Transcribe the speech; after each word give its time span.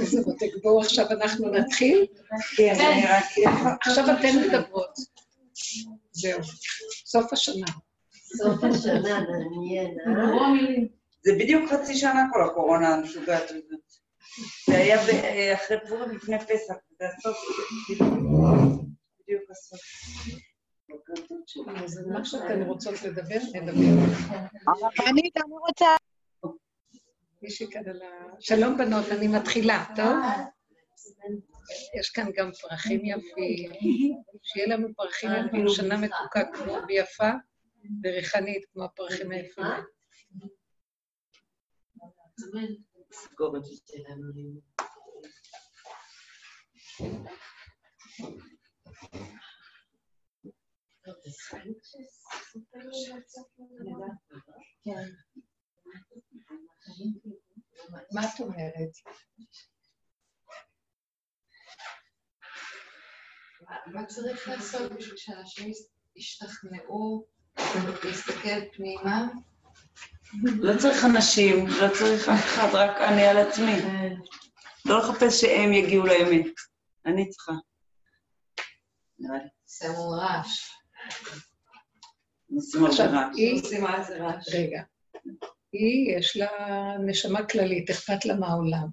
איזה 0.00 0.20
מותק. 0.26 0.50
בואו 0.62 0.80
עכשיו 0.80 1.06
אנחנו 1.10 1.48
נתחיל. 1.48 2.06
כן, 2.56 2.74
רק... 3.08 3.24
עכשיו 3.86 4.04
אתן 4.04 4.36
מדברות. 4.46 4.94
זהו, 6.12 6.40
סוף 7.06 7.32
השנה. 7.32 7.66
סוף 8.36 8.64
השנה, 8.64 9.20
מעניין, 9.20 9.96
אה? 10.06 10.96
זה 11.24 11.32
בדיוק 11.38 11.70
חצי 11.70 11.96
שנה 11.96 12.26
כל 12.32 12.42
הקורונה 12.44 12.94
המשוגעת 12.94 13.50
הזאת. 13.50 13.80
זה 14.66 14.76
היה 14.76 14.96
ב- 14.96 15.52
אחרי 15.54 15.76
פורים 15.88 16.10
לפני 16.10 16.38
פסח, 16.38 16.74
זה 16.98 17.04
הסוף, 17.08 17.36
בדיוק 19.20 19.50
הסוף. 19.50 19.80
אז 21.84 22.06
מה 22.06 22.24
שאתן 22.24 22.62
רוצות 22.62 23.02
לדבר, 23.02 23.38
נדבר. 23.54 24.04
אני 25.06 25.22
רוצה... 25.68 25.86
מישהי 27.42 27.66
כאן 27.70 27.88
על 27.88 28.02
ה... 28.02 28.06
שלום 28.40 28.78
בנות, 28.78 29.06
אני 29.18 29.28
מתחילה, 29.28 29.84
טוב? 29.96 30.16
יש 32.00 32.10
כאן 32.10 32.30
גם 32.36 32.50
פרחים 32.52 33.00
יפים, 33.04 33.72
שיהיה 34.42 34.66
לנו 34.76 34.88
פרחים 34.96 35.30
יפים, 35.46 35.68
שנה 35.68 35.96
מתוקה 35.96 36.40
כמו 36.54 36.72
ויפה 36.88 37.30
וריחנית 38.04 38.64
כמו 38.72 38.84
הפרחים 38.84 39.30
היפים. 39.30 39.64
זה. 54.84 55.49
מה 58.12 58.20
את 58.24 58.40
אומרת? 58.40 58.90
מה 63.86 64.06
צריך 64.06 64.48
לעשות 64.48 64.92
בשביל 64.92 65.16
שאנשים 65.16 65.72
ישתכנעו 66.16 67.26
להסתכל 68.04 68.68
פנימה? 68.76 69.28
לא 70.42 70.78
צריך 70.78 71.04
אנשים, 71.04 71.66
לא 71.66 71.88
צריך 71.98 72.28
אף 72.28 72.44
אחד, 72.44 72.68
רק 72.74 72.96
אני 73.08 73.26
על 73.26 73.36
עצמי. 73.36 73.72
לא 74.84 74.98
לחפש 74.98 75.40
שהם 75.40 75.72
יגיעו 75.72 76.06
לאמת. 76.06 76.54
אני 77.06 77.28
צריכה. 77.28 77.52
נראה 79.18 79.38
לי. 79.38 79.48
שמו 79.68 80.10
רעש. 80.10 80.70
עושים 82.54 83.86
על 83.86 84.04
זה 84.04 84.16
רעש. 84.18 84.48
רגע, 84.54 84.82
היא, 85.72 86.16
יש 86.16 86.36
לה 86.36 86.48
נשמה 87.06 87.46
כללית, 87.46 87.90
אכפת 87.90 88.24
לה 88.24 88.34
מהעולם. 88.34 88.86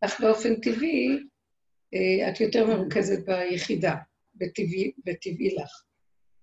אך 0.00 0.20
באופן 0.20 0.54
טבעי, 0.60 1.18
אה, 1.94 2.30
את 2.30 2.40
יותר 2.40 2.66
מרוכזת 2.66 3.24
ביחידה, 3.24 3.94
בטבעי, 4.34 4.92
בטבעי 5.04 5.54
לך. 5.54 5.82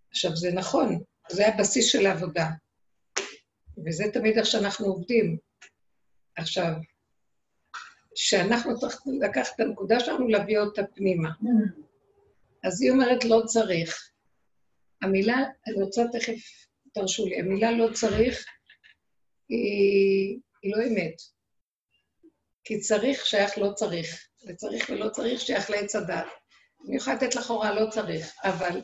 עכשיו, 0.10 0.36
זה 0.36 0.52
נכון, 0.52 1.04
זה 1.30 1.48
הבסיס 1.48 1.86
של 1.86 2.06
העבודה. 2.06 2.50
וזה 3.86 4.04
תמיד 4.14 4.38
איך 4.38 4.46
שאנחנו 4.46 4.86
עובדים. 4.86 5.38
עכשיו, 6.36 6.74
שאנחנו 8.16 8.80
צריכים 8.80 9.22
לקחת 9.22 9.56
את 9.56 9.60
הנקודה 9.60 10.00
שלנו, 10.00 10.28
להביא 10.28 10.60
אותה 10.60 10.82
פנימה. 10.96 11.30
אז 12.64 12.82
היא 12.82 12.92
אומרת, 12.92 13.26
לא 13.26 13.42
צריך. 13.46 14.12
המילה, 15.02 15.38
אני 15.68 15.84
רוצה 15.84 16.04
תכף, 16.12 16.68
תרשו 16.94 17.26
לי, 17.26 17.40
המילה 17.40 17.72
לא 17.72 17.94
צריך, 17.94 18.46
היא, 19.56 20.40
היא 20.62 20.76
לא 20.76 20.84
אמת. 20.84 21.16
כי 22.64 22.80
צריך 22.80 23.26
שייך 23.26 23.58
לא 23.58 23.72
צריך, 23.74 24.28
וצריך 24.48 24.90
ולא 24.90 25.10
צריך 25.10 25.42
שייך 25.42 25.70
לעץ 25.70 25.96
הדת. 25.96 26.26
אני 26.88 26.96
יכולה 26.96 27.16
לתת 27.16 27.36
לך 27.36 27.50
הוראה, 27.50 27.74
לא 27.74 27.90
צריך, 27.90 28.34
אבל 28.44 28.82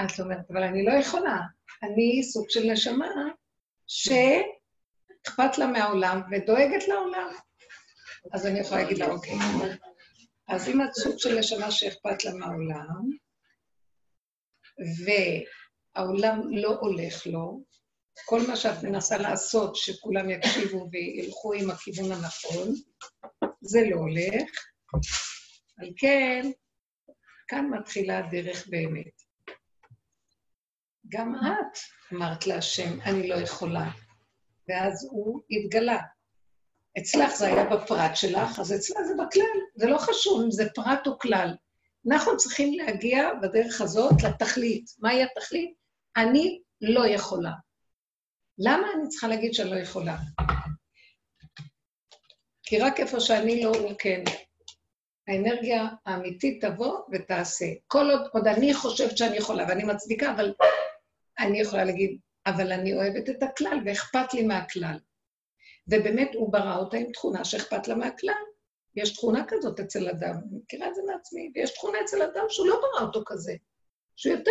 את 0.00 0.20
אומרת, 0.20 0.50
אבל 0.50 0.62
אני 0.62 0.84
לא 0.84 0.92
יכולה. 0.92 1.36
אני 1.82 2.22
סוג 2.22 2.50
של 2.50 2.72
נשמה 2.72 3.08
שאכפת 3.86 5.58
לה 5.58 5.66
מהעולם 5.66 6.20
ודואגת 6.30 6.88
לעולם. 6.88 7.28
אז 8.32 8.46
אני 8.46 8.60
יכולה 8.60 8.82
להגיד 8.82 8.98
לה, 8.98 9.06
אוקיי. 9.06 9.34
אז 10.48 10.68
אם 10.68 10.82
את 10.82 10.94
סוג 10.94 11.18
של 11.18 11.38
נשמה 11.38 11.70
שאכפת 11.70 12.24
לה 12.24 12.34
מהעולם, 12.34 13.10
והעולם 15.04 16.40
לא 16.56 16.76
הולך 16.80 17.26
לו, 17.26 17.60
כל 18.26 18.40
מה 18.48 18.56
שאת 18.56 18.82
מנסה 18.82 19.18
לעשות, 19.18 19.76
שכולם 19.76 20.30
יקשיבו 20.30 20.88
וילכו 20.92 21.52
עם 21.52 21.70
הכיוון 21.70 22.12
הנכון, 22.12 22.68
זה 23.60 23.80
לא 23.90 23.96
הולך. 23.96 24.50
על 25.78 25.90
כן, 25.96 26.50
כאן 27.48 27.66
מתחילה 27.70 28.18
הדרך 28.18 28.66
באמת. 28.68 29.22
גם 31.08 31.34
את 31.34 31.78
אמרת 32.12 32.46
להשם, 32.46 33.00
אני 33.00 33.28
לא 33.28 33.34
יכולה. 33.34 33.90
ואז 34.68 35.08
הוא 35.10 35.40
התגלה. 35.50 35.98
אצלך 36.98 37.30
זה 37.30 37.46
היה 37.46 37.64
בפרט 37.64 38.10
שלך, 38.14 38.58
אז 38.58 38.72
אצלה 38.72 39.04
זה 39.04 39.14
בכלל. 39.14 39.60
זה 39.76 39.86
לא 39.86 39.98
חשוב 39.98 40.42
אם 40.44 40.50
זה 40.50 40.64
פרט 40.74 41.06
או 41.06 41.18
כלל. 41.18 41.54
אנחנו 42.10 42.36
צריכים 42.36 42.74
להגיע 42.74 43.34
בדרך 43.42 43.80
הזאת 43.80 44.22
לתכלית. 44.22 44.84
מהי 44.98 45.22
התכלית? 45.22 45.74
אני 46.16 46.60
לא 46.80 47.06
יכולה. 47.06 47.52
למה 48.58 48.86
אני 48.94 49.08
צריכה 49.08 49.28
להגיד 49.28 49.54
שאני 49.54 49.70
לא 49.70 49.76
יכולה? 49.76 50.16
כי 52.62 52.78
רק 52.78 53.00
איפה 53.00 53.20
שאני 53.20 53.62
לא, 53.62 53.68
הוא 53.68 53.92
כן. 53.98 54.22
האנרגיה 55.28 55.86
האמיתית 56.06 56.64
תבוא 56.64 56.98
ותעשה. 57.12 57.66
כל 57.86 58.10
עוד, 58.10 58.20
עוד 58.32 58.46
אני 58.46 58.74
חושבת 58.74 59.18
שאני 59.18 59.36
יכולה, 59.36 59.64
ואני 59.68 59.84
מצדיקה, 59.84 60.32
אבל 60.34 60.54
אני 61.38 61.60
יכולה 61.60 61.84
להגיד, 61.84 62.18
אבל 62.46 62.72
אני 62.72 62.94
אוהבת 62.94 63.28
את 63.28 63.42
הכלל 63.42 63.78
ואכפת 63.86 64.34
לי 64.34 64.42
מהכלל. 64.42 64.98
ובאמת 65.88 66.30
הוא 66.34 66.52
ברא 66.52 66.76
אותה 66.76 66.96
עם 66.96 67.12
תכונה 67.12 67.44
שאכפת 67.44 67.88
לה 67.88 67.94
מהכלל. 67.94 68.42
יש 68.96 69.14
תכונה 69.14 69.44
כזאת 69.48 69.80
אצל 69.80 70.08
אדם, 70.08 70.34
אני 70.34 70.58
מכירה 70.62 70.88
את 70.88 70.94
זה 70.94 71.02
מעצמי, 71.06 71.52
ויש 71.54 71.74
תכונה 71.74 71.98
אצל 72.04 72.22
אדם 72.22 72.44
שהוא 72.48 72.66
לא 72.66 72.80
ברא 72.80 73.06
אותו 73.06 73.22
כזה, 73.26 73.54
שהוא 74.16 74.36
יותר 74.36 74.50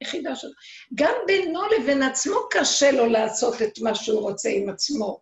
ביחידה 0.00 0.36
שלו. 0.36 0.50
גם 0.94 1.14
בינו 1.26 1.60
לבין 1.66 2.02
עצמו 2.02 2.36
קשה 2.50 2.90
לו 2.90 3.06
לעשות 3.06 3.62
את 3.62 3.78
מה 3.82 3.94
שהוא 3.94 4.20
רוצה 4.20 4.48
עם 4.48 4.68
עצמו, 4.68 5.20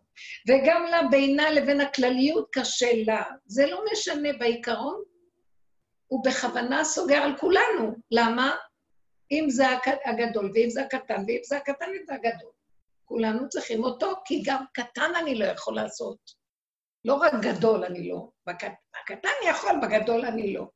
וגם 0.49 0.87
לה, 0.91 1.01
בינה 1.11 1.51
לבין 1.51 1.81
הכלליות 1.81 2.49
קשה 2.53 2.91
לה. 3.07 3.23
זה 3.47 3.67
לא 3.67 3.85
משנה 3.93 4.29
בעיקרון, 4.39 5.03
הוא 6.07 6.25
בכוונה 6.25 6.85
סוגר 6.85 7.17
על 7.17 7.39
כולנו. 7.39 7.95
למה? 8.11 8.57
אם 9.33 9.51
זה 9.51 9.65
הגדול, 10.05 10.53
ואם 10.55 10.71
זה 10.71 10.83
הקטן, 10.83 11.25
ואם 11.27 11.41
זה 11.43 11.57
הקטן, 11.57 11.87
ואם 11.91 12.07
זה 12.07 12.15
הגדול. 12.15 12.51
כולנו 13.05 13.49
צריכים 13.49 13.85
אותו, 13.85 14.13
כי 14.25 14.43
גם 14.47 14.65
קטן 14.73 15.13
אני 15.23 15.35
לא 15.35 15.45
יכול 15.45 15.75
לעשות. 15.75 16.19
לא 17.05 17.15
רק 17.15 17.33
גדול 17.43 17.85
אני 17.85 18.09
לא. 18.09 18.29
בקט... 18.47 18.73
בקטן 18.97 19.29
אני 19.41 19.51
יכול, 19.51 19.73
בגדול 19.83 20.25
אני 20.25 20.55
לא. 20.55 20.67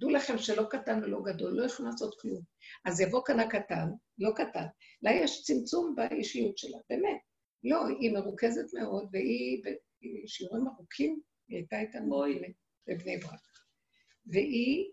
דעו 0.00 0.10
לכם 0.10 0.38
שלא 0.38 0.66
קטן 0.70 1.00
ולא 1.02 1.20
גדול, 1.24 1.52
לא 1.52 1.66
יכולים 1.66 1.90
לעשות 1.92 2.20
כלום. 2.20 2.42
אז 2.84 3.00
יבוא 3.00 3.22
כאן 3.24 3.40
הקטן, 3.40 3.88
לא 4.18 4.30
קטן. 4.36 4.66
לה 5.02 5.10
יש 5.12 5.42
צמצום 5.42 5.94
באישיות 5.94 6.58
שלה, 6.58 6.78
באמת. 6.90 7.20
לא, 7.64 7.86
היא 8.00 8.12
מרוכזת 8.12 8.74
מאוד, 8.74 9.08
והיא 9.12 9.62
בשיעורים 10.24 10.66
ארוכים, 10.68 11.20
היא 11.48 11.56
הייתה 11.56 11.80
איתנו 11.80 12.22
בבני 12.86 13.16
ברק. 13.16 13.40
והיא, 14.26 14.90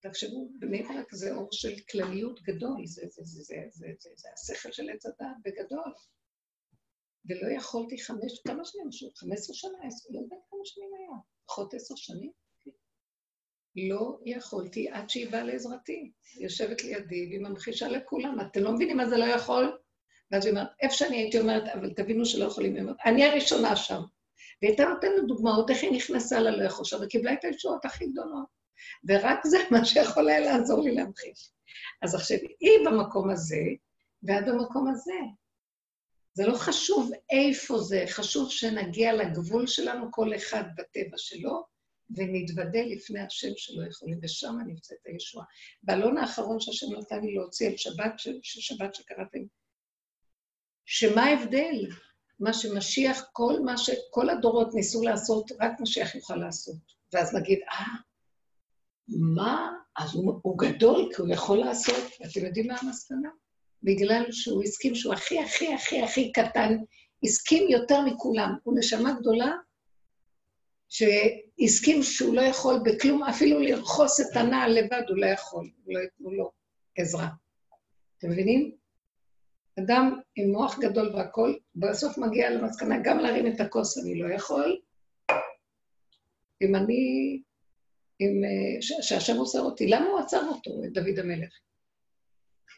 תחשבו, 0.00 0.50
בני 0.58 0.82
ברק 0.82 1.14
זה 1.14 1.34
אור 1.34 1.48
של 1.52 1.80
כלליות 1.90 2.42
גדול, 2.42 2.86
זה, 2.86 3.02
זה, 3.10 3.22
זה, 3.24 3.42
זה, 3.42 3.56
זה, 3.70 3.86
זה, 3.98 4.10
זה 4.16 4.28
השכל 4.32 4.72
של 4.72 4.90
עץ 4.90 5.06
הדעת 5.06 5.36
בגדול. 5.44 5.92
ולא 7.28 7.56
יכולתי 7.56 8.02
חמש, 8.02 8.42
כמה 8.48 8.64
שנים, 8.64 8.88
חמש 9.16 9.38
עשרה 9.38 9.56
שנה, 9.56 9.78
לא 10.10 10.20
יודעת 10.20 10.38
כמה 10.50 10.60
שנים 10.64 10.90
היה, 10.98 11.18
פחות 11.46 11.74
עשר 11.74 11.94
שנים. 11.96 12.43
לא 13.76 14.18
יכולתי 14.24 14.88
עד 14.88 15.10
שהיא 15.10 15.30
באה 15.30 15.42
לעזרתי. 15.42 16.12
היא 16.34 16.44
יושבת 16.44 16.84
לידי 16.84 17.26
והיא 17.26 17.40
ממחישה 17.40 17.88
לכולם, 17.88 18.40
אתם 18.40 18.60
לא 18.60 18.72
מבינים 18.72 18.96
מה 18.96 19.08
זה 19.08 19.16
לא 19.16 19.24
יכול? 19.24 19.78
ואז 20.30 20.46
היא 20.46 20.52
אומרת, 20.52 20.68
איפה 20.80 20.94
שאני 20.94 21.16
הייתי 21.16 21.40
אומרת, 21.40 21.68
אבל 21.68 21.90
תבינו 21.90 22.26
שלא 22.26 22.44
יכולים, 22.44 22.76
אומרת, 22.76 22.96
אני 23.04 23.24
הראשונה 23.24 23.76
שם. 23.76 24.02
והיא 24.62 24.70
הייתה 24.70 24.84
נותנת 24.84 25.26
דוגמאות 25.28 25.70
איך 25.70 25.82
היא 25.82 25.92
נכנסה 25.92 26.40
ללא 26.40 26.64
יכול 26.64 26.84
שם, 26.84 26.96
וקיבלה 27.02 27.32
את 27.32 27.44
הישועות 27.44 27.84
הכי 27.84 28.06
גדולות. 28.06 28.46
ורק 29.08 29.46
זה 29.46 29.58
מה 29.70 29.84
שיכול 29.84 30.28
היה 30.28 30.40
לעזור 30.40 30.82
לי 30.82 30.94
להמחיש. 30.94 31.50
אז 32.02 32.14
עכשיו, 32.14 32.38
היא 32.60 32.86
במקום 32.86 33.30
הזה, 33.30 33.62
ואת 34.22 34.44
במקום 34.46 34.88
הזה. 34.88 35.18
זה 36.34 36.46
לא 36.46 36.54
חשוב 36.54 37.10
איפה 37.30 37.78
זה, 37.78 38.04
חשוב 38.08 38.50
שנגיע 38.50 39.12
לגבול 39.12 39.66
שלנו, 39.66 40.12
כל 40.12 40.34
אחד 40.36 40.64
בטבע 40.76 41.16
שלו, 41.16 41.64
ונתוודה 42.16 42.82
לפני 42.82 43.20
השם 43.20 43.52
שלא 43.56 43.86
יכולים, 43.86 44.18
ושם 44.22 44.56
נמצאת 44.66 44.98
הישועה. 45.06 45.44
בעלון 45.82 46.18
האחרון 46.18 46.60
שהשם 46.60 46.86
נתן 46.98 47.20
לי 47.20 47.34
להוציא 47.34 47.68
על 47.68 47.76
שבת, 47.76 48.12
של 48.18 48.40
שבת 48.42 48.94
שקראתם, 48.94 49.40
שמה 50.84 51.24
ההבדל 51.24 51.86
מה 52.40 52.52
שמשיח, 52.52 53.24
כל 53.32 53.60
מה 53.64 53.78
ש... 53.78 53.90
כל 54.10 54.30
הדורות 54.30 54.74
ניסו 54.74 55.02
לעשות, 55.02 55.52
רק 55.60 55.72
משיח 55.80 56.14
יוכל 56.14 56.36
לעשות. 56.36 56.76
ואז 57.12 57.34
נגיד, 57.34 57.58
אה, 57.72 57.84
מה? 59.08 59.72
אז 59.98 60.14
הוא, 60.14 60.40
הוא 60.42 60.58
גדול 60.58 61.10
כי 61.14 61.22
הוא 61.22 61.32
יכול 61.32 61.58
לעשות. 61.58 62.04
אתם 62.24 62.46
יודעים 62.46 62.66
מה 62.66 62.76
המסקנה? 62.82 63.28
בגלל 63.82 64.24
שהוא 64.30 64.62
הסכים 64.62 64.94
שהוא 64.94 65.14
הכי 65.14 65.38
הכי 65.38 65.74
הכי 65.74 66.02
הכי 66.02 66.32
קטן, 66.32 66.76
הסכים 67.24 67.68
יותר 67.68 68.00
מכולם. 68.00 68.54
הוא 68.62 68.78
נשמה 68.78 69.12
גדולה, 69.12 69.52
שהסכים 70.94 72.02
שהוא 72.02 72.34
לא 72.34 72.40
יכול 72.40 72.74
בכלום, 72.84 73.24
אפילו 73.24 73.60
לרחוס 73.60 74.20
את 74.20 74.36
הנעל 74.36 74.72
לבד 74.72 75.02
הוא 75.08 75.16
לא 75.16 75.26
יכול, 75.26 75.70
לא 75.86 75.98
ייתנו 75.98 76.30
לו 76.30 76.50
עזרה. 76.98 77.28
אתם 78.18 78.30
מבינים? 78.30 78.76
אדם 79.78 80.20
עם 80.36 80.52
מוח 80.52 80.78
גדול 80.78 81.16
והכול, 81.16 81.58
בסוף 81.76 82.18
מגיע 82.18 82.50
למסקנה, 82.50 82.98
גם 83.04 83.18
להרים 83.18 83.46
את 83.46 83.60
הכוס 83.60 83.98
אני 83.98 84.18
לא 84.18 84.34
יכול. 84.34 84.80
אם 86.62 86.74
אני, 86.74 87.42
אם, 88.20 88.42
שהשם 88.80 89.36
עוזר 89.36 89.60
אותי, 89.60 89.86
למה 89.86 90.06
הוא 90.06 90.18
עצר 90.18 90.48
אותו, 90.48 90.70
את 90.84 90.92
דוד 90.92 91.18
המלך? 91.18 91.52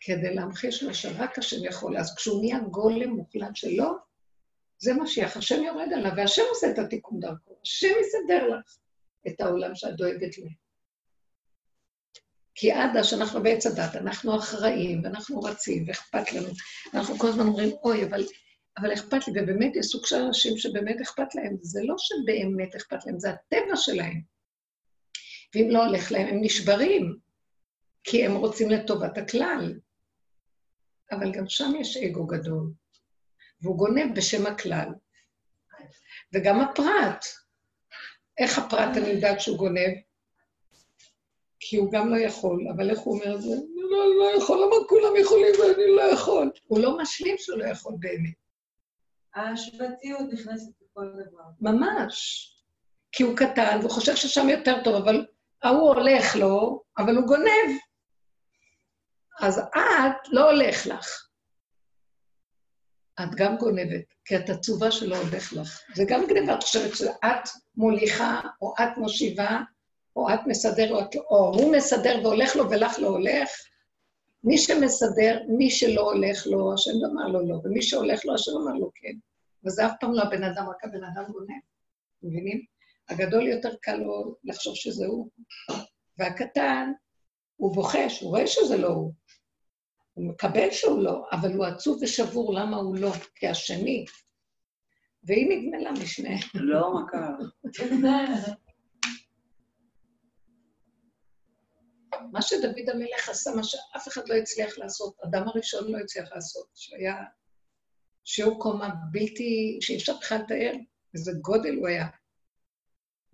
כדי 0.01 0.35
להמחיש 0.35 0.83
לו 0.83 0.95
שרק 0.95 1.39
השם 1.39 1.65
יכול. 1.65 1.97
אז 1.97 2.17
כשהוא 2.17 2.41
נהיה 2.41 2.59
גולם 2.59 3.11
מוחלט 3.11 3.57
שלו, 3.57 4.06
זה 4.79 4.95
משיח, 4.95 5.37
השם 5.37 5.63
יורד 5.63 5.93
עליו, 5.93 6.13
והשם 6.17 6.43
עושה 6.49 6.71
את 6.71 6.79
התיקון 6.79 7.21
דרכו. 7.21 7.57
השם 7.63 7.93
יסדר 8.01 8.47
לך 8.47 8.77
את 9.29 9.41
העולם 9.41 9.75
שאת 9.75 9.97
דואגת 9.97 10.39
לי. 10.39 10.51
כי 12.55 12.73
עד 12.73 13.03
שאנחנו 13.03 13.43
בעץ 13.43 13.67
הדת, 13.67 13.97
אנחנו 13.97 14.37
אחראים, 14.37 15.05
ואנחנו 15.05 15.41
רצים, 15.41 15.85
ואכפת 15.89 16.33
לנו. 16.33 16.49
אנחנו 16.95 17.19
כל 17.19 17.29
הזמן 17.29 17.47
אומרים, 17.47 17.71
אוי, 17.85 18.05
אבל, 18.05 18.25
אבל 18.79 18.93
אכפת 18.93 19.29
לי, 19.29 19.43
ובאמת 19.43 19.77
יש 19.77 19.87
סוג 19.87 20.07
של 20.07 20.17
אנשים 20.17 20.59
שבאמת 20.59 21.01
אכפת 21.01 21.35
להם. 21.35 21.57
זה 21.61 21.81
לא 21.85 21.95
שבאמת 21.99 22.75
אכפת 22.75 23.07
להם, 23.07 23.19
זה 23.19 23.31
הטבע 23.31 23.77
שלהם. 23.77 24.21
ואם 25.55 25.69
לא 25.71 25.87
הולך 25.87 26.13
להם, 26.13 26.27
הם 26.27 26.39
נשברים, 26.41 27.17
כי 28.05 28.27
הם 28.27 28.37
רוצים 28.37 28.71
לטובת 28.71 29.19
הכלל. 29.19 29.79
אבל 31.13 31.33
גם 31.33 31.49
שם 31.49 31.73
יש 31.81 31.97
אגו 31.97 32.27
גדול, 32.27 32.73
והוא 33.61 33.77
גונב 33.77 34.17
בשם 34.17 34.47
הכלל. 34.47 34.89
וגם 36.33 36.61
הפרט, 36.61 37.25
איך 38.39 38.59
הפרט 38.59 38.97
אני 38.97 39.09
יודעת 39.09 39.41
שהוא 39.41 39.59
גונב? 39.59 39.93
כי 41.61 41.77
הוא 41.77 41.93
גם 41.93 42.09
לא 42.09 42.17
יכול, 42.17 42.67
אבל 42.77 42.91
איך 42.91 42.99
הוא 42.99 43.15
אומר 43.15 43.37
את 43.37 43.43
זה? 43.43 43.49
אני 43.49 43.83
לא, 43.91 44.19
לא 44.19 44.39
יכול, 44.39 44.59
למה 44.59 44.89
כולם 44.89 45.17
יכולים 45.21 45.55
ואני 45.61 45.97
לא 45.97 46.03
יכול? 46.03 46.51
הוא 46.67 46.79
לא 46.79 46.99
משלים 46.99 47.37
שהוא 47.39 47.59
לא 47.59 47.65
יכול 47.65 47.95
באמת. 47.99 48.35
ההשוואתיות 49.35 50.21
נכנסת 50.33 50.73
לכל 50.83 51.07
דבר. 51.13 51.45
ממש. 51.61 52.47
כי 53.13 53.23
הוא 53.23 53.37
קטן, 53.37 53.79
והוא 53.81 53.91
חושב 53.91 54.17
ששם 54.17 54.49
יותר 54.49 54.85
טוב, 54.85 54.95
אבל 54.95 55.27
ההוא 55.63 55.89
הולך 55.95 56.37
לו, 56.37 56.83
אבל 56.99 57.17
הוא 57.17 57.27
גונב. 57.27 57.79
אז 59.41 59.59
את, 59.59 60.29
לא 60.33 60.51
הולך 60.51 60.87
לך. 60.87 61.27
את 63.23 63.35
גם 63.35 63.57
גונבת, 63.57 64.05
כי 64.25 64.37
את 64.37 64.51
עצובה 64.51 64.91
שלא 64.91 65.17
הולך 65.17 65.53
לך. 65.53 65.81
זה 65.95 66.05
גם 66.09 66.27
גניבה, 66.29 66.55
את 66.55 66.63
חושבת 66.63 66.97
שאת 66.97 67.49
מוליכה, 67.77 68.41
או 68.63 68.75
את 68.79 68.97
מושיבה, 68.97 69.61
או 70.17 70.35
את 70.35 70.41
מסדר, 70.47 70.95
או, 70.95 71.01
או 71.31 71.55
הוא 71.55 71.73
מסדר 71.77 72.21
והולך 72.23 72.57
לו 72.57 72.71
ולך 72.71 72.99
לא 72.99 73.09
הולך. 73.09 73.49
מי 74.45 74.59
שמסדר, 74.59 75.43
מי 75.49 75.71
שלא 75.71 76.01
הולך 76.01 76.47
לו, 76.47 76.75
השם 76.75 76.91
אמר 77.13 77.27
לו 77.27 77.47
לא, 77.47 77.61
ומי 77.65 77.83
שהולך 77.83 78.25
לו, 78.25 78.35
השם 78.35 78.53
אמר 78.63 78.73
לו 78.73 78.91
כן. 78.95 79.13
וזה 79.65 79.87
אף 79.87 79.93
פעם 80.01 80.13
לא 80.13 80.23
הבן 80.23 80.45
אדם, 80.45 80.69
רק 80.69 80.85
הבן 80.85 81.05
אדם 81.05 81.25
גונב. 81.33 81.61
מבינים? 82.23 82.65
הגדול 83.09 83.47
יותר 83.47 83.75
קל 83.81 83.97
לו 83.97 84.35
לחשוב 84.45 84.75
שזה 84.75 85.07
הוא. 85.07 85.29
והקטן, 86.19 86.93
הוא 87.57 87.75
בוחש, 87.75 88.21
הוא 88.21 88.31
רואה 88.31 88.47
שזה 88.47 88.77
לא 88.77 88.89
הוא. 88.89 89.13
הוא 90.17 90.29
מקבל 90.29 90.71
שהוא 90.71 91.03
לא, 91.03 91.27
אבל 91.33 91.53
הוא 91.53 91.65
עצוב 91.65 91.99
ושבור, 92.03 92.55
למה 92.55 92.77
הוא 92.77 92.97
לא? 92.97 93.13
כי 93.35 93.49
השני. 93.49 94.05
והיא 95.23 95.47
נגמלה 95.49 95.93
משניהם. 95.93 96.49
לא, 96.55 96.95
מה 96.95 97.09
קרה? 97.09 97.29
מה 102.33 102.43
שדוד 102.43 102.91
המלך 102.93 103.29
עשה, 103.29 103.51
מה 103.57 103.63
שאף 103.65 104.09
אחד 104.09 104.29
לא 104.29 104.35
הצליח 104.35 104.79
לעשות, 104.79 105.17
אדם 105.25 105.49
הראשון 105.49 105.93
לא 105.93 105.99
הצליח 105.99 106.33
לעשות, 106.35 106.67
שהיה 106.75 107.15
שיעור 108.25 108.63
קומה 108.63 108.95
בלתי, 109.11 109.79
שאי 109.81 109.97
אפשר 109.97 110.17
בכלל 110.21 110.39
לתאר, 110.39 110.73
איזה 111.15 111.33
גודל 111.43 111.75
הוא 111.75 111.89
היה. 111.89 112.07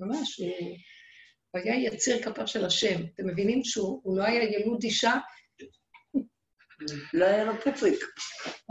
ממש, 0.00 0.40
הוא, 0.40 0.48
הוא 1.50 1.60
היה 1.64 1.76
יציר 1.76 2.22
כפיו 2.22 2.46
של 2.46 2.64
השם. 2.64 3.00
אתם 3.14 3.26
מבינים 3.26 3.64
שהוא 3.64 4.16
לא 4.16 4.22
היה 4.22 4.42
ילוד 4.42 4.82
אישה? 4.82 5.18
לא 7.14 7.24
היה 7.24 7.44
לו 7.44 7.52
פופריק. 7.64 8.00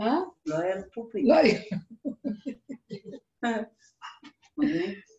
אה? 0.00 0.16
לא 0.46 0.58
היה 0.58 0.76
לו 0.76 0.82
פופריק. 0.94 1.24
לא 1.28 1.34
היה. 1.34 1.60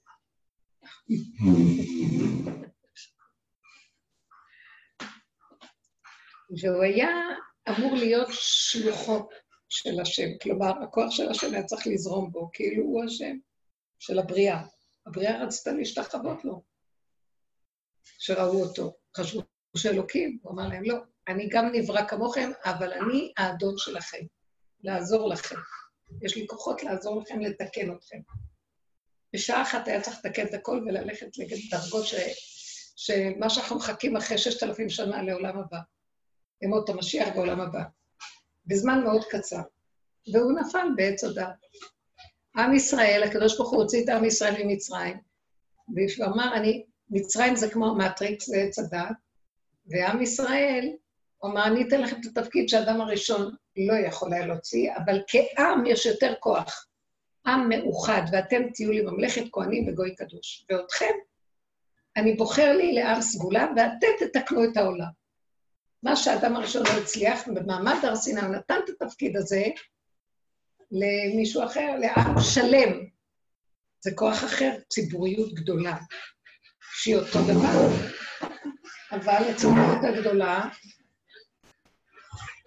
והוא 6.62 6.84
היה 6.84 7.10
אמור 7.70 7.96
להיות 7.96 8.28
שלוחו 8.32 9.30
של 9.70 10.00
השם. 10.02 10.28
כלומר, 10.42 10.84
הכוח 10.84 11.12
של 11.12 11.30
השם 11.30 11.54
היה 11.54 11.64
צריך 11.64 11.88
לזרום 11.88 12.32
בו, 12.32 12.50
כאילו 12.54 12.84
הוא 12.84 13.04
השם 13.04 13.38
של 14.00 14.20
הבריאה. 14.20 14.64
הבריאה 15.06 15.44
רצתה 15.44 15.72
להשתחוות 15.72 16.46
לו, 16.46 16.64
שראו 18.04 18.64
אותו. 18.64 18.94
חשבו 19.18 19.42
שאלוקים, 19.78 20.40
הוא 20.42 20.52
אמר 20.52 20.68
להם, 20.68 20.84
לא, 20.84 20.96
אני 21.28 21.50
גם 21.50 21.70
נברא 21.74 22.08
כמוכם, 22.08 22.52
אבל 22.66 22.94
אני 22.94 23.34
האדון 23.38 23.74
שלכם, 23.78 24.26
לעזור 24.84 25.30
לכם. 25.30 25.56
יש 26.22 26.36
לי 26.38 26.48
כוחות 26.48 26.84
לעזור 26.84 27.22
לכם, 27.22 27.40
לתקן 27.40 27.92
אתכם. 27.96 28.18
בשעה 29.34 29.62
אחת 29.62 29.88
היה 29.88 30.02
צריך 30.02 30.18
לתקן 30.18 30.46
את 30.46 30.54
הכל 30.54 30.84
וללכת 30.88 31.28
לדרגות 31.38 32.06
ש... 32.06 32.16
שמה 32.96 33.50
שאנחנו 33.50 33.76
מחכים 33.76 34.18
אחרי 34.18 34.38
ששת 34.38 34.64
אלפים 34.64 34.90
שנה 34.90 35.24
לעולם 35.24 35.60
הבא. 35.60 35.78
ימות 36.62 36.90
המשיח 36.90 37.28
בעולם 37.36 37.62
הבא. 37.62 37.84
בזמן 38.66 39.04
מאוד 39.04 39.24
קצר. 39.30 39.62
והוא 40.34 40.52
נפל 40.60 40.88
בעץ 40.96 41.24
הדעת. 41.24 41.56
עם 42.56 42.74
ישראל, 42.74 43.24
הקדוש 43.24 43.58
ברוך 43.58 43.72
הוא 43.72 43.82
הוציא 43.82 44.04
את 44.04 44.10
עם 44.10 44.26
ישראל 44.26 44.64
ממצרים, 44.64 45.18
והוא 45.96 46.34
אמר, 46.34 46.56
אני, 46.56 46.86
מצרים 47.10 47.56
זה 47.56 47.70
כמו 47.70 47.96
מטריקס, 47.96 48.50
זה 48.50 48.58
עץ 48.58 48.80
הדעת, 48.80 49.16
ועם 49.86 50.22
ישראל, 50.22 50.94
הוא 51.44 51.52
אמר, 51.52 51.66
אני 51.66 51.88
אתן 51.88 52.02
לכם 52.02 52.16
את 52.22 52.38
התפקיד 52.38 52.70
שהאדם 52.70 53.02
הראשון 53.02 53.56
לא 53.78 53.94
יכול 54.08 54.34
היה 54.34 54.48
להוציא, 54.48 54.92
אבל 54.98 55.22
כעם 55.28 55.86
יש 55.86 56.06
יותר 56.06 56.34
כוח. 56.40 56.88
עם 57.46 57.70
מאוחד, 57.70 58.22
ואתם 58.32 58.62
תהיו 58.74 58.92
לי 58.92 59.02
ממלכת 59.02 59.44
כהנים 59.52 59.88
וגוי 59.88 60.16
קדוש. 60.16 60.66
ואותכם, 60.70 61.12
אני 62.18 62.34
בוחר 62.34 62.78
לי 62.78 62.94
לעם 62.94 63.22
סגולה, 63.22 63.68
ואתם 63.76 64.08
תתקנו 64.20 64.64
את 64.64 64.78
העולם. 64.78 65.08
מה 66.04 66.16
שהאדם 66.16 66.56
הראשון 66.56 66.84
לא 66.84 67.02
הצליח, 67.02 67.48
במעמד 67.48 67.98
הר 68.04 68.16
סיני 68.16 68.42
הוא 68.42 68.56
נתן 68.56 68.80
את 68.86 69.02
התפקיד 69.02 69.38
הזה 69.38 69.64
למישהו 70.92 71.64
אחר, 71.64 71.96
לעם 72.00 72.36
שלם. 72.54 73.06
זה 74.02 74.12
כוח 74.16 74.44
אחר, 74.44 74.72
ציבוריות 74.90 75.54
גדולה, 75.54 75.98
שהיא 76.94 77.16
אותו 77.16 77.40
דבר. 77.42 77.88
אבל 79.12 79.52
הציבוריות 79.52 80.04
הגדולה 80.04 80.70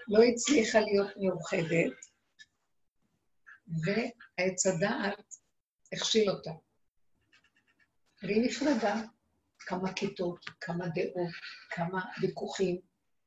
לא 0.08 0.22
הצליחה 0.22 0.80
להיות 0.80 1.10
מאוחדת, 1.16 1.92
ועץ 3.66 4.66
הדעת 4.66 5.34
הכשיל 5.92 6.30
אותה. 6.30 6.50
והיא 8.22 8.42
נפרדה. 8.42 9.02
כמה 9.58 9.92
כיתות, 9.92 10.44
כמה 10.60 10.84
דעות, 10.88 11.32
כמה 11.70 12.04
ויכוחים, 12.22 12.80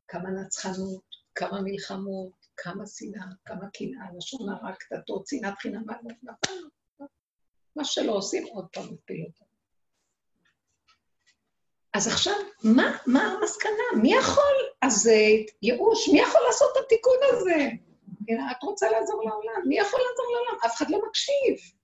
כמה 0.08 0.30
נצחנות, 0.30 1.04
כמה 1.36 1.62
מלחמות, 1.62 2.32
כמה 2.58 2.88
שנאה, 2.88 3.26
כמה 3.46 3.70
קנאה, 3.74 4.06
לשון 4.18 4.50
הרע, 4.50 4.76
קטטות, 4.76 5.28
שנאת 5.28 5.58
חינם. 5.58 5.84
מה 7.76 7.86
שלא 7.86 8.12
עושים, 8.12 8.48
עוד 8.48 8.68
פעם 8.74 8.94
מפיל 8.94 9.26
אותם. 9.28 9.46
אז 11.94 12.08
עכשיו, 12.08 12.34
מה, 12.64 12.98
מה 13.08 13.22
המסקנה? 13.22 14.02
מי 14.02 14.14
יכול? 14.14 14.69
אז 14.82 15.08
uh, 15.08 15.52
ייאוש, 15.62 16.10
מי 16.14 16.20
יכול 16.20 16.42
לעשות 16.48 16.70
את 16.72 16.84
התיקון 16.86 17.18
הזה? 17.24 17.70
את 18.52 18.64
רוצה 18.64 18.92
לעזור 18.92 19.24
לעולם, 19.24 19.68
מי 19.68 19.78
יכול 19.78 20.00
לעזור 20.00 20.26
לעולם? 20.34 20.58
אף 20.66 20.76
אחד 20.78 20.86
לא 20.90 21.02
מקשיב. 21.08 21.78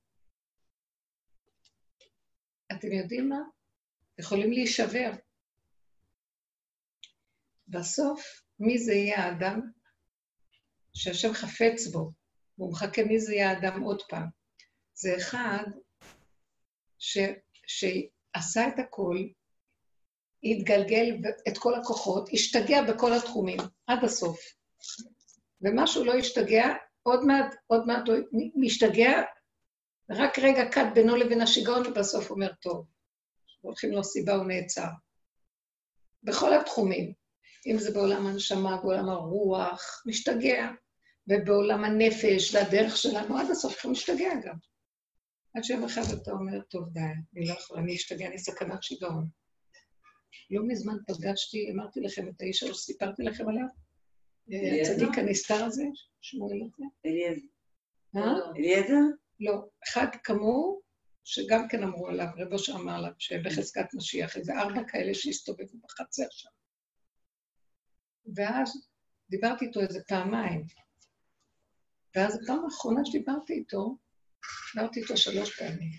אתם 2.71 2.91
יודעים 2.91 3.29
מה? 3.29 3.39
יכולים 4.19 4.51
להישבר. 4.51 5.11
בסוף, 7.67 8.41
מי 8.59 8.77
זה 8.77 8.93
יהיה 8.93 9.23
האדם 9.23 9.61
שהשם 10.93 11.33
חפץ 11.33 11.87
בו, 11.91 12.11
והוא 12.57 12.71
מחכה 12.71 13.03
מי 13.03 13.19
זה 13.19 13.33
יהיה 13.33 13.49
האדם 13.49 13.81
עוד 13.81 14.01
פעם. 14.09 14.27
זה 14.93 15.15
אחד 15.17 15.63
ש, 16.99 17.17
שעשה 17.67 18.67
את 18.67 18.79
הכל, 18.79 19.17
התגלגל 20.43 21.15
את 21.47 21.57
כל 21.57 21.75
הכוחות, 21.75 22.29
השתגע 22.33 22.81
בכל 22.81 23.13
התחומים, 23.13 23.59
עד 23.87 24.03
הסוף. 24.03 24.39
ומשהו 25.61 26.03
לא 26.03 26.13
השתגע, 26.13 26.67
עוד 27.03 27.25
מעט, 27.25 27.55
עוד 27.67 27.87
מעט 27.87 28.07
הוא 28.07 28.17
משתגע, 28.55 29.21
רק 30.09 30.39
רגע 30.39 30.69
קט 30.71 30.87
בינו 30.93 31.15
לבין 31.15 31.41
השיגעון, 31.41 31.87
ובסוף 31.87 32.31
אומר, 32.31 32.51
טוב, 32.61 32.85
הולכים 33.61 33.91
לו 33.91 34.03
סיבה, 34.03 34.35
הוא 34.35 34.45
נעצר. 34.45 34.87
בכל 36.23 36.53
התחומים, 36.53 37.13
אם 37.67 37.77
זה 37.77 37.91
בעולם 37.93 38.27
הנשמה, 38.27 38.77
בעולם 38.77 39.09
הרוח, 39.09 40.03
משתגע, 40.05 40.71
ובעולם 41.27 41.83
הנפש, 41.83 42.55
והדרך 42.55 42.97
שלנו, 42.97 43.37
עד 43.37 43.51
הסוף 43.51 43.85
הוא 43.85 43.91
משתגע 43.91 44.29
גם. 44.45 44.55
עד 45.55 45.63
שיום 45.63 45.83
אחד 45.83 46.01
אתה 46.01 46.31
אומר, 46.31 46.61
טוב, 46.61 46.89
די, 46.89 46.99
אני 47.35 47.47
לא 47.47 47.53
יכולה, 47.53 47.81
אני 47.81 47.95
אשתגע, 47.95 48.27
אני 48.27 48.37
סכנת 48.37 48.83
שיגעון. 48.83 49.27
לא 50.51 50.61
מזמן 50.67 50.95
פגשתי, 51.07 51.71
אמרתי 51.71 52.01
לכם 52.01 52.27
את 52.27 52.41
האיש 52.41 52.63
שסיפרתי 52.63 53.23
לכם 53.23 53.49
עליו, 53.49 53.67
הצדיק 54.81 55.17
הנסתר 55.17 55.65
הזה, 55.65 55.83
שמואל 56.21 56.61
הזה. 56.61 56.85
אליעזר. 57.05 57.41
אה? 58.15 58.51
אליעזר? 58.57 59.01
לא, 59.39 59.65
אחד 59.87 60.07
כמוהו, 60.23 60.81
שגם 61.23 61.67
כן 61.67 61.83
אמרו 61.83 62.07
עליו, 62.07 62.27
רב 62.37 62.53
אושר 62.53 62.75
אמר 62.75 62.95
עליו, 62.95 63.11
שבחזקת 63.19 63.93
משיח, 63.93 64.37
איזה 64.37 64.53
ארבע 64.53 64.81
כאלה 64.87 65.13
שהסתובבו 65.13 65.77
בחצר 65.83 66.27
שם. 66.31 66.49
ואז 68.35 68.87
דיברתי 69.29 69.65
איתו 69.65 69.81
איזה 69.81 69.99
פעמיים. 70.07 70.65
ואז 72.15 72.39
הפעם 72.43 72.65
האחרונה 72.65 73.01
שדיברתי 73.05 73.53
איתו, 73.53 73.97
דיברתי 74.75 75.01
איתו 75.01 75.17
שלוש 75.17 75.59
פעמים. 75.59 75.91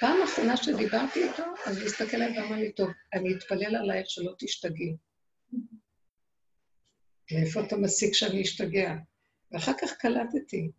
פעם 0.00 0.22
אחרונה 0.22 0.56
שדיברתי 0.56 1.22
איתו, 1.22 1.42
אז 1.66 1.78
הוא 1.78 1.86
הסתכל 1.86 2.16
עליי 2.16 2.38
ואמר 2.38 2.56
לי, 2.56 2.72
טוב, 2.72 2.90
אני 3.14 3.34
אתפלל 3.34 3.76
עלייך 3.76 4.10
שלא 4.10 4.32
תשתגעי. 4.38 4.96
מאיפה 7.32 7.60
אתה 7.60 7.76
מסיק 7.76 8.14
שאני 8.14 8.42
אשתגע? 8.42 8.94
ואחר 9.52 9.72
כך 9.80 9.92
קלטתי 9.92 10.70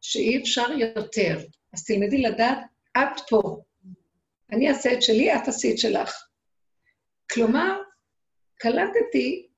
שאי 0.00 0.42
אפשר 0.42 0.72
יותר. 0.72 1.38
אז 1.72 1.84
תלמדי 1.84 2.22
לדעת, 2.22 2.58
את 2.96 3.20
פה. 3.28 3.62
אני 4.52 4.68
אעשה 4.68 4.92
את 4.92 5.02
שלי, 5.02 5.34
את 5.34 5.48
עשי 5.48 5.72
את 5.72 5.78
שלך. 5.78 6.26
כלומר, 7.32 7.80
קלטתי 8.58 9.48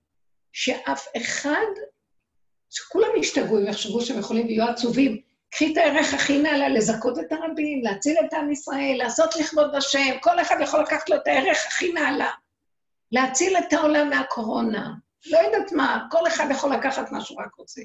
שאף 0.53 1.07
אחד, 1.17 1.67
שכולם 2.71 3.09
ישתגעו, 3.21 3.59
אם 3.59 3.67
יחשבו 3.67 4.01
שהם 4.01 4.19
יכולים 4.19 4.47
ויהיו 4.47 4.69
עצובים, 4.69 5.21
קחי 5.57 5.73
את 5.73 5.77
הערך 5.77 6.15
הכי 6.15 6.39
נעלה, 6.39 6.69
לזכות 6.69 7.19
את 7.19 7.33
הרבים, 7.33 7.83
להציל 7.83 8.17
את 8.27 8.35
עם 8.35 8.53
ישראל, 8.53 8.95
לעשות 8.99 9.37
לכבוד 9.37 9.75
השם, 9.75 10.17
כל 10.23 10.41
אחד 10.41 10.57
יכול 10.63 10.81
לקחת 10.81 11.09
לו 11.09 11.17
את 11.17 11.27
הערך 11.27 11.67
הכי 11.67 11.93
נעלה. 11.93 12.31
להציל 13.13 13.57
את 13.57 13.73
העולם 13.73 14.11
מהקורונה. 14.11 14.95
לא 15.27 15.39
יודעת 15.39 15.73
מה, 15.73 16.07
כל 16.11 16.27
אחד 16.27 16.45
יכול 16.51 16.75
לקחת 16.75 17.13
מה 17.13 17.21
שהוא 17.21 17.43
רק 17.43 17.55
רוצה. 17.55 17.83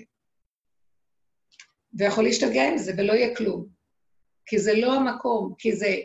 ויכול 1.94 2.24
להשתגע 2.24 2.68
עם 2.68 2.78
זה, 2.78 2.94
ולא 2.98 3.14
יהיה 3.14 3.36
כלום. 3.36 3.68
כי 4.46 4.60
זה 4.60 4.74
לא 4.74 4.94
המקום, 4.94 5.54
כי 5.58 5.76
זה, 5.76 5.96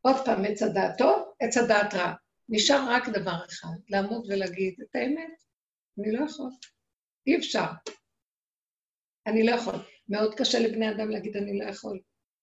עוד 0.00 0.16
פעם, 0.24 0.44
עץ 0.44 0.62
הדעת 0.62 0.98
טוב, 0.98 1.32
עץ 1.40 1.56
הדעת 1.56 1.94
רע. 1.94 2.12
נשאר 2.48 2.84
רק 2.88 3.08
דבר 3.08 3.44
אחד, 3.50 3.76
לעמוד 3.88 4.26
ולהגיד 4.28 4.74
את 4.82 4.96
האמת. 4.96 5.42
אני 5.98 6.12
לא 6.12 6.24
יכול. 6.24 6.50
אי 7.26 7.36
אפשר. 7.36 7.66
אני 9.26 9.42
לא 9.42 9.54
יכול. 9.54 9.95
מאוד 10.08 10.34
קשה 10.34 10.58
לבני 10.58 10.90
אדם 10.90 11.10
להגיד 11.10 11.36
אני 11.36 11.58
לא 11.58 11.64
יכול, 11.64 12.00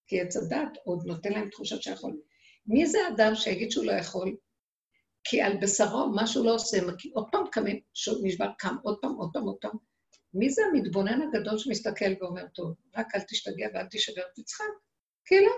כי 0.08 0.22
עץ 0.22 0.38
הדת 0.38 0.77
עוד 0.84 1.03
נותן 1.05 1.32
להם 1.32 1.50
תחושת 1.50 1.82
שיכול. 1.82 2.17
מי 2.67 2.86
זה 2.86 3.00
אדם 3.15 3.36
שיגיד 3.36 3.72
שהוא 3.72 3.86
לא 3.86 3.91
יכול? 3.91 4.36
כי 5.24 5.41
על 5.41 5.58
בשרו, 5.62 6.10
מה 6.15 6.27
שהוא 6.27 6.46
לא 6.46 6.55
עושה, 6.55 6.77
עוד 7.13 7.25
פעם 7.32 7.43
קם, 7.51 7.63
נשבר, 8.24 8.48
קם, 8.58 8.75
עוד 8.84 8.98
פעם, 9.01 9.15
עוד 9.15 9.29
פעם, 9.34 9.43
עוד 9.43 9.58
פעם. 9.62 9.77
מי 10.34 10.50
זה 10.50 10.62
המתבונן 10.65 11.22
הגדול 11.22 11.58
שמסתכל 11.58 12.13
ואומר, 12.20 12.48
טוב, 12.48 12.74
רק 12.96 13.15
אל 13.15 13.22
תשתגע 13.22 13.67
ואל 13.74 13.86
תשבר, 13.91 14.22
תצחק. 14.36 14.65
כי 15.25 15.36
לא, 15.46 15.51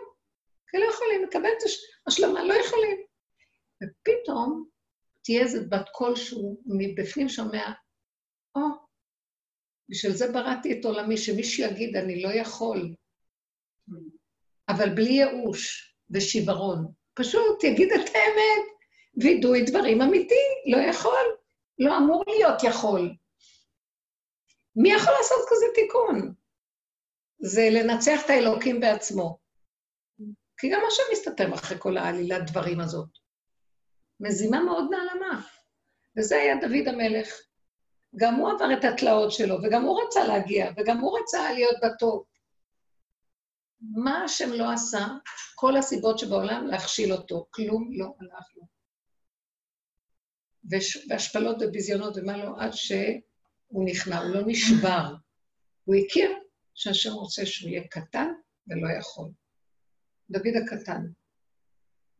כי 0.67 0.77
לא 0.77 0.85
יכולים, 0.93 1.23
לקבל 1.23 1.49
את 1.57 1.63
השלמה, 2.07 2.43
לא 2.43 2.53
יכולים. 2.53 2.97
ופתאום 3.83 4.69
תהיה 5.23 5.41
איזה 5.41 5.61
בת 5.69 5.85
כלשהו 5.91 6.61
מבפנים 6.65 7.29
שומע, 7.29 7.71
או, 8.55 8.61
oh, 8.61 8.84
בשביל 9.89 10.11
זה 10.11 10.31
בראתי 10.31 10.79
את 10.79 10.85
עולמי, 10.85 11.17
שמישהו 11.17 11.63
יגיד, 11.63 11.95
אני 11.95 12.21
לא 12.21 12.29
יכול, 12.29 12.95
אבל 14.69 14.95
בלי 14.95 15.09
ייאוש 15.09 15.95
ושיוורון. 16.09 16.85
פשוט 17.13 17.63
יגיד 17.63 17.91
את 17.91 18.09
האמת, 18.15 18.75
וידוי 19.23 19.63
דברים 19.65 20.01
אמיתי, 20.01 20.45
לא 20.71 20.77
יכול, 20.77 21.37
לא 21.79 21.97
אמור 21.97 22.23
להיות 22.27 22.63
יכול. 22.63 23.15
מי 24.75 24.91
יכול 24.91 25.13
לעשות 25.17 25.45
כזה 25.49 25.65
תיקון? 25.75 26.33
זה 27.39 27.69
לנצח 27.71 28.25
את 28.25 28.29
האלוקים 28.29 28.79
בעצמו. 28.79 29.37
כי 30.57 30.69
גם 30.69 30.81
השם 30.87 31.03
מסתתר 31.11 31.53
אחרי 31.53 31.77
כל 31.79 31.97
העלילת 31.97 32.51
דברים 32.51 32.79
הזאת. 32.79 33.09
מזימה 34.19 34.63
מאוד 34.63 34.85
נעלמה. 34.91 35.41
וזה 36.17 36.35
היה 36.35 36.55
דוד 36.55 36.87
המלך. 36.87 37.27
גם 38.17 38.35
הוא 38.35 38.51
עבר 38.51 38.73
את 38.79 38.83
התלאות 38.83 39.31
שלו, 39.31 39.55
וגם 39.63 39.83
הוא 39.83 40.01
רצה 40.01 40.27
להגיע, 40.27 40.71
וגם 40.77 40.97
הוא 40.97 41.19
רצה 41.19 41.53
להיות 41.53 41.75
בטוב. 41.83 42.23
מה 43.81 44.23
השם 44.23 44.51
לא 44.51 44.71
עשה? 44.71 45.07
כל 45.55 45.77
הסיבות 45.77 46.19
שבעולם 46.19 46.67
להכשיל 46.67 47.13
אותו. 47.13 47.47
כלום 47.49 47.89
לא 47.93 48.05
הלך 48.19 48.45
לו. 48.55 48.63
והשפלות 51.09 51.57
וביזיונות 51.61 52.17
ומה 52.17 52.37
לא, 52.37 52.51
עד 52.59 52.71
שהוא 52.73 53.85
נכנע, 53.85 54.21
הוא 54.21 54.35
לא 54.35 54.41
נשבר. 54.45 55.13
הוא 55.85 55.95
הכיר 55.95 56.31
שהשם 56.73 57.11
רוצה 57.11 57.45
שהוא 57.45 57.69
יהיה 57.69 57.87
קטן 57.87 58.27
ולא 58.67 58.87
יכול. 58.99 59.29
דוד 60.29 60.53
הקטן. 60.63 61.01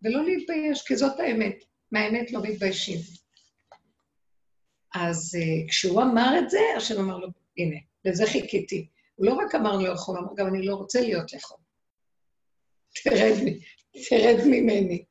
ולא 0.02 0.26
להתבייש, 0.26 0.88
כי 0.88 0.96
זאת 0.96 1.20
האמת. 1.20 1.56
מהאמת 1.92 2.32
לא 2.32 2.42
מתביישים. 2.44 3.25
אז 4.96 5.38
uh, 5.40 5.70
כשהוא 5.70 6.02
אמר 6.02 6.40
את 6.40 6.50
זה, 6.50 6.60
השם 6.78 7.00
אמר 7.00 7.18
לו, 7.18 7.28
הנה, 7.58 7.76
לזה 8.06 8.26
חיכיתי. 8.26 8.88
הוא 9.16 9.26
לא 9.26 9.34
רק 9.34 9.56
אמר 9.56 9.78
לא 9.78 9.90
יכול, 9.90 10.18
אמר 10.18 10.32
גם 10.36 10.48
אני 10.48 10.66
לא 10.66 10.76
רוצה 10.76 11.02
להיות 11.02 11.34
יכול. 11.34 11.58
תרד, 13.04 13.36
תרד 14.10 14.38
ממני. 14.46 15.06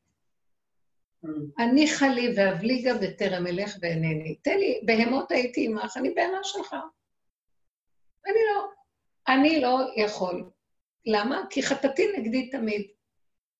הניחה 1.58 2.08
לי 2.08 2.32
ואבליגה 2.36 2.94
בטרם 2.94 3.46
אלך 3.46 3.76
ואינני. 3.80 4.34
תן 4.34 4.58
לי, 4.58 4.80
בהמות 4.84 5.30
הייתי 5.30 5.66
עמך, 5.66 5.96
אני 5.96 6.10
בהמה 6.10 6.38
שלך. 6.42 6.76
אני 8.26 8.40
לא, 8.54 8.66
אני 9.28 9.60
לא 9.60 9.78
יכול. 9.96 10.50
למה? 11.06 11.42
כי 11.50 11.62
חטאתי 11.62 12.02
נגדי 12.18 12.50
תמיד. 12.50 12.86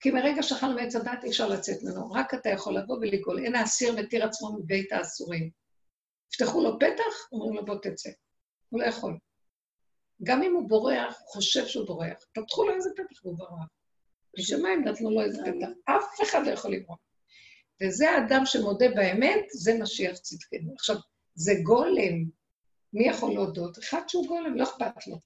כי 0.00 0.10
מרגע 0.10 0.42
שאכלנו 0.42 0.74
מעץ 0.74 0.96
הדת 0.96 1.24
אי 1.24 1.28
אפשר 1.28 1.48
לצאת 1.48 1.82
ממנו, 1.82 2.10
רק 2.10 2.34
אתה 2.34 2.48
יכול 2.48 2.76
לבוא 2.78 2.96
ולגאול. 2.96 3.38
אין 3.38 3.54
האסיר 3.54 3.96
מתיר 3.96 4.24
עצמו 4.24 4.56
מבית 4.58 4.92
האסורים. 4.92 5.63
יפתחו 6.32 6.62
לו 6.62 6.78
פתח, 6.78 7.32
אומרים 7.32 7.54
לו 7.54 7.64
בוא 7.64 7.76
תצא. 7.82 8.10
הוא 8.68 8.80
לא 8.80 8.86
יכול. 8.86 9.18
גם 10.22 10.42
אם 10.42 10.54
הוא 10.54 10.68
בורח, 10.68 11.14
הוא 11.20 11.28
חושב 11.28 11.66
שהוא 11.66 11.86
בורח. 11.86 12.24
פתחו 12.32 12.64
לו 12.64 12.74
איזה 12.74 12.90
פתח 12.96 13.24
והוא 13.24 13.38
ברח. 13.38 13.68
בשמיים 14.38 14.84
נתנו 14.84 15.10
לו 15.10 15.20
איזה 15.20 15.42
פתח. 15.42 15.68
אף 15.84 16.22
אחד 16.22 16.46
לא 16.46 16.50
יכול 16.50 16.74
לברוח. 16.74 16.98
וזה 17.82 18.10
האדם 18.10 18.42
שמודה 18.44 18.86
באמת, 18.88 19.44
זה 19.50 19.78
משיח 19.82 20.18
צדקנו. 20.18 20.72
עכשיו, 20.74 20.96
זה 21.34 21.52
גולם. 21.62 22.24
מי 22.92 23.08
יכול 23.08 23.34
להודות? 23.34 23.78
אחד 23.78 24.08
שהוא 24.08 24.26
גולם, 24.26 24.54
לא 24.56 24.64
אכפת 24.64 25.06
לו. 25.06 25.18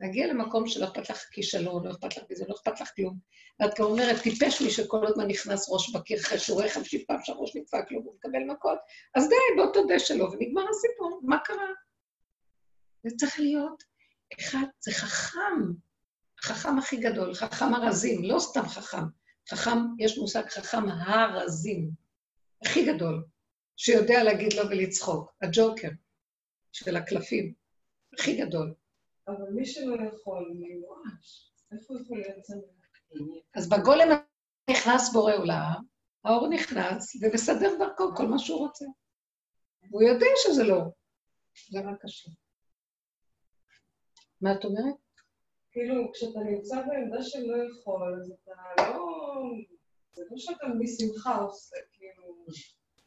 להגיע 0.00 0.26
למקום 0.26 0.66
שלא 0.66 0.84
אכפת 0.84 1.10
לך 1.10 1.18
כישלון, 1.30 1.86
לא 1.86 1.90
אכפת 1.90 2.16
לך 2.16 2.24
מזה, 2.30 2.44
לא 2.48 2.54
אכפת 2.54 2.80
לך 2.80 2.90
כלום. 2.96 3.18
ואת 3.60 3.74
כבר 3.74 3.84
אומרת, 3.84 4.22
טיפש 4.22 4.62
מי 4.62 4.70
שכל 4.70 5.06
הזמן 5.06 5.26
נכנס 5.26 5.68
ראש 5.70 5.94
בקיר 5.94 6.20
אחרי 6.20 6.38
שהוא 6.38 6.56
רואה 6.56 6.70
חמישית 6.70 7.06
פעם 7.06 7.18
שהראש 7.22 7.56
נדפק 7.56 7.90
לו 7.90 8.02
והוא 8.02 8.14
מקבל 8.14 8.44
מכות, 8.44 8.78
אז 9.14 9.28
די, 9.28 9.62
בוא 9.62 9.72
תודה 9.72 9.98
שלא, 9.98 10.24
ונגמר 10.24 10.64
הסיפור, 10.70 11.20
מה 11.22 11.38
קרה? 11.44 11.68
זה 13.02 13.16
צריך 13.16 13.40
להיות 13.40 13.82
אחד, 14.40 14.66
זה 14.80 14.92
חכם, 14.92 15.72
החכם 16.38 16.78
הכי 16.78 16.96
גדול, 16.96 17.34
חכם 17.34 17.74
הרזים, 17.74 18.24
לא 18.24 18.38
סתם 18.38 18.68
חכם. 18.68 19.04
חכם, 19.50 19.78
יש 19.98 20.18
מושג 20.18 20.48
חכם 20.48 20.88
הרזים, 20.88 21.90
הכי 22.64 22.92
גדול, 22.92 23.24
שיודע 23.76 24.22
להגיד 24.22 24.52
לו 24.52 24.68
ולצחוק, 24.70 25.32
הג'וקר 25.42 25.88
של 26.72 26.96
הקלפים, 26.96 27.54
הכי 28.18 28.36
גדול. 28.36 28.74
אבל 29.28 29.50
מי 29.54 29.66
שלא 29.66 29.96
יכול, 30.06 30.52
מיואש, 30.54 31.52
איפה 31.72 31.94
יכול 32.00 32.18
להיות 32.18 32.46
אז 33.54 33.68
בגולם 33.68 34.08
נכנס 34.70 35.12
בורא 35.12 35.34
עולם, 35.34 35.82
האור 36.24 36.48
נכנס 36.48 37.16
ומסדר 37.22 37.78
דרכו 37.78 38.16
כל 38.16 38.26
מה 38.26 38.38
שהוא 38.38 38.58
רוצה. 38.58 38.84
והוא 39.90 40.02
יודע 40.02 40.26
שזה 40.36 40.64
לא, 40.64 40.80
זה 41.70 41.80
רק 41.80 42.04
השם. 42.04 42.30
מה 44.40 44.52
את 44.52 44.64
אומרת? 44.64 44.94
כאילו, 45.70 46.12
כשאתה 46.12 46.38
נמצא 46.38 46.76
בעמדה 46.86 47.22
של 47.22 47.42
לא 47.46 47.56
יכול, 47.70 48.20
אז 48.20 48.32
אתה 48.32 48.82
לא... 48.82 49.06
זה 50.12 50.22
לא 50.30 50.38
שאתה 50.38 50.66
משמחה 50.78 51.36
עושה, 51.36 51.76
כאילו, 51.92 52.46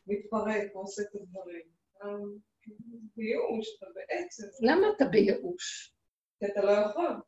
מתפרק 0.08 0.76
ועושה 0.76 1.02
את 1.02 1.16
הדברים. 1.16 1.68
אתה 1.98 2.06
כאילו 2.62 2.78
בייאוש, 3.16 3.68
אתה 3.78 3.86
בעצם... 3.96 4.44
למה 4.62 4.88
אתה 4.96 5.06
בייאוש? 5.06 5.99
כי 6.40 6.46
אתה 6.46 6.62
לא 6.62 6.72
יכול. 6.72 7.22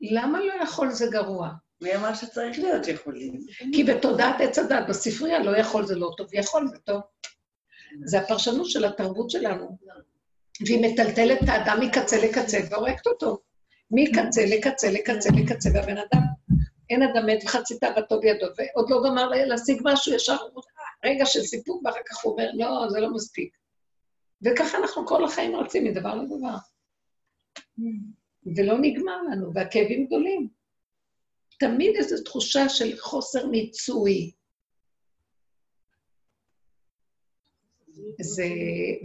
למה 0.00 0.40
לא 0.40 0.52
יכול 0.62 0.90
זה 0.90 1.06
גרוע? 1.10 1.50
מי 1.80 1.96
אמר 1.96 2.14
שצריך 2.14 2.58
להיות 2.58 2.88
יכולים? 2.88 3.40
כי 3.72 3.84
בתודעת 3.84 4.40
עץ 4.40 4.58
הדת, 4.58 4.88
בספרייה, 4.88 5.38
לא 5.38 5.56
יכול 5.56 5.86
זה 5.86 5.94
לא 5.94 6.10
טוב, 6.16 6.26
יכול 6.32 6.68
זה 6.68 6.78
טוב. 6.78 7.00
זה 8.04 8.20
הפרשנות 8.20 8.70
של 8.70 8.84
התרבות 8.84 9.30
שלנו. 9.30 9.78
והיא 10.66 10.92
מטלטלת 10.92 11.42
את 11.42 11.48
האדם 11.48 11.80
מקצה 11.80 12.16
לקצה 12.24 12.58
והורגת 12.70 13.06
אותו. 13.06 13.38
מקצה 13.90 14.40
לקצה 14.46 14.90
לקצה 14.90 15.30
לקצה, 15.36 15.70
והבן 15.74 15.96
אדם, 15.96 16.22
אין 16.90 17.02
אדם 17.02 17.26
מת 17.26 17.44
וחצי 17.44 17.78
תאוותו 17.78 18.20
בידו, 18.20 18.46
ועוד 18.46 18.90
לא 18.90 19.02
גמר 19.04 19.28
להשיג 19.28 19.80
משהו, 19.84 20.14
ישר 20.14 20.36
רגע 21.04 21.26
של 21.26 21.40
סיפוק, 21.40 21.82
ואחר 21.84 22.00
כך 22.06 22.24
הוא 22.24 22.32
אומר, 22.32 22.50
לא, 22.54 22.86
זה 22.88 23.00
לא 23.00 23.14
מספיק. 23.14 23.56
וככה 24.42 24.78
אנחנו 24.78 25.06
כל 25.06 25.24
החיים 25.24 25.56
רצים 25.56 25.84
מדבר 25.84 26.14
לדבר. 26.14 26.56
ולא 28.46 28.78
נגמר 28.80 29.22
לנו, 29.22 29.54
והכאבים 29.54 30.06
גדולים. 30.06 30.48
תמיד 31.58 31.96
איזו 31.96 32.24
תחושה 32.24 32.68
של 32.68 32.96
חוסר 32.98 33.46
מיצוי. 33.46 34.32
זה, 38.20 38.44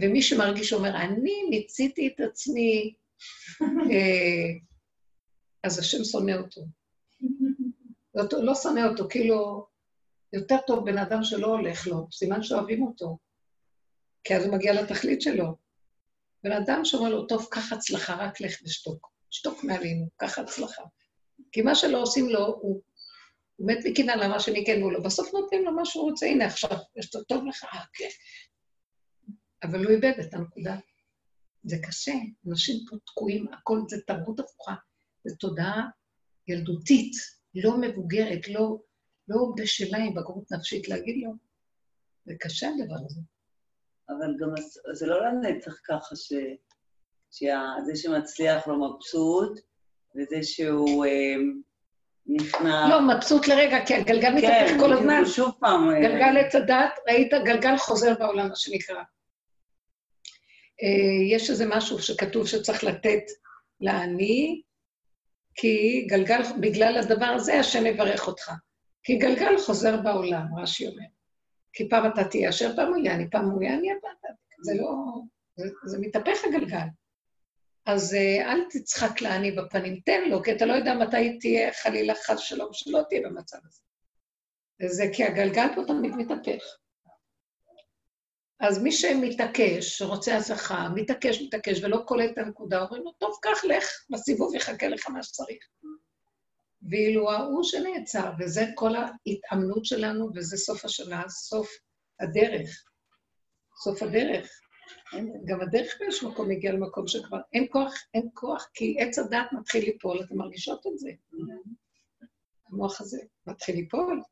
ומי 0.02 0.22
שמרגיש 0.22 0.72
אומר, 0.72 0.96
אני 0.96 1.42
מיציתי 1.50 2.08
את 2.08 2.20
עצמי, 2.20 2.94
אה, 3.90 4.48
אז 5.62 5.78
השם 5.78 6.04
שונא 6.04 6.32
אותו. 6.32 6.60
אותו. 8.18 8.42
לא 8.42 8.54
שונא 8.54 8.80
אותו, 8.90 9.08
כאילו, 9.10 9.66
יותר 10.32 10.56
טוב 10.66 10.84
בן 10.84 10.98
אדם 10.98 11.22
שלא 11.22 11.46
הולך 11.46 11.86
לו, 11.86 12.06
סימן 12.12 12.42
שאוהבים 12.42 12.82
אותו, 12.82 13.18
כי 14.24 14.36
אז 14.36 14.44
הוא 14.44 14.54
מגיע 14.54 14.82
לתכלית 14.82 15.22
שלו. 15.22 15.56
בן 16.44 16.52
אדם 16.52 16.84
שאומר 16.84 17.08
לו, 17.08 17.26
טוב, 17.26 17.46
קח 17.50 17.72
הצלחה, 17.72 18.14
רק 18.14 18.40
לך 18.40 18.60
ושתוק. 18.64 19.15
שתוק 19.30 19.64
מעלינו, 19.64 20.08
קח 20.16 20.38
הצלחה. 20.38 20.82
כי 21.52 21.62
מה 21.62 21.74
שלא 21.74 22.02
עושים 22.02 22.28
לו, 22.28 22.46
הוא, 22.46 22.82
הוא 23.56 23.68
מת 23.68 23.78
מקנאה 23.84 24.16
למה 24.16 24.40
שני 24.40 24.64
כן 24.66 24.80
לא. 24.80 25.00
בסוף 25.00 25.34
נותנים 25.34 25.64
לו 25.64 25.72
מה 25.72 25.84
שהוא 25.84 26.10
רוצה, 26.10 26.26
הנה 26.26 26.46
עכשיו, 26.46 26.78
יש 26.96 27.14
לו 27.14 27.24
טוב 27.24 27.46
לך, 27.46 27.64
אה, 27.64 27.84
כן. 27.92 28.08
אבל 29.62 29.84
הוא 29.84 29.92
איבד 29.92 30.12
את 30.20 30.34
הנקודה. 30.34 30.76
זה 31.64 31.76
קשה, 31.82 32.12
אנשים 32.48 32.76
פה 32.90 32.96
תקועים, 33.06 33.46
הכל 33.52 33.80
זה 33.88 33.96
תרבות 34.06 34.40
הפוכה, 34.40 34.74
זו 35.24 35.36
תודעה 35.36 35.88
ילדותית, 36.48 37.12
לא 37.54 37.80
מבוגרת, 37.80 38.48
לא, 38.48 38.78
לא 39.28 39.52
בשלה 39.56 39.98
עם 39.98 40.14
בגרות 40.14 40.52
נפשית 40.52 40.88
להגיד 40.88 41.24
לו. 41.24 41.32
זה 42.26 42.34
קשה 42.40 42.68
הדבר 42.68 42.96
הזה. 43.04 43.20
אבל 44.08 44.36
גם 44.40 44.48
זה 44.92 45.06
לא 45.06 45.26
לנצח 45.26 45.74
ככה 45.84 46.16
ש... 46.16 46.32
שזה 47.30 47.96
שמצליח 47.96 48.68
לא 48.68 48.76
מבסוט, 48.76 49.60
וזה 50.16 50.42
שהוא 50.42 51.06
אה, 51.06 51.34
נכנע... 52.26 52.88
לא, 52.88 53.14
מבסוט 53.14 53.48
לרגע, 53.48 53.84
כי 53.86 53.94
הגלגל 53.94 54.34
מתהפך 54.34 54.70
כן, 54.70 54.78
כל 54.80 54.92
הזמן. 54.92 55.14
כאילו 55.14 55.26
שוב 55.26 55.50
פעם... 55.60 55.90
אה, 55.90 56.00
גלגל 56.00 56.36
עץ 56.36 56.54
הדת, 56.54 56.98
ראית? 57.08 57.32
גלגל 57.44 57.76
חוזר 57.76 58.14
בעולם, 58.18 58.48
מה 58.48 58.56
שנקרא. 58.56 59.02
אה, 60.82 61.36
יש 61.36 61.50
איזה 61.50 61.66
משהו 61.68 61.98
שכתוב 61.98 62.46
שצריך 62.46 62.84
לתת 62.84 63.22
לעני, 63.80 64.62
כי 65.54 66.06
גלגל, 66.08 66.40
בגלל 66.60 66.98
הדבר 66.98 67.26
הזה 67.26 67.60
השם 67.60 67.86
יברך 67.86 68.26
אותך. 68.26 68.52
כי 69.02 69.16
גלגל 69.16 69.58
חוזר 69.58 69.96
בעולם, 69.96 70.46
רש"י 70.58 70.86
אומר. 70.86 71.06
כי 71.72 71.88
פעם 71.88 72.12
אתה 72.12 72.24
תהיה 72.24 72.48
אשר 72.48 72.76
פעם 72.76 72.88
הוא 72.88 72.96
יהיה 72.96 73.14
אני, 73.14 73.30
פעם 73.30 73.50
הוא 73.50 73.62
יהיה 73.62 73.74
אני, 73.74 73.92
אתה... 73.92 74.08
זה 74.62 74.74
לא... 74.74 74.86
זה, 75.56 75.68
זה 75.84 75.98
מתהפך 76.00 76.44
הגלגל. 76.44 76.86
אז 77.86 78.14
אה, 78.14 78.52
אל 78.52 78.60
תצחק 78.70 79.20
לעני 79.20 79.52
בפנים, 79.52 80.00
תן 80.04 80.28
לו, 80.30 80.42
כי 80.42 80.52
אתה 80.52 80.66
לא 80.66 80.72
יודע 80.72 80.94
מתי 80.94 81.38
תהיה 81.38 81.72
חלילה 81.72 82.14
חס 82.14 82.38
שלום, 82.38 82.68
שלא 82.72 83.02
תהיה 83.08 83.20
במצב 83.24 83.58
הזה. 83.64 83.80
וזה 84.82 85.04
כי 85.12 85.24
הגלגל 85.24 85.66
פה 85.74 85.82
תמיד 85.86 86.12
מתהפך. 86.16 86.64
אז 88.60 88.82
מי 88.82 88.92
שמתעקש, 88.92 89.98
שרוצה 89.98 90.36
הצלחה, 90.36 90.88
מתעקש, 90.94 91.42
מתעקש, 91.42 91.82
ולא 91.82 92.02
קולט 92.06 92.32
את 92.32 92.38
הנקודה, 92.38 92.82
אומרים 92.82 93.02
לו, 93.02 93.12
טוב, 93.12 93.38
קח, 93.42 93.64
לך, 93.64 93.84
בסיבוב 94.10 94.54
יחכה 94.54 94.88
לך 94.88 95.10
מה 95.10 95.22
שצריך. 95.22 95.64
ואילו 96.90 97.32
ההוא 97.32 97.62
שנעצר, 97.62 98.30
וזה 98.38 98.64
כל 98.74 98.90
ההתאמנות 98.96 99.84
שלנו, 99.84 100.30
וזה 100.34 100.56
סוף 100.56 100.84
השנה, 100.84 101.28
סוף 101.28 101.68
הדרך. 102.20 102.84
סוף 103.84 104.02
הדרך. 104.02 104.60
גם 105.44 105.60
הדרך 105.60 105.96
באיזשהו 106.00 106.30
מקום 106.30 106.50
הגיעה 106.50 106.74
למקום 106.74 107.06
שכבר 107.06 107.38
אין 107.52 107.66
כוח, 107.70 107.94
אין 108.14 108.28
כוח, 108.34 108.68
כי 108.74 108.96
עץ 109.00 109.18
הדת 109.18 109.52
מתחיל 109.52 109.84
ליפול, 109.84 110.20
אתם 110.20 110.36
מרגישות 110.36 110.86
את 110.86 110.98
זה. 110.98 111.10
המוח 112.68 113.00
הזה 113.00 113.18
מתחיל 113.46 113.76
ליפול. 113.76 114.22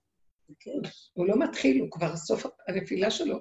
הוא 1.12 1.26
לא 1.26 1.38
מתחיל, 1.38 1.80
הוא 1.80 1.90
כבר 1.90 2.16
סוף 2.16 2.46
הנפילה 2.68 3.10
שלו. 3.10 3.38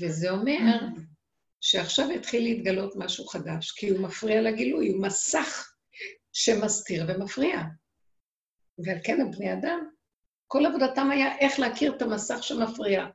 וזה 0.00 0.30
אומר 0.30 0.78
שעכשיו 1.60 2.10
יתחיל 2.10 2.42
להתגלות 2.42 2.92
משהו 2.96 3.26
חדש, 3.26 3.70
כי 3.70 3.88
הוא 3.88 4.00
מפריע 4.00 4.42
לגילוי, 4.42 4.88
הוא 4.88 5.02
מסך 5.02 5.74
שמסתיר 6.32 7.04
ומפריע. 7.08 7.58
ועל 8.78 8.98
כן 9.04 9.20
הבני 9.20 9.52
אדם, 9.52 9.90
כל 10.46 10.66
עבודתם 10.66 11.10
היה 11.10 11.38
איך 11.38 11.60
להכיר 11.60 11.96
את 11.96 12.02
המסך 12.02 12.42
שמפריע. 12.42 13.06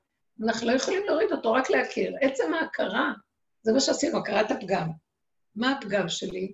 אנחנו 0.43 0.67
לא 0.67 0.71
יכולים 0.71 1.04
להוריד 1.06 1.32
אותו, 1.32 1.54
רק 1.54 1.69
להכיר. 1.69 2.15
עצם 2.21 2.54
ההכרה, 2.54 3.13
זה 3.62 3.73
מה 3.73 3.80
שעשינו, 3.80 4.17
הכרת 4.17 4.52
הפגם. 4.52 4.89
מה 5.56 5.71
הפגם 5.71 6.10
שלי? 6.10 6.54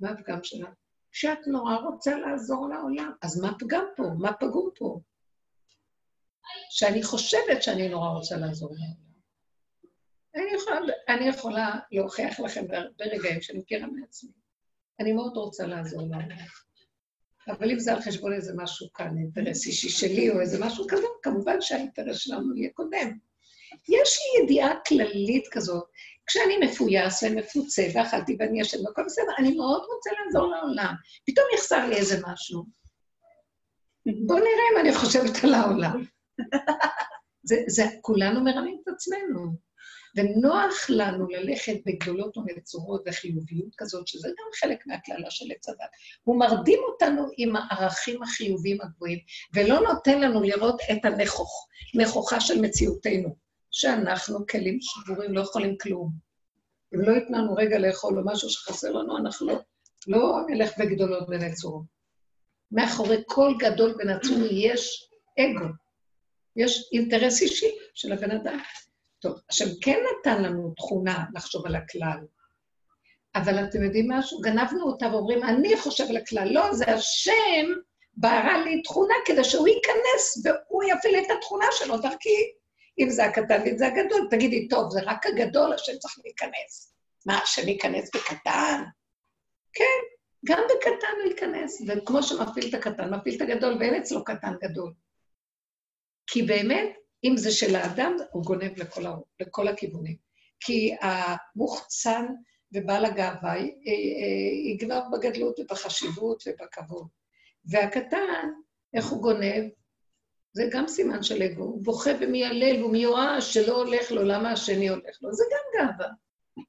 מה 0.00 0.10
הפגם 0.10 0.38
שלה? 0.42 0.68
שאת 1.12 1.38
נורא 1.46 1.76
רוצה 1.76 2.18
לעזור 2.18 2.68
לעולם. 2.68 3.12
אז 3.22 3.40
מה 3.40 3.58
פגם 3.58 3.84
פה? 3.96 4.02
מה 4.18 4.32
פגום 4.32 4.70
פה? 4.78 5.00
שאני 6.70 7.02
חושבת 7.02 7.62
שאני 7.62 7.88
נורא 7.88 8.08
רוצה 8.08 8.36
לעזור 8.36 8.70
לעולם. 8.70 9.12
אני 10.34 10.56
יכולה, 10.56 10.78
אני 11.08 11.28
יכולה 11.28 11.78
להוכיח 11.92 12.40
לכם 12.40 12.66
בהרבה 12.68 13.04
רגעים 13.04 13.42
שאני 13.42 13.58
מכירה 13.58 13.86
מעצמי. 13.86 14.30
אני 15.00 15.12
מאוד 15.12 15.36
רוצה 15.36 15.66
לעזור 15.66 16.00
לעולם. 16.02 16.36
אבל 17.48 17.70
אם 17.70 17.78
זה 17.78 17.92
על 17.92 18.00
חשבון 18.00 18.32
איזה 18.32 18.52
משהו 18.56 18.92
כאן, 18.92 19.14
אינטרס 19.18 19.66
אישי 19.66 19.88
שלי 19.88 20.30
או 20.30 20.40
איזה 20.40 20.64
משהו 20.64 20.86
כזה, 20.88 21.06
כמובן 21.22 21.60
שהאינטרס 21.60 22.16
שלנו 22.16 22.56
יהיה 22.56 22.70
קודם. 22.74 23.18
יש 23.88 24.18
לי 24.18 24.44
ידיעה 24.44 24.80
כללית 24.86 25.48
כזאת, 25.50 25.84
כשאני 26.26 26.56
מפויס 26.56 27.22
ומפוצה 27.22 27.86
ואכלתי 27.94 28.36
ואני 28.38 28.60
ישן 28.60 28.86
והכל 28.86 29.02
בסדר, 29.06 29.32
אני 29.38 29.56
מאוד 29.56 29.82
רוצה 29.94 30.10
לעזור 30.24 30.50
לעולם. 30.50 30.94
פתאום 31.26 31.46
יחסר 31.54 31.86
לי 31.88 31.96
איזה 31.96 32.20
משהו. 32.26 32.64
בואו 34.26 34.38
נראה 34.38 34.66
אם 34.72 34.78
אני 34.80 34.94
חושבת 34.94 35.44
על 35.44 35.54
העולם. 35.54 36.04
זה, 37.48 37.56
זה, 37.66 37.82
כולנו 38.00 38.44
מרמים 38.44 38.78
את 38.82 38.88
עצמנו. 38.88 39.71
ונוח 40.16 40.86
לנו 40.88 41.28
ללכת 41.28 41.76
בגדולות 41.86 42.36
ונצורות 42.36 43.02
וחיוביות 43.06 43.74
כזאת, 43.78 44.08
שזה 44.08 44.28
גם 44.28 44.46
חלק 44.60 44.86
מהקללה 44.86 45.30
של 45.30 45.44
עץ 45.56 45.68
הדת. 45.68 45.90
הוא 46.24 46.38
מרדים 46.38 46.78
אותנו 46.88 47.26
עם 47.36 47.56
הערכים 47.56 48.22
החיוביים 48.22 48.80
הגבוהים, 48.80 49.18
ולא 49.54 49.80
נותן 49.80 50.20
לנו 50.20 50.42
לראות 50.42 50.80
את 50.92 51.04
הנכוך, 51.04 51.68
נכוחה 51.94 52.40
של 52.40 52.60
מציאותנו, 52.60 53.36
שאנחנו 53.70 54.46
כלים 54.46 54.78
שבורים, 54.80 55.34
לא 55.34 55.40
יכולים 55.40 55.78
כלום. 55.78 56.12
אם 56.94 57.00
לא 57.00 57.12
ייתנו 57.12 57.54
רגע 57.54 57.78
לאכול 57.78 58.18
או 58.18 58.24
משהו 58.24 58.50
שחסר 58.50 58.92
לנו, 58.92 59.18
אנחנו 59.18 59.46
לא, 59.46 59.58
לא 60.06 60.40
נלך 60.48 60.78
בגדולות 60.78 61.24
ונצורות. 61.28 61.84
מאחורי 62.72 63.16
כל 63.26 63.54
גדול 63.58 63.96
ונצור 63.98 64.38
יש 64.50 65.10
אגו, 65.38 65.66
יש 66.56 66.90
אינטרס 66.92 67.42
אישי 67.42 67.70
של 67.94 68.12
הבן 68.12 68.30
אדם. 68.30 68.58
טוב, 69.22 69.40
השם 69.50 69.64
כן 69.82 69.98
נתן 70.20 70.42
לנו 70.42 70.74
תכונה 70.76 71.24
לחשוב 71.34 71.66
על 71.66 71.74
הכלל, 71.74 72.18
אבל 73.34 73.64
אתם 73.64 73.82
יודעים 73.82 74.10
משהו? 74.10 74.40
גנבנו 74.40 74.86
אותה 74.86 75.06
ואומרים, 75.06 75.42
אני 75.42 75.76
חושב 75.76 76.04
על 76.10 76.16
הכלל. 76.16 76.48
לא, 76.52 76.74
זה 76.74 76.84
השם 76.84 77.66
בערה 78.14 78.64
לי 78.64 78.82
תכונה 78.82 79.14
כדי 79.24 79.44
שהוא 79.44 79.68
ייכנס 79.68 80.44
והוא 80.44 80.82
יפעיל 80.82 81.18
את 81.18 81.30
התכונה 81.38 81.66
שלו 81.72 81.96
דרכי. 81.96 82.52
אם 82.98 83.10
זה 83.10 83.24
הקטן 83.24 83.62
ואם 83.64 83.78
זה 83.78 83.86
הגדול, 83.86 84.28
תגידי, 84.30 84.68
טוב, 84.68 84.90
זה 84.90 85.00
רק 85.02 85.26
הגדול, 85.26 85.72
השם 85.72 85.92
צריך 85.98 86.14
להיכנס. 86.24 86.94
מה, 87.26 87.38
השם 87.38 87.68
ייכנס 87.68 88.10
בקטן? 88.14 88.82
כן, 89.72 90.00
גם 90.46 90.60
בקטן 90.64 91.14
הוא 91.22 91.30
ייכנס, 91.30 91.82
וכמו 91.88 92.22
שמפעיל 92.22 92.68
את 92.68 92.74
הקטן, 92.74 93.14
מפעיל 93.14 93.36
את 93.36 93.40
הגדול, 93.40 93.76
ואין 93.80 93.94
אצלו 93.94 94.24
קטן 94.24 94.54
גדול. 94.62 94.92
כי 96.26 96.42
באמת, 96.42 96.96
אם 97.24 97.36
זה 97.36 97.50
של 97.50 97.76
האדם, 97.76 98.16
הוא 98.32 98.44
גונב 98.44 98.78
לכל. 98.78 99.02
לכל 99.40 99.68
הכיוונים. 99.68 100.16
כי 100.60 100.94
המוחצן 101.00 102.26
ובעל 102.72 103.04
הגאווה, 103.04 103.58
י- 103.58 103.74
י- 103.84 104.70
יגנוב 104.72 105.04
בגדלות 105.12 105.58
ובחשיבות 105.60 106.42
ובכבוד. 106.46 107.08
והקטן, 107.64 108.48
איך 108.94 109.06
הוא 109.06 109.22
גונב? 109.22 109.64
זה 110.52 110.68
גם 110.72 110.88
סימן 110.88 111.22
של 111.22 111.42
אגו, 111.42 111.62
הוא 111.62 111.84
בוכה 111.84 112.10
ומיילל 112.20 112.80
והוא 112.80 112.92
מיואש 112.92 113.54
שלא 113.54 113.76
הולך 113.76 114.12
לו, 114.12 114.22
למה 114.22 114.52
השני 114.52 114.88
הולך 114.88 115.18
לו? 115.22 115.32
זה 115.32 115.44
גם 115.52 115.86
גאווה. 115.86 116.12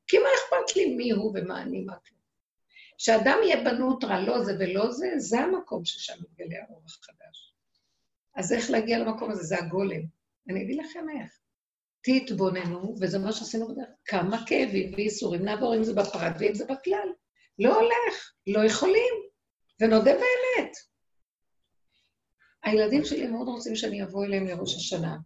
כי 0.07 0.17
מה 0.17 0.25
אכפת 0.35 0.75
לי 0.75 0.95
מי 0.95 1.11
הוא 1.11 1.31
ומה 1.35 1.61
אני, 1.61 1.81
מה 1.81 1.93
כלום. 2.07 2.19
כשאדם 2.97 3.37
יהיה 3.43 3.63
בנוטרה, 3.63 4.21
לא 4.21 4.43
זה 4.43 4.53
ולא 4.59 4.91
זה, 4.91 5.13
זה 5.17 5.39
המקום 5.39 5.85
ששם 5.85 6.13
מתגלה 6.21 6.57
האור 6.67 6.81
החדש. 6.85 7.53
אז 8.35 8.53
איך 8.53 8.71
להגיע 8.71 8.99
למקום 8.99 9.31
הזה? 9.31 9.43
זה 9.43 9.57
הגולם. 9.57 10.01
אני 10.49 10.63
אגיד 10.63 10.77
לכם 10.77 11.05
איך. 11.09 11.39
תתבוננו, 12.03 12.95
וזה 13.01 13.19
מה 13.19 13.31
שעשינו 13.31 13.67
בדרך, 13.67 13.87
כמה 14.05 14.45
כאבים 14.47 14.93
וייסורים 14.95 15.45
נעבור, 15.45 15.75
אם 15.75 15.83
זה 15.83 15.93
בפרט 15.93 16.35
ואם 16.39 16.53
זה 16.53 16.65
בכלל. 16.65 17.09
לא 17.59 17.75
הולך, 17.75 18.33
לא 18.47 18.65
יכולים, 18.65 19.13
ונודה 19.81 20.11
באמת. 20.11 20.71
הילדים 22.63 23.05
שלי 23.05 23.27
מאוד 23.27 23.47
רוצים 23.47 23.75
שאני 23.75 24.03
אבוא 24.03 24.25
אליהם 24.25 24.47
לראש 24.47 24.75
השנה. 24.75 25.17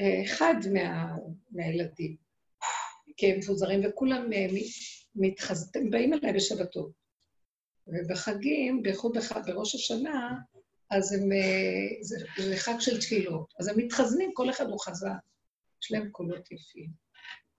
אה, 0.00 0.24
אחד 0.24 0.54
מה, 0.72 1.16
מהילדים, 1.50 2.16
כי 3.16 3.32
הם 3.32 3.38
מפוזרים, 3.38 3.80
וכולם 3.84 4.32
אה, 4.32 4.46
מתחז... 5.14 5.72
באים 5.90 6.14
אליי 6.14 6.32
בשבתות. 6.32 6.90
ובחגים, 7.86 8.82
בייחוד 8.82 9.18
בראש 9.46 9.74
השנה, 9.74 10.38
אז 10.90 11.12
הם, 11.12 11.32
אה, 11.32 12.02
זה, 12.02 12.16
זה 12.38 12.56
חג 12.56 12.74
של 12.78 13.00
תפילות. 13.00 13.54
אז 13.60 13.68
הם 13.68 13.78
מתחזנים, 13.78 14.30
כל 14.34 14.50
אחד 14.50 14.66
הוא 14.66 14.80
חזן. 14.80 15.16
יש 15.82 15.92
להם 15.92 16.10
קולות 16.10 16.52
יפים. 16.52 16.90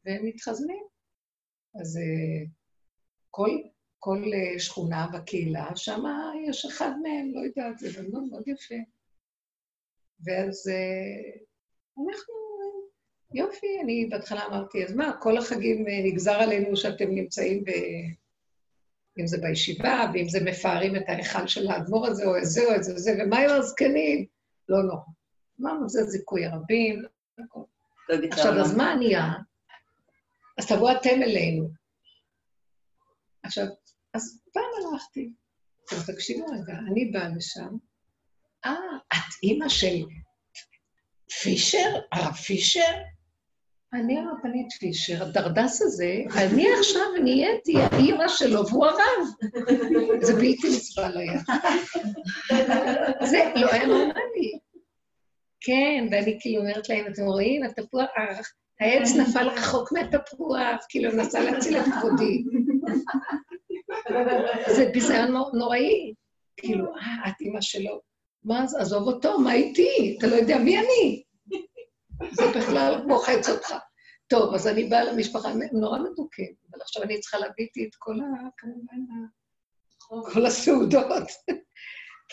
והם 0.05 0.25
מתחזנים. 0.25 0.83
אז 1.81 1.97
אה, 1.97 2.45
כל, 3.29 3.49
כל 3.99 4.23
אה, 4.33 4.59
שכונה 4.59 5.07
בקהילה, 5.13 5.75
שם 5.75 6.03
יש 6.49 6.65
אחד 6.65 6.91
מהם, 7.03 7.31
לא 7.33 7.39
יודעת, 7.39 7.79
זה 7.79 8.07
מאוד 8.09 8.23
מאוד 8.23 8.47
יפה. 8.47 8.75
ואז 10.23 10.71
אנחנו, 11.97 12.33
יופי, 13.33 13.67
אני 13.83 14.05
בהתחלה 14.11 14.45
אמרתי, 14.45 14.85
אז 14.85 14.95
מה, 14.95 15.17
כל 15.21 15.37
החגים 15.37 15.85
נגזר 16.05 16.35
עלינו 16.35 16.77
שאתם 16.77 17.15
נמצאים 17.15 17.63
ב... 17.63 17.69
אם 19.19 19.27
זה 19.27 19.37
בישיבה, 19.41 20.11
ואם 20.13 20.29
זה 20.29 20.39
מפארים 20.43 20.95
את 20.95 21.03
ההיכל 21.07 21.47
של 21.47 21.71
האדמו"ר 21.71 22.07
הזה, 22.07 22.25
או 22.25 22.37
את 22.37 22.43
זה, 22.43 22.61
או 22.65 22.75
את 22.75 22.83
זה, 22.83 23.11
ומה 23.19 23.39
עם 23.39 23.49
הזקנים? 23.49 24.25
לא 24.69 24.83
נורא. 24.83 25.01
אמרנו, 25.61 25.89
זה 25.89 26.03
זיכוי 26.03 26.45
הרבים. 26.45 27.03
הכל. 27.39 27.59
תגיד, 28.07 28.33
עכשיו? 28.33 28.53
אז 28.59 28.75
מה 28.75 28.95
נהיה? 28.95 29.27
אז 30.57 30.67
תבואו 30.67 30.91
אתם 30.91 31.23
אלינו. 31.23 31.69
עכשיו, 33.43 33.65
אז 34.13 34.41
פעם 34.53 34.63
הלכתי, 34.93 35.29
עכשיו 35.83 36.15
תקשיבו 36.15 36.45
רגע, 36.45 36.73
אני 36.91 37.05
באה 37.05 37.29
לשם, 37.29 37.77
אה, 38.65 38.71
את 39.13 39.33
אימא 39.43 39.69
של 39.69 40.05
פישר? 41.41 41.99
הרב 42.11 42.33
פישר? 42.33 42.91
אני 43.93 44.19
הרבנית 44.19 44.71
פישר, 44.79 45.23
הדרדס 45.23 45.81
הזה, 45.81 46.13
אני 46.37 46.65
עכשיו 46.79 47.01
נהייתי 47.23 47.73
האימא 47.81 48.27
שלו 48.27 48.67
והוא 48.67 48.85
הרב. 48.85 49.27
זה 50.21 50.33
בלתי 50.33 50.67
נסבל 50.67 51.17
היה. 51.17 51.39
זה 53.25 53.51
לא 53.55 53.67
היה 53.71 53.85
נורמלי. 53.85 54.59
כן, 55.61 56.07
ואני 56.11 56.37
כאילו 56.39 56.61
אומרת 56.61 56.89
להם, 56.89 57.05
אתם 57.07 57.23
רואים, 57.23 57.63
התפוח, 57.63 58.09
העץ 58.79 59.09
נפל 59.15 59.47
רחוק 59.47 59.91
מהתפוח, 59.91 60.85
כאילו, 60.89 61.11
מנסה 61.13 61.39
להציל 61.39 61.77
את 61.77 61.85
כבודי. 61.85 62.43
זה 64.75 64.89
ביזיון 64.93 65.31
נו- 65.31 65.51
נוראי. 65.53 66.13
כאילו, 66.57 66.85
אה, 66.85 67.29
את 67.29 67.41
אימא 67.41 67.61
שלו. 67.61 67.99
מה 68.43 68.67
זה, 68.67 68.79
עזוב 68.79 69.07
אותו, 69.07 69.39
מה 69.39 69.53
איתי? 69.53 70.15
אתה 70.19 70.27
לא 70.27 70.35
יודע 70.35 70.57
מי 70.57 70.77
אני. 70.77 71.23
זה 72.31 72.43
בכלל 72.57 73.03
מוחץ 73.07 73.49
אותך. 73.49 73.73
טוב, 74.27 74.53
אז 74.53 74.67
אני 74.67 74.83
באה 74.83 75.03
למשפחה, 75.03 75.49
הם 75.49 75.59
נורא 75.73 75.99
מדוכאים, 75.99 76.53
אבל 76.71 76.81
עכשיו 76.81 77.03
אני 77.03 77.19
צריכה 77.19 77.37
להביא 77.37 77.65
איתי 77.65 77.85
את 77.85 77.95
כל 77.99 78.19
ה... 78.19 78.49
כמובן, 78.57 78.97
כל 80.33 80.45
הסעודות. 80.45 81.27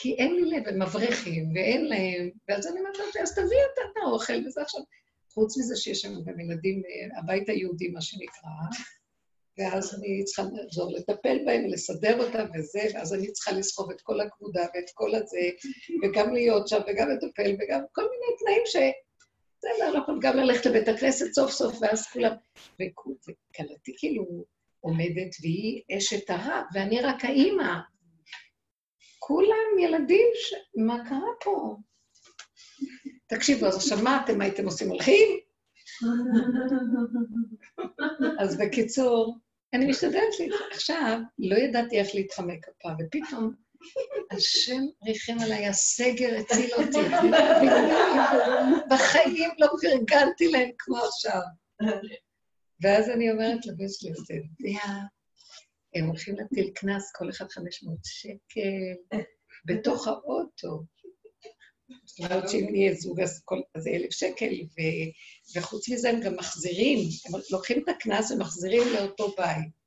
כי 0.00 0.14
אין 0.14 0.34
לי 0.34 0.42
לב, 0.42 0.68
הם 0.68 0.82
מבריחים, 0.82 1.52
ואין 1.54 1.84
להם, 1.84 2.30
ואז 2.48 2.66
אני 2.66 2.80
אומרת 2.80 2.98
לו, 2.98 3.04
אז 3.22 3.34
תביא 3.34 3.58
אתה 3.72 3.80
את 3.92 3.96
האוכל, 4.02 4.46
וזה 4.46 4.62
עכשיו. 4.62 4.80
חוץ 5.34 5.58
מזה 5.58 5.76
שיש 5.76 6.00
שם 6.00 6.12
גם 6.24 6.40
ילדים, 6.40 6.82
אה, 6.86 7.18
הבית 7.18 7.48
היהודי, 7.48 7.88
מה 7.88 8.00
שנקרא, 8.00 8.50
ואז 9.58 9.94
אני 9.94 10.24
צריכה 10.24 10.42
לעזור 10.52 10.92
לטפל 10.92 11.38
בהם 11.46 11.64
ולסדר 11.64 12.24
אותם 12.24 12.46
וזה, 12.54 12.80
ואז 12.94 13.14
אני 13.14 13.32
צריכה 13.32 13.52
לסחוב 13.52 13.90
את 13.90 14.00
כל 14.00 14.20
הכבודה 14.20 14.66
ואת 14.74 14.90
כל 14.94 15.14
הזה, 15.14 15.50
וגם 16.02 16.32
להיות 16.32 16.68
שם 16.68 16.80
וגם 16.88 17.08
לטפל, 17.10 17.56
וגם 17.60 17.80
כל 17.92 18.02
מיני 18.02 18.36
תנאים 18.38 18.62
ש... 18.66 18.76
זה 19.60 19.68
לא 19.80 19.98
יכול 19.98 20.18
גם 20.22 20.36
ללכת 20.36 20.66
לבית 20.66 20.88
הכנסת 20.88 21.32
סוף 21.32 21.50
סוף, 21.50 21.78
ואז 21.80 22.06
כולם... 22.06 22.32
וכלתי 22.80 23.94
כאילו 23.98 24.44
עומדת, 24.80 25.30
והיא 25.42 25.82
אשת 25.98 26.30
הרב, 26.30 26.64
ואני 26.74 27.00
רק 27.00 27.24
האימא. 27.24 27.74
כולם 29.18 29.78
ילדים 29.78 30.26
ש... 30.34 30.54
מה 30.76 31.08
קרה 31.08 31.30
פה? 31.44 31.76
תקשיבו, 33.28 33.66
אז 33.66 33.76
עכשיו 33.76 33.98
מה 34.04 34.24
אתם 34.24 34.40
הייתם 34.40 34.64
עושים? 34.64 34.88
הולכים? 34.88 35.38
אז 38.38 38.58
בקיצור, 38.58 39.38
אני 39.74 39.86
משתדלת 39.86 40.40
לי. 40.40 40.50
עכשיו, 40.72 41.20
לא 41.38 41.56
ידעתי 41.56 41.98
איך 41.98 42.14
להתחמק 42.14 42.68
הפעם, 42.68 42.96
ופתאום 43.00 43.52
השם 44.30 44.82
ריחם 45.06 45.36
עליי, 45.42 45.66
הסגר 45.66 46.38
הציל 46.38 46.70
אותי. 46.74 47.08
בחיים 48.90 49.50
לא 49.58 49.68
פרגנתי 49.82 50.48
להם 50.48 50.70
כמו 50.78 50.96
עכשיו. 50.96 51.40
ואז 52.80 53.08
אני 53.08 53.30
אומרת 53.30 53.66
לבן 53.66 53.88
שלי, 53.88 54.10
אתה 54.10 54.34
יודע, 54.34 54.94
הם 55.94 56.06
הולכים 56.06 56.36
להטיל 56.36 56.70
קנס, 56.74 57.12
כל 57.14 57.30
אחד 57.30 57.50
500 57.50 57.98
שקל, 58.04 59.18
בתוך 59.64 60.08
האוטו. 60.08 60.82
זאת 62.04 62.18
אומרת 62.18 62.48
שאם 62.48 62.66
נהיה 62.70 62.94
זוג, 62.94 63.20
אז 63.20 63.42
זה 63.78 63.90
אלף 63.90 64.10
שקל, 64.10 64.52
וחוץ 65.56 65.88
מזה 65.88 66.10
הם 66.10 66.20
גם 66.20 66.36
מחזירים, 66.36 66.98
הם 67.26 67.40
לוקחים 67.50 67.82
את 67.82 67.88
הקנס 67.88 68.30
ומחזירים 68.30 68.82
לאותו 68.94 69.34
בית. 69.36 69.77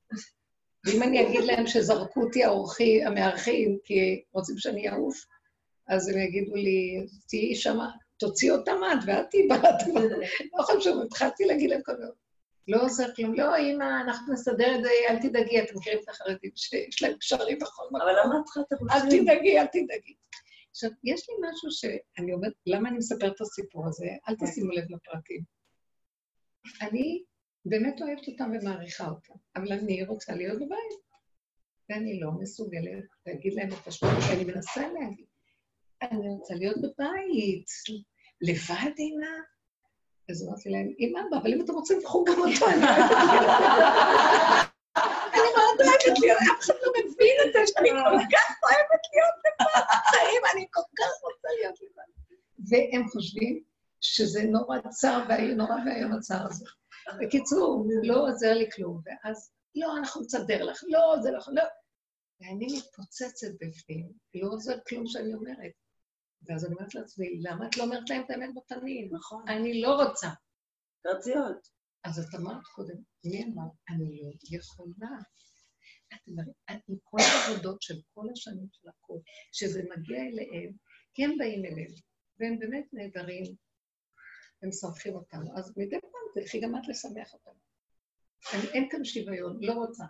ואם 0.85 1.03
אני 1.03 1.27
אגיד 1.27 1.43
להם 1.43 1.67
שזרקו 1.67 2.21
אותי 2.21 2.43
האורחי, 2.43 3.03
המארחים, 3.03 3.77
כי 3.83 4.23
רוצים 4.33 4.57
שאני 4.57 4.89
אעוף, 4.89 5.25
אז 5.87 6.09
הם 6.09 6.19
יגידו 6.19 6.55
לי, 6.55 7.07
תהיי 7.27 7.55
שמה, 7.55 7.89
תוציא 8.17 8.51
אותם 8.51 8.77
את, 8.93 8.97
ואת 9.05 9.25
תהיי 9.29 9.47
הבית. 9.51 9.75
לא 10.57 10.63
חשוב, 10.63 11.01
התחלתי 11.01 11.45
להגיד 11.45 11.69
להם 11.69 11.81
כל 11.85 11.93
דבר. 11.93 12.11
לא 12.67 12.83
עוזר 12.83 13.15
כלום, 13.15 13.33
לא, 13.33 13.57
אמא, 13.57 14.01
אנחנו 14.01 14.33
נסדר 14.33 14.75
את 14.75 14.83
זה, 14.83 14.89
אל 15.09 15.19
תדאגי, 15.19 15.61
אתם 15.61 15.75
מכירים 15.75 15.99
את 16.03 16.09
החרדים 16.09 16.51
שיש 16.55 17.01
להם 17.01 17.13
קשרים 17.17 17.59
בכל 17.59 17.83
מקום. 17.91 18.01
אבל 18.01 18.11
למה 18.23 18.39
את 18.39 18.45
צריכה 18.45 18.61
את 18.61 18.73
אל? 18.91 19.09
תדאגי, 19.09 19.59
אל 19.59 19.65
תדאגי. 19.65 20.13
עכשיו, 20.71 20.89
יש 21.03 21.29
לי 21.29 21.35
משהו 21.49 21.71
שאני 21.71 22.33
אומרת, 22.33 22.53
למה 22.65 22.89
אני 22.89 22.97
מספרת 22.97 23.35
את 23.35 23.41
הסיפור 23.41 23.87
הזה? 23.87 24.05
אל 24.29 24.35
תשימו 24.39 24.71
לב 24.71 24.83
לפרטים. 24.89 25.41
אני 26.81 27.23
באמת 27.65 28.01
אוהבת 28.01 28.27
אותם 28.27 28.51
ומעריכה 28.53 29.09
אותם, 29.09 29.33
אבל 29.55 29.71
אני 29.71 30.03
רוצה 30.03 30.35
להיות 30.35 30.55
בבית. 30.55 31.11
ואני 31.89 32.19
לא 32.19 32.31
מסוגלת 32.31 33.03
להגיד 33.25 33.53
להם 33.53 33.69
את 33.81 33.87
השטות 33.87 34.09
שאני 34.27 34.43
מנסה 34.43 34.81
להגיד. 34.87 35.25
אני 36.01 36.29
רוצה 36.29 36.53
להיות 36.55 36.77
בבית, 36.77 37.67
לבד, 38.41 38.91
אמא. 38.99 39.27
אז 40.29 40.47
אמרתי 40.47 40.69
להם, 40.69 40.87
אבא, 41.19 41.37
אבל 41.37 41.53
אם 41.53 41.61
אתם 41.61 41.73
רוצים, 41.73 41.99
קחו 42.03 42.23
גם 42.23 42.39
אותו, 42.39 42.65
אני 45.33 45.49
מאוד 45.55 45.77
אוהבת 45.81 46.19
להיות, 46.21 46.39
אף 46.41 46.59
אחד 46.65 46.73
לא 46.83 46.91
מבין 46.91 47.35
את 47.47 47.53
זה, 47.53 47.59
שאני 47.67 47.89
כל 47.89 48.35
כך 48.35 48.55
אוהבת 48.63 49.03
להיות 49.13 49.35
לבד 49.45 49.83
בחיים, 49.89 50.41
אני 50.53 50.65
כל 50.71 50.81
כך 50.97 51.11
רוצה 51.23 51.47
להיות 51.59 51.79
לבד. 51.81 52.09
והם 52.69 53.07
חושבים 53.07 53.63
שזה 54.01 54.43
נורא 54.43 54.77
צר, 54.89 55.23
נורא 55.55 55.75
ואיום 55.85 56.13
הצער 56.13 56.45
הזה. 56.49 56.65
בקיצור, 57.19 57.85
לא 58.03 58.29
עוזר 58.29 58.53
לי 58.53 58.69
כלום, 58.75 59.01
ואז, 59.05 59.51
לא, 59.75 59.97
אנחנו 59.97 60.21
נסדר 60.21 60.63
לך, 60.63 60.83
לא, 60.87 61.15
זה 61.23 61.31
לא, 61.31 61.39
לא. 61.53 61.63
ואני 62.41 62.67
מתפוצצת 62.77 63.51
בפנים, 63.53 64.11
לא 64.35 64.47
עוזר 64.47 64.75
כלום 64.87 65.07
שאני 65.07 65.33
אומרת. 65.33 65.71
ואז 66.47 66.65
אני 66.65 66.73
אומרת 66.73 66.95
לעצמי, 66.95 67.39
למה 67.41 67.67
את 67.67 67.77
לא 67.77 67.83
אומרת 67.83 68.09
להם 68.09 68.21
את 68.25 68.29
האמת 68.29 68.49
בפנים? 68.55 69.09
נכון. 69.11 69.49
אני 69.49 69.81
לא 69.81 70.03
רוצה. 70.03 70.27
תרציות. 71.03 71.67
אז 72.03 72.19
את 72.19 72.35
אמרת 72.39 72.63
קודם, 72.75 72.95
מי 73.25 73.43
אמר? 73.43 73.69
אני 73.89 74.21
לא 74.21 74.57
יכולה. 74.57 75.17
את 76.13 76.27
אומרת, 76.27 76.81
עם 76.87 76.95
כל 77.03 77.17
העבודות 77.21 77.81
של 77.81 77.93
כל 78.13 78.25
השנים 78.31 78.67
של 78.71 78.89
הכול, 78.89 79.19
שזה 79.51 79.81
מגיע 79.83 80.21
אליהם, 80.21 80.73
כי 81.13 81.23
הם 81.23 81.37
באים 81.37 81.65
אליהם, 81.65 81.93
והם 82.39 82.59
באמת 82.59 82.85
נהדרים, 82.93 83.55
הם 84.61 84.69
ומשמחים 84.69 85.15
אותנו. 85.15 85.57
אז 85.57 85.73
מדי 85.77 86.01
פעם 86.01 86.21
תלכי 86.33 86.59
גם 86.59 86.75
את 86.75 86.87
לשמח 86.87 87.33
אותנו. 87.33 87.53
אני, 88.53 88.67
אין 88.73 88.89
כאן 88.89 89.05
שוויון, 89.05 89.57
לא 89.61 89.73
רוצה. 89.73 90.03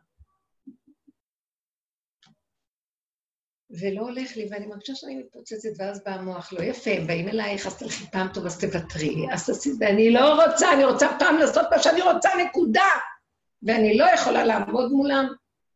ולא 3.69 4.01
הולך 4.01 4.35
לי, 4.35 4.47
ואני 4.51 4.67
מרגישה 4.67 4.95
שאני 4.95 5.15
מתפוצצת, 5.15 5.69
ואז 5.77 6.03
בא 6.03 6.11
המוח, 6.11 6.53
לא 6.53 6.63
יפה, 6.63 6.91
הם 6.91 7.07
באים 7.07 7.27
אלייך, 7.27 7.67
אז 7.67 7.77
תלכי 7.77 8.05
פעם 8.11 8.27
טוב, 8.33 8.45
אז 8.45 8.59
תוותרי, 8.59 9.15
אז 9.33 9.45
תעשי, 9.45 9.69
ואני 9.79 10.11
לא 10.11 10.43
רוצה, 10.43 10.73
אני 10.73 10.85
רוצה 10.85 11.07
פעם 11.19 11.37
לעשות 11.37 11.65
מה 11.71 11.83
שאני 11.83 12.01
רוצה, 12.01 12.29
נקודה. 12.45 12.89
ואני 13.63 13.97
לא 13.97 14.05
יכולה 14.13 14.45
לעמוד 14.45 14.91
מולם, 14.91 15.27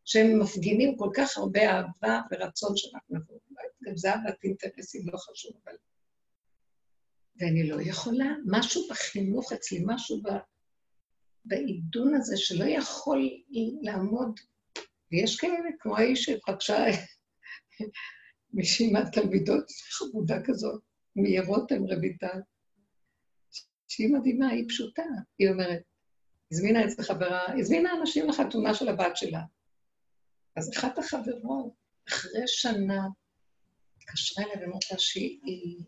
שהם 0.05 0.39
מפגינים 0.39 0.97
כל 0.97 1.09
כך 1.13 1.37
הרבה 1.37 1.61
אהבה 1.69 2.21
ורצון 2.31 2.77
שאנחנו 2.77 3.15
נבוא. 3.15 3.35
לא 3.51 3.89
גם 3.89 3.97
זה 3.97 4.13
אהבת 4.13 4.43
אינטרסים 4.43 5.01
לא 5.13 5.17
חשוב, 5.17 5.51
אבל 5.63 5.73
ואני 7.37 7.69
לא 7.69 7.81
יכולה, 7.81 8.25
משהו 8.45 8.87
בחינוך 8.89 9.53
אצלי, 9.53 9.83
משהו 9.85 10.21
ב... 10.21 10.29
בעידון 11.45 12.15
הזה 12.15 12.37
שלא 12.37 12.65
יכול 12.65 13.29
לעמוד, 13.81 14.39
ויש 15.11 15.39
כאלה, 15.39 15.69
כמו 15.79 15.97
האיש 15.97 16.23
שפגשה 16.23 16.85
מישהי 18.53 18.91
מהתלמידות, 18.93 19.71
חמודה 19.91 20.37
כזאת, 20.45 20.81
מרותם 21.15 21.83
רויטל, 21.83 22.39
שהיא 23.87 24.13
מדהימה, 24.13 24.49
היא 24.49 24.65
פשוטה. 24.69 25.03
היא 25.39 25.49
אומרת, 25.49 25.81
הזמינה 26.51 26.85
אצל 26.85 27.03
חברה, 27.03 27.59
הזמינה 27.59 27.89
אנשים 28.01 28.27
לחתונה 28.29 28.73
של 28.73 28.89
הבת 28.89 29.17
שלה. 29.17 29.41
אז 30.55 30.71
אחת 30.77 30.97
החברות, 30.97 31.73
אחרי 32.07 32.47
שנה, 32.47 33.07
התקשרה 33.97 34.45
אליה 34.45 34.61
ואמרת 34.61 34.91
לה 34.91 34.99
שהיא 34.99 35.83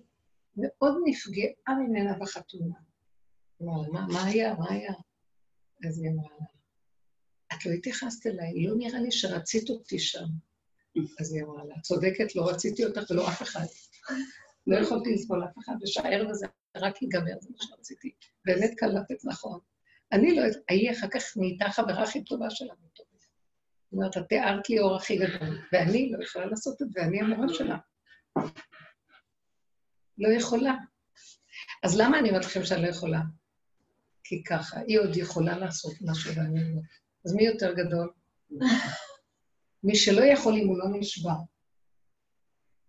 מאוד 0.58 0.96
נפגעה 1.06 1.80
ממנה 1.80 2.18
בחתונה. 2.20 2.76
אמרה 3.62 3.88
לה, 3.94 4.06
מה 4.14 4.26
היה? 4.26 4.54
מה 4.54 4.72
היה? 4.72 4.94
אז 5.88 6.02
היא 6.02 6.12
אמרה 6.12 6.30
לה, 6.40 6.46
את 7.54 7.66
לא 7.66 7.72
התייחסת 7.72 8.28
אליי, 8.28 8.66
לא 8.66 8.76
נראה 8.78 9.00
לי 9.00 9.12
שרצית 9.12 9.70
אותי 9.70 10.00
שם. 10.00 10.26
אז 11.20 11.34
היא 11.34 11.44
אמרה 11.44 11.66
לה, 11.66 11.76
צודקת, 11.82 12.36
לא 12.36 12.50
רציתי 12.50 12.86
אותך 12.86 13.12
ולא 13.12 13.28
אף 13.30 13.42
אחד. 13.42 13.66
לא 14.68 14.78
יכולתי 14.78 15.14
לסבול 15.14 15.44
אף 15.44 15.58
אחד, 15.60 15.76
ושהערב 15.84 16.30
הזה 16.30 16.48
רק 16.78 17.02
ייגמר, 17.02 17.40
זה 17.42 17.50
מה 17.52 17.58
שרציתי. 17.60 18.12
באמת 18.46 18.72
קלטת 18.78 19.26
נכון. 19.26 19.60
אני 20.12 20.36
לא, 20.36 20.42
ההיא 20.70 20.92
אחר 20.92 21.08
כך 21.14 21.38
נהייתה 21.38 21.66
חברה 21.70 22.04
הכי 22.04 22.24
טובה 22.24 22.50
שלה 22.50 22.74
זאת 23.88 23.94
אומרת, 23.94 24.18
את 24.18 24.24
תיארת 24.30 24.70
לי 24.70 24.80
אור 24.80 24.96
הכי 24.96 25.18
גדול, 25.18 25.62
ואני 25.72 26.12
לא 26.12 26.24
יכולה 26.24 26.46
לעשות 26.46 26.82
את 26.82 26.92
זה, 26.92 27.02
אני 27.02 27.22
המורה 27.22 27.54
שלה. 27.54 27.78
לא 30.18 30.30
יכולה. 30.30 30.76
אז 31.84 31.98
למה 32.00 32.20
אני 32.20 32.30
אומרת 32.30 32.46
לכם 32.46 32.66
שאני 32.66 32.82
לא 32.82 32.88
יכולה? 32.88 33.22
כי 34.24 34.44
ככה, 34.44 34.80
היא 34.80 35.00
עוד 35.00 35.18
יכולה 35.18 35.58
לעשות 35.58 35.94
משהו 36.02 36.36
ואני 36.36 36.60
לא. 36.76 36.82
אז 37.26 37.34
מי 37.34 37.46
יותר 37.46 37.74
גדול? 37.74 38.12
מי 39.84 39.96
שלא 39.96 40.22
יכול 40.22 40.54
אם 40.54 40.68
הוא 40.68 40.78
לא 40.78 40.86
נשבע. 41.00 41.34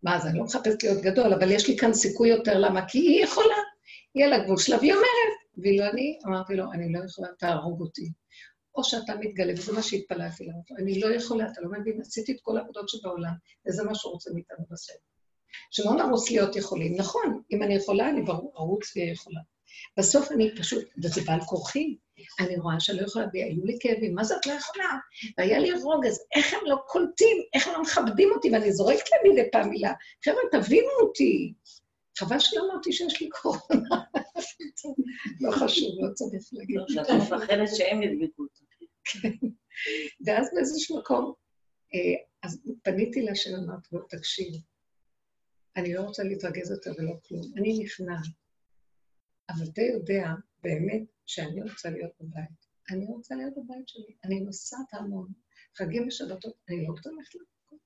מה, 0.02 0.16
אז 0.16 0.26
אני 0.26 0.38
לא 0.38 0.44
מחפשת 0.44 0.82
להיות 0.82 1.02
גדול, 1.02 1.32
אבל 1.32 1.50
יש 1.50 1.68
לי 1.68 1.76
כאן 1.76 1.94
סיכוי 1.94 2.28
יותר, 2.28 2.58
למה? 2.58 2.88
כי 2.88 2.98
היא 2.98 3.24
יכולה, 3.24 3.56
היא 4.14 4.24
על 4.24 4.32
הגבול 4.32 4.58
שלה, 4.58 4.76
והיא 4.76 4.92
אומרת, 4.92 5.34
ואילו 5.62 5.84
אני, 5.92 6.18
אמרתי 6.26 6.54
לו, 6.54 6.72
אני 6.72 6.92
לא 6.92 7.04
יכולה, 7.04 7.28
תהרוג 7.38 7.80
אותי. 7.80 8.12
או 8.74 8.84
שאתה 8.84 9.14
מתגלה, 9.20 9.52
וזה 9.52 9.72
מה 9.72 9.82
שהתפללתי 9.82 10.46
לה, 10.46 10.52
אני 10.78 11.00
לא 11.00 11.14
יכולה, 11.14 11.50
אתה 11.52 11.60
לא 11.60 11.70
מבין, 11.80 12.00
עשיתי 12.00 12.32
את 12.32 12.38
כל 12.42 12.58
העבודות 12.58 12.88
שבעולם, 12.88 13.32
וזה 13.68 13.84
מה 13.84 13.94
שהוא 13.94 14.12
רוצה 14.12 14.30
מאיתנו 14.34 14.64
בסדר. 14.70 14.98
שלא 15.70 15.92
נרוץ 15.94 16.30
להיות 16.30 16.56
יכולים. 16.56 16.96
נכון, 16.96 17.42
אם 17.52 17.62
אני 17.62 17.74
יכולה, 17.74 18.08
אני 18.08 18.22
ברור, 18.22 18.52
ארוץ 18.56 18.96
ואהיה 18.96 19.12
יכולה. 19.12 19.40
בסוף 19.98 20.32
אני 20.32 20.56
פשוט, 20.56 20.84
וזה 21.04 21.20
בעל 21.26 21.40
כורחי, 21.40 21.96
אני 22.40 22.56
רואה 22.56 22.80
שאני 22.80 22.98
לא 22.98 23.06
יכולה, 23.06 23.26
והיו 23.34 23.64
לי 23.64 23.76
כאבים, 23.80 24.14
מה 24.14 24.24
זה 24.24 24.36
את 24.36 24.46
לא 24.46 24.52
יכולה? 24.52 24.88
והיה 25.38 25.58
לי 25.58 25.72
רוגז, 25.72 26.18
איך 26.36 26.54
הם 26.54 26.60
לא 26.64 26.76
קולטים, 26.86 27.36
איך 27.54 27.66
הם 27.66 27.72
לא 27.72 27.82
מכבדים 27.82 28.28
אותי, 28.34 28.50
ואני 28.52 28.72
זורקת 28.72 29.04
להם 29.10 29.32
מדי 29.32 29.50
פעם 29.52 29.70
מילה. 29.70 29.92
חבר'ה, 30.24 30.42
תבינו 30.52 30.88
אותי. 31.02 31.52
חבל 32.18 32.38
שלא 32.38 32.62
אמרתי 32.70 32.92
שיש 32.92 33.20
לי 33.20 33.28
קורונה. 33.28 33.96
לא 35.40 35.50
חשוב, 35.50 35.90
לא 36.00 36.14
צריך 36.14 36.48
להגיד. 36.52 36.76
לא, 36.88 37.02
את 37.02 37.10
מפחדת 37.10 37.76
שהם 37.76 38.02
ידבקו 38.02 38.42
אותך. 38.42 38.60
כן. 39.04 39.48
ואז 40.26 40.48
באיזשהו 40.54 40.98
מקום, 40.98 41.32
אה, 41.94 42.22
אז 42.42 42.60
פניתי 42.82 43.22
לשם, 43.22 43.50
אמרתי 43.54 43.88
לו, 43.92 44.00
תקשיב, 44.08 44.54
אני 45.78 45.94
לא 45.94 46.00
רוצה 46.00 46.22
להתרגז 46.22 46.70
יותר 46.70 46.92
ולא 46.98 47.14
כלום, 47.28 47.42
אני 47.56 47.78
נכנעת. 47.84 48.26
אבל 49.50 49.66
אתה 49.72 49.82
יודע 49.82 50.32
באמת 50.62 51.02
שאני 51.26 51.62
רוצה 51.62 51.90
להיות 51.90 52.10
בבית. 52.20 52.66
אני 52.90 53.06
רוצה 53.06 53.34
להיות 53.34 53.54
בבית 53.56 53.88
שלי. 53.88 54.14
אני 54.24 54.40
נוסעת 54.40 54.94
המון, 54.94 55.28
חגים 55.76 56.08
ושבתות, 56.08 56.54
אני 56.68 56.86
לא 56.86 56.92
רוצה 56.92 57.10
ללכת 57.10 57.34
למקום. 57.34 57.78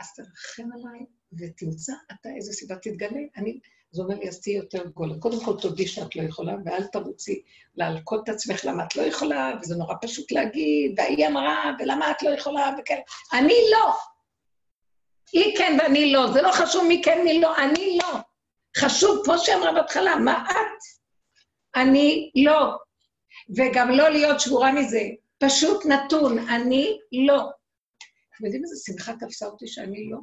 אז 0.00 0.14
תרחם 0.14 0.68
עליי 0.72 1.06
ותמצא 1.32 1.92
אתה 2.12 2.28
איזה 2.36 2.52
סיבה 2.52 2.76
תתגלה. 2.76 3.20
אני, 3.36 3.60
זה 3.90 4.02
אומר 4.02 4.14
לי, 4.14 4.28
אז 4.28 4.40
תהיי 4.40 4.56
יותר 4.56 4.86
גולה. 4.86 5.18
קודם 5.18 5.44
כל 5.44 5.60
תודי 5.60 5.86
שאת 5.86 6.16
לא 6.16 6.22
יכולה, 6.22 6.56
ואל 6.64 6.86
תרוצי 6.86 7.42
להלקות 7.74 8.24
את 8.24 8.34
עצמך 8.34 8.64
למה 8.64 8.84
את 8.84 8.96
לא 8.96 9.02
יכולה, 9.02 9.58
וזה 9.60 9.76
נורא 9.76 9.94
פשוט 10.02 10.32
להגיד, 10.32 10.94
והיא 10.98 11.26
אמרה, 11.26 11.76
ולמה 11.78 12.10
את 12.10 12.22
לא 12.22 12.30
יכולה, 12.30 12.76
וכן. 12.80 13.00
אני 13.32 13.54
לא. 13.72 13.94
היא 15.32 15.58
כן 15.58 15.76
ואני 15.80 16.12
לא. 16.12 16.32
זה 16.32 16.42
לא 16.42 16.52
חשוב 16.52 16.84
מי 16.88 17.02
כן, 17.04 17.20
מי 17.24 17.40
לא, 17.40 17.56
אני 17.56 17.98
לא. 18.02 18.18
חשוב, 18.76 19.24
כמו 19.24 19.38
שאמרה 19.38 19.72
בהתחלה, 19.72 20.16
מה 20.16 20.46
את? 20.50 20.78
אני 21.76 22.30
לא. 22.44 22.76
וגם 23.56 23.90
לא 23.90 24.08
להיות 24.08 24.40
שבורה 24.40 24.72
מזה. 24.72 25.00
פשוט 25.38 25.86
נתון, 25.86 26.38
אני 26.38 26.98
לא. 27.26 27.50
אתם 28.36 28.44
יודעים 28.44 28.62
איזה 28.64 28.76
שמחה 28.86 29.12
תפסה 29.20 29.46
אותי 29.46 29.66
שאני 29.66 30.10
לא? 30.10 30.18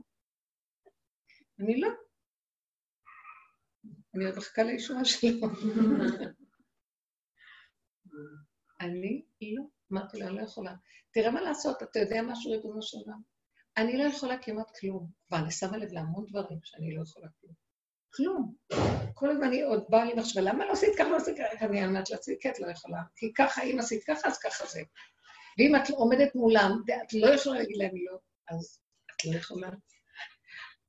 אני 1.60 1.82
לא. 1.82 1.90
אני 4.16 4.26
עוד 4.26 4.38
מחכה 4.38 4.64
לישועה 4.64 5.06
שלו. 5.06 5.48
אני 8.82 9.26
לא. 9.42 9.64
אמרתי 9.92 10.18
לה, 10.18 10.28
אני 10.28 10.36
לא 10.36 10.42
יכולה. 10.42 10.76
תראה 11.12 11.32
מה 11.32 11.42
לעשות, 11.42 11.84
אתה 11.84 12.00
יודע 12.00 12.22
משהו, 12.22 12.52
ריבונו 12.52 12.82
של 12.82 12.98
עולם? 12.98 13.35
אני 13.78 13.98
לא 13.98 14.04
יכולה 14.04 14.38
כמעט 14.38 14.78
כלום. 14.80 15.08
ואני 15.32 15.52
שמה 15.52 15.78
לב 15.78 15.92
להמון 15.92 16.26
דברים 16.30 16.60
שאני 16.64 16.96
לא 16.96 17.02
יכולה 17.02 17.28
כלום. 17.42 17.54
כלום. 18.14 18.54
כל 19.14 19.30
הזמן 19.30 19.52
היא 19.52 19.66
עוד 19.66 19.84
באה 19.90 20.06
לי 20.06 20.14
מחשבה, 20.14 20.42
למה 20.42 20.66
לא 20.66 20.72
עשית 20.72 20.96
ככה, 20.98 21.10
לא 21.10 21.18
עשית 21.18 21.38
ככה? 21.38 21.66
אני 21.66 21.86
אמרת 21.86 22.10
לעצמי, 22.10 22.36
כי 22.40 22.50
את 22.50 22.60
לא 22.60 22.72
יכולה. 22.72 23.00
כי 23.16 23.34
ככה, 23.34 23.64
אם 23.64 23.80
עשית 23.80 24.04
ככה, 24.04 24.28
אז 24.28 24.38
ככה 24.38 24.66
זה. 24.66 24.82
ואם 25.58 25.76
את 25.76 25.90
עומדת 25.90 26.36
מולם, 26.36 26.82
ואת 26.88 27.14
לא 27.14 27.28
יכולה 27.28 27.60
להגיד 27.60 27.78
להם 27.78 27.92
לא, 28.12 28.18
אז 28.50 28.80
את 29.12 29.26
לא 29.26 29.38
יכולה. 29.38 29.70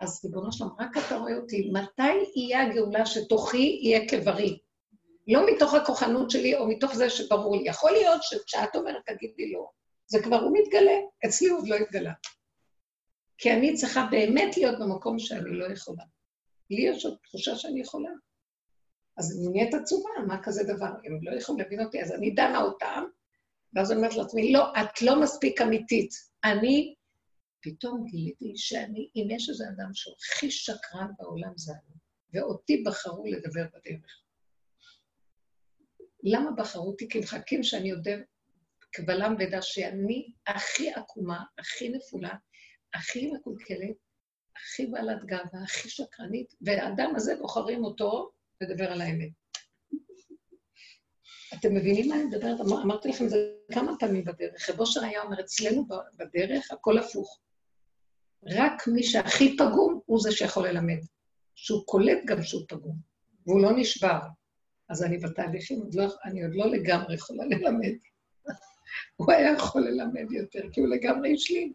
אז 0.00 0.20
ריבונו 0.24 0.52
שלום, 0.52 0.76
רק 0.78 0.96
אתה 1.06 1.16
רואה 1.16 1.36
אותי, 1.36 1.70
מתי 1.72 2.02
יהיה 2.36 2.62
הגאולה 2.62 3.06
שתוכי 3.06 3.80
יהיה 3.82 4.08
כברי? 4.08 4.58
לא 5.28 5.46
מתוך 5.46 5.74
הכוחנות 5.74 6.30
שלי 6.30 6.56
או 6.56 6.68
מתוך 6.68 6.94
זה 6.94 7.10
שברור 7.10 7.56
לי. 7.56 7.68
יכול 7.68 7.90
להיות 7.90 8.22
שכשאת 8.22 8.76
אומרת, 8.76 9.02
תגידי 9.06 9.52
לא, 9.52 9.70
זה 10.06 10.22
כבר 10.22 10.36
הוא 10.36 10.58
מתגלה, 10.58 10.96
אצלי 11.26 11.48
הוא 11.48 11.58
עוד 11.58 11.68
לא 11.68 11.76
התגלה. 11.76 12.12
כי 13.38 13.52
אני 13.52 13.74
צריכה 13.74 14.06
באמת 14.10 14.56
להיות 14.56 14.78
במקום 14.80 15.18
שאני 15.18 15.50
לא 15.50 15.72
יכולה. 15.72 16.04
לי 16.70 16.82
יש 16.82 17.04
עוד 17.04 17.16
תחושה 17.22 17.56
שאני 17.56 17.80
יכולה. 17.80 18.10
אז 19.16 19.38
אני 19.38 19.48
נהיית 19.48 19.74
עצובה, 19.74 20.10
מה 20.26 20.42
כזה 20.42 20.64
דבר? 20.64 20.86
הם 21.04 21.18
לא 21.22 21.38
יכולים 21.38 21.60
להבין 21.60 21.80
אותי, 21.80 22.02
אז 22.02 22.12
אני 22.12 22.30
דנה 22.30 22.62
אותם, 22.62 23.04
ואז 23.74 23.92
אני 23.92 23.98
אומרת 23.98 24.16
לעצמי, 24.16 24.52
לא, 24.52 24.72
את 24.72 25.02
לא 25.02 25.22
מספיק 25.22 25.60
אמיתית. 25.60 26.10
אני, 26.44 26.94
פתאום 27.60 28.04
גיליתי 28.04 28.52
שאני, 28.56 29.10
אם 29.16 29.28
יש 29.30 29.48
איזה 29.48 29.64
אדם 29.68 29.90
שהוא 29.94 30.14
הכי 30.18 30.50
שקרן 30.50 31.10
בעולם 31.18 31.52
זה 31.56 31.72
אני, 31.72 31.96
ואותי 32.32 32.82
בחרו 32.86 33.26
לדבר 33.26 33.64
בדרך. 33.74 34.22
למה 36.22 36.50
בחרו 36.50 36.86
אותי? 36.86 37.08
כי 37.08 37.18
מחכים 37.18 37.62
שאני 37.62 37.88
יודע 37.88 38.16
קבלם 38.92 39.34
ודע 39.38 39.62
שאני 39.62 40.32
הכי 40.46 40.90
עקומה, 40.90 41.44
הכי 41.58 41.88
נפולה, 41.88 42.34
הכי 42.96 43.30
מקולקלת, 43.32 43.96
הכי 44.56 44.86
בעלת 44.86 45.24
גאווה, 45.24 45.62
הכי 45.64 45.88
שקרנית, 45.88 46.54
והאדם 46.60 47.12
הזה 47.16 47.36
בוחרים 47.36 47.84
אותו 47.84 48.30
לדבר 48.60 48.92
על 48.92 49.00
האמת. 49.00 49.30
אתם 51.54 51.74
מבינים 51.74 52.08
מה 52.08 52.14
אני 52.14 52.24
מדברת? 52.24 52.60
אמר, 52.60 52.82
אמרתי 52.82 53.08
לכם 53.08 53.24
את 53.24 53.30
זה 53.30 53.52
כמה 53.72 53.92
פעמים 53.98 54.24
בדרך. 54.24 54.70
רב 54.70 54.80
אושר 54.80 55.04
היה 55.04 55.22
אומר, 55.22 55.40
אצלנו 55.40 55.86
בדרך 56.16 56.72
הכל 56.72 56.98
הפוך. 56.98 57.40
רק 58.46 58.88
מי 58.88 59.02
שהכי 59.02 59.56
פגום 59.56 60.00
הוא 60.06 60.20
זה 60.20 60.32
שיכול 60.32 60.68
ללמד. 60.68 60.98
שהוא 61.54 61.86
קולט 61.86 62.18
גם 62.24 62.42
שהוא 62.42 62.62
פגום, 62.68 62.96
והוא 63.46 63.62
לא 63.62 63.70
נשבר. 63.76 64.18
אז 64.88 65.02
אני 65.02 65.18
בתהליכים, 65.18 65.80
עוד 65.80 65.94
לא, 65.94 66.04
אני 66.24 66.42
עוד 66.42 66.54
לא 66.54 66.66
לגמרי 66.66 67.14
יכולה 67.14 67.44
ללמד. 67.44 67.94
הוא 69.16 69.32
היה 69.32 69.52
יכול 69.52 69.82
ללמד 69.82 70.32
יותר, 70.32 70.60
כי 70.72 70.80
הוא 70.80 70.88
לגמרי 70.88 71.34
השלים. 71.34 71.72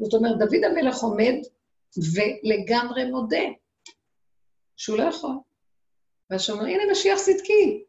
זאת 0.00 0.14
אומרת, 0.14 0.38
דוד 0.38 0.64
המלך 0.64 0.96
עומד 0.96 1.34
ולגמרי 2.14 3.04
מודה 3.04 3.44
שהוא 4.76 4.98
לא 4.98 5.02
יכול. 5.02 5.36
ואז 6.30 6.42
שאומר, 6.42 6.64
הנה 6.64 6.82
משיח 6.92 7.18
צדקי. 7.18 7.84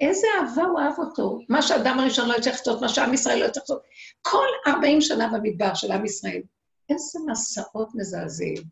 איזה 0.00 0.26
אהבה 0.40 0.62
הוא 0.62 0.80
אהב 0.80 0.98
אותו. 0.98 1.38
מה 1.48 1.62
שהאדם 1.62 1.98
הראשון 1.98 2.28
לא 2.28 2.34
יצטרך 2.34 2.54
לעשות, 2.54 2.80
מה 2.80 2.88
שעם 2.88 3.14
ישראל 3.14 3.38
לא 3.38 3.44
יצטרך 3.44 3.62
לעשות. 3.62 3.82
כל 4.22 4.46
40 4.66 5.00
שנה 5.00 5.28
במדבר 5.32 5.74
של 5.74 5.92
עם 5.92 6.04
ישראל, 6.04 6.42
איזה 6.88 7.18
מסעות 7.26 7.88
מזעזעים. 7.94 8.62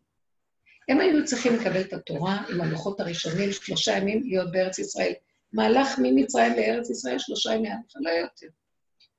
הם 0.89 0.99
היו 0.99 1.25
צריכים 1.25 1.55
לקבל 1.55 1.81
את 1.81 1.93
התורה 1.93 2.43
עם 2.49 2.61
הלוחות 2.61 2.99
הראשונים, 2.99 3.51
שלושה 3.51 3.97
ימים 3.97 4.23
להיות 4.23 4.51
בארץ 4.51 4.79
ישראל. 4.79 5.13
מהלך 5.53 5.99
ממצרים 6.01 6.53
לארץ 6.53 6.89
ישראל 6.89 7.19
שלושה 7.19 7.53
ימים, 7.53 7.71
לא 7.95 8.09
יותר. 8.09 8.47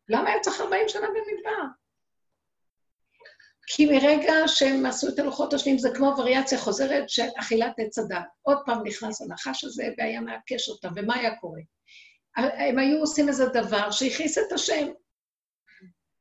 למה 0.09 0.29
היה 0.29 0.40
צריך 0.40 0.61
40 0.61 0.88
שנה 0.88 1.07
במדבר? 1.07 1.80
כי 3.72 3.87
מרגע 3.87 4.35
שהם 4.46 4.87
עשו 4.87 5.09
את 5.09 5.18
הלוחות 5.18 5.54
השניים, 5.54 5.78
זה 5.78 5.90
כמו 5.94 6.14
וריאציה 6.18 6.59
חוזרת 6.59 7.09
של 7.09 7.26
אכילת 7.37 7.72
עץ 7.78 7.98
הדת. 7.98 8.24
עוד 8.42 8.59
פעם 8.66 8.83
נכנס 8.87 9.22
הנחש 9.22 9.64
הזה 9.64 9.85
והיה 9.98 10.20
מעקש 10.20 10.68
אותם, 10.68 10.88
ומה 10.96 11.14
היה 11.16 11.37
קורה? 11.37 11.61
הם 12.37 12.78
היו 12.78 12.98
עושים 13.00 13.28
איזה 13.28 13.46
דבר 13.46 13.90
שהכניס 13.90 14.38
את 14.38 14.52
השם. 14.52 14.88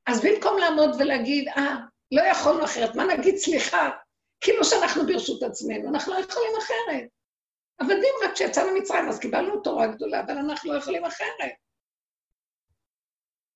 אז 0.06 0.22
במקום 0.26 0.58
לעמוד 0.58 0.90
ולהגיד, 1.00 1.48
אה, 1.48 1.76
לא 2.12 2.22
יכולנו 2.22 2.66
אחרת, 2.66 2.96
מה 2.96 3.06
נגיד 3.06 3.38
סליחה? 3.38 3.90
כאילו 4.42 4.64
שאנחנו 4.64 5.06
ברשות 5.06 5.44
עצמנו, 5.44 5.90
אנחנו 5.90 6.14
לא 6.14 6.20
יכולים 6.20 6.52
אחרת. 6.58 7.08
עבדים 7.80 8.14
רק 8.24 8.34
כשיצאנו 8.34 8.72
ממצרים, 8.72 9.10
אז 9.10 9.20
קיבלנו 9.20 9.62
תורה 9.62 9.88
גדולה, 9.88 10.22
אבל 10.22 10.38
אנחנו 10.38 10.74
לא 10.74 10.78
יכולים 10.78 11.06
אחרת. 11.06 11.52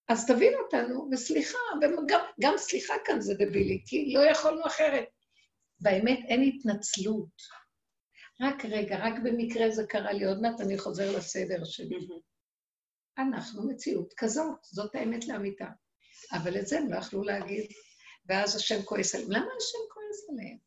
אז 0.10 0.28
תבין 0.28 0.54
אותנו, 0.66 1.10
וסליחה, 1.12 1.58
וגם 1.82 2.58
סליחה 2.58 2.94
כאן 3.06 3.22
זה 3.22 3.34
דבילי, 3.34 3.84
כי 3.86 4.14
לא 4.14 4.22
יכולנו 4.32 4.68
אחרת. 4.68 5.06
באמת 5.80 6.20
אין 6.28 6.42
התנצלות. 6.42 7.42
רק 8.42 8.66
רגע, 8.66 8.98
רק 9.00 9.14
במקרה 9.24 9.70
זה 9.72 9.84
קרה 9.90 10.14
לי, 10.14 10.26
עוד 10.26 10.42
מעט 10.42 10.62
אני 10.62 10.78
חוזר 10.78 11.18
לסדר 11.18 11.64
שלי. 11.64 12.08
אנחנו 13.18 13.70
מציאות 13.70 14.14
כזאת, 14.18 14.64
זאת 14.64 14.96
האמת 14.96 15.28
לאמיתה. 15.28 15.68
אבל 16.32 16.60
את 16.60 16.68
זה 16.68 16.78
הם 16.78 16.92
לא 16.92 16.98
יכלו 16.98 17.24
להגיד, 17.24 17.72
ואז 18.30 18.56
השם 18.56 18.82
כועס 18.86 19.16
עליהם. 19.16 19.32
למה 19.32 19.52
השם 19.58 19.78
כועס 19.94 20.30
עליהם? 20.30 20.58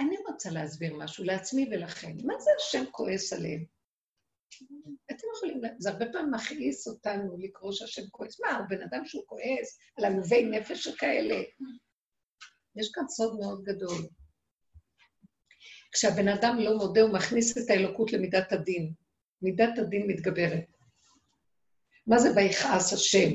אני 0.00 0.16
רוצה 0.28 0.50
להסביר 0.50 0.96
משהו 0.96 1.24
לעצמי 1.24 1.68
ולכם. 1.72 2.12
מה 2.24 2.34
זה 2.38 2.50
השם 2.58 2.90
כועס 2.90 3.32
עליהם? 3.32 3.64
אתם 5.10 5.26
יכולים, 5.36 5.60
זה 5.78 5.90
הרבה 5.90 6.06
פעמים 6.12 6.30
מכעיס 6.30 6.88
אותנו 6.88 7.36
לקרוא 7.38 7.72
שהשם 7.72 8.02
כועס. 8.10 8.40
מה, 8.40 8.58
הוא 8.58 8.66
בן 8.68 8.82
אדם 8.82 9.04
שהוא 9.04 9.22
כועס 9.26 9.78
על 9.96 10.04
עלובי 10.04 10.44
נפש 10.44 10.84
שכאלה? 10.84 11.42
יש 12.76 12.90
כאן 12.94 13.08
סוד 13.08 13.38
מאוד 13.40 13.64
גדול. 13.64 14.06
כשהבן 15.92 16.28
אדם 16.28 16.56
לא 16.58 16.76
מודה, 16.76 17.00
הוא 17.00 17.12
מכניס 17.12 17.58
את 17.58 17.70
האלוקות 17.70 18.12
למידת 18.12 18.52
הדין. 18.52 18.92
מידת 19.42 19.78
הדין 19.78 20.06
מתגברת. 20.06 20.64
מה 22.06 22.18
זה 22.18 22.28
ויכעס 22.36 22.92
השם? 22.92 23.30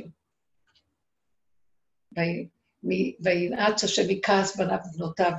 וינעץ 3.20 3.84
השם 3.84 4.04
מכעס 4.08 4.58
בניו 4.58 4.78
ובנותיו, 4.86 5.32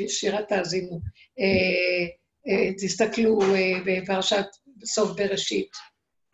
ושירת 0.00 0.48
תאזינו. 0.48 1.00
אה, 1.38 2.06
אה, 2.48 2.72
תסתכלו 2.74 3.40
אה, 3.42 3.72
בפרשת 3.86 4.46
סוף 4.84 5.10
בראשית. 5.10 5.70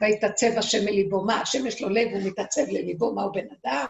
ויתעצב 0.01 0.59
השם 0.59 0.85
מליבו. 0.85 1.25
מה, 1.25 1.41
השם 1.41 1.67
יש 1.67 1.83
לו 1.83 1.89
לב, 1.89 2.09
הוא 2.13 2.23
מתעצב 2.23 2.63
לליבו, 2.69 3.15
מה 3.15 3.23
הוא 3.23 3.35
בן 3.35 3.47
אדם? 3.63 3.87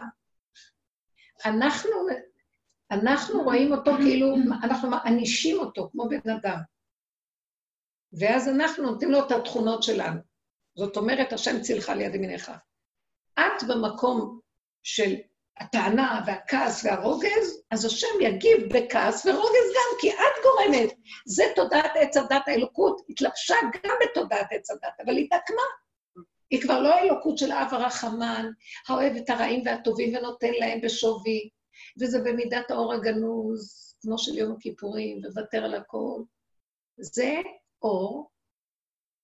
אנחנו, 1.45 1.91
אנחנו 2.91 3.43
רואים 3.43 3.71
אותו 3.71 3.91
כאילו, 3.97 4.35
אנחנו 4.63 4.89
מענישים 4.89 5.59
אותו 5.59 5.89
כמו 5.91 6.09
בן 6.09 6.31
אדם. 6.31 6.57
ואז 8.13 8.49
אנחנו 8.49 8.83
נותנים 8.83 9.11
לו 9.11 9.25
את 9.25 9.31
התכונות 9.31 9.83
שלנו. 9.83 10.19
זאת 10.75 10.97
אומרת, 10.97 11.33
השם 11.33 11.61
צילך 11.61 11.89
ליד 11.89 12.15
ימינך. 12.15 12.51
את 13.39 13.63
במקום 13.67 14.39
של 14.83 15.15
הטענה 15.59 16.23
והכעס 16.27 16.85
והרוגז, 16.85 17.63
אז 17.71 17.85
השם 17.85 18.21
יגיב 18.21 18.57
בכעס 18.73 19.25
ורוגז 19.25 19.67
גם, 19.75 19.97
כי 19.99 20.11
את 20.11 20.43
גורמת. 20.43 20.89
זה 21.25 21.43
תודעת 21.55 21.91
עץ 21.95 22.17
הדת, 22.17 22.47
האלוקות 22.47 23.01
התלבשה 23.09 23.55
גם 23.83 23.95
בתודעת 24.03 24.47
עץ 24.51 24.71
הדת, 24.71 24.93
אבל 25.05 25.15
היא 25.15 25.25
התעקמה. 25.25 25.61
היא 26.49 26.61
כבר 26.61 26.81
לא 26.81 26.93
האלוקות 26.93 27.37
של 27.37 27.51
אב 27.51 27.67
הרחמן, 27.71 28.49
האוהב 28.87 29.15
את 29.15 29.29
הרעים 29.29 29.63
והטובים 29.65 30.15
ונותן 30.15 30.51
להם 30.59 30.81
בשווי, 30.81 31.49
וזה 32.01 32.19
במידת 32.19 32.71
האור 32.71 32.93
הגנוז, 32.93 33.93
כמו 34.01 34.17
של 34.17 34.37
יום 34.37 34.51
הכיפורים, 34.51 35.21
וותר 35.35 35.65
על 35.65 35.75
הכל. 35.75 36.21
זה 36.97 37.35
אור, 37.81 38.31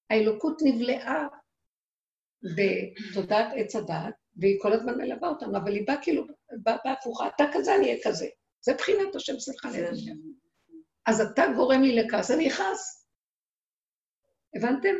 האלוקות 0.09 0.61
נבלעה 0.63 1.27
בתודעת 2.43 3.47
עץ 3.55 3.75
הדת, 3.75 4.13
והיא 4.35 4.57
כל 4.61 4.73
הזמן 4.73 4.97
מלווה 4.97 5.29
אותנו, 5.29 5.57
אבל 5.57 5.73
היא 5.73 5.87
באה 5.87 6.01
כאילו, 6.01 6.23
באה 6.51 6.77
בהפוכה, 6.85 7.27
אתה 7.27 7.43
כזה, 7.53 7.75
אני 7.75 7.85
אהיה 7.85 7.97
כזה. 8.03 8.27
זה 8.61 8.73
בחינת 8.73 9.15
השם 9.15 9.33
שלך 9.39 9.65
לאדם. 9.65 10.17
אז 11.05 11.21
אתה 11.21 11.43
גורם 11.55 11.81
לי 11.81 11.95
לכעס, 11.95 12.31
אני 12.31 12.47
אכעס. 12.47 13.07
הבנתם? 14.55 14.95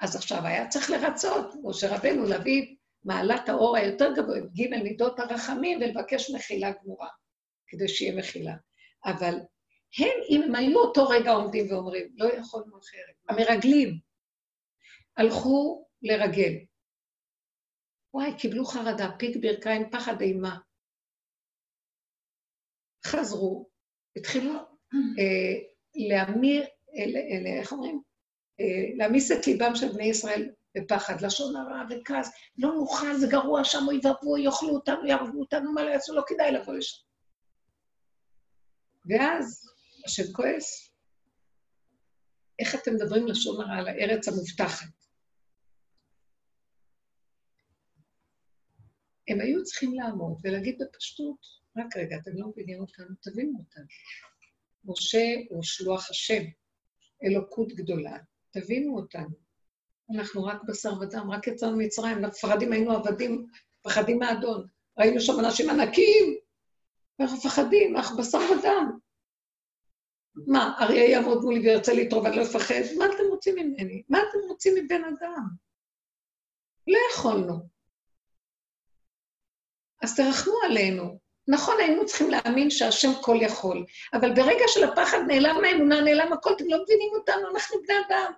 אז 0.00 0.16
עכשיו 0.16 0.46
היה 0.46 0.68
צריך 0.68 0.90
לרצות, 0.90 1.54
משה 1.62 1.96
רבנו, 1.96 2.24
להביא 2.24 2.76
מעלת 3.04 3.48
האור 3.48 3.76
היותר 3.76 4.14
גבוה, 4.16 4.40
ג' 4.40 4.82
מידות 4.82 5.20
הרחמים, 5.20 5.78
ולבקש 5.80 6.30
מחילה 6.30 6.70
גמורה, 6.82 7.08
כדי 7.66 7.88
שיהיה 7.88 8.16
מחילה. 8.16 8.54
אבל 9.04 9.34
הם, 9.98 10.10
אם 10.28 10.42
הם 10.42 10.54
היו 10.54 10.78
אותו 10.78 11.08
רגע 11.08 11.30
עומדים 11.30 11.72
ואומרים, 11.72 12.08
לא 12.16 12.32
יכולנו 12.32 12.78
אחרת. 12.78 13.14
המרגלים 13.28 13.98
הלכו 15.16 15.86
לרגל, 16.02 16.52
וואי, 18.14 18.38
קיבלו 18.38 18.64
חרדה, 18.64 19.08
פיק 19.18 19.36
ברכיים, 19.36 19.90
פחד 19.90 20.20
אימה. 20.20 20.58
חזרו, 23.06 23.68
התחילו 24.16 24.52
אה, 24.94 25.54
להמיר, 25.94 26.62
אה, 26.62 27.60
איך 27.60 27.72
אומרים? 27.72 28.02
אה, 28.60 28.96
להעמיס 28.96 29.32
את 29.32 29.46
ליבם 29.46 29.74
של 29.74 29.92
בני 29.92 30.04
ישראל 30.04 30.50
בפחד, 30.74 31.20
לשון 31.20 31.56
הרע 31.56 31.82
וכעס. 31.90 32.30
לא 32.58 32.74
נוכל, 32.74 33.16
זה 33.16 33.26
גרוע 33.26 33.64
שם, 33.64 33.78
אוי 33.86 34.00
ואבוי, 34.04 34.42
יאכלו 34.42 34.68
אותנו, 34.68 35.06
יהרגו 35.06 35.40
אותנו, 35.40 35.72
מה 35.72 35.84
לא 35.84 35.90
יעשו, 35.90 36.14
לא 36.14 36.22
כדאי 36.26 36.52
לבוא 36.52 36.74
לשם. 36.74 37.02
ואז 39.06 39.68
השם 40.04 40.32
כועס. 40.32 40.92
איך 42.58 42.74
אתם 42.74 42.94
מדברים 42.94 43.26
לשון 43.26 43.60
הרע 43.60 43.78
על 43.78 43.88
הארץ 43.88 44.28
המובטחת? 44.28 45.01
הם 49.28 49.40
היו 49.40 49.64
צריכים 49.64 49.94
לעמוד 49.94 50.38
ולהגיד 50.44 50.78
בפשטות, 50.82 51.38
רק 51.76 51.96
רגע, 51.96 52.16
אתם 52.16 52.30
לא 52.34 52.48
מבינים 52.48 52.80
אותנו, 52.80 53.14
תבינו 53.20 53.58
אותנו. 53.58 53.84
משה 54.84 55.34
הוא 55.48 55.62
שלוח 55.62 56.10
השם, 56.10 56.42
אלוקות 57.24 57.72
גדולה, 57.72 58.18
תבינו 58.50 58.96
אותנו. 58.96 59.42
אנחנו 60.14 60.44
רק 60.44 60.62
בשר 60.68 60.92
ודם, 61.00 61.30
רק 61.30 61.46
יצאנו 61.46 61.76
ממצרים, 61.76 62.22
מפחדים 62.22 62.72
היינו 62.72 62.92
עבדים, 62.92 63.46
מפחדים 63.80 64.18
מהאדון. 64.18 64.66
ראינו 64.98 65.20
שם 65.20 65.32
אנשים 65.40 65.70
ענקים, 65.70 66.36
אנחנו 67.20 67.36
מפחדים, 67.36 67.96
אנחנו 67.96 68.16
בשר 68.16 68.38
ודם. 68.38 68.98
מה, 70.46 70.76
אריה 70.80 71.10
יעמוד 71.10 71.42
מולי 71.42 71.60
וירצה 71.60 71.92
להתרוב, 71.94 72.26
אני 72.26 72.36
לא 72.36 72.42
אפחד? 72.42 72.74
מה 72.98 73.06
אתם 73.06 73.22
רוצים 73.30 73.54
ממני? 73.54 74.02
מה 74.08 74.18
אתם 74.18 74.38
רוצים 74.48 74.74
מבן 74.76 75.04
אדם? 75.04 75.44
לא 76.86 76.98
יכולנו. 77.12 77.68
אז 80.02 80.16
תרחמו 80.16 80.54
עלינו. 80.64 81.18
נכון, 81.48 81.74
היינו 81.78 82.06
צריכים 82.06 82.30
להאמין 82.30 82.70
שהשם 82.70 83.10
כל 83.20 83.36
יכול, 83.40 83.86
אבל 84.14 84.34
ברגע 84.34 84.64
של 84.68 84.84
הפחד 84.84 85.18
נעלם 85.26 85.64
האמונה, 85.64 86.00
נעלם 86.00 86.32
הכל, 86.32 86.52
אתם 86.52 86.64
לא 86.68 86.82
מבינים 86.82 87.10
אותנו, 87.14 87.50
אנחנו 87.50 87.76
בני 87.82 87.94
אדם. 88.06 88.32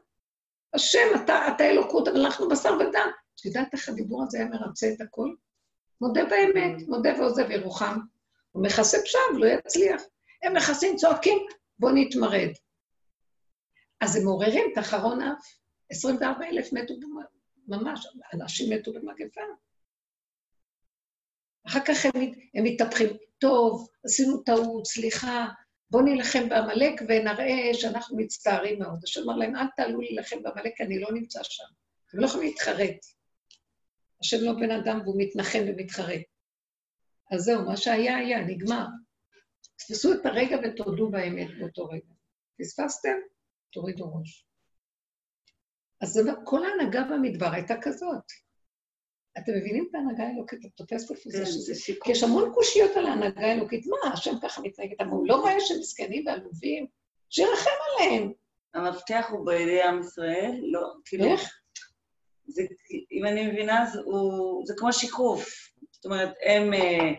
השם, 0.74 1.24
אתה, 1.24 1.48
אתה 1.48 1.64
אלוקות, 1.64 2.08
אבל 2.08 2.20
אנחנו 2.20 2.48
בשר 2.48 2.76
ודם. 2.80 3.08
את 3.34 3.44
יודעת 3.44 3.68
איך 3.72 3.88
הדיבור 3.88 4.22
הזה 4.22 4.38
היה 4.38 4.46
מרצה 4.46 4.88
את 4.96 5.00
הכל? 5.00 5.34
מודה 6.00 6.24
באמת, 6.24 6.88
מודה 6.88 7.10
ועוזב 7.18 7.50
ירוחם. 7.50 7.98
הוא 8.52 8.62
מכסה 8.62 9.02
פשם, 9.02 9.38
לא 9.38 9.46
יצליח. 9.46 10.02
הם 10.42 10.56
מכסים, 10.56 10.96
צועקים, 10.96 11.38
בואו 11.78 11.92
נתמרד. 11.94 12.50
אז 14.00 14.16
הם 14.16 14.24
מעוררים 14.24 14.64
את 14.72 14.78
אחרון 14.78 15.22
אף. 15.22 15.54
24 15.90 16.46
אלף 16.46 16.72
מתו 16.72 16.94
ממש, 17.68 18.06
אנשים 18.34 18.72
מתו 18.72 18.92
במגפה. 18.92 19.40
אחר 21.66 21.80
כך 21.86 22.04
הם, 22.04 22.22
הם 22.54 22.64
מתהפכים, 22.64 23.08
טוב, 23.38 23.88
עשינו 24.04 24.42
טעות, 24.42 24.86
סליחה, 24.86 25.46
בואו 25.90 26.02
נילחם 26.02 26.48
בעמלק 26.48 27.02
ונראה 27.08 27.74
שאנחנו 27.74 28.16
מצטערים 28.16 28.78
מאוד. 28.78 29.00
השם 29.04 29.20
אמר 29.20 29.36
להם, 29.36 29.56
אל 29.56 29.66
תעלו 29.76 30.00
להילחם 30.00 30.42
בעמלק, 30.42 30.80
אני 30.80 31.00
לא 31.00 31.12
נמצא 31.12 31.42
שם. 31.42 31.64
אתם 32.08 32.18
לא 32.18 32.26
יכולים 32.26 32.48
להתחרט. 32.48 33.06
השם 34.20 34.36
לא 34.40 34.52
בן 34.52 34.70
אדם 34.70 35.00
והוא 35.04 35.16
מתנחם 35.18 35.62
ומתחרט. 35.66 36.22
אז 37.32 37.40
זהו, 37.40 37.64
מה 37.64 37.76
שהיה 37.76 38.16
היה, 38.16 38.40
נגמר. 38.40 38.86
תפסו 39.76 40.12
את 40.12 40.26
הרגע 40.26 40.56
ותודו 40.64 41.10
באמת 41.10 41.48
באותו 41.58 41.84
רגע. 41.84 42.14
פספסתם? 42.58 43.16
תורידו 43.72 44.14
ראש. 44.14 44.46
אז 46.00 46.20
כל 46.44 46.66
ההנהגה 46.66 47.04
במדבר 47.04 47.50
הייתה 47.52 47.74
כזאת. 47.82 48.24
אתם 49.38 49.52
מבינים 49.56 49.86
את 49.90 49.94
ההנהגה 49.94 50.24
האלוקית? 50.24 50.64
את 50.64 50.70
תופסת 50.74 51.10
איפה 51.10 51.30
זה 51.30 51.38
כן, 51.38 51.46
שזה... 51.46 51.92
כי 52.04 52.12
יש 52.12 52.22
המון 52.22 52.52
קושיות 52.54 52.96
על 52.96 53.06
ההנהגה 53.06 53.46
האלוקית. 53.46 53.86
מה, 53.86 54.12
השם 54.12 54.34
ככה 54.42 54.62
מתנהג 54.62 54.90
איתם? 54.90 55.08
הוא 55.08 55.28
לא 55.28 55.36
רואה 55.36 55.60
שהם 55.60 55.78
מסכנים 55.78 56.26
ועלובים? 56.26 56.86
שירחם 57.30 57.70
עליהם. 57.88 58.32
המפתח 58.74 59.26
הוא 59.30 59.46
בידי 59.46 59.82
עם 59.82 60.00
ישראל, 60.00 60.60
לא, 60.62 60.92
כאילו... 61.04 61.24
איך? 61.24 61.58
זה, 62.46 62.62
אם 63.12 63.26
אני 63.26 63.46
מבינה, 63.46 63.86
זה, 63.92 64.00
הוא, 64.00 64.66
זה 64.66 64.74
כמו 64.76 64.92
שיקוף. 64.92 65.48
זאת 65.92 66.04
אומרת, 66.04 66.34
הם, 66.46 66.74
אה, 66.74 67.12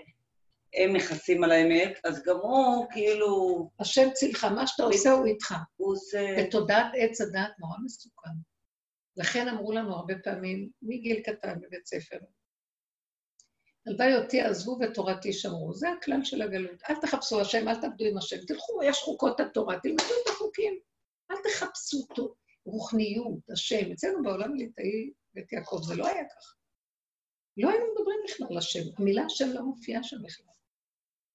הם 0.76 0.93
מכסים 0.93 1.43
על 1.43 1.51
האמת, 1.51 1.99
אז 2.03 2.24
גם 2.26 2.36
הוא, 2.36 2.86
כאילו, 2.91 3.70
השם 3.80 4.09
צילך, 4.13 4.43
מה 4.43 4.68
שאתה 4.68 4.84
עושה 4.84 5.11
הוא 5.11 5.26
איתך. 5.26 5.55
הוא 5.76 5.93
עושה... 5.93 6.36
בתודעת 6.38 6.91
עץ 6.97 7.22
הדת 7.22 7.51
נורא 7.59 7.78
מסוכן. 7.86 8.30
לכן 9.18 9.47
אמרו 9.47 9.72
לנו 9.72 9.95
הרבה 9.95 10.13
פעמים, 10.24 10.70
מגיל 10.82 11.20
קטן 11.20 11.59
בבית 11.61 11.86
ספר, 11.86 12.18
הלוואי 13.88 14.16
אותי 14.16 14.41
עזבו 14.41 14.78
ותורתי 14.82 15.34
שמרו. 15.34 15.74
זה 15.74 15.89
הכלל 15.89 16.24
של 16.24 16.41
הגלות. 16.41 16.84
אל 16.89 16.95
תחפשו 17.01 17.41
השם, 17.41 17.68
אל 17.68 17.82
תעבדו 17.82 18.05
עם 18.05 18.18
השם. 18.18 18.38
תלכו, 18.47 18.84
יש 18.84 18.97
חוקות 18.97 19.39
התורה, 19.39 19.80
תלמדו 19.80 20.03
את 20.24 20.30
החוקים. 20.30 20.80
אל 21.32 21.36
תחפשו 21.43 21.97
אותו. 22.09 22.36
רוחניות, 22.66 23.49
השם. 23.49 23.91
אצלנו 23.91 24.24
בעולם 24.24 24.53
הליטאי 24.53 25.11
בית 25.34 25.53
יעקב 25.53 25.80
זה 25.84 25.95
לא 25.95 26.07
היה 26.07 26.24
ככה. 26.26 26.53
לא 27.57 27.70
היינו 27.70 27.86
מדברים 27.95 28.20
בכלל 28.26 28.47
על 28.49 28.57
השם. 28.57 28.80
המילה 28.97 29.26
השם 29.26 29.49
לא 29.53 29.61
מופיעה 29.61 30.03
שם 30.03 30.18
בכלל. 30.24 30.45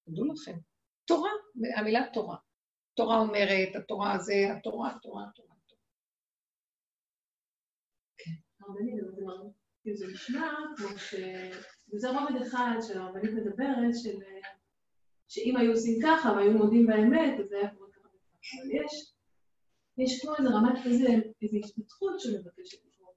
תדעו 0.05 0.33
לכם. 0.33 0.57
תורה, 1.05 1.31
המילה 1.77 2.05
תורה. 2.13 2.37
תורה 2.93 3.19
אומרת, 3.19 3.75
התורה 3.75 4.19
זה, 4.19 4.33
התורה, 4.57 4.91
התורה, 4.95 5.25
התורה. 5.29 5.50
הרבנית, 8.61 9.03
אבל 9.03 9.11
זה 9.15 9.21
מרגיש, 9.25 9.53
כאילו 9.81 9.97
זה 9.97 10.07
נשמע 10.07 10.51
כמו 10.77 10.97
ש... 10.97 11.15
וזה 11.93 12.09
רובד 12.09 12.41
אחד 12.41 12.75
שהרבנית 12.87 13.33
מדברת, 13.33 13.93
של... 14.03 14.19
שאם 15.27 15.57
היו 15.57 15.71
עושים 15.71 15.99
ככה 16.03 16.31
והיו 16.31 16.51
מודים 16.51 16.87
באמת, 16.87 17.39
אז 17.39 17.49
זה 17.49 17.55
היה 17.57 17.69
קורה 17.75 17.89
ככה 17.89 18.07
וככה. 18.07 18.57
אבל 18.63 18.71
יש, 18.71 19.13
יש 19.97 20.21
כמו 20.21 20.35
איזה 20.35 20.49
רמת 20.49 20.79
כזה, 20.85 21.07
איזו 21.41 21.57
התפתחות 21.57 22.19
שמבקשת 22.19 22.77
לקרות. 22.85 23.15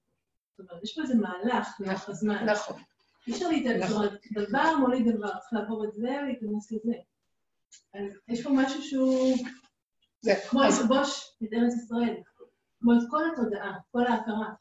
זאת 0.59 0.71
אומרת, 0.71 0.85
יש 0.85 0.95
פה 0.95 1.03
איזה 1.03 1.15
מהלך 1.15 1.69
לאורך 1.81 2.09
הזמן. 2.09 2.45
נכון. 2.45 2.83
אי 3.27 3.33
אפשר 3.33 3.49
להתאר, 3.49 3.73
זאת 3.81 3.91
נכון. 3.91 3.97
אומרת, 3.97 4.21
דבר 4.33 4.77
מוליד 4.81 5.09
דבר, 5.09 5.29
צריך 5.29 5.53
לעבור 5.53 5.85
את 5.85 5.93
זה 5.93 6.09
ולהיכנס 6.23 6.73
לזה. 6.73 6.95
אז 7.95 8.03
יש 8.29 8.43
פה 8.43 8.51
משהו 8.53 8.83
שהוא 8.83 9.37
זה, 10.21 10.33
כמו 10.51 10.61
לכבוש 10.63 11.37
את 11.43 11.49
ארץ 11.53 11.75
ישראל, 11.75 12.15
כמו 12.81 12.93
את 12.93 12.99
כל 13.11 13.23
התודעה, 13.33 13.79
כל 13.91 14.07
ההכרה. 14.07 14.55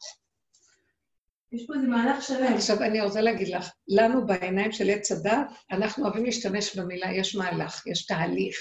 יש 1.54 1.66
פה 1.66 1.74
איזה 1.74 1.86
מהלך 1.86 2.22
שלם. 2.22 2.54
עכשיו 2.54 2.82
אני 2.82 3.00
רוצה 3.00 3.20
להגיד 3.20 3.48
לך, 3.48 3.70
לנו 3.88 4.26
בעיניים 4.26 4.72
של 4.72 4.90
עץ 4.90 5.12
הדת, 5.12 5.46
אנחנו 5.70 6.04
אוהבים 6.04 6.24
להשתמש 6.24 6.76
במילה, 6.76 7.12
יש 7.12 7.36
מהלך, 7.36 7.86
יש 7.86 8.06
תהליך. 8.06 8.56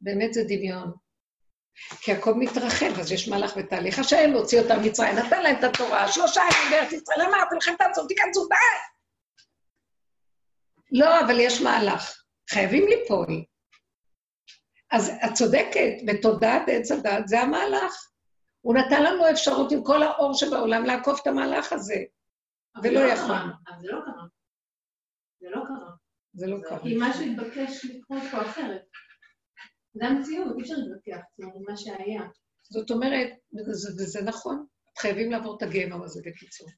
באמת 0.00 0.34
זה 0.34 0.44
דמיון. 0.48 0.92
כי 2.00 2.12
הכל 2.12 2.34
מתרחב, 2.34 3.00
אז 3.00 3.12
יש 3.12 3.28
מהלך 3.28 3.52
ותהליך. 3.56 3.98
השם 3.98 4.30
הוציא 4.34 4.60
אותם 4.60 4.82
ממצרים, 4.82 5.14
נתן 5.14 5.42
להם 5.42 5.56
את 5.58 5.64
התורה, 5.64 6.12
שלושה 6.12 6.40
ימים 6.40 6.70
בארץ 6.70 6.92
ישראל, 6.92 7.26
אמרתי 7.28 7.54
לכם, 7.56 7.72
תעצרו, 7.78 8.06
תיכנסו, 8.06 8.48
די! 8.48 8.54
לא, 10.92 11.20
אבל 11.20 11.40
יש 11.40 11.60
מהלך. 11.60 12.22
חייבים 12.50 12.86
ליפול. 12.88 13.44
אז 14.90 15.10
את 15.24 15.32
צודקת, 15.34 15.92
בתודעת 16.06 16.62
עץ 16.66 16.90
הדת 16.90 17.28
זה 17.28 17.40
המהלך. 17.40 18.10
הוא 18.60 18.74
נתן 18.74 19.02
לנו 19.02 19.30
אפשרות 19.30 19.72
עם 19.72 19.84
כל 19.84 20.02
האור 20.02 20.34
שבעולם 20.34 20.84
לעקוף 20.84 21.22
את 21.22 21.26
המהלך 21.26 21.72
הזה. 21.72 22.04
ולא 22.82 23.00
זה 23.00 23.06
יכול. 23.06 23.34
אבל 23.68 23.80
זה 23.80 23.88
לא 23.92 24.00
קרה. 24.04 24.26
זה 25.40 25.50
לא 25.50 25.62
קרה. 25.66 25.90
זה 26.32 26.46
לא 26.46 26.56
קרה. 26.68 26.78
כי 26.82 26.96
משהו 27.00 27.22
התבקש 27.22 27.84
לקרות 27.84 28.22
פה 28.30 28.42
אחרת. 28.42 28.82
זה 29.94 30.06
המציאות, 30.06 30.56
אי 30.56 30.62
אפשר 30.62 30.74
להתווכח, 30.76 31.24
זאת 31.36 31.44
אומרת, 31.44 31.68
מה 31.68 31.76
שהיה. 31.76 32.22
זאת 32.62 32.90
אומרת, 32.90 33.28
וזה, 33.68 34.22
נכון, 34.22 34.66
חייבים 34.98 35.30
לעבור 35.30 35.56
את 35.56 35.62
הגיהנום 35.62 36.02
הזה 36.02 36.20
בקיצור. 36.24 36.68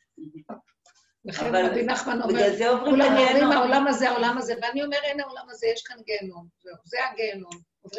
לכן 1.24 1.47
אבל 1.47 1.66
רבי 1.66 1.87
נחמן 1.87 2.22
אומר, 2.22 2.57
זה 2.57 2.64
כולם 2.85 3.16
אומרים. 3.16 3.53
העולם 3.53 3.87
הזה, 3.87 4.11
העולם 4.11 4.39
הזה, 4.39 4.55
ואני 4.62 4.83
אומר, 4.83 4.97
אין 5.03 5.20
העולם 5.20 5.47
הזה, 5.51 5.66
יש 5.66 5.83
כאן 5.83 5.97
גיהנום. 6.05 6.47
זהו, 6.62 6.74
זה 6.85 6.99
הגיהנום. 7.12 7.53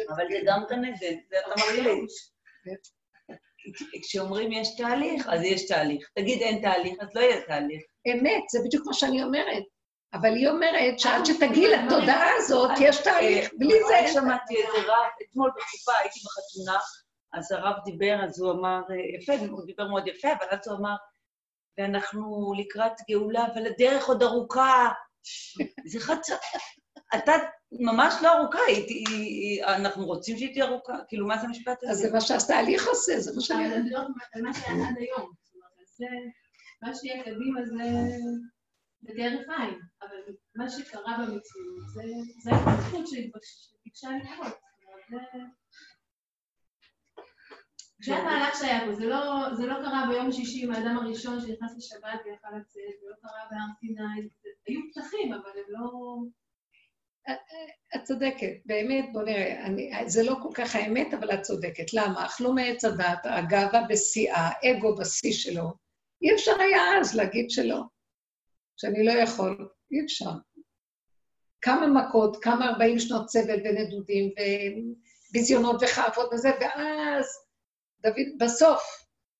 אבל 0.08 0.24
זה. 0.30 0.40
גם 0.46 0.64
כאן 0.68 0.82
זה 1.00 1.38
אתה 1.38 1.54
מחליט. 1.56 2.10
כשאומרים 4.02 4.52
יש 4.52 4.76
תהליך, 4.76 5.28
אז 5.28 5.42
יש 5.42 5.66
תהליך. 5.66 6.08
תגיד 6.18 6.42
אין 6.42 6.62
תהליך, 6.62 6.94
אז 7.00 7.08
לא 7.14 7.20
יהיה 7.20 7.40
תהליך. 7.40 7.82
אמת, 8.12 8.42
זה 8.50 8.58
בדיוק 8.64 8.86
מה 8.86 8.94
שאני 8.94 9.22
אומרת. 9.22 9.62
אבל 10.14 10.34
היא 10.34 10.48
אומרת 10.48 10.98
שעד 10.98 11.26
שתגיעי 11.26 11.68
לתודעה 11.68 12.30
הזאת, 12.36 12.70
יש 12.80 12.96
תהליך, 12.96 13.50
בלי 13.58 13.74
זה 13.88 13.98
אני 13.98 14.08
שמעתי 14.08 14.56
איזה 14.56 14.78
רב, 14.86 15.10
אתמול 15.22 15.50
בחופה 15.56 15.98
הייתי 15.98 16.20
בחתונה, 16.24 16.78
אז 17.32 17.52
הרב 17.52 17.74
דיבר, 17.84 18.24
אז 18.24 18.40
הוא 18.40 18.52
אמר, 18.52 18.80
אה, 18.90 19.18
יפה, 19.20 19.46
הוא 19.50 19.66
דיבר 19.66 19.88
מאוד 19.88 20.08
יפה, 20.08 20.28
אבל 20.28 20.46
אז 20.50 20.68
הוא 20.68 20.78
אמר, 20.78 20.94
ואנחנו 21.78 22.52
לקראת 22.58 22.92
גאולה, 23.10 23.46
אבל 23.46 23.66
הדרך 23.66 24.08
עוד 24.08 24.22
ארוכה. 24.22 24.88
זה 25.90 26.00
חצה... 26.00 26.34
אתה 27.14 27.32
ממש 27.80 28.14
לא 28.22 28.38
ארוכה, 28.38 28.58
היא- 28.68 28.84
היא- 28.88 29.06
היא- 29.08 29.64
אנחנו 29.64 30.06
רוצים 30.06 30.36
שהיא 30.38 30.52
תהיה 30.52 30.64
ארוכה. 30.64 30.98
כאילו, 31.08 31.26
מה 31.26 31.38
זה 31.38 31.46
המשפט 31.46 31.84
אז 31.84 31.90
הזה? 31.90 32.08
זה 32.08 32.14
מה 32.14 32.20
שהתהליך 32.20 32.86
עושה, 32.88 33.20
זה 33.20 33.30
מה 33.34 33.40
שאני 33.40 33.66
אבל. 33.66 33.82
זה 33.82 33.90
לא 33.90 34.00
על 34.32 34.42
מה 34.42 34.54
שהיה 34.54 34.88
עד 34.88 34.96
היום. 34.98 35.32
זאת 35.44 35.54
אומרת, 35.54 35.70
אז 35.82 35.96
זה, 35.96 36.06
מה 36.82 36.94
שיהיה 36.94 37.22
קדימה 37.24 37.64
זה 37.64 37.74
בדרך 39.02 39.48
עין, 39.58 39.78
אבל 40.02 40.16
מה 40.56 40.70
שקרה 40.70 41.16
במציאות 41.18 41.88
זה 41.94 42.02
זה 42.42 42.50
ההתפתחות 42.50 43.06
שביקשה 43.06 44.08
לקרות. 44.22 44.52
זה- 45.10 45.38
זה 48.04 48.16
המהלך 48.16 48.58
שהיה 48.58 48.86
פה, 48.86 48.92
זה 48.94 49.04
לא, 49.06 49.48
זה 49.56 49.66
לא 49.66 49.74
קרה 49.74 50.06
ביום 50.10 50.32
שישי 50.32 50.64
עם 50.64 50.70
האדם 50.72 50.98
הראשון 50.98 51.40
שנכנס 51.40 51.76
לשבת 51.76 52.20
ויכל 52.24 52.48
לצאת, 52.56 52.72
זה 53.00 53.06
לא 53.10 53.16
קרה 53.22 53.40
בהר 53.50 53.66
סיני, 53.80 54.28
זה- 54.42 54.48
היו 54.66 54.80
פתחים, 54.94 55.32
אבל 55.32 55.50
הם 55.56 55.64
לא... 55.68 55.90
את 57.96 58.04
צודקת, 58.04 58.52
באמת, 58.64 59.04
בוא 59.12 59.22
נראה, 59.22 59.66
אני, 59.66 59.90
זה 60.06 60.22
לא 60.22 60.36
כל 60.42 60.48
כך 60.54 60.74
האמת, 60.74 61.14
אבל 61.14 61.34
את 61.34 61.42
צודקת. 61.42 61.92
למה? 61.92 62.26
אכלו 62.26 62.52
מעץ 62.52 62.84
הדת, 62.84 63.18
הגאווה 63.24 63.82
בשיאה, 63.88 64.50
האגו 64.62 64.96
בשיא 64.96 65.32
שלו. 65.32 65.72
אי 66.22 66.34
אפשר 66.34 66.60
היה 66.60 67.00
אז 67.00 67.14
להגיד 67.14 67.50
שלא, 67.50 67.80
שאני 68.76 69.04
לא 69.04 69.12
יכול, 69.12 69.68
אי 69.92 70.04
אפשר. 70.04 70.30
כמה 71.60 71.86
מכות, 71.86 72.44
כמה 72.44 72.68
40 72.70 72.98
שנות 72.98 73.28
סבל 73.28 73.60
ונדודים 73.64 74.30
וביזיונות 75.30 75.82
וכאבות 75.82 76.32
וזה, 76.32 76.50
ואז 76.60 77.26
דוד, 78.00 78.26
בסוף, 78.40 78.82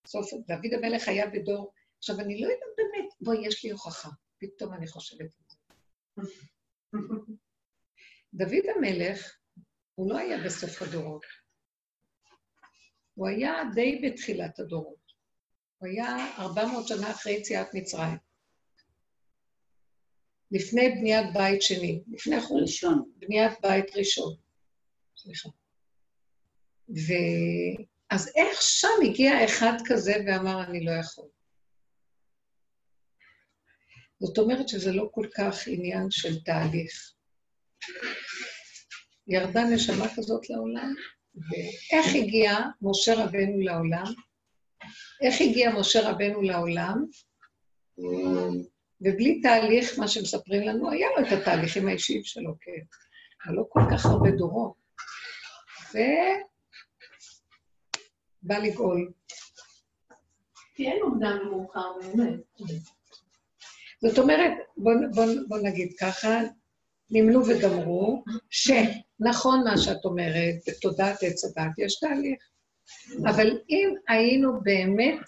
בסוף 0.04 0.30
דוד 0.32 0.72
המלך 0.72 1.08
היה 1.08 1.26
בדור. 1.26 1.72
עכשיו, 1.98 2.20
אני 2.20 2.40
לא 2.40 2.46
יודעת 2.46 2.68
באמת, 2.76 3.12
בואי, 3.20 3.46
יש 3.46 3.64
לי 3.64 3.70
הוכחה, 3.70 4.08
פתאום 4.38 4.74
אני 4.74 4.86
חושבת 4.86 5.20
על 5.20 5.26
זה. 5.48 5.56
דוד 8.34 8.64
המלך, 8.76 9.36
הוא 9.94 10.10
לא 10.10 10.18
היה 10.18 10.44
בסוף 10.44 10.82
הדורות. 10.82 11.24
הוא 13.14 13.28
היה 13.28 13.62
די 13.74 14.00
בתחילת 14.04 14.58
הדורות. 14.58 15.12
הוא 15.78 15.88
היה 15.88 16.34
400 16.38 16.88
שנה 16.88 17.10
אחרי 17.10 17.32
יציאת 17.32 17.74
מצרים. 17.74 18.16
לפני 20.50 20.88
בניית 20.88 21.26
בית 21.34 21.62
שני, 21.62 22.02
לפני 22.12 22.40
חור... 22.40 22.60
ראשון. 22.60 23.10
בניית 23.16 23.52
בית 23.62 23.96
ראשון. 23.96 24.34
סליחה. 25.16 25.48
ו... 26.88 27.12
אז 28.10 28.32
איך 28.36 28.62
שם 28.62 29.10
הגיע 29.10 29.44
אחד 29.44 29.72
כזה 29.86 30.12
ואמר, 30.26 30.64
אני 30.64 30.84
לא 30.84 30.90
יכול? 30.90 31.28
זאת 34.20 34.38
אומרת 34.38 34.68
שזה 34.68 34.92
לא 34.92 35.08
כל 35.12 35.26
כך 35.36 35.66
עניין 35.66 36.10
של 36.10 36.42
תהליך. 36.42 37.14
ירדה 39.26 39.64
נשמה 39.64 40.06
כזאת 40.16 40.50
לעולם, 40.50 40.94
ואיך 41.34 42.14
הגיע 42.14 42.58
משה 42.82 43.14
רבנו 43.14 43.60
לעולם? 43.60 44.12
איך 45.22 45.40
הגיע 45.40 45.70
משה 45.70 46.10
רבנו 46.10 46.42
לעולם? 46.42 47.04
ובלי 49.00 49.40
תהליך, 49.40 49.98
מה 49.98 50.08
שמספרים 50.08 50.62
לנו, 50.62 50.90
היה 50.90 51.08
לו 51.16 51.26
את 51.26 51.32
התהליכים 51.32 51.88
האישיים 51.88 52.24
שלו, 52.24 52.54
כן, 52.60 52.82
אבל 53.46 53.54
לא 53.54 53.64
כל 53.68 53.80
כך 53.92 54.06
הרבה 54.06 54.30
דורות. 54.30 54.74
ובא 55.90 55.98
לגאול. 58.58 59.12
אין 60.78 61.02
מוקדם 61.04 61.38
ומאוחר 61.42 61.92
באמת. 62.00 62.40
זאת 64.02 64.18
אומרת, 64.18 64.52
בוא, 64.76 64.92
בוא, 65.14 65.24
בוא 65.48 65.58
נגיד 65.58 65.92
ככה, 66.00 66.40
נמנו 67.14 67.46
וגמרו, 67.46 68.24
שנכון 68.50 69.64
מה 69.64 69.78
שאת 69.78 70.04
אומרת, 70.04 70.54
בתודעת 70.68 71.22
עץ 71.22 71.44
הדת 71.44 71.78
יש 71.78 72.00
תהליך. 72.00 72.42
אבל 73.28 73.58
אם 73.70 73.94
היינו 74.08 74.60
באמת 74.62 75.20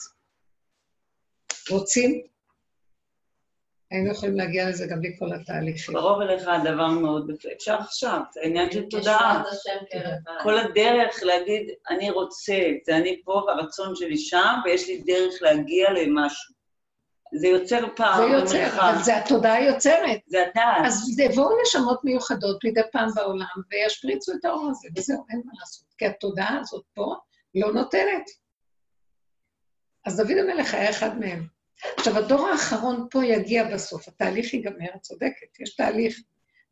רוצים 1.70 2.22
היינו 3.90 4.12
יכולים 4.12 4.36
להגיע 4.36 4.68
לזה 4.68 4.86
גם 4.86 5.00
בלי 5.00 5.16
כל 5.18 5.32
התהליכים. 5.32 5.94
קרוב 5.94 6.20
אליך 6.20 6.48
הדבר 6.48 6.88
מאוד, 6.88 7.30
יפה. 7.30 7.48
אפשר 7.56 7.74
עכשיו, 7.74 8.20
זה 8.32 8.40
העניין 8.40 8.70
של 8.70 8.88
תודעה. 8.90 9.42
כל 10.42 10.58
הדרך 10.58 11.22
להגיד, 11.22 11.70
אני 11.90 12.10
רוצה, 12.10 12.54
זה 12.86 12.96
אני 12.96 13.22
פה 13.24 13.42
והרצון 13.46 13.96
שלי 13.96 14.18
שם, 14.18 14.54
ויש 14.64 14.88
לי 14.88 15.02
דרך 15.06 15.42
להגיע 15.42 15.90
למשהו. 15.90 16.55
זה 17.34 17.46
יוצר 17.46 17.86
פער 17.96 18.16
זה 18.16 18.34
יוצר, 18.34 18.58
במרחב. 18.58 18.78
אבל 18.78 19.02
זה 19.02 19.16
התודעה 19.16 19.64
יוצרת. 19.64 20.20
זה 20.26 20.42
הדעת. 20.42 20.86
אז 20.86 21.18
יבואו 21.18 21.50
נשמות 21.62 22.04
מיוחדות 22.04 22.64
מדי 22.64 22.80
פעם 22.92 23.08
בעולם 23.14 23.46
וישפריצו 23.70 24.32
את 24.32 24.44
האור 24.44 24.68
הזה, 24.70 24.88
וזהו, 24.96 25.24
אין 25.30 25.42
מה 25.44 25.52
לעשות. 25.60 25.86
כי 25.98 26.06
התודעה 26.06 26.58
הזאת 26.60 26.84
פה 26.94 27.14
לא 27.54 27.72
נותנת. 27.72 28.24
אז 30.06 30.16
דוד 30.16 30.36
המלך 30.38 30.74
היה 30.74 30.90
אחד 30.90 31.18
מהם. 31.18 31.46
עכשיו, 31.96 32.18
הדור 32.18 32.48
האחרון 32.48 33.06
פה 33.10 33.24
יגיע 33.24 33.74
בסוף, 33.74 34.08
התהליך 34.08 34.54
ייגמר, 34.54 34.88
את 34.96 35.00
צודקת, 35.00 35.60
יש 35.60 35.76
תהליך, 35.76 36.20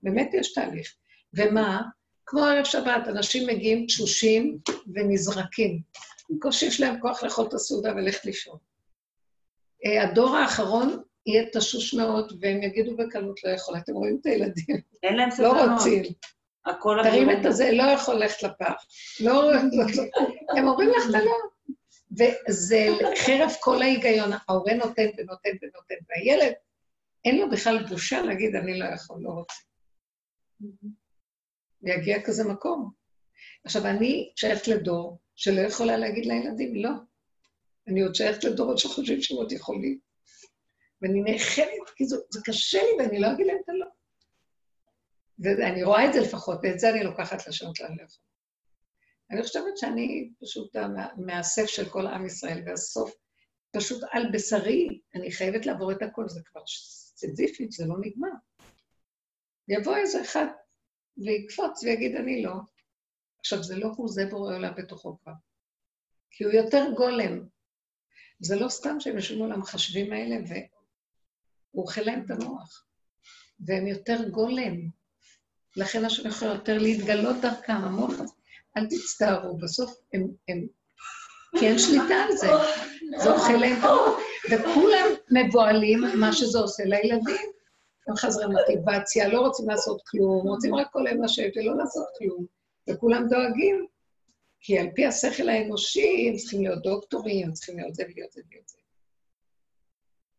באמת 0.03 0.31
יש 0.35 0.53
תהליך. 0.53 0.95
ומה? 1.35 1.83
כמו 2.27 2.45
ערב 2.45 2.65
שבת, 2.65 3.09
אנשים 3.09 3.47
מגיעים 3.47 3.87
תשושים 3.87 4.59
ונזרקים. 4.95 5.81
בקושי 6.31 6.67
יש 6.67 6.81
להם 6.81 7.01
כוח 7.01 7.23
לאכול 7.23 7.47
את 7.49 7.55
הסעודה 7.55 7.93
וללכת 7.93 8.25
לישון. 8.25 8.59
אה, 9.87 10.03
הדור 10.03 10.37
האחרון 10.37 11.03
יהיה 11.27 11.51
תשוש 11.51 11.95
מאוד, 11.95 12.39
והם 12.41 12.63
יגידו 12.63 12.97
בקלות 12.97 13.45
לא 13.45 13.51
יכול. 13.51 13.77
אתם 13.77 13.93
רואים 13.93 14.19
את 14.21 14.27
הילדים, 14.27 14.77
אין 15.03 15.17
להם 15.17 15.29
לא 15.29 15.35
סבלנות. 15.35 15.71
רוצים. 15.79 16.03
הכל 16.67 16.99
תרים. 17.03 17.31
את 17.31 17.47
הזה, 17.47 17.73
לא 17.73 17.83
יכול 17.83 18.15
ללכת 18.15 18.43
לפח. 18.43 18.85
לא, 19.21 19.53
הם 20.57 20.69
אומרים 20.69 20.91
לך, 20.91 21.11
אתה 21.11 21.19
לא. 21.19 21.33
וזה 22.19 22.87
חרף 23.17 23.57
כל 23.61 23.83
ההיגיון, 23.83 24.31
ההורה 24.49 24.75
נותן 24.75 25.07
ונותן 25.19 25.51
ונותן, 25.63 25.95
והילד, 26.09 26.53
אין 27.25 27.39
לו 27.39 27.51
בכלל 27.51 27.87
בושה 27.87 28.23
להגיד, 28.23 28.55
אני 28.57 28.79
לא 28.79 28.85
יכול, 28.85 29.21
לא 29.23 29.31
רוצה. 29.31 29.55
ויגיע 31.83 32.23
כזה 32.23 32.45
מקום. 32.45 32.91
עכשיו, 33.65 33.87
אני 33.87 34.33
שייכת 34.37 34.69
לדור 34.69 35.19
שלא 35.37 35.61
יכולה 35.61 35.97
להגיד 35.97 36.27
לילדים, 36.27 36.75
לא. 36.77 36.91
אני 37.89 38.03
עוד 38.03 38.15
שייכת 38.15 38.45
לדורות 38.45 38.79
שחושבים 38.79 39.23
שהם 39.23 39.37
עוד 39.37 39.53
יכולים. 39.53 39.99
ואני 41.03 41.21
נאחרת, 41.21 41.91
כי 41.97 42.05
זה, 42.05 42.17
זה 42.31 42.41
קשה 42.45 42.79
לי, 42.83 43.05
ואני 43.05 43.21
לא 43.21 43.33
אגיד 43.33 43.47
להם 43.47 43.57
את 43.65 43.69
הלא. 43.69 43.87
ואני 45.39 45.83
רואה 45.83 46.09
את 46.09 46.13
זה 46.13 46.21
לפחות, 46.21 46.59
ואת 46.63 46.79
זה 46.79 46.91
אני 46.91 47.05
לוקחת 47.05 47.47
לשנות 47.49 47.81
לאן 47.81 47.91
לאכול. 47.91 48.25
אני 49.31 49.43
חושבת 49.43 49.79
שאני 49.79 50.31
פשוט 50.41 50.77
המאסף 50.77 51.67
של 51.67 51.89
כל 51.89 52.07
עם 52.07 52.27
ישראל, 52.27 52.63
והסוף 52.67 53.15
פשוט 53.77 54.03
על 54.11 54.23
בשרי, 54.33 55.01
אני 55.15 55.33
חייבת 55.33 55.67
לעבור 55.67 55.93
את 55.93 56.03
הכל, 56.03 56.29
זה 56.29 56.41
כבר 56.45 56.63
סיזיפית, 57.17 57.73
זה 57.73 57.85
לא 57.87 57.95
נגמר. 58.01 58.29
יבוא 59.69 59.97
איזה 59.97 60.23
אחד 60.23 60.47
ויקפוץ 61.17 61.83
ויגיד, 61.83 62.17
אני 62.17 62.43
לא. 62.43 62.53
עכשיו, 63.39 63.63
זה 63.63 63.77
לא 63.77 63.89
הוא, 63.97 64.09
זה 64.09 64.27
בורא 64.31 64.55
עולם 64.55 64.73
בתוכו 64.77 65.19
כבר. 65.23 65.33
כי 66.31 66.45
הוא 66.45 66.53
יותר 66.53 66.85
גולם. 66.97 67.54
זה 68.41 68.57
לא 68.57 68.69
סתם 68.69 69.01
שהם 69.01 69.17
יושבים 69.17 69.39
מול 69.39 69.53
המחשבים 69.53 70.13
האלה, 70.13 70.37
והוא 70.49 71.83
אוכל 71.83 72.01
להם 72.01 72.23
את 72.27 72.31
המוח. 72.31 72.85
והם 73.61 73.87
יותר 73.87 74.29
גולם. 74.29 74.77
לכן 75.77 76.05
השם 76.05 76.29
יכול 76.29 76.49
יותר 76.49 76.79
להתגלות 76.79 77.37
דרכם, 77.43 77.73
המוח 77.73 78.13
הזה. 78.13 78.35
אל 78.77 78.87
תצטערו, 78.87 79.57
בסוף 79.57 79.95
הם, 80.13 80.27
הם... 80.49 80.67
כי 81.59 81.67
אין 81.67 81.79
שליטה 81.79 82.15
על 82.15 82.37
זה. 82.37 82.49
זה 83.17 83.33
אוכל 83.33 83.53
להם 83.53 83.79
את 83.79 83.85
המוח. 83.85 84.19
וכולם 84.51 85.07
מבוהלים 85.31 86.01
מה 86.21 86.33
שזה 86.33 86.59
עושה 86.59 86.85
לילדים. 86.85 87.51
הם 88.09 88.17
חסרי 88.17 88.47
מוטיבציה, 88.47 89.29
לא 89.29 89.41
רוצים 89.41 89.69
לעשות 89.69 90.03
כלום, 90.07 90.47
רוצים 90.47 90.75
רק 90.75 90.87
כל 90.93 91.07
היום 91.07 91.25
לשבת 91.25 91.57
ולא 91.57 91.77
לעשות 91.77 92.07
כלום. 92.19 92.47
וכולם 92.91 93.29
דואגים. 93.29 93.87
כי 94.67 94.79
על 94.79 94.87
פי 94.95 95.07
השכל 95.07 95.49
האנושי, 95.49 96.29
הם 96.29 96.37
צריכים 96.37 96.63
להיות 96.63 96.83
דוקטורים, 96.83 97.47
הם 97.47 97.53
צריכים 97.53 97.79
להיות 97.79 97.95
זה 97.95 98.05
ולהיות 98.05 98.33
זה 98.33 98.41
ולהיות 98.49 98.69
זה. 98.69 98.77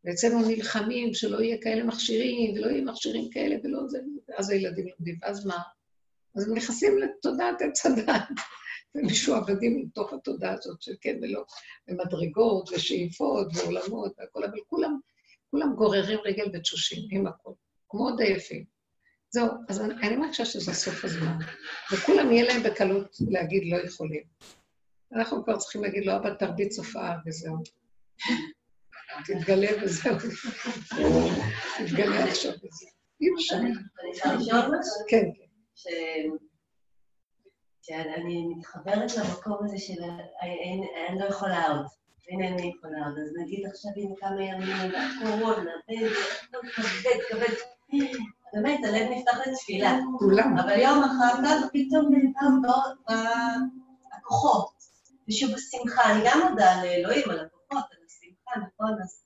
ואצלנו 0.04 0.48
נלחמים 0.48 1.14
שלא 1.14 1.42
יהיה 1.42 1.58
כאלה 1.62 1.84
מכשירים, 1.84 2.54
ולא 2.56 2.68
יהיו 2.68 2.86
מכשירים 2.86 3.30
כאלה 3.32 3.56
ולא 3.64 3.88
זה, 3.88 4.00
ואז 4.28 4.50
הילדים 4.50 4.88
לומדים, 4.88 5.18
ואז 5.22 5.46
מה? 5.46 5.58
אז 6.36 6.48
הם 6.48 6.56
נכנסים 6.56 6.98
לתודעת 6.98 7.62
עץ 7.62 7.86
הדת, 7.86 8.28
ומשועבדים 8.96 9.86
לתוך 9.86 10.14
התודעה 10.14 10.54
הזאת 10.54 10.82
של 10.82 10.94
כן 11.02 11.18
ולא, 11.22 11.46
ומדרגות 11.88 12.70
ושאיפות 12.70 13.48
ועולמות 13.56 14.14
והכל, 14.18 14.44
אבל 14.44 14.60
כולם, 14.68 15.00
כולם 15.52 15.74
גוררים 15.76 16.20
רגל 16.26 16.46
ותשושים 16.54 17.08
עם 17.12 17.28
הכול, 17.28 17.54
כמו 17.90 18.10
עוד 18.10 18.22
עייפים. 18.22 18.75
זהו, 19.36 19.48
אז 19.70 19.82
אני, 19.82 19.94
אני 20.08 20.16
מרגישה 20.16 20.46
שזה 20.46 20.74
סוף 20.74 21.06
הזמן, 21.06 21.38
וכולם 21.94 22.32
יהיה 22.32 22.44
להם 22.44 22.64
בקלות 22.64 23.18
להגיד 23.30 23.64
לא 23.72 23.78
יכולים. 23.78 24.24
אנחנו 25.14 25.44
כבר 25.44 25.58
צריכים 25.58 25.84
להגיד 25.84 26.06
לו, 26.06 26.16
אבא, 26.16 26.34
תרביץ 26.34 26.78
הופעה 26.78 27.18
וזהו. 27.26 27.56
תתגלה 29.26 29.68
וזהו. 29.84 30.16
תתגלה 31.78 32.24
עכשיו 32.24 32.52
וזהו. 32.52 32.90
אי 33.22 33.28
אפשר. 33.36 33.56
אני 33.56 34.36
לשאול 34.38 34.60
משהו? 34.60 35.06
כן, 35.08 35.26
כן. 35.36 35.46
שאני 37.82 38.48
מתחברת 38.58 39.12
למקום 39.18 39.58
הזה 39.66 39.78
של 39.78 40.04
אני 41.10 41.20
לא 41.20 41.26
יכולה 41.26 41.68
עוד, 41.68 41.86
הנה 42.30 42.48
אני 42.48 42.72
יכולה 42.78 42.98
עוד, 43.06 43.18
אז 43.20 43.34
נגיד 43.42 43.66
עכשיו 43.66 43.92
הנה 43.96 44.16
כמה 44.18 44.44
ימים, 44.44 44.92
הקורונה, 44.96 45.72
וזה, 45.90 46.16
כבד, 46.76 47.20
כבד, 47.30 47.56
באמת, 48.54 48.80
הלב 48.86 49.08
נפתח 49.12 49.38
לתפילה, 49.48 50.00
כולם. 50.20 50.58
אבל 50.58 50.80
יום 50.80 51.04
אחר 51.04 51.38
כך 51.46 51.66
פתאום 51.74 52.06
נלחם 52.16 52.62
הכוחות, 54.12 54.74
ושוב 55.30 55.50
השמחה, 55.56 56.12
אני 56.12 56.22
גם 56.26 56.40
מודה 56.50 56.84
לאלוהים 56.84 57.30
על 57.30 57.40
הכוחות, 57.40 57.86
על 57.92 57.98
השמחה, 58.06 58.52
נכון, 58.68 59.02
אז 59.04 59.26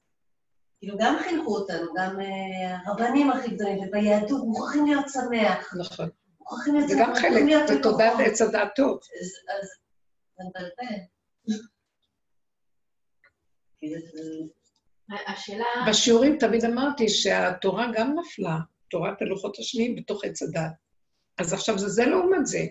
כאילו 0.80 0.98
גם 1.00 1.16
חינכו 1.20 1.56
אותנו, 1.56 1.94
גם 1.96 2.20
אה, 2.22 2.78
הרבנים 2.86 3.32
הכי 3.32 3.52
גדולים, 3.56 3.78
וביהדות 3.80 4.42
מוכרחים 4.46 4.86
להיות 4.86 5.06
שמח, 5.10 5.74
נכון. 5.80 6.10
מוכרחים 6.40 6.76
להיות 6.76 6.90
זה 6.90 6.96
גם 7.00 7.14
חלק, 7.16 7.68
זה. 7.68 7.84
תודעת 7.84 8.14
עץ 8.26 8.42
הדעת 8.42 8.70
טוב. 8.76 8.98
אז 8.98 9.28
אז 9.62 9.70
זה 10.38 10.44
מבלבל. 10.44 10.96
זה- 13.82 15.16
השאלה... 15.28 15.66
בשיעורים 15.90 16.38
תמיד 16.40 16.66
אמרתי 16.66 17.10
שהתורה 17.10 17.88
גם 17.94 18.16
נפלה, 18.20 18.58
תורת 18.90 19.22
הלוחות 19.22 19.60
השניים 19.60 19.96
בתוך 19.96 20.24
עץ 20.26 20.42
הדת. 20.42 20.72
אז 21.38 21.54
עכשיו 21.54 21.78
זה 21.78 21.88
זה 21.88 22.06
לעומת 22.06 22.46
זה. 22.46 22.66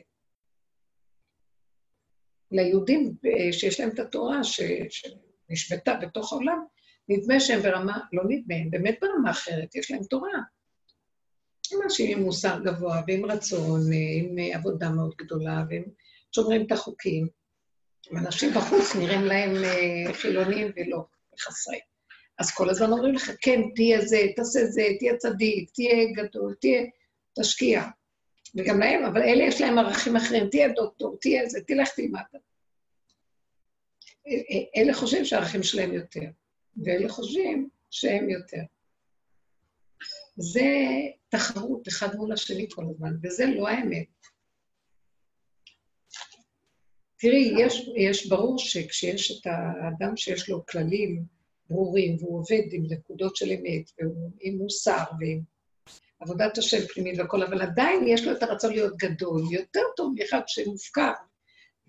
ליהודים 2.50 3.14
אה, 3.26 3.52
שיש 3.52 3.80
להם 3.80 3.90
את 3.90 3.98
התורה 3.98 4.44
ש- 4.44 4.60
שנשבתה 4.90 5.94
בתוך 5.94 6.32
העולם, 6.32 6.64
נדמה 7.08 7.40
שהם 7.40 7.62
ברמה, 7.62 7.98
לא 8.12 8.22
נדמה, 8.28 8.54
הם 8.54 8.70
באמת 8.70 8.98
ברמה 9.00 9.30
אחרת, 9.30 9.74
יש 9.74 9.90
להם 9.90 10.02
תורה. 10.04 10.38
הם 11.72 11.82
אנשים 11.84 12.18
עם 12.18 12.24
מוסר 12.24 12.58
גבוה 12.64 13.02
ועם 13.06 13.24
רצון, 13.24 13.80
אה, 13.92 13.98
עם 14.18 14.38
אה, 14.38 14.56
עבודה 14.56 14.90
מאוד 14.90 15.14
גדולה, 15.18 15.64
והם 15.70 15.84
שומרים 16.34 16.66
את 16.66 16.72
החוקים. 16.72 17.28
אנשים 18.16 18.50
בחוץ 18.54 18.96
נראים 18.96 19.24
להם 19.24 19.52
חילונים 20.12 20.72
ולא, 20.76 21.04
חסרי. 21.40 21.78
אז 22.38 22.50
כל 22.50 22.70
הזמן 22.70 22.92
אומרים 22.92 23.14
לך, 23.14 23.30
כן, 23.40 23.60
תהיה 23.74 24.00
זה, 24.06 24.18
תעשה 24.36 24.64
זה, 24.64 24.82
תהיה 24.98 25.16
צדיק, 25.16 25.70
תהיה 25.70 26.12
גדול, 26.12 26.54
תהיה, 26.60 26.82
תשקיע. 27.40 27.82
וגם 28.56 28.80
להם, 28.80 29.04
אבל 29.04 29.22
אלה 29.22 29.44
יש 29.44 29.60
להם 29.60 29.78
ערכים 29.78 30.16
אחרים, 30.16 30.48
תהיה 30.50 30.68
דוקטור, 30.68 31.16
תהיה 31.20 31.48
זה, 31.48 31.60
תלך 31.66 31.88
תלמד. 31.96 32.20
אלה 34.76 34.94
חושבים 34.94 35.24
שהערכים 35.24 35.62
שלהם 35.62 35.92
יותר, 35.92 36.30
ואלה 36.84 37.08
חושבים 37.08 37.68
שהם 37.90 38.30
יותר. 38.30 38.62
זה 40.36 40.70
תחרות 41.28 41.88
אחד 41.88 42.16
מול 42.16 42.32
השני 42.32 42.66
כל 42.70 42.84
הזמן, 42.90 43.10
וזה 43.22 43.46
לא 43.46 43.68
האמת. 43.68 44.06
תראי, 47.18 47.52
יש, 47.58 47.88
יש 47.96 48.28
ברור 48.28 48.58
שכשיש 48.58 49.40
את 49.40 49.46
האדם 49.46 50.16
שיש 50.16 50.48
לו 50.48 50.66
כללים 50.66 51.37
ברורים, 51.70 52.16
והוא 52.20 52.38
עובד 52.38 52.62
עם 52.72 52.82
נקודות 52.90 53.36
של 53.36 53.46
אמת, 53.46 53.90
והוא 54.00 54.30
עם 54.40 54.58
מוסר 54.58 55.04
ועם 55.20 55.40
עבודת 56.20 56.58
השם 56.58 56.86
פנימית 56.94 57.18
והכל, 57.18 57.42
אבל 57.42 57.62
עדיין 57.62 58.04
יש 58.06 58.24
לו 58.24 58.32
את 58.32 58.42
הרצון 58.42 58.72
להיות 58.72 58.96
גדול, 58.96 59.42
יותר 59.50 59.82
טוב 59.96 60.14
מאחד 60.18 60.40
שמופקר 60.46 61.12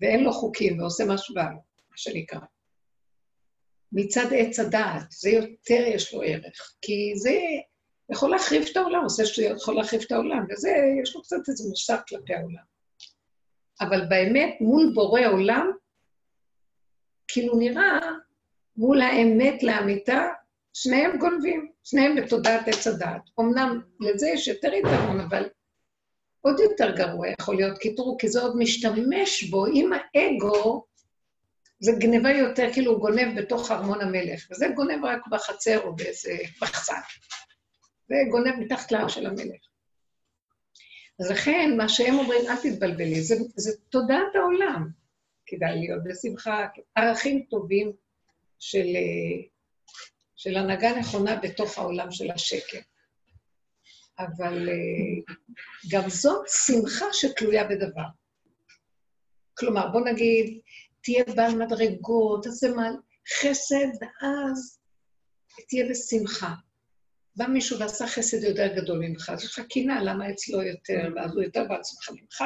ואין 0.00 0.24
לו 0.24 0.32
חוקים 0.32 0.80
ועושה 0.80 1.18
שבא 1.18 1.42
לו, 1.42 1.58
מה 1.90 1.96
שנקרא. 1.96 2.40
מצד 3.92 4.26
עץ 4.32 4.58
הדעת, 4.58 5.10
זה 5.10 5.30
יותר 5.30 5.84
יש 5.86 6.14
לו 6.14 6.22
ערך, 6.22 6.74
כי 6.82 7.12
זה 7.16 7.38
יכול 8.10 8.30
להחריב 8.30 8.68
את 8.72 8.76
העולם, 8.76 9.02
עושה 9.02 9.26
שטויות, 9.26 9.56
יכול 9.60 9.76
להחריב 9.76 10.02
את 10.06 10.12
העולם, 10.12 10.46
וזה, 10.50 10.70
יש 11.02 11.14
לו 11.14 11.22
קצת 11.22 11.36
איזה 11.48 11.68
מוסר 11.68 11.96
כלפי 12.08 12.34
העולם. 12.34 12.70
אבל 13.80 14.06
באמת, 14.08 14.56
מול 14.60 14.92
בורא 14.94 15.20
עולם, 15.20 15.70
כאילו 17.28 17.58
נראה, 17.58 18.00
מול 18.80 19.02
האמת 19.02 19.62
לאמיתה, 19.62 20.28
שניהם 20.72 21.18
גונבים, 21.18 21.72
שניהם 21.84 22.16
בתודעת 22.16 22.68
עץ 22.68 22.86
הדעת. 22.86 23.22
אמנם 23.40 23.80
לזה 24.00 24.28
יש 24.28 24.48
יותר 24.48 24.74
יתרון, 24.74 25.20
אבל 25.20 25.48
עוד 26.40 26.60
יותר 26.60 26.96
גרוע 26.96 27.26
יכול 27.40 27.56
להיות, 27.56 27.78
תראו, 27.96 28.16
כי 28.18 28.28
זה 28.28 28.40
עוד 28.40 28.56
משתמש 28.56 29.44
בו 29.44 29.66
עם 29.74 29.90
האגו, 29.92 30.84
זה 31.80 31.92
גניבה 31.98 32.30
יותר, 32.30 32.72
כאילו 32.72 32.92
הוא 32.92 33.00
גונב 33.00 33.40
בתוך 33.40 33.70
ארמון 33.70 34.00
המלך, 34.00 34.46
וזה 34.50 34.68
גונב 34.74 35.04
רק 35.04 35.26
בחצר 35.30 35.80
או 35.80 35.96
באיזה 35.96 36.32
מחסן. 36.62 37.00
זה 38.08 38.14
גונב 38.30 38.54
מתחת 38.58 38.92
להר 38.92 39.08
של 39.08 39.26
המלך. 39.26 39.66
אז 41.20 41.30
לכן, 41.30 41.74
מה 41.76 41.88
שהם 41.88 42.14
אומרים, 42.14 42.40
אל 42.48 42.56
תתבלבלי, 42.56 43.22
זה, 43.22 43.34
זה 43.56 43.70
תודעת 43.88 44.34
העולם. 44.34 44.88
כדאי 45.46 45.78
להיות 45.78 46.04
בשמחה, 46.04 46.66
ערכים 46.94 47.46
טובים 47.50 47.92
של, 48.60 48.86
של 50.36 50.56
הנהגה 50.56 50.98
נכונה 50.98 51.36
בתוך 51.36 51.78
העולם 51.78 52.10
של 52.10 52.30
השקר. 52.30 52.78
אבל 54.18 54.68
אה, 54.68 55.34
גם 55.90 56.08
זאת 56.08 56.48
שמחה 56.48 57.04
שתלויה 57.12 57.64
בדבר. 57.64 58.06
כלומר, 59.58 59.88
בוא 59.92 60.00
נגיד, 60.00 60.60
תהיה 61.02 61.24
בעל 61.36 61.54
מדרגות, 61.54 62.44
תעשה 62.44 62.68
מה, 62.68 62.90
חסד, 63.40 63.86
ואז 64.00 64.80
תהיה 65.68 65.86
בשמחה. 65.90 66.54
בא 67.36 67.46
מישהו 67.46 67.78
ועשה 67.78 68.06
חסד 68.06 68.44
יותר 68.44 68.66
גדול 68.76 68.98
ממך, 68.98 69.30
אז 69.30 69.44
יש 69.44 69.58
לך 69.58 69.66
קינה, 69.66 70.02
למה 70.02 70.30
אצלו 70.30 70.62
יותר, 70.62 71.08
ואז 71.16 71.34
הוא 71.34 71.42
יותר 71.42 71.60
שמחה 71.60 72.12
ממך. 72.12 72.44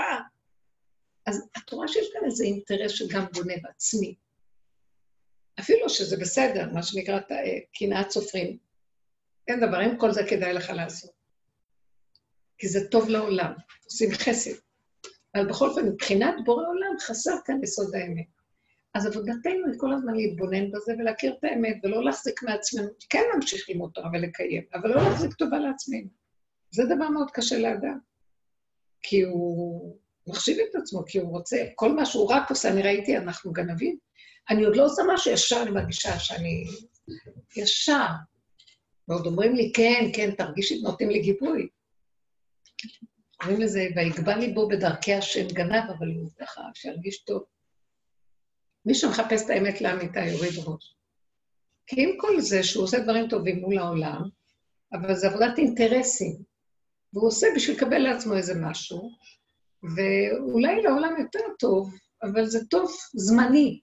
אז 1.26 1.48
את 1.58 1.70
רואה 1.70 1.88
שיש 1.88 2.06
כאן 2.12 2.24
איזה 2.24 2.44
אינטרס 2.44 2.92
שגם 2.92 3.24
בונה 3.34 3.54
בעצמי. 3.62 4.14
אפילו 5.60 5.88
שזה 5.88 6.16
בסדר, 6.16 6.68
מה 6.72 6.82
שנקרא 6.82 7.20
קנאת 7.78 8.10
סופרים. 8.10 8.58
אין 9.48 9.60
דבר, 9.60 9.84
אם 9.84 9.98
כל 9.98 10.12
זה 10.12 10.22
כדאי 10.28 10.52
לך 10.52 10.70
לעשות. 10.70 11.10
כי 12.58 12.68
זה 12.68 12.88
טוב 12.88 13.08
לעולם, 13.08 13.52
עושים 13.84 14.10
חסד. 14.12 14.54
אבל 15.34 15.48
בכל 15.48 15.68
אופן, 15.68 15.88
מבחינת 15.88 16.34
בורא 16.44 16.66
עולם, 16.66 16.98
חסר 17.00 17.34
כאן 17.44 17.62
יסוד 17.62 17.94
האמת. 17.94 18.26
אז 18.94 19.06
עבודתנו 19.06 19.66
היא 19.66 19.78
כל 19.78 19.92
הזמן 19.92 20.14
להתבונן 20.14 20.70
בזה 20.70 20.92
ולהכיר 20.98 21.34
את 21.38 21.44
האמת, 21.44 21.76
ולא 21.82 22.04
להחזיק 22.04 22.42
מעצמנו, 22.42 22.88
כן 23.10 23.22
להמשיך 23.32 23.68
ללמוד 23.68 23.90
תורה 23.94 24.10
ולקיים, 24.12 24.62
אבל 24.74 24.90
לא 24.90 24.96
להחזיק 24.96 25.32
טובה 25.32 25.58
לעצמנו. 25.58 26.08
זה 26.70 26.82
דבר 26.84 27.08
מאוד 27.08 27.30
קשה 27.30 27.58
לאדם. 27.58 27.98
כי 29.02 29.22
הוא 29.22 29.98
מחשיב 30.26 30.58
את 30.70 30.74
עצמו, 30.74 31.04
כי 31.06 31.18
הוא 31.18 31.30
רוצה, 31.30 31.64
כל 31.74 31.92
מה 31.92 32.06
שהוא 32.06 32.32
רק 32.32 32.50
עושה, 32.50 32.68
אני 32.68 32.82
ראיתי, 32.82 33.16
אנחנו 33.16 33.52
גנבים. 33.52 33.98
אני 34.50 34.64
עוד 34.64 34.76
לא 34.76 34.84
עושה 34.84 35.02
משהו, 35.14 35.32
ישר 35.32 35.62
אני 35.62 35.70
מרגישה 35.70 36.18
שאני... 36.18 36.64
ישר. 37.56 38.06
ועוד 39.08 39.26
אומרים 39.26 39.54
לי, 39.54 39.72
כן, 39.74 40.10
כן, 40.14 40.30
תרגישי, 40.30 40.80
נותנים 40.82 41.10
לי 41.10 41.20
גיבוי. 41.20 41.68
קוראים 43.36 43.60
לזה, 43.60 43.86
ויגבה 43.96 44.36
ליבו 44.36 44.68
בדרכי 44.68 45.14
השם 45.14 45.46
גנב, 45.46 45.90
אבל 45.98 46.08
הוא 46.08 46.30
ככה, 46.40 46.62
שירגיש 46.74 47.18
טוב. 47.18 47.44
מי 48.86 48.94
שמחפש 48.94 49.44
את 49.44 49.50
האמת 49.50 49.80
לאמיתה 49.80 50.20
יוריד 50.20 50.52
ראש. 50.56 50.94
כי 51.86 52.02
עם 52.02 52.10
כל 52.18 52.40
זה 52.40 52.62
שהוא 52.62 52.84
עושה 52.84 52.98
דברים 52.98 53.28
טובים 53.28 53.60
מול 53.60 53.78
העולם, 53.78 54.22
אבל 54.92 55.14
זה 55.14 55.28
עבודת 55.28 55.58
אינטרסים, 55.58 56.36
והוא 57.12 57.28
עושה 57.28 57.46
בשביל 57.56 57.76
לקבל 57.76 57.98
לעצמו 57.98 58.34
איזה 58.36 58.54
משהו, 58.60 59.10
ואולי 59.82 60.82
לעולם 60.82 61.14
יותר 61.18 61.44
טוב, 61.58 61.94
אבל 62.22 62.46
זה 62.46 62.66
טוב 62.66 62.92
זמני. 63.14 63.80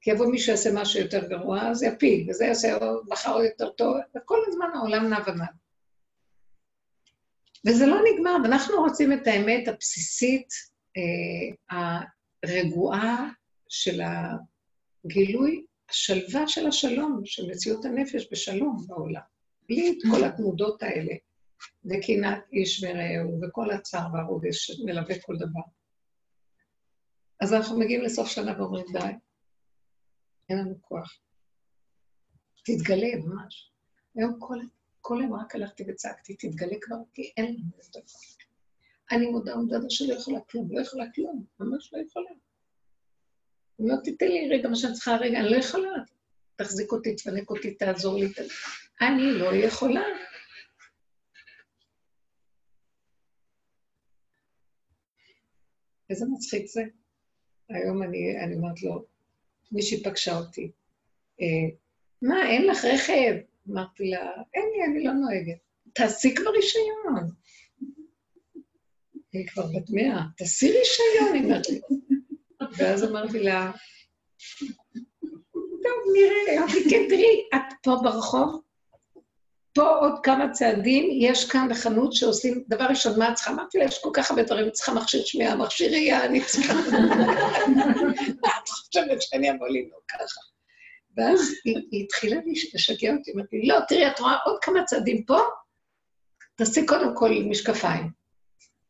כי 0.00 0.10
יבוא 0.10 0.26
מישהו 0.26 0.46
שיעשה 0.46 0.70
משהו 0.74 1.00
יותר 1.00 1.28
גרוע, 1.28 1.68
אז 1.68 1.82
יפיל, 1.82 2.30
וזה 2.30 2.44
יעשה 2.44 2.78
מחר 3.08 3.32
עוד 3.32 3.44
יותר 3.44 3.70
טוב, 3.70 3.96
וכל 4.16 4.38
הזמן 4.46 4.66
העולם 4.74 5.08
נע 5.08 5.18
ונע. 5.26 5.46
וזה 7.66 7.86
לא 7.86 7.96
נגמר, 8.12 8.36
ואנחנו 8.42 8.76
רוצים 8.76 9.12
את 9.12 9.26
האמת 9.26 9.68
הבסיסית, 9.68 10.48
אה, 10.96 12.00
הרגועה 12.42 13.28
של 13.68 14.00
הגילוי, 15.04 15.64
השלווה 15.90 16.48
של 16.48 16.66
השלום, 16.66 17.20
של 17.24 17.50
מציאות 17.50 17.84
הנפש 17.84 18.28
בשלום 18.32 18.84
בעולם. 18.86 19.20
בלי 19.68 19.90
את 19.90 19.96
כל 20.10 20.24
התנודות 20.24 20.82
האלה, 20.82 21.14
וקנאת 21.84 22.38
איש 22.52 22.84
ורעהו, 22.84 23.40
וכל 23.42 23.70
הצער 23.70 24.06
והרוגש 24.14 24.66
שמלווה 24.66 25.18
כל 25.20 25.36
דבר. 25.36 25.60
אז 27.40 27.54
אנחנו 27.54 27.78
מגיעים 27.78 28.02
לסוף 28.02 28.28
שנה 28.28 28.54
ואומרים, 28.58 28.86
די, 28.92 29.12
אין 30.48 30.58
לנו 30.58 30.82
כוח. 30.82 31.20
תתגלה 32.64 33.16
ממש. 33.16 33.72
היום 34.14 34.36
כל, 34.38 34.58
כל 35.00 35.18
יום 35.22 35.34
רק 35.34 35.54
הלכתי 35.54 35.84
וצעקתי, 35.88 36.34
תתגלה 36.34 36.76
כבר, 36.80 36.96
כי 37.14 37.32
אין 37.36 37.44
לנו 37.44 37.70
יותר 37.84 38.00
כוח. 38.00 38.36
אני 39.12 39.26
מודה 39.26 39.58
ומדדה 39.58 39.90
שלא 39.90 40.14
יכולה 40.14 40.40
כלום, 40.40 40.68
לא 40.72 40.80
יכולה 40.80 41.04
כלום, 41.14 41.44
ממש 41.60 41.92
לא 41.92 41.98
יכולה. 41.98 42.30
לא 43.78 43.94
תיתן 44.04 44.26
לי 44.26 44.48
רגע 44.50 44.68
מה 44.68 44.76
שאני 44.76 44.92
צריכה 44.92 45.16
רגע, 45.16 45.40
אני 45.40 45.50
לא 45.50 45.56
יכולה. 45.56 45.90
תחזיק 46.56 46.92
אותי, 46.92 47.16
תפנק 47.16 47.50
אותי, 47.50 47.74
תעזור 47.74 48.18
לי. 48.18 48.32
אני 49.00 49.32
לא 49.32 49.54
יכולה. 49.54 50.04
איזה 56.10 56.26
מצחיק 56.30 56.66
זה. 56.66 56.82
היום 57.68 58.02
אני, 58.02 58.44
אני 58.44 58.54
אומרת 58.54 58.82
לו, 58.82 59.06
מישהי 59.72 60.02
פגשה 60.02 60.38
אותי, 60.38 60.70
אה, 61.40 61.76
מה, 62.22 62.50
אין 62.50 62.66
לך 62.66 62.84
רכב? 62.84 63.34
אמרתי 63.70 64.10
לה, 64.10 64.30
אין 64.54 64.64
לי, 64.74 64.84
אני 64.84 65.04
לא 65.04 65.12
נוהגת. 65.12 65.58
תעשי 65.92 66.34
כבר 66.34 66.50
רישיון. 66.50 67.30
היא 69.32 69.46
כבר 69.48 69.62
בת 69.66 69.90
מאה, 69.90 70.22
תעשי 70.36 70.72
רישיון, 70.72 71.34
היא 71.34 71.44
אומרת 71.44 71.68
לי. 71.68 71.80
ואז 72.76 73.04
אמרתי 73.04 73.38
לה, 73.38 73.72
טוב, 75.82 76.12
נראה. 76.12 76.58
אמרתי, 76.58 76.90
כן, 76.90 77.06
תראי, 77.08 77.42
את 77.54 77.74
פה 77.82 77.96
ברחוב, 78.02 78.60
פה 79.74 79.88
עוד 79.88 80.12
כמה 80.22 80.50
צעדים, 80.50 81.08
יש 81.12 81.50
כאן 81.50 81.74
חנות 81.74 82.12
שעושים, 82.12 82.64
דבר 82.68 82.84
ראשון, 82.84 83.18
מה 83.18 83.28
את 83.28 83.34
צריכה? 83.34 83.50
אמרתי 83.50 83.78
לה, 83.78 83.84
יש 83.84 83.98
כל 84.02 84.10
כך 84.12 84.30
הרבה 84.30 84.42
דברים, 84.42 84.70
צריכה 84.70 84.94
מכשיר 84.94 85.22
שמיעה, 85.24 85.56
מכשיר 85.56 85.90
ראייה, 85.90 86.24
אני 86.24 86.44
צריכה... 86.44 86.74
חושבת 88.88 89.22
שאני 89.22 89.50
אבוא 89.50 89.68
לנהוג 89.68 90.02
ככה? 90.08 90.40
ואז 91.16 91.54
היא 91.64 92.04
התחילה 92.04 92.36
לשגע 92.74 93.14
אותי, 93.14 93.32
אמרתי, 93.32 93.62
לא, 93.66 93.76
תראי, 93.88 94.06
את 94.06 94.20
רואה 94.20 94.36
עוד 94.44 94.58
כמה 94.62 94.84
צעדים 94.84 95.24
פה? 95.24 95.38
תעשי 96.54 96.86
קודם 96.86 97.16
כל 97.16 97.30
משקפיים. 97.50 98.10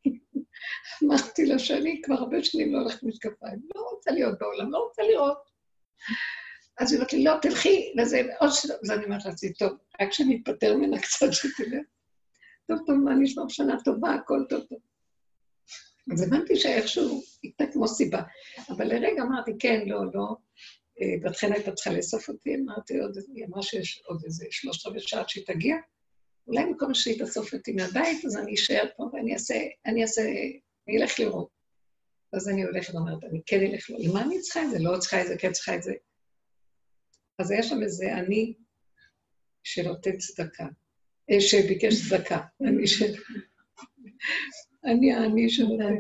אמרתי 1.05 1.47
לה 1.47 1.59
שאני 1.59 2.03
כבר 2.05 2.15
הרבה 2.15 2.45
שנים 2.45 2.73
לא 2.73 2.79
הולכת 2.79 3.03
משקפיים, 3.03 3.59
לא 3.75 3.81
רוצה 3.81 4.11
להיות 4.11 4.39
בעולם, 4.39 4.71
לא 4.71 4.79
רוצה 4.79 5.03
לראות. 5.03 5.39
אז 6.79 6.93
היא 6.93 6.99
אומרת 6.99 7.13
לי, 7.13 7.25
לא, 7.25 7.33
תלכי 7.43 7.93
לזה, 7.97 8.23
עוד 8.41 8.51
ש... 8.51 8.65
אז 8.65 8.91
אני 8.91 9.05
אומרת 9.05 9.25
לעצמי, 9.25 9.53
טוב, 9.53 9.73
רק 10.01 10.13
שאני 10.13 10.41
אתפטר 10.43 10.77
ממנה 10.77 10.99
קצת, 10.99 11.27
שתלך. 11.33 11.87
טוב, 12.69 12.79
טוב, 12.87 12.97
מה 12.97 13.15
נשמע 13.15 13.45
בשנה 13.45 13.77
טובה, 13.85 14.15
הכל 14.15 14.45
טוב 14.49 14.61
טוב. 14.61 14.79
אז 16.13 16.23
הבנתי 16.23 16.57
שאיכשהו 16.57 17.23
הייתה 17.43 17.65
כמו 17.73 17.89
סיבה. 17.89 18.23
אבל 18.69 18.87
לרגע 18.87 19.23
אמרתי, 19.23 19.53
כן, 19.59 19.83
לא, 19.87 20.01
לא. 20.15 20.37
בת 21.23 21.37
חן 21.37 21.53
הייתה 21.53 21.73
צריכה 21.73 21.91
לאסוף 21.93 22.29
אותי, 22.29 22.57
אמרתי, 22.57 22.99
עוד, 22.99 23.19
היא 23.35 23.45
אמרה 23.45 23.63
שיש 23.63 24.03
עוד 24.07 24.23
איזה 24.25 24.47
שלושת 24.51 24.87
רבעי 24.87 25.01
שעה 25.01 25.25
שהיא 25.29 25.45
תגיע. 25.47 25.77
אולי 26.47 26.65
במקום 26.65 26.95
שהיא 26.95 27.19
תאסוף 27.19 27.55
אותי 27.55 27.73
מהבית, 27.73 28.25
אז 28.25 28.37
אני 28.37 28.55
אשאר 28.55 28.85
פה 28.97 29.11
ואני 29.13 29.35
אעשה, 29.35 29.55
אני 29.87 30.03
אעשה, 30.03 30.23
אני 30.89 31.03
אלך 31.03 31.21
לראות. 31.21 31.49
אז 32.33 32.49
אני 32.49 32.63
הולכת 32.63 32.95
ואומרת, 32.95 33.25
אני 33.25 33.41
כן 33.47 33.61
אלך 33.61 33.91
לראות. 33.91 34.05
למה 34.05 34.23
אני 34.23 34.41
צריכה 34.41 34.63
את 34.63 34.71
זה? 34.71 34.79
לא 34.79 34.99
צריכה 34.99 35.23
את 35.23 35.27
זה, 35.27 35.39
כן 35.39 35.53
צריכה 35.53 35.75
את 35.75 35.83
זה. 35.83 35.93
אז 37.39 37.51
היה 37.51 37.63
שם 37.63 37.83
איזה 37.83 38.15
אני 38.15 38.55
שנותן 39.65 40.17
צדקה, 40.17 40.67
אה, 41.31 41.41
שביקש 41.41 42.09
צדקה, 42.09 42.41
אני 42.63 42.87
ש... 42.87 43.03
אני 44.85 45.13
האני 45.13 45.51
שנותן. 45.51 45.95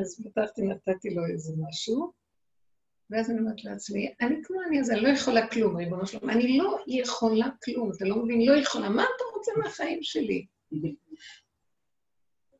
אז 0.00 0.22
פתחתי, 0.24 0.62
נתתי 0.62 1.10
לו 1.10 1.26
איזה 1.26 1.52
משהו, 1.68 2.12
ואז 3.10 3.30
אני 3.30 3.38
אומרת 3.38 3.64
לעצמי, 3.64 4.12
אני 4.20 4.36
כמו 4.42 4.56
אני 4.68 4.80
הזה, 4.80 4.92
אני 4.92 5.00
לא 5.02 5.08
יכולה 5.08 5.46
כלום, 5.46 5.76
ריבונו 5.76 6.06
שלום, 6.06 6.30
אני 6.30 6.58
לא 6.58 6.78
יכולה 6.86 7.46
כלום, 7.64 7.92
אתה 7.96 8.04
לא 8.04 8.16
מבין, 8.16 8.46
לא 8.46 8.56
יכולה, 8.56 8.88
מה 8.88 9.02
אתה 9.02 9.24
רוצה 9.36 9.52
מהחיים 9.56 10.02
שלי? 10.02 10.46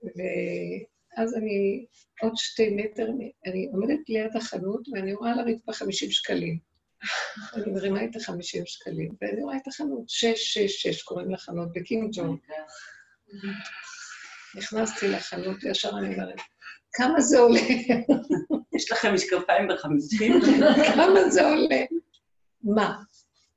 ואז 0.02 1.34
אני 1.34 1.86
עוד 2.20 2.32
שתי 2.36 2.70
מטר, 2.76 3.08
אני 3.46 3.68
עומדת 3.72 4.08
ליד 4.08 4.36
החנות 4.36 4.88
ואני 4.92 5.14
רואה 5.14 5.32
על 5.32 5.38
הרצפה 5.38 5.72
50 5.72 6.10
שקלים. 6.10 6.58
אני 7.54 7.72
מרימה 7.72 8.04
את 8.04 8.16
החמישים 8.16 8.66
שקלים, 8.66 9.14
ואני 9.20 9.42
רואה 9.42 9.56
את 9.56 9.68
החנות, 9.68 10.08
שש, 10.08 10.54
שש, 10.54 10.82
שש, 10.82 11.02
קוראים 11.02 11.30
לחנות 11.30 11.68
בקינג 11.72 12.10
ג'ון. 12.12 12.36
נכנסתי 14.54 15.08
לחנות, 15.08 15.64
ישר 15.64 15.90
אני 15.98 16.14
אומרת, 16.14 16.40
כמה 16.92 17.20
זה 17.20 17.38
עולה? 17.38 17.60
יש 18.76 18.92
לכם 18.92 19.14
משקפיים 19.14 19.68
בחמישים? 19.68 20.40
כמה 20.94 21.30
זה 21.30 21.48
עולה? 21.48 21.80
מה? 22.62 23.02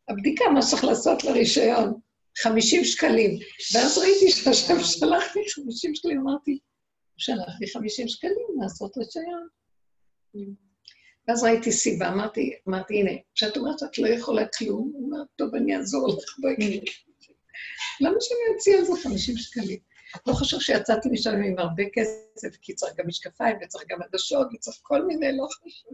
הבדיקה, 0.10 0.46
מה 0.54 0.62
שצריך 0.62 0.84
לעשות 0.84 1.24
לרישיון, 1.24 1.93
50 2.38 2.84
שקלים. 2.84 3.39
ואז 3.74 3.98
ראיתי 3.98 4.32
שהשם 4.32 4.80
שלח 4.80 5.36
לי 5.36 5.41
50 5.50 5.96
שקלים, 5.96 6.20
אמרתי, 6.20 6.52
הוא 6.52 6.60
שלח 7.18 7.60
לי 7.62 7.68
50 7.68 8.08
שקלים 8.08 8.48
לעשות 8.62 8.98
רישיון. 8.98 9.48
ואז 11.28 11.43
ראיתי 11.43 11.72
סיבה, 11.72 12.08
אמרתי, 12.10 12.54
אמרתי, 12.68 13.00
הנה, 13.00 13.12
כשאת 13.36 13.58
אומרת 13.58 13.80
שאת 13.80 13.98
לא 13.98 14.08
יכולה 14.08 14.43
כלום, 14.58 14.91
הוא 14.93 15.06
אומר, 15.06 15.24
טוב, 15.36 15.56
אני 15.56 15.78
אעזור 15.78 16.08
לך, 16.08 16.39
בואי. 16.39 16.56
למה 18.02 18.16
שאני 18.22 18.58
אציע 18.58 18.78
על 18.78 18.86
זה 18.86 18.91
50 19.04 19.38
שקלים? 19.38 19.80
לא 20.28 20.34
חשוב 20.34 20.61
שיצאתי 20.61 21.09
משם 21.09 21.43
עם 21.43 21.59
הרבה 21.59 21.84
כסף, 21.93 22.57
כי 22.61 22.74
צריך 22.74 22.93
גם 22.97 23.07
משקפיים, 23.07 23.55
וצריך 23.61 23.84
גם 23.89 24.01
עדשות, 24.01 24.47
וצריך 24.53 24.78
כל 24.82 25.05
מיני, 25.05 25.38
לא 25.38 25.47
חשוב. 25.47 25.93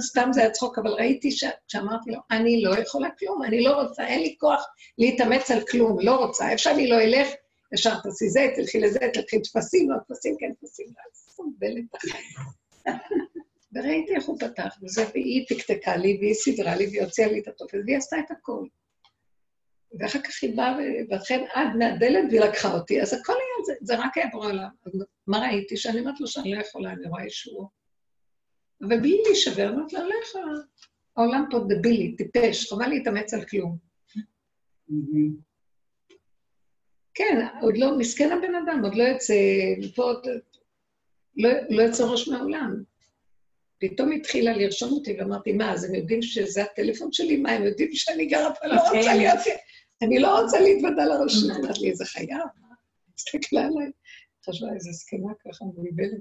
סתם 0.00 0.28
זה 0.32 0.40
היה 0.40 0.50
צחוק, 0.50 0.78
אבל 0.78 0.90
ראיתי 0.90 1.30
שאמרתי 1.68 2.10
לו, 2.10 2.18
אני 2.30 2.62
לא 2.62 2.78
יכולה 2.78 3.08
כלום, 3.18 3.42
אני 3.42 3.64
לא 3.64 3.82
רוצה, 3.82 4.06
אין 4.06 4.20
לי 4.20 4.36
כוח 4.38 4.64
להתאמץ 4.98 5.50
על 5.50 5.60
כלום, 5.70 6.00
לא 6.00 6.16
רוצה. 6.16 6.50
איפה 6.50 6.58
שאני 6.58 6.88
לא 6.88 7.00
אלך, 7.00 7.28
ישר 7.74 8.00
תעשי 8.00 8.28
זה, 8.28 8.48
תלכי 8.54 8.80
לזה, 8.80 8.98
תלכי 9.12 9.42
טפסים, 9.42 9.90
לא 9.90 9.96
טפסים, 10.08 10.36
כן 10.38 10.52
טפסים, 10.60 10.86
לא, 10.86 11.02
סובל 11.14 11.78
את 11.78 11.94
החיים. 11.94 12.24
וראיתי 13.74 14.14
איך 14.14 14.24
הוא 14.24 14.38
פתח, 14.40 14.76
וזה, 14.82 15.04
והיא 15.14 15.46
תקתקה 15.48 15.96
לי, 15.96 16.18
והיא 16.20 16.34
סידרה 16.34 16.76
לי, 16.76 16.86
והיא 16.86 17.02
הוציאה 17.02 17.28
לי 17.28 17.40
את 17.40 17.48
הטופס, 17.48 17.78
והיא 17.86 17.96
עשתה 17.96 18.16
את 18.18 18.30
הכול. 18.30 18.68
ואחר 19.98 20.18
כך 20.18 20.42
היא 20.42 20.56
באה, 20.56 20.76
ואכן 21.10 21.44
עד 21.54 21.76
מהדלת 21.78 22.24
והיא 22.30 22.40
לקחה 22.40 22.74
אותי, 22.74 23.02
אז 23.02 23.12
הכל 23.12 23.32
היה, 23.32 23.64
זה, 23.66 23.72
זה 23.80 23.98
רק 23.98 24.16
היה 24.18 24.26
ברור 24.32 24.46
עליו. 24.46 24.66
מה 25.26 25.38
ראיתי? 25.38 25.76
שאני 25.76 26.00
אומרת 26.00 26.20
לו 26.20 26.26
שאני 26.26 26.54
לא 26.54 26.60
יכולה, 26.60 26.92
אני 26.92 27.08
רואה 27.08 27.26
ישוע. 27.26 27.66
אבל 28.82 29.00
בלי 29.00 29.22
להישבר, 29.26 29.68
אמרתי 29.68 29.96
לו, 29.96 30.02
לא 30.02 30.14
יכולה. 30.24 30.52
העולם 31.16 31.44
פה 31.50 31.58
דבילי, 31.68 32.16
טיפש, 32.16 32.72
חבל 32.72 32.88
להתאמץ 32.88 33.34
על 33.34 33.44
כלום. 33.44 33.76
כן, 37.14 37.46
עוד 37.62 37.76
לא, 37.76 37.98
מסכן 37.98 38.32
הבן 38.32 38.54
אדם, 38.54 38.80
עוד 38.84 38.94
לא 38.94 39.02
יוצא, 39.02 39.34
פה 39.94 40.02
עוד, 40.02 40.26
לא, 41.36 41.50
לא 41.70 41.82
יוצא 41.82 42.04
ראש 42.04 42.28
מהעולם. 42.28 42.82
פתאום 43.78 44.12
התחילה 44.12 44.56
לרשום 44.56 44.92
אותי, 44.92 45.16
ואמרתי, 45.18 45.52
מה, 45.52 45.72
אז 45.72 45.84
הם 45.84 45.94
יודעים 45.94 46.22
שזה 46.22 46.62
הטלפון 46.62 47.12
שלי? 47.12 47.36
מה, 47.36 47.50
הם 47.50 47.64
יודעים 47.64 47.90
שאני 47.92 48.26
גרה 48.26 48.54
פה? 48.54 48.66
לא 48.66 48.80
רוצה. 48.80 49.14
להיות... 49.14 49.38
אני 50.02 50.18
לא 50.18 50.40
רוצה 50.40 50.60
להתוודע 50.60 51.04
לרשות. 51.04 51.50
אמרת 51.50 51.78
לי, 51.78 51.90
איזה 51.90 52.04
חייב. 52.04 52.48
הסתכלה 53.18 53.60
עליי, 53.60 53.90
חשבה, 54.46 54.68
איזה 54.74 54.90
זקנה 54.92 55.32
ככה 55.44 55.64
מבלבלת. 55.64 56.20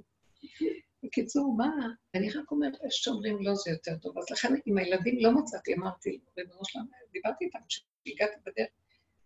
בקיצור, 1.04 1.56
מה, 1.58 1.70
אני 2.16 2.30
רק 2.30 2.52
אומרת, 2.52 2.74
איך 2.84 2.92
שאומרים 2.92 3.38
לא 3.42 3.56
זה 3.56 3.72
יותר 3.72 3.96
טוב. 4.02 4.18
אז 4.18 4.26
לכן, 4.32 4.54
עם 4.66 4.78
הילדים 4.78 5.20
לא 5.20 5.32
מצאתי, 5.32 5.74
אמרתי, 5.74 6.20
ריבונו 6.38 6.66
שלנו, 6.66 6.86
דיברתי 7.14 7.46
איתם 7.46 7.60
כשהגעתי 7.68 8.40
בדרך, 8.46 8.70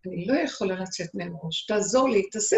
אני 0.05 0.25
לא 0.25 0.33
יכולה 0.33 0.81
לצאת 0.81 1.15
מהם 1.15 1.33
ראש, 1.43 1.65
תעזור 1.65 2.09
לי, 2.09 2.29
תעשה... 2.29 2.55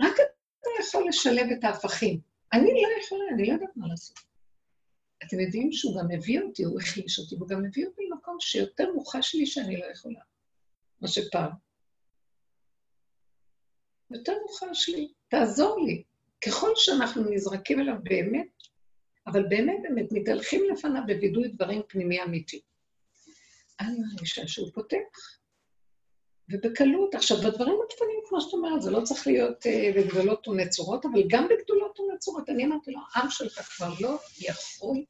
רק 0.00 0.14
אתה 0.14 0.68
יכול 0.80 1.08
לשלב 1.08 1.46
את 1.58 1.64
ההפכים. 1.64 2.20
אני 2.52 2.72
לא 2.82 3.02
יכולה, 3.02 3.24
אני 3.34 3.46
לא 3.46 3.52
יודעת 3.52 3.76
מה 3.76 3.88
לעשות. 3.88 4.18
אתם 5.26 5.40
יודעים 5.40 5.72
שהוא 5.72 6.00
גם 6.00 6.06
הביא 6.14 6.40
אותי, 6.40 6.64
הוא 6.64 6.80
החליש 6.80 7.18
אותי, 7.18 7.34
והוא 7.34 7.48
גם 7.48 7.64
הביא 7.64 7.86
אותי 7.86 8.02
למקום 8.10 8.36
שיותר 8.40 8.92
מוחש 8.92 9.34
לי 9.34 9.46
שאני 9.46 9.76
לא 9.76 9.84
יכולה, 9.84 10.20
מה 11.00 11.08
שפעם. 11.08 11.50
יותר 14.10 14.32
מוחש 14.42 14.88
לי, 14.88 15.12
תעזור 15.28 15.80
לי. 15.86 16.02
ככל 16.46 16.70
שאנחנו 16.74 17.22
נזרקים 17.30 17.80
אליו 17.80 17.94
באמת, 18.02 18.48
אבל 19.26 19.48
באמת 19.48 19.76
באמת 19.82 20.06
מתהלכים 20.12 20.64
לפניו 20.72 21.02
בווידוי 21.06 21.48
דברים 21.48 21.82
פנימי 21.88 22.22
אמיתי. 22.22 22.60
אני 23.80 23.98
מרגישה 23.98 24.48
שהוא 24.48 24.70
פותח, 24.74 25.40
ובקלות. 26.50 27.14
עכשיו, 27.14 27.36
בדברים 27.36 27.78
הקטנים, 27.84 28.20
כמו 28.28 28.40
שאת 28.40 28.52
אומרת, 28.52 28.82
זה 28.82 28.90
לא 28.90 29.00
צריך 29.00 29.26
להיות 29.26 29.66
uh, 29.66 29.96
בגדולות 29.96 30.48
ונצורות, 30.48 31.06
אבל 31.06 31.22
גם 31.28 31.48
בגדולות 31.48 32.00
ונצורות. 32.00 32.48
אני 32.48 32.64
אמרתי 32.64 32.90
לו, 32.90 33.00
עם 33.16 33.30
שלך 33.30 33.60
כבר 33.60 33.94
לא 34.00 34.18
יכול. 34.40 35.04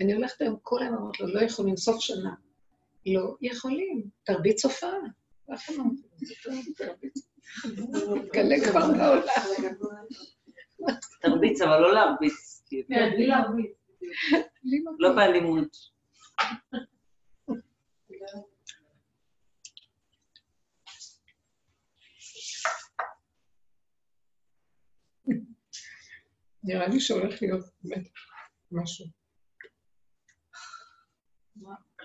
אני 0.00 0.12
הולכת 0.14 0.40
היום 0.40 0.56
כל 0.62 0.82
היום, 0.82 0.94
אמרתי 0.94 1.22
לו, 1.22 1.34
לא 1.34 1.40
יכולים, 1.40 1.76
סוף 1.76 2.00
שנה. 2.00 2.34
לא 3.06 3.36
יכולים, 3.40 4.02
תרביץ 4.24 4.64
הופעה. 4.64 4.98
מתגלה 8.16 8.56
כבר 8.70 8.80
בעולם. 8.80 9.22
תרביץ, 11.20 11.60
אבל 11.60 11.80
לא 11.80 11.94
להרביץ. 11.94 12.64
כן, 12.70 13.10
בלי 13.14 13.26
להרביץ. 13.26 13.72
לא 14.98 15.14
באלימות. 15.16 15.76
נראה 26.62 26.88
לי 26.88 27.00
שהולך 27.00 27.42
להיות 27.42 27.64
באמת 27.84 28.08
משהו. 28.72 29.06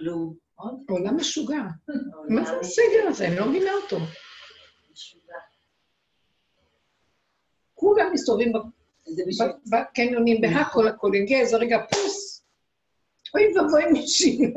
כלום. 0.04 0.36
עולם 0.90 1.18
משוגע. 1.18 1.62
מה 2.30 2.46
זה 2.46 2.60
הסגר 2.60 3.08
הזה? 3.08 3.28
אני 3.28 3.36
לא 3.36 3.50
מבינה 3.50 3.72
אותו. 3.74 3.98
כולם 7.74 8.14
מסתובבים 8.14 8.54
בקניונים, 9.72 10.42
בהכל 10.42 10.88
הכל, 10.88 11.12
הגיע 11.16 11.40
איזה 11.40 11.58
רגע 11.58 11.78
פוס. 11.92 12.46
אוי 13.36 13.58
ואבוי 13.58 13.86
מישהי. 13.92 14.54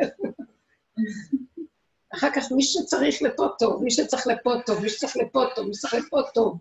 אחר 2.14 2.28
כך 2.34 2.52
מי 2.52 2.62
שצריך 2.62 3.22
לפה 3.22 3.46
טוב, 3.58 3.82
מי 3.82 3.90
שצריך 3.90 4.26
לפה 4.26 4.54
טוב, 4.66 4.82
מי 4.82 4.88
שצריך 4.88 5.16
לפה 5.16 5.44
טוב, 5.54 5.66
מי 5.68 5.74
שצריך 5.74 5.94
לפה 5.94 6.20
טוב. 6.34 6.58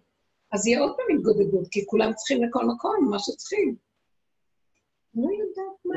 אז 0.52 0.68
יהיה 0.68 0.80
עוד 0.80 0.96
פעם 0.98 1.18
התגודדות, 1.18 1.68
כי 1.72 1.86
כולם 1.86 2.14
צריכים 2.14 2.44
לכל 2.44 2.66
מקום, 2.66 3.08
מה 3.10 3.20
שצריכים. 3.20 3.76
לא 5.16 5.30
יודעת 5.32 5.86
מה... 5.86 5.96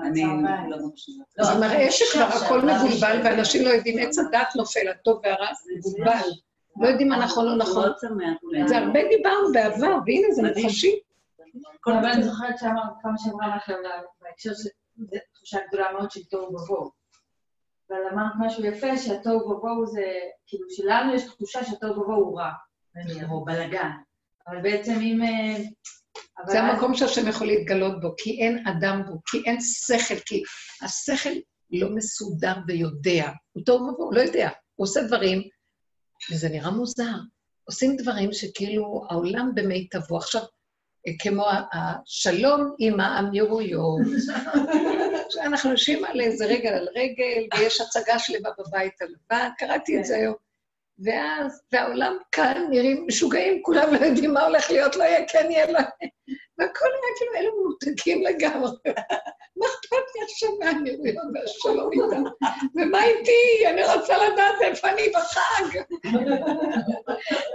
אני 0.00 0.24
לא 0.70 0.76
מקשיבה. 0.86 1.24
זה 1.40 1.60
מראה 1.60 1.90
שכבר 1.90 2.24
הכל 2.24 2.58
מבולבל, 2.58 3.20
ואנשים 3.24 3.64
לא 3.64 3.70
יודעים, 3.70 3.98
עץ 3.98 4.18
הדת 4.18 4.48
נופל, 4.56 4.88
הטוב 4.88 5.20
והרע 5.24 5.48
מבולבל. 5.76 6.28
לא 6.80 6.88
יודעים 6.88 7.08
מה 7.08 7.24
נכון 7.24 7.48
או 7.48 7.56
נכון. 7.56 7.88
זה 8.66 8.78
הרבה 8.78 9.00
דיברנו 9.08 9.52
בעבר, 9.52 9.98
והנה 10.06 10.26
זה 10.30 10.42
מוחשי. 10.42 10.98
אבל 11.86 12.06
אני 12.06 12.22
זוכרת 12.22 12.58
שאמרת 12.58 12.92
כמה 13.02 13.12
שאמרה 13.18 13.56
לכם 13.56 13.74
בהקשר 14.22 14.50
של 14.54 14.68
תחושה 15.34 15.58
גדולה 15.68 15.92
מאוד 15.92 16.10
של 16.10 16.24
תוהו 16.24 16.54
ובוהו. 16.54 16.90
אבל 17.90 17.98
אמרת 18.12 18.32
משהו 18.38 18.64
יפה, 18.64 18.98
שהתוהו 18.98 19.50
ובוהו 19.50 19.86
זה, 19.86 20.04
כאילו, 20.46 20.66
שלנו 20.70 21.14
יש 21.14 21.24
תחושה 21.24 21.64
שהתוהו 21.64 21.92
ובוהו 21.92 22.24
הוא 22.24 22.40
רע, 22.40 22.50
או 23.30 23.44
בלאגן. 23.44 23.90
אבל 24.48 24.62
בעצם 24.62 24.92
אם... 25.00 25.20
זה 26.46 26.60
המקום 26.60 26.94
שהשם 26.94 27.28
יכול 27.28 27.46
להתגלות 27.46 28.00
בו, 28.00 28.14
כי 28.18 28.40
אין 28.40 28.66
אדם 28.66 29.02
בו, 29.06 29.20
כי 29.26 29.42
אין 29.46 29.60
שכל, 29.60 30.20
כי 30.26 30.42
השכל 30.82 31.30
לא 31.70 31.88
מסודר 31.94 32.54
ויודע. 32.66 33.30
הוא 33.52 33.64
טוב 33.64 33.82
ובוהו, 33.82 34.04
הוא 34.04 34.14
לא 34.14 34.20
יודע. 34.20 34.48
הוא 34.74 34.84
עושה 34.84 35.02
דברים 35.02 35.42
וזה 36.30 36.48
נראה 36.48 36.70
מוזר. 36.70 37.14
עושים 37.64 37.96
דברים 37.96 38.32
שכאילו 38.32 39.04
העולם 39.10 39.50
במיטבו. 39.54 40.16
עכשיו, 40.16 40.42
כמו 41.18 41.46
השלום 41.72 42.74
עם 42.78 43.00
האמירויות, 43.00 44.00
שאנחנו 45.30 45.70
יושבים 45.70 46.04
על 46.04 46.20
איזה 46.20 46.46
רגל 46.46 46.68
על 46.68 46.88
רגל, 46.96 47.46
ויש 47.54 47.80
הצגה 47.80 48.18
שלמה 48.18 48.48
בבית 48.58 48.92
הלבן, 49.02 49.48
קראתי 49.58 49.98
את 49.98 50.04
זה 50.04 50.16
היום. 50.16 50.34
ואז, 51.04 51.62
והעולם 51.72 52.16
כאן 52.32 52.66
נראים 52.70 53.04
משוגעים, 53.06 53.62
כולם 53.62 53.94
לא 53.94 54.06
יודעים 54.06 54.34
מה 54.34 54.46
הולך 54.46 54.70
להיות, 54.70 54.96
לא 54.96 55.04
יהיה, 55.04 55.28
כן 55.28 55.50
יהיה, 55.50 55.66
לא 55.66 55.78
יהיה. 55.78 56.10
והכל 56.58 56.86
היה 56.86 57.16
כאילו, 57.18 57.34
אלו 57.36 57.60
מנותקים 57.60 58.22
לגמרי. 58.22 58.70
מה 59.56 59.66
אכפת 59.66 60.06
לי 60.14 60.22
עכשיו 60.24 60.50
מהאמירויות 60.58 61.26
והשלום 61.34 61.92
איתם? 61.92 62.22
ומה 62.76 63.04
איתי? 63.04 63.66
אני 63.66 63.82
רוצה 63.84 64.14
לדעת 64.18 64.54
איפה 64.62 64.88
אני 64.88 65.02
בחג. 65.14 65.78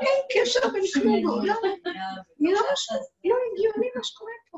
אין 0.01 0.19
קשר 0.33 0.59
בין 0.73 0.83
כלום. 0.93 1.45
נראה 2.39 2.61
משהו 2.73 2.95
לא 3.25 3.35
הגיוני 3.51 3.89
מה 3.95 4.03
שקורה 4.03 4.31
פה. 4.51 4.57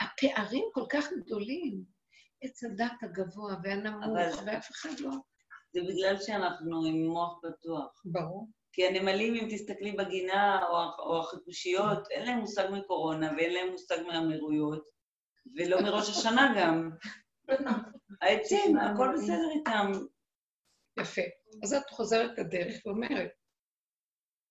הפערים 0.00 0.64
כל 0.72 0.84
כך 0.88 1.12
גדולים. 1.12 1.98
עץ 2.42 2.64
הדת 2.64 3.02
הגבוה 3.02 3.54
והנמוך, 3.62 4.42
ואף 4.46 4.70
אחד 4.70 5.00
לא... 5.00 5.10
זה 5.72 5.80
בגלל 5.80 6.16
שאנחנו 6.20 6.84
עם 6.84 7.06
מוח 7.06 7.38
פתוח. 7.42 8.02
ברור. 8.04 8.48
כי 8.72 8.86
הנמלים, 8.86 9.34
אם 9.34 9.48
תסתכלי 9.50 9.92
בגינה, 9.92 10.66
או, 10.68 10.76
או 10.98 11.20
החיפושיות, 11.20 12.10
אין 12.10 12.26
להם 12.26 12.38
מושג 12.38 12.68
מקורונה 12.72 13.32
ואין 13.36 13.52
להם 13.54 13.70
מושג 13.70 13.96
מאמירויות, 14.06 14.84
ולא 15.56 15.82
מראש 15.82 16.08
השנה 16.10 16.54
גם. 16.58 16.90
העצים, 18.22 18.76
הכל 18.78 19.08
בסדר 19.14 19.50
איתם. 19.58 19.92
יפה. 21.00 21.22
אז 21.62 21.74
את 21.74 21.90
חוזרת 21.90 22.38
לדרך 22.38 22.86
ואומרת, 22.86 23.30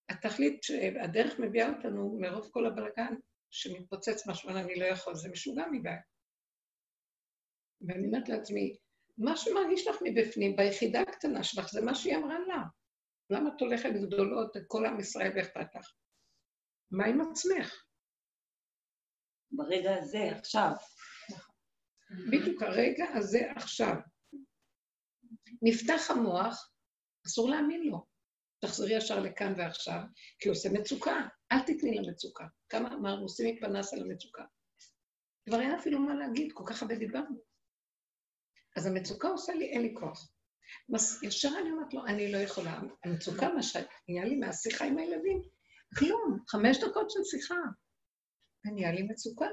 התכלית 0.09 0.63
שהדרך 0.63 1.39
מביאה 1.39 1.69
אותנו 1.69 2.17
מרוב 2.19 2.49
כל 2.51 2.65
הבלגן 2.65 3.13
שמתפוצץ 3.51 4.27
משהו, 4.27 4.49
אני 4.49 4.75
לא 4.75 4.85
יכול, 4.85 5.15
זה 5.15 5.29
משוגע 5.29 5.65
מדי. 5.71 5.89
ואני 7.81 8.07
אומרת 8.07 8.29
לעצמי, 8.29 8.75
מה 9.17 9.37
שמרגיש 9.37 9.87
לך 9.87 9.95
מבפנים, 10.03 10.55
ביחידה 10.55 11.01
הקטנה 11.01 11.43
שלך, 11.43 11.69
זה 11.71 11.81
מה 11.81 11.95
שהיא 11.95 12.15
אמרה 12.15 12.39
לה. 12.39 12.63
למה 13.29 13.49
את 13.55 13.61
הולכת 13.61 13.89
גדולות 13.89 14.57
כל 14.67 14.85
עם 14.85 14.99
ישראל 14.99 15.31
ואכפת 15.35 15.75
לך? 15.75 15.93
מה 16.91 17.05
עם 17.05 17.21
עצמך? 17.21 17.83
ברגע 19.51 19.95
הזה, 19.95 20.31
עכשיו. 20.37 20.71
בדיוק 22.31 22.63
הרגע 22.63 23.05
הזה 23.13 23.51
עכשיו. 23.55 23.93
נפתח 25.61 26.11
המוח, 26.11 26.71
אסור 27.27 27.49
להאמין 27.49 27.83
לו. 27.83 28.05
תחזרי 28.59 28.97
ישר 28.97 29.19
לכאן 29.19 29.53
ועכשיו, 29.57 30.01
כי 30.39 30.49
הוא 30.49 30.55
עושה 30.55 30.69
מצוקה. 30.73 31.27
אל 31.51 31.59
תתני 31.59 31.97
למצוקה. 31.97 32.45
כמה 32.69 32.93
אמרנו, 32.93 33.21
עושים 33.21 33.55
מפנס 33.55 33.93
על 33.93 34.01
המצוקה. 34.01 34.43
כבר 35.49 35.59
אין 35.59 35.75
אפילו 35.75 35.99
מה 35.99 36.15
להגיד, 36.15 36.51
כל 36.53 36.63
כך 36.67 36.81
הרבה 36.81 36.95
דיברנו. 36.95 37.41
אז 38.77 38.85
המצוקה 38.85 39.27
עושה 39.27 39.53
לי, 39.53 39.65
אין 39.65 39.81
לי 39.81 39.93
כוח. 39.93 40.29
מס, 40.89 41.23
ישר 41.23 41.49
אני 41.61 41.71
אומרת 41.71 41.93
לו, 41.93 42.05
אני 42.05 42.31
לא 42.31 42.37
יכולה. 42.37 42.79
המצוקה, 43.05 43.49
מה 43.53 43.63
שהיה 43.63 44.25
לי 44.25 44.35
מהשיחה 44.35 44.85
עם 44.85 44.97
הילדים, 44.97 45.41
כלום, 45.97 46.39
חמש 46.47 46.77
דקות 46.77 47.11
של 47.11 47.19
שיחה. 47.23 47.55
ונהיה 48.65 48.91
לי 48.91 49.03
מצוקה. 49.03 49.45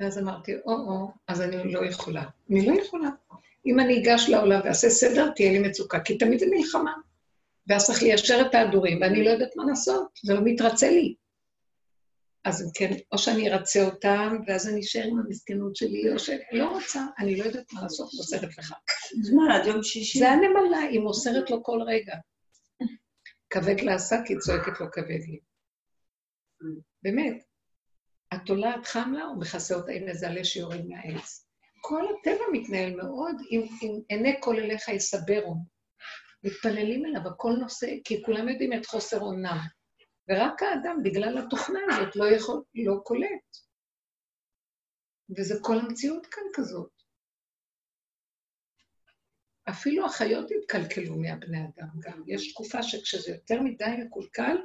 ואז 0.00 0.18
אמרתי, 0.18 0.52
או-או, 0.66 1.10
אז 1.28 1.40
אני 1.40 1.72
לא 1.72 1.84
יכולה. 1.84 2.24
אני 2.50 2.66
לא 2.66 2.74
יכולה. 2.80 3.08
אם 3.66 3.80
אני 3.80 4.02
אגש 4.02 4.28
לעולם 4.28 4.60
ואעשה 4.64 4.90
סדר, 4.90 5.30
תהיה 5.30 5.52
לי 5.52 5.68
מצוקה, 5.68 6.00
כי 6.00 6.18
תמיד 6.18 6.38
זה 6.38 6.46
מלחמה. 6.50 6.94
ואז 7.66 7.86
צריך 7.86 8.02
ליישר 8.02 8.46
את 8.48 8.54
ההדורים, 8.54 9.00
ואני 9.00 9.24
לא 9.24 9.30
יודעת 9.30 9.56
מה 9.56 9.64
לעשות, 9.68 10.08
זה 10.22 10.34
לא 10.34 10.40
מתרצה 10.44 10.90
לי. 10.90 11.14
אז 12.44 12.62
אם 12.62 12.68
כן, 12.74 12.94
או 13.12 13.18
שאני 13.18 13.52
ארצה 13.52 13.84
אותם, 13.84 14.36
ואז 14.46 14.68
אני 14.68 14.80
אשאר 14.80 15.04
עם 15.04 15.18
המסכנות 15.18 15.76
שלי, 15.76 16.12
או 16.12 16.18
שאני 16.18 16.44
לא 16.52 16.70
רוצה, 16.70 17.06
אני 17.18 17.36
לא 17.36 17.44
יודעת 17.44 17.72
מה 17.72 17.82
לעשות, 17.82 18.10
מוסרת 18.14 18.58
לך. 18.58 18.72
אז 19.22 19.30
מה, 19.30 19.56
עד 19.56 19.66
יום 19.66 19.82
שישי? 19.82 20.18
זה 20.18 20.28
הנמלה, 20.30 20.78
היא 20.78 21.00
מוסרת 21.00 21.50
לו 21.50 21.62
כל 21.62 21.78
רגע. 21.86 22.14
כבד 23.50 23.80
לעשה, 23.80 24.16
כי 24.26 24.38
צועקת 24.38 24.80
לו 24.80 24.86
כבד 24.92 25.20
לי. 25.28 25.38
באמת, 27.02 27.42
את 28.34 28.38
תולעת 28.46 28.86
חם 28.86 29.12
לה 29.12 29.24
או 29.24 29.38
מכסה 29.38 29.74
אותה 29.74 29.92
עם 29.92 30.08
איזה 30.08 30.28
עלה 30.28 30.44
שיורד 30.44 30.86
מהעץ? 30.88 31.46
כל 31.80 32.04
הטבע 32.04 32.44
מתנהל 32.52 32.96
מאוד, 32.96 33.36
אם, 33.50 33.66
אם 33.82 34.00
עיני 34.08 34.36
כל 34.40 34.56
אליך 34.56 34.88
יסברו. 34.88 35.56
מתפללים 36.44 37.06
אליו, 37.06 37.28
הכל 37.28 37.52
נושא, 37.60 37.86
כי 38.04 38.22
כולם 38.22 38.48
יודעים 38.48 38.72
את 38.72 38.86
חוסר 38.86 39.20
אונם. 39.20 39.58
ורק 40.28 40.62
האדם, 40.62 41.00
בגלל 41.04 41.38
התוכנה 41.38 41.78
הזאת, 41.90 42.16
לא 42.16 42.24
יכול, 42.24 42.62
לא 42.74 42.94
קולט. 43.04 43.56
וזה 45.36 45.54
כל 45.62 45.78
המציאות 45.78 46.26
כאן 46.26 46.42
כזאת. 46.54 46.90
אפילו 49.70 50.06
החיות 50.06 50.50
התקלקלו 50.58 51.16
מהבני 51.16 51.58
אדם 51.58 51.88
גם. 52.00 52.22
יש 52.26 52.52
תקופה 52.52 52.82
שכשזה 52.82 53.30
יותר 53.30 53.62
מדי 53.62 53.84
מקולקל, 54.06 54.56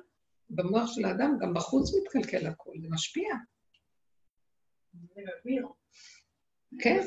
במוח 0.49 0.91
של 0.93 1.05
האדם, 1.05 1.37
גם 1.41 1.53
בחוץ 1.53 1.89
מתקלקל 1.95 2.47
הכול, 2.47 2.75
זה 2.81 2.87
משפיע. 2.91 3.29
כן. 6.79 6.99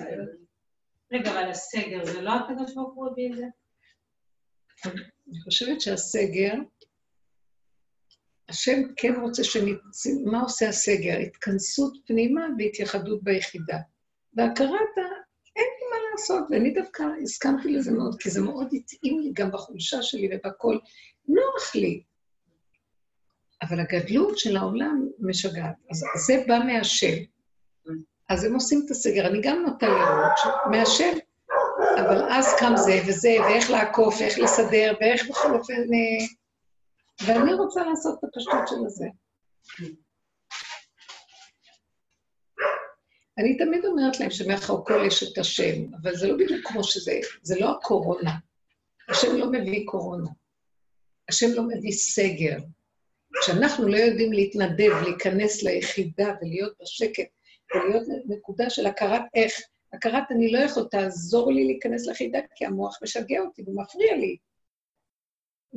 רגע, 1.13 1.31
אבל 1.31 1.51
הסגר, 1.51 2.05
זה 2.05 2.23
לא 2.23 2.31
הקדוש 2.31 2.75
ברוך 2.75 2.95
הוא 2.95 3.07
הביא 3.07 3.33
את 3.33 3.37
זה? 3.37 3.45
אני 4.87 5.41
חושבת 5.45 5.81
שהסגר, 5.81 6.55
השם 8.53 8.81
כן 8.97 9.15
רוצה 9.21 9.45
שנצא, 9.45 10.11
מה 10.25 10.41
עושה 10.41 10.69
הסגר? 10.69 11.19
התכנסות 11.19 11.93
פנימה 12.07 12.47
והתייחדות 12.59 13.23
ביחידה. 13.23 13.79
והכרת, 14.37 14.97
אין 15.57 15.67
לי 15.79 15.87
מה 15.91 15.97
לעשות, 16.11 16.45
ואני 16.51 16.71
דווקא 16.75 17.03
הסכמתי 17.23 17.69
לזה 17.69 17.93
מאוד, 17.93 18.17
כי 18.19 18.31
זה 18.31 18.41
מאוד 18.41 18.69
התאים 18.73 19.21
לי 19.21 19.31
גם 19.35 19.51
בחולשה 19.51 20.03
שלי 20.03 20.29
ובכל. 20.33 20.79
נוח 21.29 21.75
לי. 21.75 22.03
אבל 23.63 23.81
הגדלות 23.81 24.39
של 24.39 24.57
העולם 24.57 25.09
משגעת. 25.19 25.77
אז 25.91 26.05
זה 26.27 26.45
בא 26.49 26.59
מהשם. 26.67 27.17
אז 28.29 28.45
הם 28.45 28.55
עושים 28.55 28.83
את 28.87 28.91
הסגר. 28.91 29.27
אני 29.27 29.41
גם 29.43 29.63
נוטה 29.67 29.89
לראות 29.89 30.55
מהשם, 30.71 31.13
אבל 32.01 32.33
אז 32.33 32.55
קם 32.59 32.73
זה 32.77 33.01
וזה, 33.09 33.37
ואיך 33.41 33.71
לעקוף, 33.71 34.21
ואיך 34.21 34.39
לסדר, 34.39 34.95
ואיך 35.01 35.29
בכל 35.29 35.55
אופן... 35.55 35.75
ואני 37.27 37.55
רוצה 37.55 37.85
לעשות 37.85 38.19
את 38.19 38.25
הפשטות 38.25 38.69
של 38.69 38.87
הזה. 38.87 39.07
אני 43.39 43.57
תמיד 43.57 43.85
אומרת 43.85 44.21
להם 44.21 44.31
שמאחר 44.31 44.75
כל 44.85 45.05
יש 45.07 45.23
את 45.23 45.39
השם, 45.39 45.95
אבל 46.03 46.17
זה 46.17 46.29
לא 46.29 46.35
בדיוק 46.35 46.67
כמו 46.67 46.85
שזה, 46.85 47.13
זה 47.43 47.61
לא 47.61 47.71
הקורונה. 47.71 48.31
השם 49.09 49.37
לא 49.37 49.53
מביא 49.53 49.87
קורונה. 49.87 50.31
השם 51.29 51.47
לא 51.55 51.63
מביא 51.63 51.93
סגר. 51.93 52.57
כשאנחנו 53.41 53.89
לא 53.89 53.97
יודעים 53.97 54.33
להתנדב, 54.33 54.91
להיכנס 55.03 55.63
ליחידה 55.63 56.35
ולהיות 56.41 56.73
בשקט, 56.83 57.29
ולהיות 57.75 58.03
נקודה 58.29 58.71
של 58.71 58.87
הכרת 58.87 59.23
איך, 59.35 59.53
הכרת 59.93 60.25
אני 60.31 60.53
לא 60.53 60.59
יכול, 60.59 60.89
תעזור 60.91 61.53
לי 61.53 61.65
להיכנס 61.65 62.07
ליחידה, 62.07 62.39
כי 62.55 62.67
המוח 62.67 62.99
משגע 63.03 63.41
אותי 63.41 63.63
ומפריע 63.67 64.17
לי. 64.17 64.37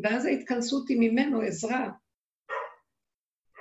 ואז 0.03 0.25
ההתכנסות 0.25 0.89
היא 0.89 0.97
ממנו 0.99 1.41
עזרה. 1.41 1.89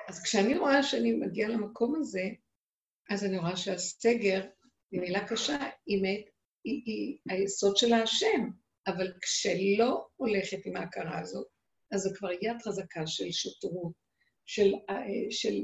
אז 0.09 0.23
כשאני 0.23 0.59
רואה 0.59 0.83
שאני 0.83 1.13
מגיעה 1.13 1.49
למקום 1.51 1.95
הזה, 1.97 2.25
אז 3.11 3.25
אני 3.25 3.39
רואה 3.39 3.57
שהסגר, 3.57 4.47
היא 4.91 5.01
מילה 5.01 5.29
קשה, 5.29 5.59
היא, 5.87 6.03
מת, 6.03 6.25
היא, 6.65 6.83
היא 6.87 7.19
היסוד 7.29 7.77
של 7.77 7.93
השם, 7.93 8.51
אבל 8.87 9.13
כשלא 9.21 10.07
הולכת 10.17 10.67
עם 10.67 10.77
ההכרה 10.77 11.21
הזאת, 11.21 11.47
אז 11.93 12.01
זה 12.01 12.11
כבר 12.15 12.33
יד 12.33 12.63
חזקה 12.63 13.07
של 13.07 13.31
שוטרות, 13.31 13.93
של, 14.47 14.73
אה, 14.91 15.31
של, 15.31 15.55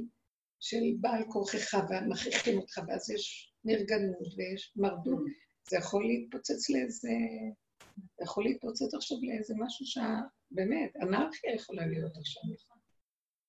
של 0.60 0.82
בעל 1.00 1.24
כורכך, 1.28 1.74
ומכריחים 1.90 2.58
אותך, 2.58 2.80
ואז 2.88 3.10
יש 3.10 3.54
נרגנות 3.64 4.34
ויש 4.36 4.72
מרדות. 4.76 5.24
זה 5.68 5.76
יכול 5.76 6.06
להתפוצץ 6.06 6.70
לאיזה... 6.70 7.08
זה 8.18 8.24
יכול 8.24 8.44
להתפוצץ 8.44 8.94
עכשיו 8.94 9.16
לאיזה 9.22 9.54
משהו 9.58 9.86
שה... 9.86 10.20
באמת, 10.50 10.96
אנרכיה 10.96 11.54
יכולה 11.54 11.86
להיות 11.86 12.16
עכשיו. 12.16 12.42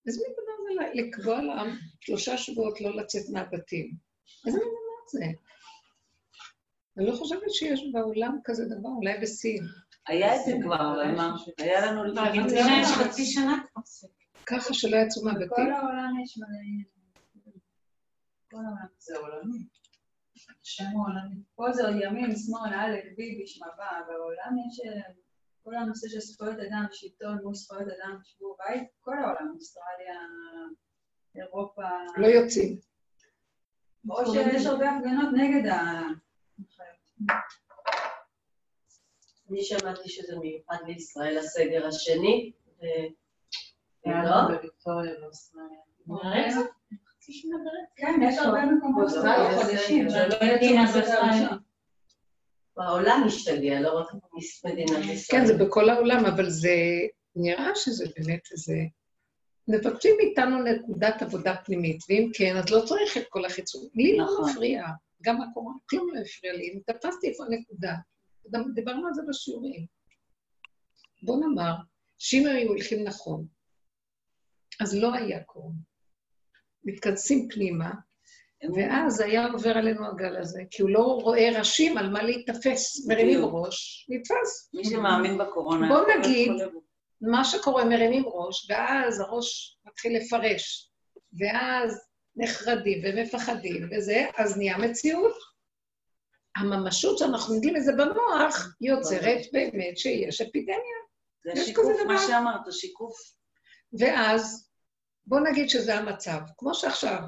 איזה 0.07 0.21
מין 0.27 0.33
דבר 0.33 0.83
זה 0.83 1.01
לקבוע 1.01 1.41
לעם 1.41 1.77
שלושה 1.99 2.37
שבועות 2.37 2.81
לא 2.81 2.95
לצאת 2.95 3.29
מהבתים? 3.33 3.91
איזה 4.47 4.57
מין 4.59 4.67
דבר 4.67 5.07
זה? 5.11 5.25
אני 6.97 7.05
לא 7.05 7.15
חושבת 7.15 7.49
שיש 7.53 7.81
בעולם 7.93 8.37
כזה 8.43 8.65
דבר, 8.65 8.89
אולי 8.89 9.17
בסין. 9.21 9.63
היה 10.07 10.35
את 10.35 10.41
זה 10.45 10.51
כבר, 10.63 10.93
אבל 10.93 11.15
מה? 11.15 11.35
היה 11.57 11.85
לנו 11.85 12.03
לפני 12.03 12.83
חצי 12.85 13.25
שנה 13.25 13.63
כבר. 13.71 13.81
ככה 14.45 14.73
שלא 14.73 14.97
יצאו 14.97 15.23
מהבתים? 15.23 15.47
בכל 15.47 15.71
העולם 15.71 16.13
יש 16.23 16.37
מלא... 16.37 16.91
כל 18.51 18.57
העולם 18.57 18.87
זה 18.97 19.17
עולמי. 19.17 19.63
שם 20.63 20.83
עולמי. 20.83 21.43
פה 21.55 21.71
זה 21.71 21.87
עוד 21.87 21.95
ימין, 22.03 22.35
שמאל, 22.35 22.73
א', 22.73 22.95
ביבי, 23.17 23.47
שמבה, 23.47 23.87
בעולם 24.07 24.57
יש... 24.67 24.79
כל 25.63 25.75
הנושא 25.75 26.07
של 26.07 26.19
זכויות 26.19 26.59
אדם, 26.59 26.85
שלטון 26.91 27.37
מול 27.43 27.53
זכויות 27.53 27.87
אדם, 27.87 28.17
שבו 28.23 28.57
בית, 28.59 28.87
כל 29.01 29.17
העולם, 29.17 29.53
אוסטרליה, 29.55 30.19
אירופה... 31.35 31.83
לא 32.17 32.27
יוצאים. 32.27 32.79
או 34.09 34.33
שיש 34.33 34.65
הרבה 34.65 34.89
הפגנות 34.89 35.29
נגד 35.33 35.67
ה... 35.67 36.01
אני 39.49 39.63
שמעתי 39.63 40.09
שזה 40.09 40.39
מיוחד 40.39 40.77
לישראל, 40.85 41.37
הסגר 41.37 41.87
השני, 41.87 42.51
לא? 44.05 44.57
כן, 47.95 48.19
יש 48.23 48.37
הרבה 48.37 48.65
מקומות. 48.65 49.09
חודשים. 49.61 50.07
לא 50.07 50.45
יודעים 50.45 50.75
מה 50.75 50.91
זה 50.91 51.01
העולם 52.77 53.23
משתגע, 53.25 53.79
לא 53.79 53.99
רק 53.99 54.07
מדינת 54.65 55.05
ישראל. 55.05 55.41
כן, 55.41 55.45
זה 55.45 55.57
בכל 55.57 55.89
העולם, 55.89 56.25
אבל 56.25 56.49
זה 56.49 56.75
נראה 57.35 57.75
שזה 57.75 58.05
באמת 58.17 58.41
איזה... 58.51 58.73
מבקשים 59.67 60.15
מאיתנו 60.17 60.63
נקודת 60.63 61.21
עבודה 61.21 61.55
פנימית, 61.65 61.97
ואם 62.09 62.29
כן, 62.33 62.57
אז 62.57 62.69
לא 62.69 62.81
צריך 62.85 63.17
את 63.17 63.23
כל 63.29 63.45
החיצון. 63.45 63.87
לי 63.95 64.17
לא 64.17 64.23
נכון. 64.25 64.51
מפריע, 64.51 64.85
גם 65.21 65.41
הקורונה, 65.41 65.77
כלום 65.89 66.09
לא 66.13 66.19
הפריע 66.21 66.53
לי. 66.53 66.63
אם 66.63 66.79
תפסתי 66.85 67.29
איפה 67.29 67.43
הנקודה, 67.45 67.95
גם 68.51 68.63
דיברנו 68.73 69.07
על 69.07 69.13
זה 69.13 69.21
בשיעורים. 69.29 69.85
בוא 71.23 71.39
נאמר, 71.39 71.73
שאם 72.17 72.47
היו 72.47 72.69
הולכים 72.69 73.03
נכון, 73.03 73.45
אז 74.81 74.95
לא 74.95 75.13
היה 75.13 75.43
קורונה. 75.43 75.77
מתכנסים 76.83 77.47
פנימה, 77.49 77.91
ואז 78.75 79.19
היה 79.21 79.47
עובר 79.47 79.77
עלינו 79.77 80.07
הגל 80.07 80.37
הזה, 80.37 80.61
כי 80.71 80.81
הוא 80.81 80.89
לא 80.89 81.01
רואה 81.01 81.49
ראשים 81.59 81.97
על 81.97 82.09
מה 82.09 82.23
להיתפס. 82.23 83.07
מרימים 83.07 83.45
ראש, 83.45 84.07
נתפס. 84.09 84.69
מי 84.73 84.85
שמאמין 84.85 85.37
בקורונה... 85.37 85.87
בוא 85.87 86.13
נגיד, 86.17 86.51
מה 87.21 87.45
שקורה, 87.45 87.85
מרימים 87.85 88.23
ראש, 88.25 88.69
ואז 88.69 89.19
הראש 89.19 89.77
מתחיל 89.85 90.17
לפרש, 90.17 90.91
ואז 91.39 92.01
נחרדים 92.35 93.01
ומפחדים 93.03 93.89
וזה, 93.91 94.25
אז 94.37 94.57
נהיה 94.57 94.77
מציאות. 94.77 95.35
הממשות 96.55 97.17
שאנחנו 97.17 97.55
יודעים 97.55 97.75
את 97.77 97.83
זה 97.83 97.91
במוח, 97.91 98.75
יוצרת 98.81 99.41
באמת 99.53 99.97
שיש 99.97 100.41
אפידמיה. 100.41 101.01
זה 101.45 101.65
שיקוף, 101.65 102.01
מה. 102.07 102.17
שאמרת, 102.27 102.61
שיקוף. 102.71 103.15
ואז, 103.99 104.69
בוא 105.25 105.39
נגיד 105.39 105.69
שזה 105.69 105.95
המצב. 105.95 106.39
כמו 106.57 106.73
שעכשיו, 106.73 107.19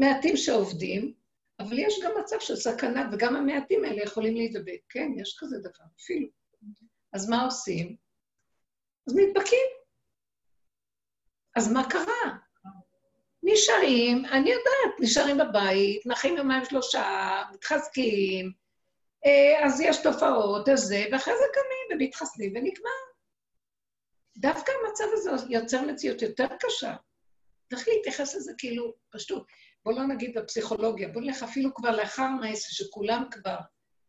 מעטים 0.00 0.36
שעובדים, 0.36 1.14
אבל 1.60 1.78
יש 1.78 2.00
גם 2.04 2.10
מצב 2.20 2.36
של 2.40 2.56
סכנה, 2.56 3.08
וגם 3.12 3.36
המעטים 3.36 3.84
האלה 3.84 4.02
יכולים 4.02 4.34
להידבק. 4.34 4.80
כן, 4.88 5.08
יש 5.16 5.36
כזה 5.40 5.58
דבר, 5.58 5.84
אפילו. 6.00 6.28
אז 7.12 7.28
מה 7.28 7.44
עושים? 7.44 7.96
אז 9.06 9.16
נדבקים. 9.16 9.66
אז 11.56 11.72
מה 11.72 11.90
קרה? 11.90 12.36
נשארים, 13.42 14.24
אני 14.24 14.50
יודעת, 14.50 15.00
נשארים 15.00 15.38
בבית, 15.38 16.06
נחים 16.06 16.36
יומיים 16.36 16.64
שלושה, 16.64 17.42
מתחזקים, 17.54 18.52
אה, 19.26 19.66
אז 19.66 19.80
יש 19.80 20.02
תופעות, 20.02 20.68
אז 20.68 20.80
זה, 20.80 21.04
ואחרי 21.12 21.34
זה 21.38 21.44
קמים 21.54 22.00
ומתחסנים 22.02 22.50
ונגמר. 22.50 23.00
דווקא 24.36 24.72
המצב 24.72 25.04
הזה 25.12 25.30
יוצר 25.50 25.82
מציאות 25.82 26.22
יותר 26.22 26.46
קשה. 26.60 26.94
צריך 27.70 27.88
להתייחס 27.88 28.34
לזה 28.34 28.52
כאילו, 28.58 28.94
פשוט. 29.10 29.42
בוא 29.84 29.92
לא 29.92 30.06
נגיד 30.06 30.38
בפסיכולוגיה, 30.38 31.08
בוא 31.08 31.20
נלך 31.20 31.42
אפילו 31.42 31.74
כבר 31.74 31.90
לאחר 31.96 32.28
מעשה 32.40 32.68
שכולם 32.70 33.24
כבר 33.30 33.56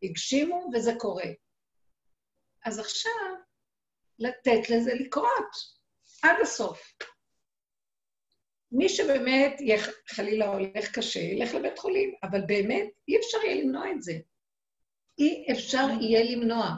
הגשימו 0.04 0.70
וזה 0.74 0.92
קורה. 0.98 1.26
אז 2.66 2.80
עכשיו, 2.80 3.12
לתת 4.20 4.70
לזה 4.70 4.94
לקרות, 4.94 5.52
עד 6.24 6.36
הסוף. 6.42 6.94
מי 8.72 8.90
שבאמת 8.90 9.56
יח- 9.62 9.90
חלילה 10.10 10.48
הולך 10.48 10.92
קשה, 10.96 11.20
ילך 11.20 11.54
לבית 11.54 11.80
חולים, 11.80 12.14
אבל 12.24 12.42
באמת 12.48 12.88
אי 13.08 13.18
אפשר 13.18 13.38
יהיה 13.46 13.64
למנוע 13.64 13.92
את 13.92 14.02
זה. 14.02 14.14
אי 15.20 15.46
אפשר 15.52 15.88
יהיה 16.02 16.36
למנוע. 16.36 16.70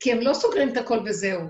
כי 0.00 0.12
הם 0.12 0.18
לא 0.20 0.34
סוגרים 0.34 0.72
את 0.72 0.76
הכל 0.76 0.98
וזהו. 1.06 1.40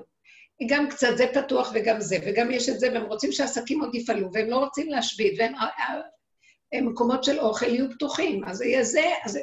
גם 0.69 0.89
קצת 0.91 1.09
זה 1.17 1.25
פתוח 1.35 1.71
וגם 1.75 2.01
זה, 2.01 2.17
וגם 2.27 2.51
יש 2.51 2.69
את 2.69 2.81
זה, 2.81 2.93
והם 2.93 3.05
רוצים 3.05 3.33
שהעסקים 3.33 3.81
עוד 3.81 3.95
יפעלו, 3.95 4.29
והם 4.33 4.51
לא 4.51 4.57
רוצים 4.57 4.89
להשבית, 4.89 5.35
והם 5.39 5.55
הם 5.55 6.01
מקומות 6.75 7.25
של 7.25 7.41
אוכל 7.41 7.67
יהיו 7.67 7.91
פתוחים, 7.91 8.45
אז 8.45 8.63
יהיה 8.63 8.85
זה, 8.85 9.05
אז, 9.25 9.39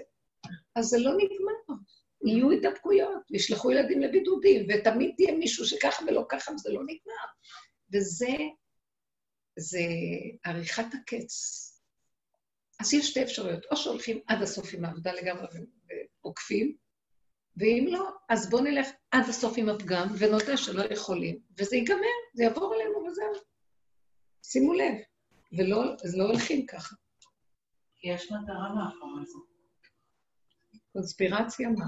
אז 0.75 0.85
זה 0.85 0.97
לא 0.99 1.11
נגמר. 1.11 1.81
יהיו 2.25 2.49
הידבקויות, 2.49 3.31
וישלחו 3.31 3.71
ילדים 3.71 4.01
לבידודים, 4.01 4.67
ותמיד 4.69 5.13
תהיה 5.17 5.31
מישהו 5.31 5.65
שככה 5.65 6.03
ולא 6.07 6.25
ככה, 6.29 6.51
וזה 6.51 6.69
לא 6.73 6.81
נגמר. 6.81 7.25
וזה, 7.93 8.35
זה 9.59 9.79
עריכת 10.43 10.93
הקץ. 10.93 11.35
אז 12.79 12.93
יש 12.93 13.09
שתי 13.09 13.23
אפשרויות, 13.23 13.65
או 13.71 13.77
שהולכים 13.77 14.19
עד 14.27 14.41
הסוף 14.41 14.73
עם 14.73 14.85
העבודה 14.85 15.13
לגמרי 15.13 15.47
ועוקפים, 16.23 16.75
ואם 17.57 17.85
לא, 17.89 18.09
אז 18.29 18.49
בואו 18.49 18.63
נלך 18.63 18.87
עד 19.11 19.29
הסוף 19.29 19.53
עם 19.57 19.69
הפגם, 19.69 20.07
ונודה 20.17 20.57
שלא 20.57 20.83
יכולים, 20.83 21.39
וזה 21.57 21.75
ייגמר, 21.75 22.15
זה 22.33 22.43
יעבור 22.43 22.75
אלינו 22.75 23.05
וזהו. 23.05 23.33
שימו 24.43 24.73
לב, 24.73 24.93
ולא 25.57 25.83
לא 26.17 26.23
הולכים 26.23 26.65
ככה. 26.65 26.95
יש 28.05 28.31
מטרה 28.31 28.73
מאחורי 28.75 29.25
זה. 29.25 29.37
קונספירציה 30.93 31.69
מה? 31.69 31.85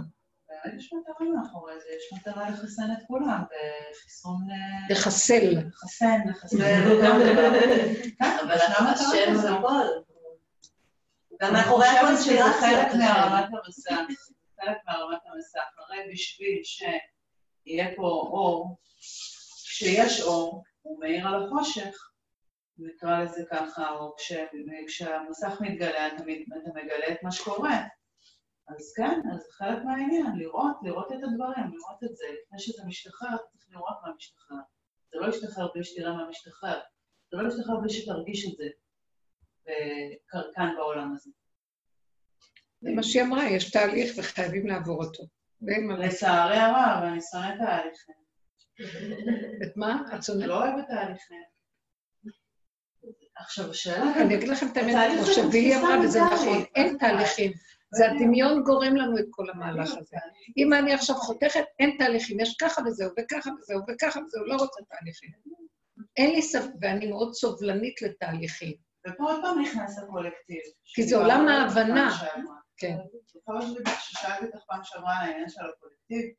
יש 0.78 0.94
מטרה 0.94 1.28
מאחורי 1.36 1.74
זה, 1.80 1.86
יש 1.98 2.14
מטרה 2.14 2.50
לחסן 2.50 2.92
את 2.92 3.08
כולם, 3.08 3.44
וחיסון... 3.44 4.42
אה, 4.52 4.94
לחסל. 4.94 5.58
לחסן, 5.68 6.20
זה 6.46 7.00
גם. 7.04 7.20
כן, 8.20 8.38
אבל 8.44 8.52
השם 8.52 9.34
כזו. 9.34 9.48
הכל. 9.48 9.88
גם 11.42 11.54
מאחורי. 11.54 11.88
שזה 12.24 12.40
חלק. 12.60 12.94
מהרמת 12.96 13.50
המסך, 13.66 14.22
חלק 14.62 14.78
מהרמת 14.88 15.20
המסך. 15.26 15.60
הרי 15.78 15.98
בשביל 16.14 16.62
שיהיה 16.64 17.96
פה 17.96 18.02
אור, 18.02 18.78
כשיש 19.66 20.22
אור, 20.22 20.64
הוא 20.82 21.00
מאיר 21.00 21.28
על 21.28 21.44
החושך, 21.44 22.10
נקרא 22.80 23.24
לזה 23.24 23.44
ככה, 23.52 23.90
או 23.92 24.16
כש, 24.16 24.34
כשהמסך 24.88 25.62
מתגלה, 25.62 26.08
אתה, 26.08 26.16
אתה 26.16 26.70
מגלה 26.70 27.12
את 27.12 27.24
מה 27.24 27.32
שקורה. 27.32 27.84
אז 28.68 28.94
כן, 28.98 29.22
אז 29.34 29.40
זה 29.40 29.52
חלק 29.52 29.84
מהעניין, 29.86 30.26
לראות, 30.36 30.76
לראות 30.84 31.12
את 31.12 31.18
הדברים, 31.24 31.72
לראות 31.74 32.04
את 32.04 32.16
זה. 32.16 32.26
לפני 32.26 32.60
שזה 32.60 32.84
משתחרר, 32.88 33.38
צריך 33.38 33.72
לראות 33.72 33.98
מה 34.04 34.14
משתחרר. 34.18 34.58
זה 35.12 35.20
לא 35.20 35.28
ישתחרר 35.28 35.68
בלי 35.74 35.84
שתראה 35.84 36.14
מה 36.14 36.30
משתחרר. 36.30 36.80
זה 37.32 37.38
לא 37.38 37.48
ישתחרר 37.48 37.80
בלי 37.80 37.90
שתרגיש 37.90 38.48
את 38.48 38.58
זה 38.58 38.68
כאן 40.56 40.74
בעולם 40.78 41.14
הזה. 41.14 41.32
זה 42.82 42.92
מה 42.92 43.04
שהיא 43.04 43.24
אמרה, 43.24 43.50
יש 43.50 43.72
תהליך 43.72 44.12
וחייבים 44.18 44.68
לעבור 44.68 45.04
אותו. 45.04 45.24
לצערי 46.00 46.58
הרב, 46.58 47.04
אני 47.04 47.22
שונאת 47.22 47.58
תהליכים. 47.58 48.16
את 49.64 49.78
מה? 49.78 50.02
את 50.16 50.24
שונאת? 50.24 50.48
לא 50.48 50.64
אוהבת 50.64 50.88
תהליכים. 50.88 51.57
עכשיו, 53.40 53.70
השאלה... 53.70 54.22
אני 54.22 54.36
אגיד 54.36 54.50
לכם 54.50 54.68
את 54.72 54.78
האמת, 54.78 54.96
כמו 55.18 55.26
שבילי 55.26 55.76
אמרה, 55.76 56.00
וזה. 56.04 56.22
נכון, 56.22 56.64
אין 56.76 56.98
תהליכים. 56.98 57.52
זה 57.96 58.12
הדמיון 58.12 58.64
גורם 58.64 58.96
לנו 58.96 59.18
את 59.18 59.26
כל 59.30 59.50
המהלך 59.50 59.90
הזה. 59.98 60.18
אם 60.58 60.74
אני 60.74 60.94
עכשיו 60.94 61.16
חותכת, 61.16 61.64
אין 61.80 61.96
תהליכים, 62.00 62.40
יש 62.40 62.56
ככה 62.62 62.82
וזהו, 62.86 63.10
וככה 63.20 63.50
וזהו, 63.60 63.82
וככה 63.90 64.20
וזהו, 64.20 64.46
לא 64.46 64.54
רוצה 64.54 64.82
תהליכים. 64.90 65.30
אין 66.18 66.32
לי 66.32 66.42
ספק, 66.42 66.70
ואני 66.82 67.08
מאוד 67.08 67.34
סובלנית 67.34 68.02
לתהליכים. 68.02 68.74
ופה 69.08 69.24
עוד 69.24 69.42
פעם 69.42 69.62
נכנס 69.62 69.98
הקולקטיב. 69.98 70.62
כי 70.86 71.04
זה 71.04 71.18
עולם 71.18 71.46
זה 71.48 71.54
ההבנה. 71.54 72.18
כן. 72.78 72.98
ששאלתי 74.00 74.46
אותך 74.46 74.60
פעם 74.68 74.80
שעברה 74.84 75.18
על 75.18 75.30
העניין 75.30 75.50
של 75.50 75.62
הקולקטיב? 75.62 76.34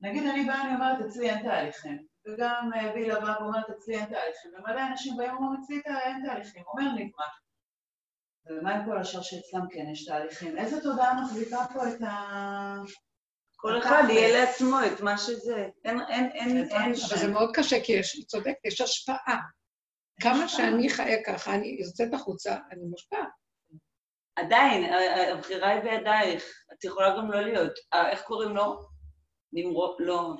נגיד 0.00 0.22
אני 0.26 0.44
באה, 0.44 0.62
אני 0.64 0.74
אומרת, 0.74 1.06
אצלי 1.06 1.30
אין 1.30 1.42
תהליכים. 1.42 2.11
וגם 2.26 2.70
אה, 2.74 2.92
בילה 2.92 3.20
באה 3.20 3.42
ואומרת, 3.42 3.70
אצלי 3.70 3.94
אין 3.98 4.04
תהליכים. 4.04 4.50
ומלא 4.58 4.80
אנשים 4.90 5.16
באים 5.16 5.32
ואומרים, 5.36 5.60
אצלי 5.62 5.80
אין 5.86 6.26
תהליכים. 6.26 6.62
אומר 6.66 6.92
נגמר. 6.94 7.26
ומה 8.46 8.74
עם 8.74 8.84
כל 8.86 8.98
השאר 8.98 9.22
שאצלם 9.22 9.60
כן 9.70 9.84
יש 9.92 10.06
תהליכים? 10.06 10.58
איזה 10.58 10.82
תודעה 10.82 11.22
מחזיקה 11.22 11.56
פה 11.74 11.88
את 11.88 12.02
ה... 12.02 12.76
כל 13.56 13.78
אחד 13.78 14.02
יהיה 14.08 14.44
לעצמו 14.44 14.76
את 14.86 15.00
מה 15.00 15.18
שזה. 15.18 15.68
אין, 15.84 16.00
אין, 16.08 16.30
אין, 16.32 16.56
אין 16.56 16.86
אבל 16.86 16.94
שם. 16.94 17.16
זה 17.16 17.28
מאוד 17.32 17.50
קשה, 17.54 17.76
כי 17.84 17.92
יש, 17.92 18.14
היא 18.14 18.24
צודקת, 18.26 18.64
יש 18.64 18.80
השפעה. 18.80 19.38
כמה 20.22 20.48
שאני 20.48 20.88
חיה 20.90 21.24
ככה, 21.26 21.54
אני 21.54 21.76
יוצאת 21.80 22.14
החוצה, 22.14 22.56
אני 22.72 22.84
מושפעת. 22.84 23.28
עדיין, 24.36 24.84
ה- 24.84 24.96
ה- 24.98 25.32
הבחירה 25.32 25.68
היא 25.68 25.80
בידייך. 25.80 26.64
את 26.72 26.84
יכולה 26.84 27.16
גם 27.16 27.30
לא 27.30 27.40
להיות. 27.40 27.72
אה, 27.94 28.10
איך 28.10 28.22
קוראים 28.22 28.56
לו? 28.56 28.88
נמרוד, 29.52 29.96
לא. 30.00 30.34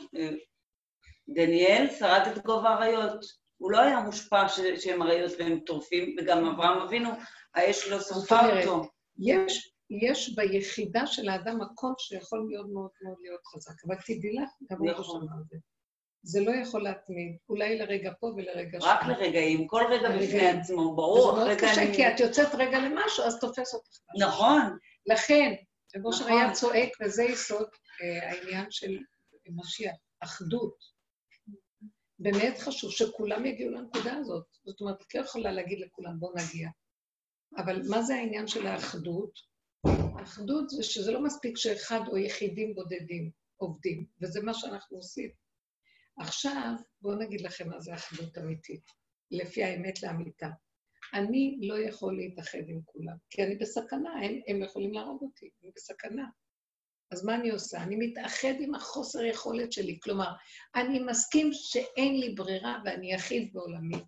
דניאל 1.28 1.86
שרד 1.98 2.22
את 2.32 2.38
גובה 2.44 2.68
האריות. 2.70 3.24
הוא 3.58 3.70
לא 3.72 3.80
היה 3.80 4.00
מושפע 4.00 4.48
ש- 4.48 4.60
שהם 4.84 5.02
אריות 5.02 5.32
והם 5.38 5.60
טורפים, 5.66 6.16
וגם 6.18 6.44
אברהם 6.46 6.78
אבינו, 6.78 7.10
האש 7.54 7.88
לא 7.88 8.00
שרפה 8.00 8.58
אותו. 8.60 8.82
יש, 9.18 9.72
יש 9.90 10.34
ביחידה 10.34 11.06
של 11.06 11.28
האדם 11.28 11.60
מקום 11.60 11.94
שיכול 11.98 12.46
מאוד 12.50 12.70
מאוד 12.70 12.90
מאוד 13.02 13.16
להיות 13.22 13.40
חזק, 13.54 13.72
אבל 13.86 13.94
תדעי 14.06 14.32
לך, 14.32 14.50
גם 14.70 14.78
הוא. 14.78 15.02
שמע 15.04 15.14
את 15.42 15.48
זה. 15.50 15.56
זה 16.24 16.40
לא 16.40 16.50
יכול 16.50 16.82
להתמיד, 16.82 17.36
אולי 17.48 17.78
לרגע 17.78 18.10
פה 18.20 18.26
ולרגע 18.26 18.80
שם. 18.80 18.86
רק 18.86 19.04
לרגעים, 19.06 19.66
כל 19.66 19.82
רגע 19.90 20.08
בפני. 20.08 20.48
עצמו, 20.48 20.62
זה 20.64 20.96
ברור. 20.96 21.32
מאוד 21.36 21.48
זה 21.48 21.56
קשה, 21.60 21.82
אני- 21.82 21.94
כי 21.94 22.08
את 22.08 22.20
יוצאת 22.20 22.54
רגע 22.54 22.78
למשהו, 22.78 23.24
אז 23.24 23.40
תופס 23.40 23.74
אותך. 23.74 23.88
נכון, 24.18 24.60
לכן, 25.06 25.52
נכון. 25.96 26.28
היה 26.32 26.52
צועק, 26.52 26.88
וזה 27.02 27.22
יסוד 27.24 27.66
אה, 28.02 28.30
העניין 28.30 28.66
של 28.70 28.98
משיח, 29.56 29.94
אחדות. 30.20 30.91
באמת 32.22 32.58
חשוב 32.58 32.90
שכולם 32.90 33.46
יגיעו 33.46 33.70
לנקודה 33.70 34.16
הזאת. 34.16 34.44
זאת 34.64 34.80
אומרת, 34.80 35.02
את 35.02 35.14
לא 35.14 35.20
יכולה 35.20 35.52
להגיד 35.52 35.80
לכולם, 35.80 36.20
בואו 36.20 36.32
נגיע. 36.32 36.68
אבל 37.56 37.82
מה 37.88 38.02
זה 38.02 38.14
העניין 38.14 38.46
של 38.46 38.66
האחדות? 38.66 39.38
האחדות 40.18 40.70
זה 40.70 40.82
שזה 40.82 41.12
לא 41.12 41.22
מספיק 41.22 41.56
שאחד 41.56 42.00
או 42.08 42.18
יחידים 42.18 42.74
בודדים 42.74 43.30
עובדים, 43.56 44.06
וזה 44.20 44.42
מה 44.42 44.54
שאנחנו 44.54 44.96
עושים. 44.96 45.30
עכשיו, 46.18 46.72
בואו 47.00 47.14
נגיד 47.14 47.40
לכם 47.40 47.68
מה 47.68 47.80
זה 47.80 47.94
אחדות 47.94 48.38
אמיתית, 48.38 48.84
לפי 49.30 49.64
האמת 49.64 50.02
לאמיתה. 50.02 50.48
אני 51.14 51.58
לא 51.62 51.78
יכול 51.78 52.16
להתאחד 52.16 52.68
עם 52.68 52.80
כולם, 52.84 53.16
כי 53.30 53.42
אני 53.42 53.56
בסכנה, 53.56 54.10
הם, 54.12 54.40
הם 54.48 54.62
יכולים 54.62 54.92
להרוג 54.92 55.22
אותי, 55.22 55.50
אני 55.62 55.70
בסכנה. 55.76 56.24
אז 57.12 57.24
מה 57.24 57.34
אני 57.34 57.50
עושה? 57.50 57.82
אני 57.82 57.96
מתאחד 57.98 58.54
עם 58.60 58.74
החוסר 58.74 59.24
יכולת 59.24 59.72
שלי, 59.72 59.98
כלומר, 60.02 60.32
אני 60.74 60.98
מסכים 60.98 61.50
שאין 61.52 62.20
לי 62.20 62.34
ברירה 62.34 62.78
ואני 62.84 63.14
יחיד 63.14 63.52
בעולמי, 63.52 64.04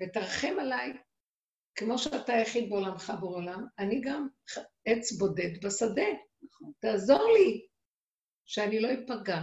ותרחם 0.00 0.54
עליי, 0.60 0.92
כמו 1.74 1.98
שאתה 1.98 2.32
יחיד 2.32 2.70
בעולמך 2.70 3.12
בעולם, 3.20 3.66
אני 3.78 4.00
גם 4.00 4.28
עץ 4.84 5.12
בודד 5.12 5.64
בשדה. 5.66 6.06
תעזור 6.80 7.32
לי, 7.32 7.66
שאני 8.46 8.80
לא 8.80 8.88
אפגע, 8.92 9.42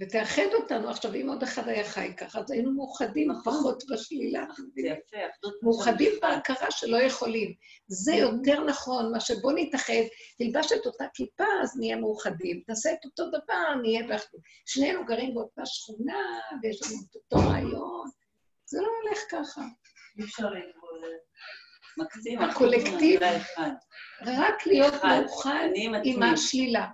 ותאחד 0.00 0.46
אותנו. 0.54 0.90
עכשיו, 0.90 1.14
אם 1.14 1.28
עוד 1.28 1.42
אחד 1.42 1.68
היה 1.68 1.84
חי 1.84 2.12
ככה, 2.16 2.38
אז 2.40 2.50
היינו 2.50 2.72
מאוחדים 2.72 3.30
נכון. 3.30 3.52
פחות 3.52 3.82
בשלילה. 3.90 4.44
מאוחדים. 5.62 6.12
בהכרה 6.22 6.70
שלא 6.70 6.96
יכולים. 6.96 7.54
זה 7.88 8.14
יותר 8.14 8.64
נכון, 8.64 9.12
מה 9.12 9.20
שבוא 9.20 9.52
נתאחד, 9.56 9.92
תלבש 10.38 10.72
את 10.72 10.86
אותה 10.86 11.04
כיפה, 11.14 11.44
אז 11.62 11.76
נהיה 11.78 11.96
מאוחדים. 11.96 12.62
תעשה 12.66 12.92
את 12.92 13.04
אותו 13.04 13.28
דבר, 13.28 13.74
נהיה 13.82 14.06
באחדות. 14.06 14.40
שנינו 14.66 15.04
גרים 15.06 15.34
באותה 15.34 15.62
שכונה, 15.66 16.22
ויש 16.62 16.82
לנו 16.82 16.94
את 17.10 17.16
אותו 17.16 17.48
רעיון. 17.48 18.08
זה 18.64 18.78
לא 18.80 18.88
הולך 19.02 19.18
ככה. 19.30 19.62
אי 20.18 20.24
אפשר 20.24 20.50
להתמודד. 20.50 21.18
מקסים. 21.98 22.42
הקולקטיב. 22.42 23.20
רק 24.26 24.66
להיות. 24.66 24.94
מאוחד 25.04 25.68
עם. 26.04 26.22
השלילה. 26.22 26.86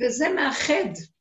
וזה 0.00 0.28
מאחד. 0.28 1.13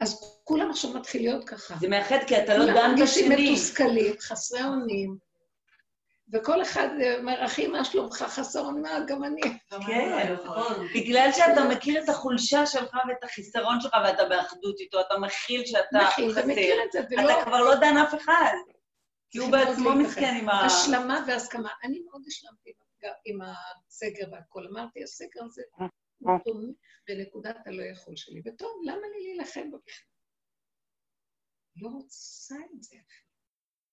אז 0.00 0.40
כולם 0.44 0.70
עכשיו 0.70 0.92
מתחיל 0.92 1.22
להיות 1.22 1.44
ככה. 1.48 1.74
זה 1.80 1.88
מאחד 1.88 2.18
כי 2.26 2.38
אתה 2.42 2.56
לא 2.56 2.64
כולם 2.64 2.74
דן 2.76 2.90
מרגישים 2.90 3.30
בשני. 3.32 3.50
מתוסכלים, 3.52 4.14
חסרי 4.20 4.64
אונים. 4.64 5.16
וכל 6.32 6.62
אחד 6.62 6.88
אומר, 7.18 7.44
אחי, 7.44 7.66
מה 7.66 7.84
שלומך? 7.84 8.16
חסר 8.22 8.60
אונים, 8.60 8.86
"אה, 8.86 9.00
גם 9.06 9.24
אני. 9.24 9.40
כן, 9.86 10.34
נכון. 10.44 10.86
בגלל 10.94 11.28
שאתה 11.32 11.64
מכיר 11.64 12.04
את 12.04 12.08
החולשה 12.08 12.66
שלך 12.66 12.96
ואת 13.08 13.24
החיסרון 13.24 13.80
שלך 13.80 13.92
ואתה 14.04 14.24
באחדות 14.24 14.80
איתו, 14.80 15.00
אתה 15.00 15.18
מכיל 15.18 15.62
שאתה 15.66 15.98
מכיל 16.06 16.32
חסר. 16.32 16.40
ומכיר 16.44 16.74
את 16.86 16.92
זה, 16.92 17.00
ולא... 17.10 17.30
אתה 17.32 17.44
כבר 17.44 17.60
לא 17.60 17.74
דן 17.74 17.96
אף 17.96 18.14
אחד. 18.14 18.52
כי 19.30 19.38
הוא 19.38 19.50
בעצמו. 19.50 19.90
מסכן 19.94 20.36
עם 20.40 20.48
ה... 20.48 20.64
השלמה 20.66 21.24
והסכמה. 21.26 21.68
אני 21.84 22.00
מאוד 22.10 22.22
השלמתי 22.26 22.70
עם- 23.24 23.38
הסגר 23.88 24.24
והכול. 24.32 24.68
אמרתי, 24.70 25.02
הסגר 25.02 25.40
הוא 25.78 25.88
תומך 26.44 26.76
בנקודת 27.08 27.56
הלא 27.66 27.82
יכול 27.82 28.16
שלי. 28.16 28.42
וטוב, 28.46 28.82
למה 28.84 28.96
לי 29.16 29.24
להילחם 29.26 29.70
בו 29.70 29.78
בכלל? 29.86 30.08
לא 31.76 31.88
רוצה 31.88 32.54
את 32.76 32.82
זה. 32.82 32.96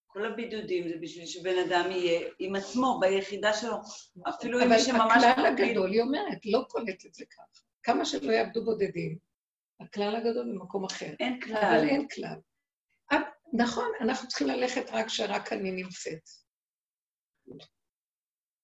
כל 0.08 0.26
הבידודים 0.26 0.90
זה 0.90 0.96
בשביל 1.02 1.26
שבן 1.26 1.56
אדם 1.68 1.92
יהיה 1.92 2.30
עם 2.40 2.56
עצמו, 2.56 3.00
ביחידה 3.02 3.54
שלו. 3.54 3.76
אפילו 4.30 4.60
עם 4.60 4.68
אבל 4.68 4.76
מי 4.76 4.82
שממש... 4.82 5.24
הכלל 5.24 5.50
מוביל. 5.52 5.66
הגדול, 5.70 5.92
היא 5.92 6.02
אומרת, 6.02 6.46
לא 6.46 6.66
קולט 6.70 7.06
את 7.06 7.14
זה 7.14 7.26
ככה. 7.26 7.44
כמה 7.84 8.06
שלא 8.06 8.32
יעבדו 8.32 8.66
בודדים, 8.66 9.18
הכלל 9.80 10.16
הגדול 10.16 10.46
במקום 10.54 10.86
אחר. 10.86 11.14
אין 11.20 11.40
אבל 11.44 11.54
כלל. 11.54 11.88
אין 11.90 12.08
כלל. 12.16 12.40
את- 13.14 13.34
נכון, 13.54 13.86
אנחנו 14.02 14.28
צריכים 14.28 14.48
ללכת 14.48 14.86
רק 14.92 15.06
כשרק 15.06 15.54
אני 15.54 15.72
נמצאת. 15.72 16.30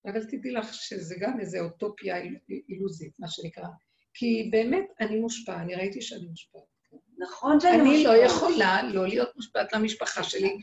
אבל 0.05 0.23
תדעי 0.25 0.51
לך 0.51 0.73
שזה 0.73 1.15
גם 1.19 1.39
איזו 1.39 1.59
אוטופיה 1.59 2.17
איל- 2.17 2.37
אילוזית, 2.69 3.11
מה 3.19 3.27
שנקרא. 3.27 3.67
כי 4.13 4.49
באמת, 4.51 4.85
אני 4.99 5.19
מושפע, 5.19 5.55
אני 5.61 5.75
ראיתי 5.75 6.01
שאני 6.01 6.25
מושפעת. 6.27 6.61
נכון 7.17 7.59
שאני 7.59 7.75
אני 7.81 7.83
מושפעת. 7.89 8.05
לא 8.05 8.23
יכולה 8.25 8.83
לא 8.93 9.07
להיות 9.07 9.29
מושפעת 9.35 9.73
למשפחה 9.73 10.23
שלי. 10.23 10.57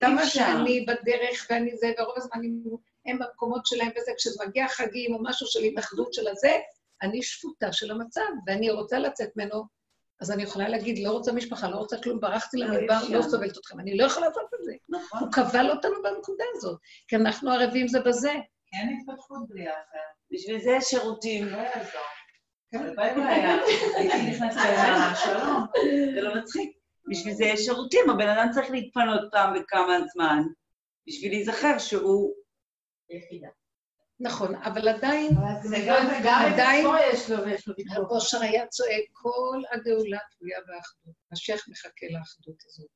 כמה. 0.00 0.26
שאני 0.26 0.86
בדרך 0.88 1.46
ואני 1.50 1.76
זה, 1.76 1.92
ורוב 1.98 2.14
הזמן 2.16 2.40
הם- 3.06 3.18
במקומות 3.18 3.66
שלהם 3.66 3.88
וזה, 3.96 4.10
כשזה 4.16 4.44
מגיע 4.46 4.68
חגים 4.68 5.14
או 5.14 5.22
משהו 5.22 5.46
של 5.46 5.60
התאחדות 5.62 6.14
של 6.14 6.28
הזה, 6.28 6.52
אני 7.02 7.22
שפוטה 7.22 7.72
של 7.72 7.90
המצב, 7.90 8.20
ואני 8.46 8.70
רוצה 8.70 8.98
לצאת 8.98 9.28
ממנו, 9.36 9.62
אז 10.20 10.30
אני 10.30 10.42
יכולה 10.42 10.68
להגיד, 10.68 10.98
לא 11.06 11.10
רוצה 11.10 11.32
משפחה, 11.32 11.68
לא 11.70 11.76
רוצה 11.76 11.96
כלום, 12.02 12.20
ברחתי 12.20 12.56
למדבר, 12.56 12.98
לא. 13.10 13.22
סובלת 13.22 13.58
אתכם. 13.58 13.80
אני 13.80 13.96
לא 13.96 14.04
יכולה 14.04 14.26
לעשות 14.28 14.42
את 14.60 14.64
זה. 14.64 14.72
נכון. 14.88 15.20
הוא 15.20 15.28
קבל 15.32 15.70
אותנו 15.70 15.94
בנקודה 16.02 16.44
הזאת, 16.54 16.78
כי 17.08 17.16
אנחנו 17.16 17.50
ערבים 17.50 17.88
זה 17.88 18.00
בזה. 18.00 18.32
אין 18.72 18.98
התפתחות 19.00 19.48
בלי 19.48 19.68
האחר. 19.68 19.98
בשביל 20.30 20.60
זה 20.60 20.70
יש 20.70 20.84
שירותים. 20.84 21.46
לא 21.46 21.56
יעזור. 21.56 22.00
כן. 22.72 22.78
הלוואי 22.78 23.10
והיה. 23.18 23.56
הייתי 23.96 24.30
נכנסת 24.30 24.60
לשלום. 25.12 25.66
זה 26.14 26.20
לא 26.20 26.34
מצחיק. 26.40 26.70
בשביל 27.10 27.34
זה 27.34 27.44
יש 27.44 27.60
שירותים, 27.60 28.10
הבן 28.10 28.28
אדם 28.28 28.48
צריך 28.54 28.70
להתפנות 28.70 29.20
פעם 29.32 29.54
בכמה 29.60 29.98
זמן, 30.14 30.42
בשביל 31.08 31.32
להיזכר 31.32 31.78
שהוא... 31.78 32.34
יחידה. 33.10 33.48
נכון, 34.20 34.54
אבל 34.54 34.88
עדיין, 34.88 35.30
זה 35.62 35.76
גם 35.88 36.06
גם 36.24 36.42
את 36.46 36.52
עדיין- 36.52 36.86
עצמו 36.86 36.96
יש 37.12 37.30
לו 37.30 37.44
ויש 37.44 37.68
לו 37.68 37.74
ויכוח. 37.78 37.96
רב 37.98 38.10
אושר 38.10 38.40
היה 38.42 38.66
צועק, 38.66 39.04
כל 39.12 39.62
הגאולה 39.72 40.18
תלויה 40.38 40.58
באחדות. 40.66 41.14
השייח 41.32 41.68
מחכה 41.68 42.06
לאחדות 42.10 42.56
הזאת. 42.66 42.88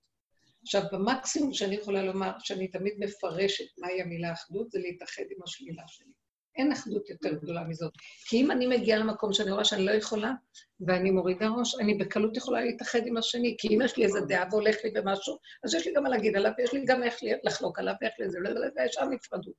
עכשיו, 0.66 0.82
במקסימום 0.92 1.52
שאני 1.52 1.74
יכולה 1.74 2.02
לומר, 2.02 2.30
שאני 2.38 2.68
תמיד 2.68 2.94
מפרשת 2.98 3.78
מהי 3.78 4.02
המילה 4.02 4.32
אחדות, 4.32 4.70
זה 4.70 4.78
להתאחד 4.78 5.22
עם 5.30 5.42
השלילה 5.44 5.82
שלי. 5.86 6.12
אין 6.56 6.72
אחדות 6.72 7.10
יותר 7.10 7.32
גדולה 7.32 7.64
מזאת. 7.64 7.92
כי 8.28 8.36
אם 8.36 8.50
אני 8.50 8.66
מגיעה 8.66 8.98
למקום 8.98 9.32
שאני 9.32 9.50
רואה 9.50 9.64
שאני 9.64 9.84
לא 9.84 9.90
יכולה, 9.90 10.32
ואני 10.86 11.10
מורידה 11.10 11.48
ראש, 11.48 11.74
אני 11.80 11.94
בקלות 11.94 12.36
יכולה 12.36 12.60
להתאחד 12.60 13.06
עם 13.06 13.16
השני, 13.16 13.54
כי 13.58 13.68
אם 13.68 13.80
יש 13.84 13.96
לי 13.96 14.04
איזה 14.04 14.20
דעה 14.20 14.44
והולך 14.50 14.76
לי 14.84 14.90
במשהו, 14.90 15.38
אז 15.64 15.74
יש 15.74 15.86
לי 15.86 15.92
גם 15.92 16.02
מה 16.02 16.08
להגיד 16.08 16.36
עליו, 16.36 16.52
ויש 16.58 16.72
לי 16.72 16.84
גם 16.84 17.02
איך 17.02 17.16
לחלוק 17.44 17.78
עליו, 17.78 17.94
ואיך 18.00 18.14
לזה, 18.18 18.38
וישר 18.76 19.04
נפרדות. 19.04 19.54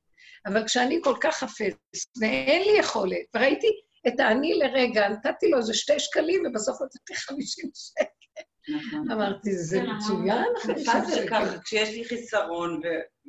אבל 0.46 0.66
כשאני 0.66 1.00
כל 1.04 1.16
כך 1.22 1.36
חפץ, 1.36 1.76
ואין 2.22 2.62
לי 2.62 2.80
יכולת, 2.80 3.26
וראיתי 3.36 3.68
את 4.08 4.20
האני 4.20 4.54
לרגע, 4.54 5.10
נתתי 5.10 5.50
לו 5.50 5.58
איזה 5.58 5.74
שתי 5.74 6.00
שקלים, 6.00 6.44
ובסוף 6.46 6.82
נתתי 6.82 7.16
חמישים 7.16 7.70
שקל. 7.74 8.17
נכון. 8.70 9.12
אמרתי, 9.12 9.54
זה 9.58 9.80
כן, 9.80 9.86
מצוין, 9.96 10.46
חמישים 10.64 11.06
זה. 11.08 11.26
ככה, 11.30 11.60
כשיש 11.60 11.90
לי 11.90 12.06
חיסרון, 12.06 12.82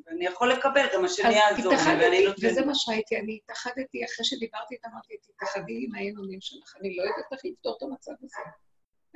ואני 0.07 0.27
יכול 0.27 0.53
לקבל, 0.53 0.87
גם 0.95 1.05
השני 1.05 1.33
יעזור 1.35 1.73
לי, 1.73 1.79
ואני 1.79 1.97
התאחדתי, 1.99 2.25
נותן... 2.27 2.47
וזה 2.47 2.65
מה 2.67 2.75
שהייתי, 2.75 3.17
אני 3.17 3.39
התאחדתי, 3.45 4.05
אחרי 4.05 4.25
שדיברתי 4.25 4.75
איתה, 4.75 4.89
אמרתי, 4.93 5.15
תתאחדי 5.37 5.85
עם 5.89 5.95
האינונים 5.95 6.41
שלך, 6.41 6.75
אני 6.81 6.97
לא 6.97 7.03
יודעת 7.03 7.33
איך 7.33 7.41
לפתור 7.45 7.75
את 7.79 7.83
המצב 7.83 8.13
הזה. 8.23 8.37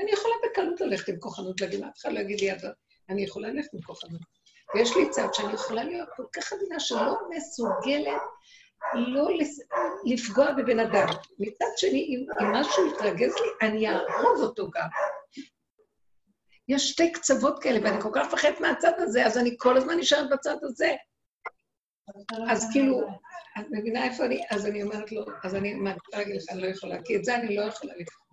אני 0.01 0.11
יכולה 0.11 0.35
בקלות 0.45 0.81
ללכת 0.81 1.09
עם 1.09 1.19
כוחנות, 1.19 1.61
להגיד, 1.61 1.83
אף 1.83 1.99
אחד 2.01 2.13
לא 2.13 2.21
יגיד 2.21 2.41
לי, 2.41 2.53
"אבל 2.53 2.73
אני 3.09 3.23
יכולה 3.25 3.49
ללכת 3.49 3.75
עם 3.75 3.81
כוחנות. 3.83 4.21
ויש 4.75 4.97
לי 4.97 5.11
צד 5.11 5.29
שאני 5.35 5.53
יכולה 5.53 5.85
להיות 5.85 6.09
כל 6.17 6.25
כך 6.33 6.53
עדינה 6.53 6.81
שלא 6.81 7.15
מסוגלת 7.31 8.21
לא 8.95 9.37
לס- 9.39 9.61
לפגוע 10.05 10.53
בבן 10.53 10.81
אדם. 10.81 11.07
מצד 11.39 11.67
שני, 11.77 11.99
אם, 11.99 12.27
אם 12.41 12.53
משהו 12.53 12.87
יתרגז 12.87 13.35
לי, 13.35 13.69
אני 13.69 13.89
אהרוג 13.89 14.41
אותו 14.41 14.71
גם. 14.71 14.89
יש 16.69 16.91
שתי 16.91 17.13
קצוות 17.13 17.63
כאלה, 17.63 17.79
ואני 17.85 18.01
כל 18.03 18.09
כך 18.15 18.27
מפחדת 18.27 18.61
מהצד 18.61 18.93
הזה, 18.99 19.27
אז 19.27 19.39
אני 19.39 19.57
כל 19.59 19.77
הזמן 19.77 19.99
נשארת 19.99 20.31
בצד 20.31 20.57
הזה. 20.63 20.95
אז 22.51 22.69
כאילו, 22.73 23.01
את 23.61 23.67
מבינה 23.71 24.05
איפה 24.05 24.25
אני? 24.25 24.43
אז 24.51 24.67
אני 24.67 24.83
אומרת 24.83 25.13
לו, 25.13 25.25
אז 25.45 25.55
אני 25.55 25.75
מעדיפה 25.75 26.17
להגיד 26.19 26.37
לך, 26.37 26.43
אני 26.53 26.63
לא 26.63 26.67
יכולה, 26.67 27.03
כי 27.05 27.17
את 27.17 27.25
זה 27.25 27.35
אני 27.37 27.57
לא 27.57 27.63
יכולה 27.63 27.93
לבחור. 27.97 28.27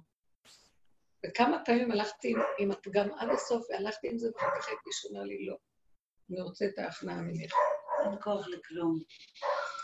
וכמה 1.26 1.58
פעמים 1.66 1.92
הלכתי 1.92 2.34
עם- 2.60 2.72
הפגם 2.72 3.08
עד 3.18 3.30
הסוף, 3.30 3.66
והלכתי 3.70 4.10
עם 4.10 4.18
זה, 4.18 4.28
ואחר 4.36 4.60
כך 4.62 4.68
הייתי 4.68 4.90
שומע 4.92 5.24
לי, 5.24 5.46
לא, 5.46 5.56
אני 6.32 6.42
רוצה 6.42 6.66
את 6.66 6.80
ההכנעה 6.80 7.16
ממך. 7.22 7.52
אין 8.04 8.12
כוח 8.24 8.48
לכלום. 8.48 9.00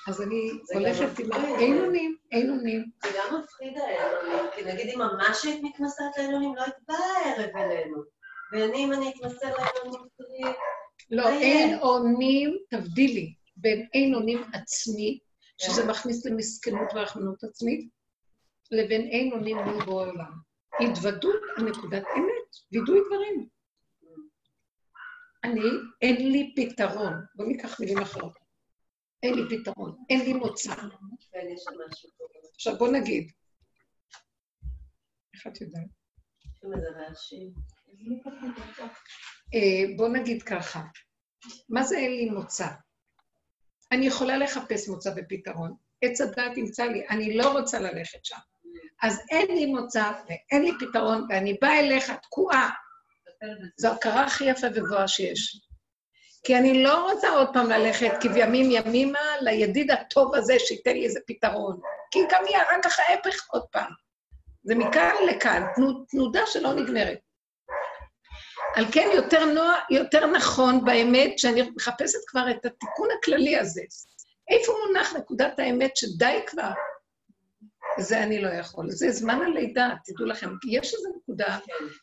אז 0.10 0.22
אני 0.22 0.50
הולכת 0.74 1.20
עם 1.20 1.28
מפחיד. 1.28 1.32
האינונים, 1.58 2.18
האינונים. 2.32 2.86
זה 3.04 3.10
גם 3.18 3.40
מפחיד 3.42 3.78
האלונים, 3.78 4.46
כי 4.56 4.64
נגיד 4.64 4.88
אם 4.94 5.00
ממש 5.00 5.44
היית 5.46 5.64
מתמסרת 5.64 6.18
לאלונים, 6.18 6.56
לא 6.56 6.62
היית 6.62 6.76
באה 6.88 6.98
הערב 7.26 7.56
אלינו. 7.58 8.15
ואני, 8.56 8.78
אם 8.78 8.94
אני 8.94 9.10
אתמסר 9.10 9.48
לאלונים 9.48 10.08
שלי, 10.18 10.52
לא, 11.10 11.24
יהיה? 11.24 11.40
אין 11.40 11.80
אונים, 11.80 12.58
תבדילי, 12.70 13.34
בין 13.56 13.88
אין 13.94 14.14
אונים 14.14 14.44
עצמי, 14.54 15.20
שזה 15.62 15.82
כן. 15.82 15.90
מכניס 15.90 16.26
למסכנות 16.26 16.94
ורחמנות 16.96 17.44
עצמית, 17.44 17.90
לבין 18.72 19.02
אין 19.02 19.34
אונים 19.34 19.58
מול 19.58 19.86
בורא 19.86 20.06
עולם. 20.06 20.32
התוודות 20.80 21.42
על 21.58 21.70
נקודת 21.70 22.04
אמת, 22.18 22.56
וידוי 22.72 23.00
דברים. 23.08 23.48
אני, 25.44 25.70
אין 26.02 26.32
לי 26.32 26.54
פתרון. 26.56 27.14
בואו 27.36 27.48
ניקח 27.48 27.80
מילים 27.80 27.98
אחרות. 27.98 28.34
אין 29.24 29.34
לי 29.34 29.58
פתרון, 29.58 29.96
אין 30.10 30.20
לי 30.20 30.34
מוצא. 30.34 30.74
עכשיו 32.56 32.78
בואו 32.78 32.92
נגיד, 32.92 33.32
איך 35.34 35.48
את 35.48 35.62
יודעת? 35.62 35.86
אה, 39.54 39.96
בואו 39.98 40.08
נגיד 40.08 40.44
ככה, 40.44 40.82
מה 41.70 41.84
זה 41.84 41.98
אין 41.98 42.12
לי 42.12 42.30
מוצא? 42.30 42.68
אני 43.92 44.08
יכולה 44.08 44.38
לחפש 44.38 44.88
מוצא 44.90 45.10
ופתרון. 45.16 45.76
עץ 46.02 46.22
הדעת 46.22 46.58
ימצא 46.58 46.84
לי, 46.84 47.08
אני 47.10 47.38
לא 47.38 47.52
רוצה 47.52 47.80
ללכת 47.80 48.26
שם. 48.26 48.36
אז 49.02 49.22
אין 49.32 49.48
לי 49.48 49.66
מוצא 49.66 50.12
ואין 50.28 50.64
לי 50.64 50.72
פתרון, 50.80 51.26
ואני 51.30 51.58
באה 51.62 51.80
אליך 51.80 52.12
תקועה. 52.12 52.70
זו 53.78 53.92
הכרה 53.92 54.26
הכי 54.26 54.44
יפה 54.46 54.68
וגבוהה 54.76 55.08
שיש. 55.08 55.62
כי 56.46 56.58
אני 56.58 56.84
לא 56.84 57.12
רוצה 57.12 57.30
עוד 57.30 57.48
פעם 57.54 57.70
ללכת 57.70 58.12
כבימים 58.22 58.68
ימימה 58.72 59.20
לידיד 59.42 59.92
הטוב 59.92 60.36
הזה 60.36 60.54
שייתן 60.60 60.94
לי 60.94 61.06
איזה 61.06 61.20
פתרון. 61.28 61.80
כי 62.12 62.20
גם 62.32 62.44
יהיה 62.50 62.64
רק 62.72 62.84
ככה 62.84 63.04
ההפך 63.04 63.48
עוד 63.50 63.66
פעם. 63.72 63.92
זה 64.64 64.76
מכאן 64.76 65.14
לכאן, 65.30 65.64
תנו- 65.76 66.06
תנודה 66.06 66.42
שלא 66.48 66.74
נגמרת. 66.74 67.20
על 68.76 68.86
כן 68.92 69.10
יותר, 69.14 69.46
נוע, 69.46 69.74
יותר 69.90 70.26
נכון 70.26 70.86
באמת 70.86 71.40
שאני 71.40 71.62
מחפשת 71.76 72.20
כבר 72.28 72.52
את 72.52 72.66
התיקון 72.66 73.08
הכללי 73.20 73.58
הזה. 73.58 73.82
איפה 74.50 74.74
מונח 74.88 75.16
נקודת 75.16 75.60
האמת 75.60 75.98
שדי 75.98 76.40
כבר? 76.48 76.72
זה 78.00 78.24
אני 78.24 78.42
לא 78.42 78.50
יכול. 78.50 78.90
זה 78.90 79.12
זמן 79.12 79.42
הלידה, 79.42 79.90
תדעו 80.06 80.26
לכם. 80.26 80.50
יש 80.70 80.94
איזו 80.94 81.10
נקודה 81.18 81.58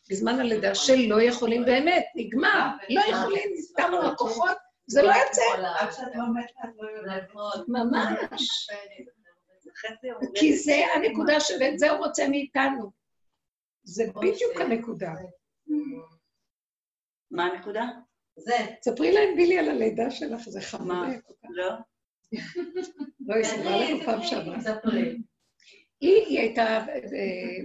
בזמן 0.09 0.39
הלידה 0.39 0.75
שלא 0.75 1.21
יכולים 1.21 1.65
באמת, 1.65 2.05
נגמר, 2.15 2.67
לא 2.89 3.01
יכולים, 3.01 3.49
נתנו 3.71 4.07
הכוחות, 4.07 4.57
זה 4.87 5.01
לא 5.01 5.11
יוצא. 5.25 5.41
עד 5.79 5.91
שאת 5.91 6.15
לא 6.15 6.23
מתה, 6.33 6.69
את 6.69 6.73
לא 6.79 6.89
יודעת. 6.89 7.23
ממש. 7.67 8.67
כי 10.35 10.57
זה 10.57 10.75
הנקודה 10.95 11.39
שאת 11.39 11.79
זה 11.79 11.91
הוא 11.91 12.05
רוצה 12.05 12.27
מאיתנו. 12.27 12.91
זה 13.83 14.03
בדיוק 14.15 14.61
הנקודה. 14.61 15.11
מה 17.33 17.45
הנקודה? 17.45 17.89
זה. 18.35 18.55
ספרי 18.81 19.11
להם 19.11 19.35
בילי 19.35 19.57
על 19.57 19.69
הלידה 19.69 20.11
שלך, 20.11 20.41
זה 20.49 20.61
חמוד. 20.61 20.87
מה? 20.87 21.07
לא? 21.49 21.71
לא, 23.27 23.35
היא 23.35 23.43
סיפרה 23.43 23.89
לנו 23.89 23.99
פעם 24.05 24.23
שעברה. 24.23 24.61
ספרי. 24.61 25.17
היא, 26.01 26.39
הייתה, 26.39 26.63
אה, 26.63 27.57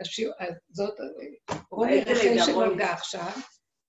השיעור, 0.00 0.34
זאת, 0.70 1.00
אה, 1.00 1.56
רוני 1.70 2.00
רחל 2.00 2.44
שנולדה 2.46 2.92
עכשיו, 2.92 3.30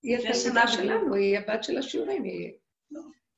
היא 0.03 0.17
הייתה 0.17 0.33
שנה 0.33 0.67
שלנו, 0.67 1.15
היא 1.15 1.37
הבת 1.37 1.63
של 1.63 1.77
השיעורים. 1.77 2.23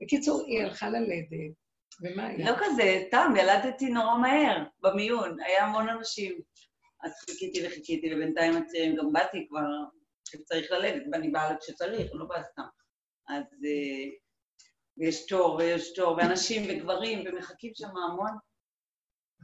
בקיצור, 0.02 0.44
היא 0.48 0.64
הלכה 0.64 0.90
ללדת, 0.90 1.54
ומה 2.02 2.28
היה? 2.28 2.52
לא 2.52 2.56
כזה, 2.60 3.04
תם, 3.12 3.34
ילדתי 3.40 3.90
נורא 3.90 4.18
מהר, 4.18 4.64
במיון, 4.80 5.38
היה 5.40 5.66
המון 5.66 5.90
אנשים. 5.90 6.40
אז 7.04 7.12
חיכיתי 7.30 7.68
וחיכיתי, 7.68 8.16
ובינתיים 8.16 8.58
הצעירים 8.58 8.96
גם 8.96 9.14
באתי 9.14 9.48
כבר, 9.50 9.66
כשצריך 10.30 10.72
ללדת, 10.72 11.04
ואני 11.12 11.30
באה 11.30 11.58
כשצריך, 11.58 12.12
לא 12.14 12.26
באה 12.26 12.44
סתם. 12.44 12.68
אז 13.30 13.44
אה, 13.44 14.10
ויש 14.98 15.26
תור, 15.26 15.56
ויש 15.56 15.94
תור, 15.94 16.18
ואנשים 16.18 16.64
וגברים, 16.70 17.24
ומחכים 17.26 17.72
שם 17.76 17.98
המון. 17.98 18.32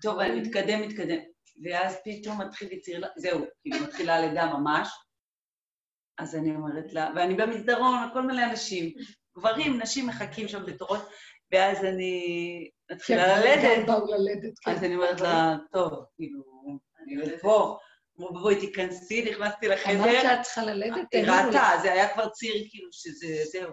טוב, 0.01 0.19
אני 0.19 0.41
מתקדם, 0.41 0.81
מתקדם. 0.81 1.19
ואז 1.63 1.97
פתאום 2.05 2.41
מתחיל 2.41 2.71
יציר, 2.71 3.05
זהו, 3.17 3.45
כאילו 3.61 3.85
מתחילה 3.85 4.15
הלידה 4.15 4.45
ממש. 4.45 4.89
אז 6.17 6.35
אני 6.35 6.55
אומרת 6.55 6.93
לה, 6.93 7.11
ואני 7.15 7.35
במסדרון, 7.35 8.09
כל 8.13 8.21
מיני 8.21 8.45
אנשים, 8.45 8.93
גברים, 9.37 9.81
נשים 9.81 10.07
מחכים 10.07 10.47
שם 10.47 10.65
בתורות, 10.65 11.09
ואז 11.51 11.85
אני 11.85 12.69
מתחילה 12.91 13.25
כן, 13.25 13.39
ללדת. 13.39 14.59
כן. 14.61 14.71
אז 14.71 14.83
אני 14.83 14.95
אומרת 14.95 15.21
לה, 15.21 15.55
טוב, 15.71 16.05
כאילו, 16.15 16.43
אני 17.03 17.15
עומדת 17.15 17.41
פה, 17.41 17.77
אמרו, 18.19 18.33
בואי 18.33 18.59
תיכנסי, 18.59 19.31
נכנסתי 19.31 19.67
אמרת 19.67 19.79
לחדר, 19.79 20.21
שאת 20.21 20.41
צריכה 20.41 20.63
ללדת? 20.63 21.07
היא 21.11 21.23
ראתה, 21.23 21.69
זה 21.81 21.93
היה 21.93 22.13
כבר 22.13 22.29
ציר, 22.29 22.53
כאילו, 22.69 22.89
שזה, 22.91 23.27
זהו. 23.51 23.71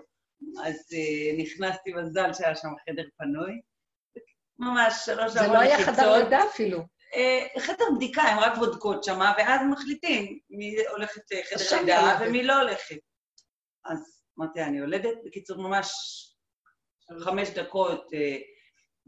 אז 0.65 0.77
אה, 0.93 1.43
נכנסתי 1.43 1.93
מזל 1.93 2.33
שהיה 2.33 2.57
שם 2.57 2.69
חדר 2.89 3.09
פנוי. 3.19 3.61
ממש 4.59 4.95
שלוש 5.05 5.33
זה 5.33 5.41
ארבע 5.41 5.55
לא 5.55 5.59
היה. 5.59 5.79
חדר 5.79 6.17
לידה 6.17 6.45
אפילו. 6.45 6.79
אה, 7.15 7.61
חדר 7.61 7.85
בדיקה, 7.97 8.23
הם 8.23 8.39
רק 8.39 8.59
בודקות 8.59 9.05
שמה, 9.05 9.33
ואז 9.39 9.61
מחליטים 9.73 10.39
מי 10.51 10.75
הולכת 10.91 11.33
אז 11.33 11.61
לחדר 11.61 11.65
שם 11.65 11.87
לידה. 11.87 12.19
ומי 12.21 12.43
לא 12.43 12.61
הולכת. 12.61 12.99
אז 13.85 14.23
אמרתי, 14.39 14.63
אני 14.63 14.79
יולדת, 14.79 15.19
בקיצור, 15.25 15.57
ממש 15.59 15.91
חמש 17.25 17.49
דקות, 17.51 18.11
אה, 18.15 18.37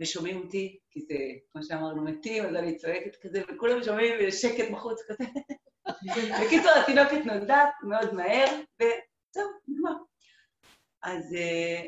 ושומעים 0.03 0.41
אותי, 0.41 0.79
כי 0.91 1.01
זה, 1.01 1.15
כמו 1.53 1.63
שאמרנו, 1.63 2.05
מתים, 2.05 2.45
אז 2.45 2.55
אני 2.55 2.77
צועקת 2.77 3.17
כזה, 3.23 3.43
וכולם 3.49 3.83
שומעים 3.83 4.15
ושקט 4.21 4.71
בחוץ 4.73 5.01
כזה. 5.09 5.25
בקיצור, 6.45 6.73
התינוקת 6.83 7.27
נולדה 7.27 7.65
מאוד 7.83 8.15
מהר, 8.15 8.47
וזהו, 8.81 9.51
נגמר. 9.69 9.93
אז, 11.03 11.35
אה, 11.35 11.83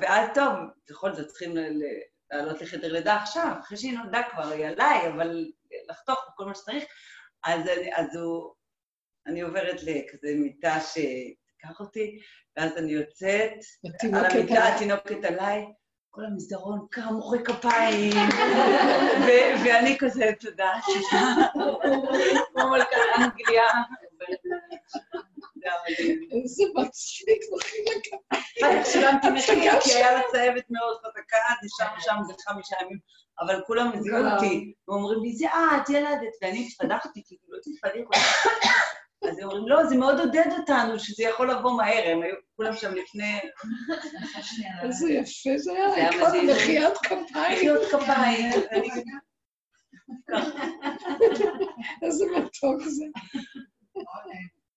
ואז 0.00 0.28
טוב, 0.34 0.52
בכל 0.90 1.14
זאת 1.14 1.26
צריכים 1.26 1.54
לעלות 2.30 2.60
לחדר 2.60 2.92
לידה 2.92 3.16
עכשיו, 3.16 3.56
אחרי 3.60 3.76
שהיא 3.76 3.98
נולדה 3.98 4.22
כבר, 4.30 4.48
היא 4.48 4.66
עליי, 4.66 5.08
אבל 5.08 5.50
לחתוך 5.88 6.18
כל 6.36 6.44
מה 6.44 6.54
שצריך. 6.54 6.84
אז, 7.44 7.68
אני, 7.68 7.96
אז 7.96 8.16
הוא, 8.16 8.54
אני 9.26 9.40
עוברת 9.40 9.82
לכזה 9.82 10.34
מיטה 10.36 10.80
שתיקח 10.80 11.80
אותי, 11.80 12.18
ואז 12.56 12.76
אני 12.76 12.92
יוצאת, 12.92 13.52
על 14.14 14.24
המיטה. 14.24 14.74
התינוקת 14.74 15.24
עליי, 15.24 15.66
כל 16.10 16.24
המסדרון 16.24 16.86
קם, 16.90 17.14
מוחא 17.14 17.36
כפיים, 17.44 18.28
ואני 19.64 19.96
כזה, 19.98 20.30
תודה, 20.40 20.72
תודה, 20.84 21.34
כמו 22.52 22.70
מלכת 22.70 22.96
אנגליה. 23.18 23.64
זה. 25.60 26.02
איזה 26.32 26.64
מצחיק, 26.74 27.42
אחר 28.32 28.82
כך 28.82 28.86
שילמתי 28.86 29.30
מחיר, 29.30 29.80
כי 29.80 29.92
היה 29.92 30.12
לה 30.12 30.20
צהבת 30.32 30.64
מאוד 30.70 30.96
חזקה, 30.96 31.36
אז 31.48 31.66
ישבנו 31.66 32.00
שם 32.00 32.14
איזה 32.20 32.32
חמישה 32.48 32.76
ימים, 32.82 32.98
אבל 33.40 33.60
כולם 33.66 33.90
זיהו 34.00 34.24
אותי, 34.34 34.74
ואומרים 34.88 35.22
לי, 35.22 35.32
זה 35.32 35.46
את, 35.46 35.90
ילדת, 35.90 36.34
ואני 36.42 36.66
התפדחתי, 36.66 37.22
כאילו, 37.26 37.42
לא 37.48 37.58
תתפדחו. 37.58 38.10
אז 39.22 39.38
הם 39.38 39.44
אומרים, 39.44 39.68
לא, 39.68 39.86
זה 39.86 39.96
מאוד 39.96 40.20
עודד 40.20 40.46
אותנו, 40.58 40.98
שזה 40.98 41.22
יכול 41.22 41.50
לבוא 41.50 41.76
מהר, 41.76 42.02
הם 42.04 42.22
היו 42.22 42.34
כולם 42.56 42.76
שם 42.76 42.94
לפני... 42.94 43.40
איזה 44.82 45.12
יפה 45.12 45.50
זה 45.56 45.72
היה, 45.72 46.10
מדהים. 46.10 46.50
מחיית 46.50 46.96
כפיים, 46.98 47.56
מחיאות 47.56 47.82
כפיים. 47.90 48.52
איזה 52.02 52.24
מתוק 52.36 52.82
זה. 52.82 53.04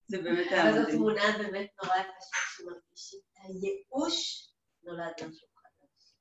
זה 0.08 0.22
באמת 0.22 0.52
היה 0.52 0.64
אבל 0.64 0.74
זו 0.74 0.82
מדהים. 0.82 0.98
תמונה 0.98 1.38
באמת 1.38 1.68
נורא 1.84 1.96
יפה 1.98 2.38
שמרגישים 2.56 3.20
את 3.32 3.38
הייאוש, 3.44 4.48
נולד 4.84 5.14
משהו 5.14 5.48
חדש. 5.56 6.14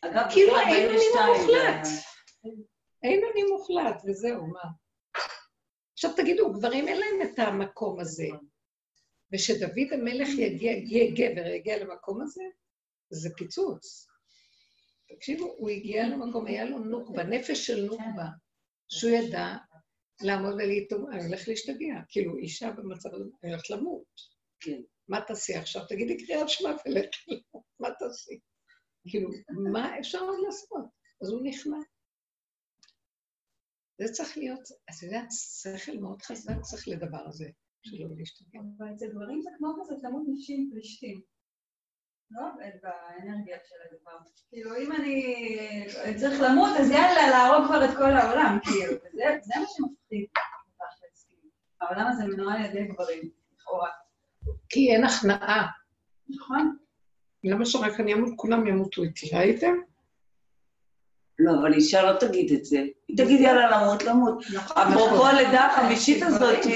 אגב, 0.00 0.30
כאילו 0.30 0.58
אין 0.58 0.88
לי 0.88 0.96
42 0.96 1.34
זה 1.36 1.42
מוחלט. 1.42 1.88
אין 3.02 3.20
אני 3.32 3.42
מוחלט, 3.42 4.02
וזהו, 4.06 4.46
מה? 4.46 4.87
עכשיו 5.98 6.12
תגידו, 6.16 6.52
גברים 6.52 6.88
אין 6.88 6.98
להם 6.98 7.22
את 7.22 7.38
המקום 7.38 8.00
הזה. 8.00 8.28
ושדוד 9.32 9.92
המלך 9.92 10.28
יגיע, 10.28 10.72
יהיה 10.72 11.10
גבר, 11.10 11.46
יגיע 11.46 11.84
למקום 11.84 12.22
הזה, 12.22 12.42
זה 13.10 13.30
פיצוץ. 13.36 14.06
תקשיבו, 15.08 15.54
הוא 15.58 15.70
הגיע 15.70 16.08
למקום, 16.08 16.46
היה 16.46 16.64
לו 16.64 16.78
נוקבה, 16.78 17.24
נפש 17.24 17.66
של 17.66 17.84
נוקבה, 17.84 18.26
שהוא 18.88 19.12
ידע 19.12 19.56
לעמוד 20.22 20.54
ולהתאום, 20.54 21.10
אני 21.12 21.24
הולך 21.24 21.48
להשתגע. 21.48 21.94
כאילו, 22.08 22.36
אישה 22.36 22.70
במצב 22.70 23.14
הזה, 23.14 23.24
אני 23.42 23.52
הולכת 23.52 23.70
למות. 23.70 24.04
כן. 24.60 24.80
מה 25.08 25.20
תעשי 25.20 25.54
עכשיו? 25.54 25.82
תגידי 25.88 26.26
קריאת 26.26 26.48
שמע 26.48 26.70
ולכי 26.86 27.42
מה 27.80 27.88
תעשי? 27.98 28.38
כאילו, 29.08 29.30
מה 29.72 29.98
אפשר 29.98 30.20
עוד 30.20 30.38
לעשות? 30.46 30.84
אז 31.22 31.30
הוא 31.30 31.40
נכנע. 31.44 31.78
זה 33.98 34.12
צריך 34.12 34.38
להיות, 34.38 34.68
את 34.90 35.02
יודעת, 35.02 35.28
שכל 35.32 35.98
מאוד 35.98 36.22
חזק 36.22 36.60
צריך 36.60 36.88
לדבר 36.88 37.26
הזה, 37.26 37.48
שלא 37.82 38.08
להשתגע. 38.18 38.60
אבל 38.78 38.94
אצל 38.94 39.08
גברים 39.10 39.42
זה 39.42 39.50
כמו 39.58 39.74
כזה 39.80 39.94
תמות 40.02 40.22
נשים 40.32 40.70
פלישתים. 40.72 41.20
לא 42.30 42.40
עובד 42.52 42.70
באנרגיה 42.82 43.56
של 43.68 43.74
הדבר. 43.84 44.18
כאילו, 44.50 44.76
אם 44.76 44.92
אני 44.92 46.16
צריך 46.16 46.40
למות, 46.40 46.70
אז 46.80 46.90
יאללה, 46.90 47.30
להרוג 47.30 47.66
כבר 47.66 47.84
את 47.84 47.96
כל 47.96 48.12
העולם, 48.16 48.58
כאילו. 48.64 48.92
וזה 48.92 49.24
זה 49.42 49.54
מה 49.60 49.66
שמפחיד. 49.76 50.26
העולם 51.80 52.06
הזה 52.06 52.24
מנוהל 52.24 52.56
על 52.56 52.64
ידי 52.64 52.84
גברים, 52.84 53.30
לכאורה. 53.54 53.90
כי 54.68 54.92
אין 54.92 55.04
הכנעה. 55.04 55.66
נכון? 56.28 56.76
למה 57.44 57.66
שרק 57.66 58.00
אני 58.00 58.14
אמות, 58.14 58.32
כולם 58.36 58.66
ימותו 58.66 59.02
איתי, 59.02 59.30
ראיתם? 59.36 59.74
לא, 61.38 61.52
אבל 61.60 61.74
אישה 61.74 62.02
לא 62.02 62.18
תגיד 62.20 62.52
את 62.52 62.64
זה. 62.64 62.78
תגיד, 63.24 63.40
יאללה, 63.40 63.70
למות, 63.70 64.02
למות. 64.02 64.44
אפרופו 64.68 65.26
הלידה 65.26 65.66
החמישית 65.66 66.22
הזאת, 66.22 66.66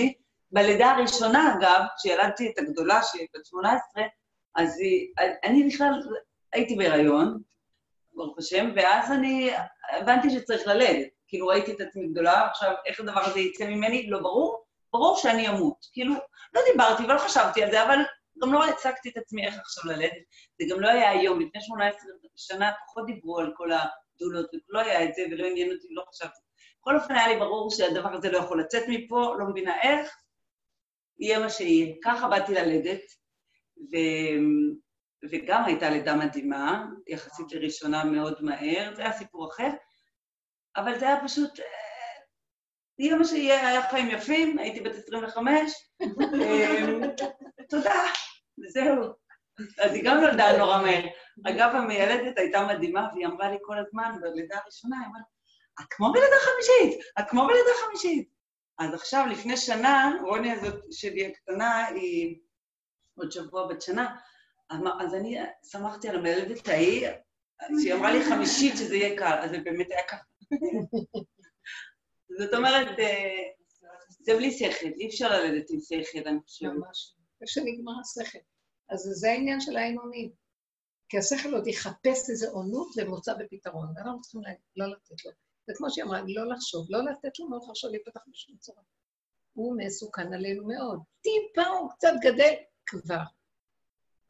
בלידה 0.53 0.91
הראשונה, 0.91 1.55
אגב, 1.59 1.83
כשילדתי 1.99 2.51
את 2.51 2.59
הגדולה, 2.59 3.03
שהיא 3.03 3.27
בת 3.35 3.47
18, 3.47 4.03
אז 4.55 4.79
היא, 4.81 5.09
אני 5.45 5.69
בכלל 5.69 5.93
הייתי 6.53 6.77
בהיריון, 6.77 7.39
ברוך 8.15 8.39
השם, 8.39 8.71
ואז 8.77 9.13
אני 9.13 9.51
הבנתי 9.93 10.31
שצריך 10.31 10.67
ללדת. 10.67 11.09
כאילו, 11.29 11.47
ראיתי 11.47 11.73
את 11.73 11.81
עצמי 11.81 12.07
גדולה, 12.07 12.47
עכשיו, 12.47 12.75
איך 12.87 13.01
הדבר 13.01 13.21
הזה 13.21 13.41
יצא 13.41 13.65
ממני? 13.65 14.11
לא 14.11 14.19
ברור. 14.19 14.65
ברור 14.93 15.17
שאני 15.17 15.49
אמות. 15.49 15.87
כאילו, 15.93 16.15
לא 16.55 16.61
דיברתי 16.73 17.05
ולא 17.05 17.19
חשבתי 17.19 17.63
על 17.63 17.71
זה, 17.71 17.83
אבל 17.83 17.99
גם 18.43 18.53
לא 18.53 18.69
הצגתי 18.69 19.09
את 19.09 19.17
עצמי 19.17 19.47
איך 19.47 19.59
עכשיו 19.59 19.93
ללדת. 19.93 20.23
זה 20.61 20.67
גם 20.71 20.81
לא 20.81 20.89
היה 20.89 21.11
היום, 21.11 21.41
לפני 21.41 21.61
18 21.61 22.01
שנה 22.37 22.71
פחות 22.87 23.07
דיברו 23.07 23.39
על 23.39 23.53
כל 23.57 23.71
הדולות, 24.17 24.51
ולא 24.69 24.81
היה 24.81 25.05
את 25.05 25.15
זה, 25.15 25.23
ולא 25.31 25.47
עניין 25.47 25.73
אותי, 25.73 25.87
לא 25.91 26.03
חשבתי. 26.09 26.41
בכל 26.81 26.97
אופן, 26.97 27.15
היה 27.15 27.29
לי 27.29 27.39
ברור 27.39 27.71
שהדבר 27.71 28.15
הזה 28.15 28.31
לא 28.31 28.39
יכול 28.39 28.61
לצאת 28.61 28.83
מפה, 28.89 29.35
לא 29.39 29.47
מבינה 29.51 29.81
איך, 29.83 30.17
יהיה 31.19 31.39
מה 31.39 31.51
שיהיה. 31.51 31.95
ככה 32.05 32.29
באתי 32.29 32.55
ללדת, 32.55 33.03
ו... 33.93 33.97
וגם 35.31 35.65
הייתה 35.65 35.91
לידה 35.91 36.15
מדהימה, 36.17 36.87
יחסית 37.07 37.53
לראשונה 37.53 38.05
מאוד 38.05 38.43
מהר, 38.43 38.95
זה 38.95 39.03
היה 39.03 39.13
סיפור 39.13 39.49
אחר, 39.49 39.71
אבל 40.77 40.99
זה 40.99 41.07
היה 41.07 41.25
פשוט, 41.25 41.61
אה, 41.61 41.65
יהיה 42.99 43.17
מה 43.17 43.25
שיהיה, 43.25 43.69
היה 43.69 43.91
חיים 43.91 44.11
יפים, 44.11 44.59
הייתי 44.59 44.81
בת 44.81 44.95
25, 44.95 45.73
אה, 46.43 47.09
תודה, 47.69 48.03
וזהו. 48.65 49.03
אז 49.79 49.95
היא 49.95 50.05
גם 50.05 50.21
נולדה 50.21 50.59
נורא 50.59 50.83
מהר. 50.83 51.03
אגב, 51.47 51.71
המיילדת 51.75 52.39
הייתה 52.39 52.67
מדהימה, 52.67 53.09
והיא 53.13 53.27
אמרה 53.27 53.51
לי 53.51 53.57
כל 53.63 53.79
הזמן, 53.79 54.13
בלידה 54.21 54.59
הראשונה, 54.59 54.97
היא 54.99 55.07
אמרה, 55.07 55.21
את 55.81 55.87
כמו 55.91 56.13
בלידה 56.13 56.37
חמישית, 56.41 57.05
את 57.19 57.25
כמו 57.31 57.47
בלידה 57.47 57.71
חמישית. 57.87 58.29
אז 58.79 58.95
עכשיו, 58.95 59.27
לפני 59.31 59.57
שנה, 59.57 60.13
רוני 60.27 60.53
הזאת 60.53 60.93
שלי 60.93 61.27
הקטנה, 61.27 61.87
היא 61.87 62.39
עוד 63.15 63.33
שבוע 63.33 63.67
בת 63.67 63.83
שנה, 63.83 64.17
אז 65.01 65.15
אני 65.15 65.39
שמחתי 65.71 66.09
על 66.09 66.17
המלדת 66.17 66.69
ההיא, 66.69 67.09
שהיא 67.81 67.95
אמרה 67.95 68.13
לי 68.13 68.25
חמישית 68.25 68.77
שזה 68.77 68.97
יהיה 68.97 69.19
קל, 69.19 69.39
אז 69.41 69.51
זה 69.51 69.59
באמת 69.59 69.91
היה 69.91 70.03
קל. 70.03 70.17
זאת 72.39 72.55
אומרת, 72.55 72.99
אה, 72.99 73.43
זה 74.21 74.35
בלי 74.35 74.51
שכל, 74.51 74.87
אי 74.87 75.07
אפשר 75.07 75.29
ללדת 75.29 75.71
עם 75.71 75.81
שכל, 75.81 76.29
אני 76.29 76.39
חושבת. 76.47 76.73
ממש. 76.73 77.15
ושנגמר 77.43 77.93
השכל. 78.01 78.39
אז 78.91 79.01
זה 79.01 79.31
העניין 79.31 79.61
של 79.61 79.77
האין-אונים. 79.77 80.42
כי 81.13 81.19
השכל 81.19 81.55
עוד 81.55 81.67
יחפש 81.67 82.31
איזו 82.31 82.51
עונות 82.51 82.89
ומוצא 82.97 83.35
בפתרון, 83.35 83.87
ואנחנו 83.97 84.21
צריכים 84.21 84.41
לה- 84.41 84.51
לא 84.77 84.87
לתת 84.87 85.25
לו. 85.25 85.31
זה 85.67 85.73
כמו 85.77 85.91
שהיא 85.91 86.05
אמרה, 86.05 86.21
לא 86.27 86.49
לחשוב, 86.55 86.87
לא 86.91 87.05
לתת 87.05 87.39
לו 87.39 87.49
מאוד 87.49 87.63
לחשוב 87.69 87.91
להיפתח 87.91 88.21
בשום 88.29 88.57
צורה. 88.57 88.83
הוא 89.53 89.77
מסוכן 89.79 90.33
עלינו 90.35 90.67
מאוד. 90.67 91.01
טיפה 91.23 91.67
הוא 91.69 91.91
קצת 91.91 92.13
גדל 92.23 92.53
כבר, 92.87 93.23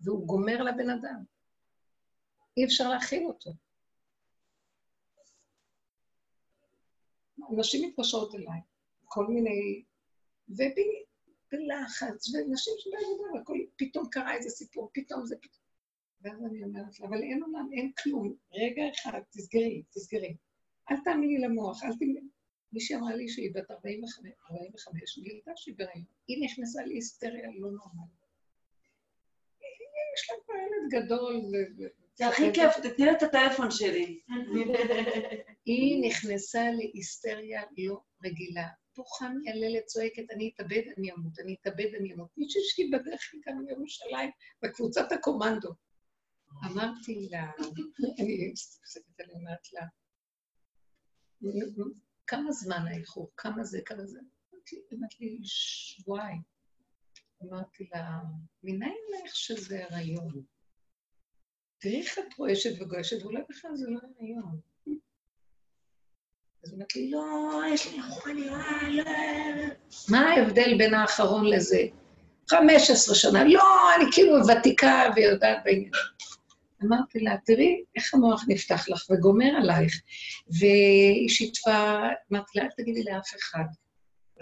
והוא 0.00 0.26
גומר 0.26 0.62
לבן 0.62 0.90
אדם. 0.90 1.24
אי 2.56 2.64
אפשר 2.64 2.88
להכיל 2.88 3.26
אותו. 3.26 3.50
נשים 7.50 7.88
מתקשרות 7.88 8.34
אליי, 8.34 8.60
כל 9.04 9.26
מיני, 9.26 9.82
ובי- 10.48 11.04
בלחץ, 11.52 12.34
ונשים 12.34 12.74
שבעבודה, 12.78 13.38
והכל, 13.38 13.59
פתאום 13.76 14.09
קרה 14.10 14.34
איזה 14.34 14.50
סיפור, 14.50 14.90
פתאום 14.94 15.26
זה 15.26 15.36
פתאום. 15.42 15.61
ואז 16.23 16.44
אני 16.51 16.65
אומרת 16.65 17.01
לה, 17.01 17.07
אבל 17.09 17.23
אין 17.23 17.43
עולם, 17.43 17.69
אין 17.73 17.93
כלום. 18.03 18.35
רגע 18.53 18.82
אחד, 18.94 19.20
תסגרי, 19.31 19.82
תסגרי. 19.90 20.36
אל 20.90 20.97
תאמיני 21.05 21.39
למוח, 21.39 21.85
אל 21.85 21.99
תאמיני. 21.99 22.20
מישהי 22.73 22.97
אמרה 22.97 23.15
לי 23.15 23.28
שהיא 23.28 23.51
בת 23.55 23.70
45, 23.70 24.36
45, 24.51 25.19
גילתה 25.19 25.51
שהיא 25.57 25.74
בהיריון. 25.78 26.05
היא 26.28 26.44
נכנסה 26.44 26.82
להיסטריה 26.85 27.49
לא 27.59 27.70
נורמלית. 27.70 28.23
יש 30.15 30.31
לה 30.31 30.36
כבר 30.44 30.55
ילד 30.55 31.05
גדול, 31.05 31.40
זה 32.15 32.27
הכי 32.27 32.53
כיף, 32.55 32.77
תתני 32.77 33.07
לה 33.07 33.12
את 33.12 33.23
הטלפון 33.23 33.70
שלי. 33.70 34.20
היא 35.66 36.09
נכנסה 36.09 36.70
להיסטריה 36.70 37.62
לא 37.78 38.01
רגילה. 38.24 38.69
בוכה 38.97 39.28
מייללת, 39.28 39.86
צועקת, 39.86 40.31
אני 40.31 40.51
אתאבד, 40.55 40.82
אני 40.99 41.12
אמות, 41.12 41.39
אני 41.39 41.57
אתאבד, 41.61 41.94
אני 42.01 42.12
אמות. 42.12 42.28
מישהי 42.36 42.61
שהיא 42.65 42.93
בדרך 42.93 43.31
כלל 43.44 43.55
מירושלים, 43.55 44.31
בקבוצת 44.62 45.12
הקומנדו. 45.12 45.70
אמרתי 46.64 47.28
לה, 47.30 47.50
אני 48.20 48.50
מסתכלת 48.52 49.20
עליה, 49.20 49.34
אומרת 49.36 49.72
לה, 49.72 49.82
כמה 52.26 52.52
זמן 52.52 52.86
האיחור? 52.88 53.30
כמה 53.36 53.64
זה, 53.64 53.80
כמה 53.86 54.06
זה? 54.06 54.18
אמרתי- 54.54 54.82
אמרתי 54.94 55.16
לי, 55.24 55.38
שבועיים. 55.44 56.42
אמרתי 57.42 57.88
לה, 57.94 58.18
מניין 58.62 58.92
לך 59.26 59.36
שזה 59.36 59.84
הריון? 59.90 60.42
תראי 61.78 62.00
איך 62.00 62.18
את 62.18 62.34
רועשת 62.38 62.82
וגועשת, 62.82 63.22
ואולי 63.22 63.40
בכלל 63.50 63.70
זה 63.76 63.86
לא 63.90 63.98
הריון. 64.18 64.60
אז 66.64 66.72
אומרת 66.72 66.96
לי, 66.96 67.10
לא, 67.10 67.60
יש 67.74 67.86
לי 67.86 68.02
חולי, 68.02 68.48
אה, 68.48 68.88
לא. 68.90 69.04
מה 70.10 70.18
ההבדל 70.20 70.78
בין 70.78 70.94
האחרון 70.94 71.46
לזה? 71.46 71.78
15 72.50 73.14
שנה, 73.14 73.44
לא, 73.44 73.94
אני 73.96 74.04
כאילו 74.12 74.32
ותיקה 74.46 75.02
ויודעת 75.16 75.58
בעניין. 75.64 75.90
אמרתי 76.84 77.20
לה, 77.20 77.36
תראי 77.44 77.84
איך 77.96 78.14
המוח 78.14 78.44
נפתח 78.48 78.88
לך 78.88 79.06
וגומר 79.10 79.52
עלייך. 79.56 80.00
והיא 80.59 81.28
שיתפה, 81.28 81.98
אמרתי 82.32 82.59
לה, 82.59 82.64
אל 82.64 82.70
תגידי 82.76 83.02
לאף 83.02 83.30
אחד. 83.40 83.64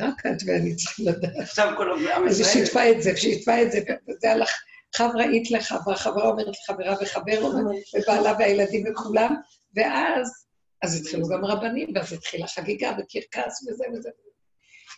רק 0.01 0.27
את 0.27 0.43
ואני 0.47 0.77
צריכים 0.77 1.07
לדעת. 1.09 1.37
עכשיו 1.41 1.75
כל 1.77 2.09
העם 2.09 2.29
אז 2.29 2.41
היא. 2.41 2.49
שיתפה 2.49 2.91
את 2.91 3.03
זה, 3.03 3.13
ושיתפה 3.13 3.63
את 3.63 3.73
זה, 3.73 3.79
וזה 4.09 4.31
הלך, 4.31 4.51
חברה 4.97 5.25
היית 5.25 5.51
לחברה, 5.51 5.97
חברה 5.97 6.29
אומרת 6.29 6.47
לחברה 6.49 6.95
וחבר 7.03 7.43
אומר, 7.43 7.71
ובעלה 7.95 8.33
והילדים 8.39 8.85
וכולם, 8.91 9.35
ואז, 9.75 10.47
אז 10.83 11.01
התחילו 11.01 11.29
גם 11.29 11.45
רבנים, 11.45 11.93
ואז 11.95 12.13
התחילה 12.13 12.47
חגיגה 12.47 12.91
וקרקס 12.91 13.69
וזה 13.69 13.85
וזה. 13.93 14.11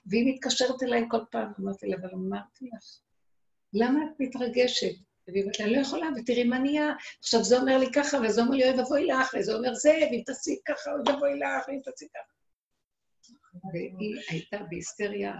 והיא 0.06 0.34
מתקשרת 0.34 0.82
אליי 0.82 1.04
כל 1.10 1.20
פעם, 1.30 1.52
אמרתי 1.60 1.86
לה, 1.86 1.96
אבל 1.96 2.08
אמרתי 2.14 2.64
לך, 2.64 2.84
למה 3.72 4.00
את 4.04 4.20
מתרגשת? 4.20 4.94
והיא 5.28 5.42
אומרת 5.42 5.60
לה, 5.60 5.66
לא 5.66 5.80
יכולה, 5.80 6.06
ותראי 6.16 6.44
מה 6.44 6.58
נהיה. 6.58 6.92
עכשיו 7.18 7.44
זה 7.44 7.58
אומר 7.58 7.78
לי 7.78 7.86
ככה, 7.94 8.18
וזה 8.24 8.40
אומר 8.40 8.56
לי, 8.56 8.70
אוי 8.70 8.78
ואבוי 8.78 9.06
לך, 9.06 9.34
וזה 9.38 9.54
אומר 9.54 9.74
זה, 9.74 9.98
ואם 10.10 10.22
תעשי 10.26 10.56
ככה, 10.68 10.90
אוי 10.90 11.00
ואבוי 11.06 11.38
לך, 11.38 11.68
ואם 11.68 11.78
תעשי 11.84 12.06
ככה. 12.14 12.32
והיא 13.72 14.20
הייתה 14.30 14.58
בהיסטריה 14.70 15.32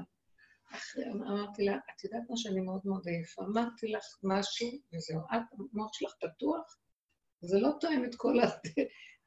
אחרי, 0.73 1.05
אמרתי 1.13 1.65
לה, 1.65 1.77
את 1.77 2.05
יודעת 2.05 2.23
מה 2.31 2.37
שאני 2.37 2.61
מאוד 2.61 2.81
מאוד 2.85 3.09
עייפה? 3.09 3.43
אמרתי 3.43 3.89
לך 3.89 4.05
משהו, 4.23 4.69
וזהו, 4.95 5.21
את, 5.21 5.43
המוח 5.73 5.93
שלך 5.93 6.13
פתוח, 6.21 6.79
זה 7.41 7.59
לא 7.61 7.71
תואם 7.81 8.05
את 8.05 8.15
כל 8.15 8.41
ה... 8.41 8.47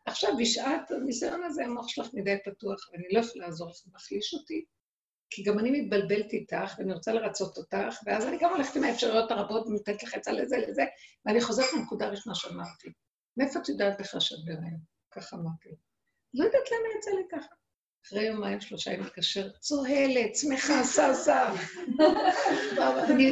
עכשיו, 0.05 0.29
בשעת 0.39 0.91
הניסיון 0.91 1.43
הזה, 1.43 1.63
המוח 1.63 1.87
שלך 1.87 2.07
מדי 2.13 2.37
פתוח, 2.45 2.89
ואני 2.91 3.07
לא 3.11 3.19
יכולה 3.19 3.45
לעזור 3.45 3.69
לך, 3.69 3.77
מחליש 3.93 4.33
אותי, 4.33 4.65
כי 5.35 5.43
גם 5.43 5.59
אני 5.59 5.71
מתבלבלת 5.81 6.33
איתך, 6.33 6.75
ואני 6.77 6.93
רוצה 6.93 7.13
לרצות 7.13 7.57
אותך, 7.57 7.97
ואז 8.05 8.25
אני 8.27 8.37
גם 8.41 8.49
הולכת 8.49 8.75
עם 8.75 8.83
האפשרויות 8.83 9.31
הרבות, 9.31 9.67
ונותנת 9.67 10.03
לך 10.03 10.13
עצה 10.13 10.31
לזה, 10.31 10.57
לזה, 10.57 10.83
ואני 11.25 11.41
חוזרת 11.41 11.73
לנקודה 11.73 12.05
הראשונה 12.05 12.35
שאמרתי. 12.35 12.89
מאיפה 13.37 13.59
את 13.59 13.69
יודעת 13.69 13.99
בכלל 13.99 14.19
שאת 14.19 14.37
בהיריון? 14.45 14.79
ככה 15.11 15.35
אמרתי. 15.35 15.69
לא 16.33 16.43
יודעת 16.45 16.71
למה 16.71 16.97
יצא 16.97 17.11
לי 17.11 17.23
ככה. 17.31 17.55
אחרי 18.05 18.23
יומיים, 18.23 18.61
שלושה, 18.61 18.91
היא 18.91 18.99
מתקשרת, 18.99 19.51
צוהלת, 19.59 20.35
שמחה, 20.35 20.83
ששה. 20.83 21.53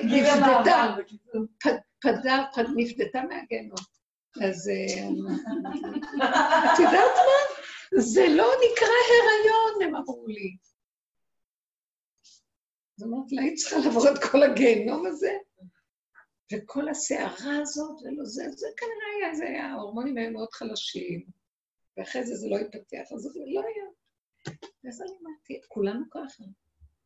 נפדתה, 0.06 0.96
פדה, 2.02 2.44
פד- 2.56 2.74
נפדתה 2.76 3.22
מהגיהנום. 3.30 3.78
אז 4.44 4.70
אה, 4.70 5.04
את 6.74 6.80
יודעת 6.80 7.16
מה? 7.16 7.62
זה 8.02 8.26
לא 8.30 8.46
נקרא 8.66 8.88
הריון, 9.10 9.84
הם 9.90 9.96
אמרו 9.96 10.28
לי. 10.28 10.56
אז 12.98 13.04
אמרתי 13.04 13.36
לה, 13.36 13.42
היית 13.42 13.56
צריכה 13.56 13.76
לעבור 13.78 14.10
את 14.10 14.24
כל 14.32 14.44
הגיהנום 14.44 15.06
הזה? 15.06 15.32
וכל 16.54 16.90
הסערה 16.90 17.58
הזאת, 17.62 18.02
ולא 18.02 18.26
זה, 18.26 18.44
זה 18.52 18.68
כנראה 18.78 19.28
היה, 19.28 19.36
זה 19.36 19.46
היה, 19.46 19.66
ההורמונים 19.66 20.18
היו 20.18 20.32
מאוד 20.32 20.52
חלשים, 20.52 21.26
ואחרי 21.98 22.24
זה 22.24 22.36
זה 22.36 22.48
לא 22.50 22.58
התפתח, 22.58 23.12
אז 23.16 23.22
זה 23.22 23.30
לא 23.54 23.62
היה. 23.62 23.86
ואז 24.84 25.02
אני 25.02 25.12
אמרתי, 25.22 25.62
כולנו 25.68 26.06
ככה. 26.12 26.44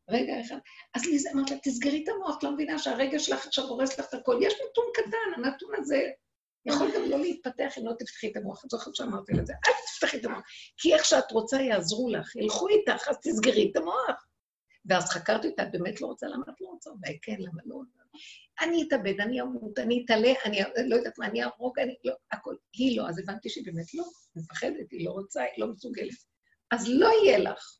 רגע 0.09 0.41
אחד. 0.41 0.57
אז 0.93 1.05
לי 1.05 1.19
זה 1.19 1.29
אמרת 1.31 1.51
לה, 1.51 1.57
תסגרי 1.63 2.03
את 2.03 2.09
המוח, 2.09 2.37
את 2.37 2.43
לא 2.43 2.51
מבינה 2.51 2.79
שהרגע 2.79 3.19
שלך 3.19 3.47
עכשיו 3.47 3.65
הורס 3.65 3.99
לך 3.99 4.05
את 4.09 4.13
הכל. 4.13 4.39
יש 4.41 4.53
נתון 4.53 4.85
קטן, 4.93 5.33
הנתון 5.35 5.71
הזה 5.77 6.09
יכול 6.65 6.91
גם 6.95 7.09
לא 7.09 7.19
להתפתח 7.19 7.77
אם 7.77 7.85
לא 7.85 7.93
תפתחי 7.99 8.31
את 8.31 8.37
המוח. 8.37 8.65
את 8.65 8.69
זוכרת 8.69 8.95
שאמרתי 8.95 9.33
לזה, 9.33 9.53
אל 9.67 9.73
תפתחי 9.87 10.17
את 10.17 10.25
המוח. 10.25 10.43
כי 10.77 10.93
איך 10.93 11.05
שאת 11.05 11.31
רוצה 11.31 11.61
יעזרו 11.61 12.09
לך, 12.09 12.35
ילכו 12.35 12.67
איתך, 12.67 13.07
אז 13.07 13.17
תסגרי 13.21 13.71
את 13.71 13.75
המוח. 13.75 14.26
ואז 14.87 15.09
חקרתי 15.09 15.47
אותה, 15.47 15.63
את 15.63 15.71
באמת 15.71 16.01
לא 16.01 16.07
רוצה, 16.07 16.27
למה 16.27 16.43
את 16.49 16.61
לא 16.61 16.67
רוצה? 16.67 16.89
אולי 16.89 17.19
כן, 17.21 17.35
למה 17.39 17.61
לא? 17.65 17.81
אני 18.61 18.83
אתאבד, 18.87 19.19
אני 19.19 19.41
אמות, 19.41 19.79
אני 19.79 20.03
אתעלה, 20.05 20.33
אני 20.45 20.59
לא 20.87 20.95
יודעת 20.95 21.19
מה, 21.19 21.25
אני 21.25 21.43
אהרוג, 21.43 21.79
אני 21.79 21.95
לא, 22.03 22.13
הכל. 22.31 22.55
היא 22.73 22.97
לא, 22.97 23.09
אז 23.09 23.19
הבנתי 23.19 23.49
שהיא 23.49 23.65
באמת 23.65 23.93
לא, 23.93 24.03
מפחדת, 24.35 24.91
היא 24.91 25.05
לא 25.05 25.11
רוצה, 25.11 25.41
היא 25.41 25.63
לא 25.65 25.67
מסוגלת. 25.67 26.13
אז 26.71 26.89
לא 26.89 27.09
יהיה 27.23 27.37
לך. 27.37 27.77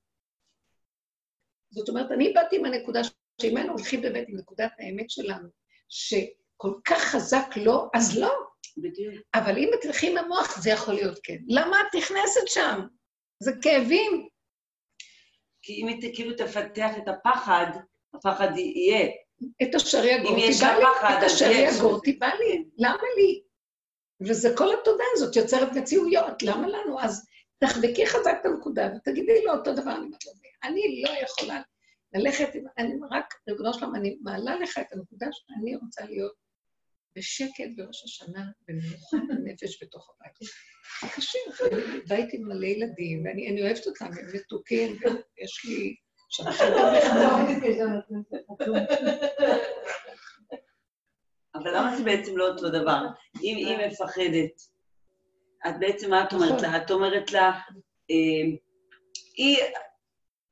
זאת 1.69 1.89
אומרת, 1.89 2.11
אני 2.11 2.33
באתי 2.33 2.55
עם 2.55 2.65
הנקודה 2.65 3.01
שאם 3.41 3.57
היינו 3.57 3.71
הולכים 3.71 4.01
באמת 4.01 4.25
עם 4.27 4.37
נקודת 4.37 4.71
האמת 4.79 5.09
שלנו, 5.09 5.49
שכל 5.89 6.73
כך 6.85 7.03
חזק 7.03 7.47
לא, 7.55 7.89
אז 7.93 8.17
לא. 8.17 8.33
בדיוק. 8.77 9.15
אבל 9.33 9.57
אם 9.57 9.69
תלכי 9.81 10.11
עם 10.11 10.17
המוח, 10.17 10.61
זה 10.61 10.69
יכול 10.69 10.93
להיות 10.93 11.19
כן. 11.23 11.37
למה 11.47 11.77
את 11.81 11.95
נכנסת 11.95 12.47
שם? 12.47 12.79
זה 13.39 13.51
כאבים. 13.61 14.27
כי 15.67 15.73
אם 15.73 15.87
היא 15.87 16.15
כאילו 16.15 16.33
תפתח 16.33 16.91
את 16.97 17.07
הפחד, 17.07 17.65
הפחד 18.13 18.57
יהיה. 18.57 19.09
את 19.63 19.75
אשר 19.75 20.05
יגורתי 20.05 20.33
אם 20.33 20.49
יש 20.49 20.61
בא 20.61 20.77
לי, 20.77 20.83
את 21.17 21.23
אשר. 21.23 21.51
יגורתי 21.51 22.13
בא 22.13 22.27
לי. 22.39 22.65
למה 22.77 23.03
לי? 23.17 23.41
וזה 24.21 24.53
כל 24.57 24.73
התודה 24.73 25.03
הזאת 25.13 25.35
יוצרת 25.35 25.71
מציאויות, 25.77 26.43
למה 26.43 26.67
לנו? 26.67 27.01
אז 27.01 27.27
תחבקי 27.59 28.07
חזק 28.07 28.37
את 28.41 28.45
הנקודה 28.45 28.89
ותגידי 28.95 29.43
לו 29.45 29.53
אותו 29.53 29.73
דבר, 29.73 29.91
אני 29.91 30.05
אומרת 30.05 30.25
לו, 30.25 30.31
אני 30.63 31.03
לא 31.05 31.09
יכולה 31.09 31.61
ללכת, 32.13 32.49
אני 32.77 32.93
רק, 33.11 33.33
ריבונו 33.49 33.73
שלום, 33.73 33.95
אני 33.95 34.17
מעלה 34.21 34.55
לך 34.55 34.77
את 34.77 34.93
הנקודה 34.93 35.27
שאני 35.31 35.75
רוצה 35.75 36.05
להיות 36.05 36.33
בשקט 37.17 37.69
בראש 37.75 38.03
השנה, 38.03 38.45
במנוחת 38.67 39.29
הנפש 39.29 39.83
בתוך 39.83 40.09
הבית. 40.09 40.51
קשה, 41.15 41.39
בית 42.07 42.33
עם 42.33 42.47
מלא 42.47 42.65
ילדים, 42.65 43.25
ואני 43.25 43.49
אני 43.49 43.61
אוהבת 43.61 43.87
אותם, 43.87 44.05
הם 44.05 44.27
מתוקים, 44.33 44.97
ויש 45.37 45.65
לי 45.65 45.95
נחמד. 46.47 46.75
אבל 51.55 51.77
למה 51.77 51.97
זה 51.97 52.03
בעצם 52.03 52.37
לא 52.37 52.47
אותו 52.47 52.69
דבר? 52.69 53.01
אם 53.43 53.55
היא 53.57 53.77
מפחדת, 53.87 54.61
את 55.67 55.73
בעצם, 55.79 56.09
מה 56.09 56.23
את 56.23 56.33
אומרת 56.33 56.61
לה? 56.61 56.77
את 56.77 56.91
אומרת 56.91 57.31
לה, 57.31 57.51
אה, 58.11 58.57
היא... 59.37 59.57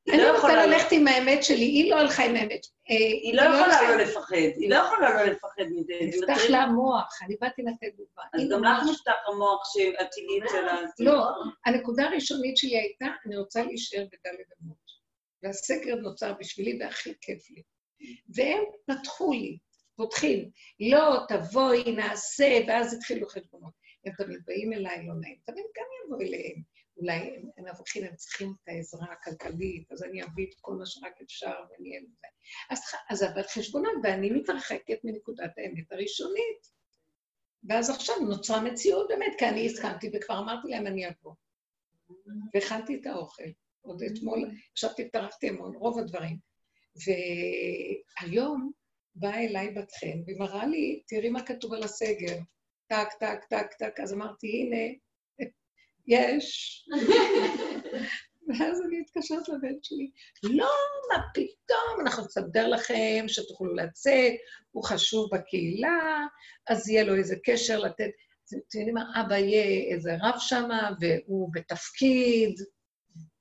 אני 0.10 0.18
לא 0.18 0.36
רוצה. 0.36 0.66
ללכת 0.66 0.92
עם 0.92 1.08
האמת 1.08 1.44
שלי, 1.44 1.66
היא 1.66 1.92
לא 1.92 2.00
הלכה 2.00 2.26
עם 2.26 2.36
האמת. 2.36 2.66
היא 2.88 3.36
לא 3.36 3.42
יכולה 3.42 3.90
לא 3.90 3.96
לפחד, 3.96 4.36
היא 4.36 4.70
לא 4.70 4.76
יכולה 4.76 5.26
לא 5.26 5.32
לפחד 5.32 5.64
מזה. 5.72 5.94
זה 6.00 6.06
נפתח 6.06 6.50
לה 6.50 6.58
המוח, 6.58 7.20
אני 7.22 7.36
באתי 7.42 7.62
לתת 7.62 7.96
דוגמה. 7.98 8.24
אז 8.34 8.50
גם 8.52 8.64
לך 8.64 8.92
נפתח 8.92 9.14
המוח 9.28 9.64
שהטבעית 9.74 10.44
שלה. 10.52 10.78
לא, 11.00 11.30
הנקודה 11.66 12.04
הראשונית 12.04 12.58
שלי 12.58 12.78
הייתה, 12.78 13.06
אני 13.26 13.38
רוצה 13.38 13.64
להישאר 13.64 14.06
בדלת 14.06 14.48
אמות. 14.62 14.86
והסגר 15.44 15.96
נוצר 15.96 16.34
בשבילי 16.40 16.78
והכי 16.82 17.14
כיף 17.22 17.50
לי. 17.50 17.62
והם 18.36 18.64
פתחו 18.86 19.32
לי, 19.34 19.58
פותחים, 19.96 20.50
לא, 20.80 21.20
תבואי, 21.28 21.96
נעשה, 21.96 22.60
ואז 22.68 22.94
התחילו 22.94 23.28
חשבונות. 23.28 23.74
הם 24.06 24.14
תמיד 24.18 24.40
באים 24.46 24.74
אליי, 24.74 25.08
לא 25.08 25.14
נעים, 25.22 25.38
תמיד 25.46 25.66
גם 25.78 25.86
יבוא 26.06 26.22
אליהם. 26.22 26.62
אולי 26.98 27.42
הם, 27.58 27.66
מבחינים, 27.80 28.10
הם 28.10 28.16
צריכים 28.16 28.54
את 28.64 28.68
העזרה 28.68 29.08
הכלכלית, 29.14 29.92
אז 29.92 30.04
אני 30.04 30.24
אביא 30.24 30.48
את 30.50 30.54
כל 30.62 30.74
מה 30.74 30.86
שרק 30.86 31.22
אפשר 31.22 31.54
ונהיה 31.70 32.00
לזה. 32.00 32.28
אז, 32.70 32.80
אז 33.10 33.24
אבל 33.24 33.44
חשבונות, 33.44 33.94
ואני 34.04 34.30
מתרחקת 34.30 34.98
מנקודת 35.04 35.52
האמת 35.58 35.92
הראשונית. 35.92 36.76
ואז 37.70 37.90
עכשיו 37.90 38.16
נוצרה 38.20 38.62
מציאות 38.64 39.08
באמת, 39.08 39.34
כי 39.38 39.46
אני 39.46 39.66
הסכמתי 39.66 40.10
וכבר 40.14 40.40
אמרתי 40.40 40.68
להם, 40.68 40.88
אני 40.88 41.08
אבוא. 41.08 41.34
והכנתי 42.54 42.96
את 42.96 43.06
האוכל. 43.06 43.44
עוד 43.82 44.04
אתמול, 44.04 44.52
ישבתי, 44.78 45.10
טרחתי 45.10 45.50
המון, 45.50 45.76
רוב 45.76 46.00
הדברים. 46.00 46.38
והיום 46.96 48.72
באה 49.16 49.44
אליי 49.44 49.72
בת 49.72 49.92
חן, 49.92 50.22
והיא 50.26 50.40
לי, 50.66 51.02
תראי 51.08 51.30
מה 51.30 51.46
כתוב 51.46 51.74
על 51.74 51.84
הסגר. 51.84 52.38
טק, 52.88 53.08
טק, 53.20 53.44
טק, 53.50 53.74
טק, 53.74 54.00
אז 54.00 54.14
אמרתי, 54.14 54.48
הנה, 54.48 54.94
יש. 56.08 56.80
ואז 58.48 58.82
אני 58.82 59.00
מתקשרת 59.00 59.50
לבן 59.50 59.76
שלי, 59.84 60.12
לא, 60.44 60.70
מה 61.10 61.24
פתאום, 61.34 62.02
אנחנו 62.02 62.24
נסדר 62.24 62.68
לכם 62.68 63.26
שתוכלו 63.28 63.76
לצאת, 63.76 64.34
הוא 64.72 64.84
חשוב 64.84 65.30
בקהילה, 65.34 66.26
אז 66.70 66.90
יהיה 66.90 67.04
לו 67.04 67.16
איזה 67.16 67.36
קשר 67.44 67.80
לתת. 67.80 68.10
אתם 68.48 68.78
יודעים 68.78 68.96
מה, 68.96 69.22
אבא 69.22 69.36
יהיה 69.36 69.94
איזה 69.96 70.18
רב 70.22 70.36
שמה, 70.38 70.90
והוא 71.00 71.50
בתפקיד, 71.54 72.56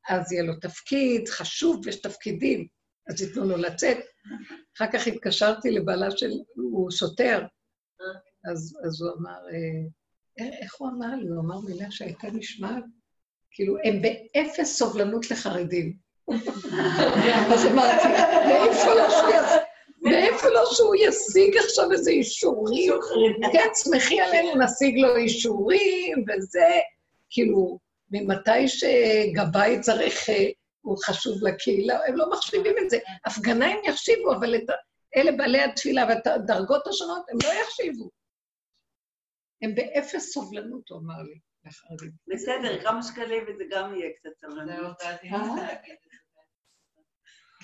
אז 0.08 0.32
יהיה 0.32 0.42
לו 0.42 0.52
תפקיד, 0.60 1.28
חשוב, 1.28 1.88
יש 1.88 2.00
תפקידים, 2.00 2.66
אז 3.10 3.22
ייתנו 3.22 3.44
לו 3.44 3.56
לצאת. 3.56 3.98
אחר 4.76 4.92
כך 4.92 5.06
התקשרתי 5.06 5.70
לבעלה 5.70 6.10
של, 6.10 6.30
הוא 6.54 6.90
שוטר, 6.90 7.46
אז, 8.52 8.78
אז 8.86 9.02
הוא 9.02 9.10
אמר, 9.18 9.38
אה, 9.52 9.88
איך 10.38 10.74
הוא 10.78 10.88
אמר 10.88 11.16
לי? 11.16 11.28
הוא 11.28 11.40
אמר 11.40 11.58
מילה 11.60 11.90
שהייתה 11.90 12.26
נשמעת, 12.32 12.84
כאילו, 13.50 13.76
הם 13.84 14.02
באפס 14.02 14.78
סובלנות 14.78 15.30
לחרדים. 15.30 15.92
אז 17.52 17.66
אמרתי, 17.66 18.08
מאיפה 18.46 18.94
לו 18.94 19.10
שהוא 19.10 19.30
יס- 19.30 19.62
מאיפה 20.02 20.48
לו 20.48 20.60
שהוא 20.72 20.94
ישיג 20.94 21.56
עכשיו 21.56 21.92
איזה 21.92 22.10
אישורים? 22.10 22.92
כן, 23.52 23.68
שמחי 23.84 24.20
עלינו, 24.20 24.64
נשיג 24.64 24.98
לו 24.98 25.16
אישורים 25.16 26.24
וזה, 26.28 26.66
כאילו, 27.30 27.78
ממתי 28.10 28.68
שגבאי 28.68 29.80
צריך, 29.80 30.28
אה, 30.30 30.48
הוא 30.80 30.96
חשוב 31.06 31.46
לקהילה, 31.46 31.98
הם 32.06 32.16
לא 32.16 32.30
מחשיבים 32.30 32.74
את 32.84 32.90
זה. 32.90 32.98
הפגנה 33.26 33.66
הם 33.66 33.78
יחשיבו, 33.84 34.32
אבל 34.34 34.54
את 34.56 34.62
אלה 35.16 35.32
בעלי 35.32 35.60
התפילה 35.60 36.06
והדרגות 36.08 36.86
השונות, 36.86 37.22
הם 37.32 37.38
לא 37.44 37.48
יחשיבו. 37.62 38.10
הם 39.64 39.74
באפס 39.74 40.32
סובלנות, 40.32 40.88
הוא 40.88 40.98
אמר 40.98 41.22
לי, 41.22 41.40
לחרדים. 41.64 42.12
בסדר, 42.26 42.82
כמה 42.82 43.02
שקלים 43.02 43.44
וזה 43.48 43.64
גם 43.70 43.94
יהיה 43.94 44.10
קצת 44.16 44.30
סבלנות. 44.40 45.00
אה? 45.00 45.16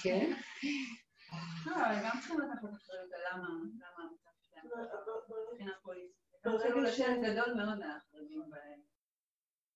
כן? 0.03 0.33
לא. 1.67 1.77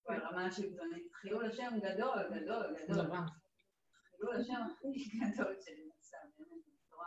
ברמה 0.09 0.46
השלטונית. 0.46 1.12
חילול 1.14 1.46
השם 1.46 1.72
גדול, 1.82 2.22
גדול, 2.34 2.76
גדול. 2.88 3.06
חילול 4.10 4.36
השם 4.40 4.55
הכי 4.55 5.18
גדול 5.18 5.55
שנעשה, 5.60 6.16
באמת, 6.38 6.64
בצורה, 6.66 7.06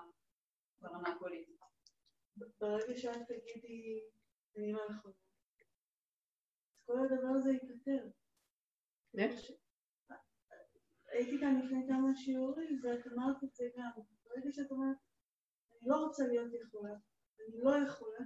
ברמה 0.81 1.09
הפוליטית. 1.09 1.57
ברגע 2.59 2.95
שאת 2.95 3.21
תגידי 3.27 3.99
מילים 4.57 4.75
האחרונות, 4.75 5.17
אז 6.73 6.83
כל 6.85 6.97
הדבר 7.05 7.27
הזה 7.37 7.51
ייפתר. 7.51 8.09
איך? 9.17 9.33
הייתי 11.11 11.39
כאן 11.39 11.61
לפני 11.61 11.87
כמה 11.87 12.15
שיעורים, 12.15 12.81
ואת 12.83 13.07
אמרת 13.07 13.43
את 13.43 13.55
זה 13.55 13.65
גם. 13.77 13.89
ברגע 14.25 14.51
שאת 14.51 14.71
אומרת, 14.71 14.97
אני 15.71 15.89
לא 15.89 15.95
רוצה 15.95 16.27
להיות 16.27 16.51
יכולה, 16.61 16.93
אני 17.39 17.63
לא 17.63 17.71
יכולה, 17.87 18.19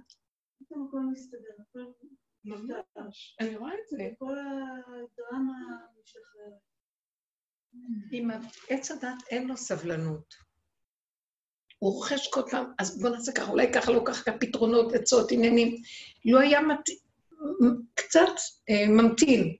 פתאום 0.58 0.88
הכל 0.88 1.00
מסתדר, 1.12 1.54
הכל 1.58 1.92
נפתר. 2.44 2.80
אני 3.40 3.56
רואה 3.56 3.74
את 3.74 3.88
זה. 3.88 3.96
כל 4.18 4.38
הדרמה 4.38 5.86
משתחררת. 6.00 6.62
אם 8.12 8.28
עץ 8.70 8.90
הדת 8.90 9.22
אין 9.30 9.48
לו 9.48 9.56
סבלנות. 9.56 10.34
הוא 11.82 11.92
רוכש 11.92 12.28
כל 12.28 12.40
פעם, 12.50 12.64
אז 12.78 13.00
בוא 13.00 13.10
נעשה 13.10 13.32
ככה, 13.32 13.50
אולי 13.50 13.72
ככה, 13.72 13.92
לא 13.92 14.02
ככה, 14.04 14.32
פתרונות, 14.32 14.94
עצות, 14.94 15.32
עניינים. 15.32 15.76
לא 16.24 16.40
היה 16.40 16.60
מת... 16.60 16.88
קצת 17.94 18.32
אה, 18.70 18.86
ממתין, 18.88 19.56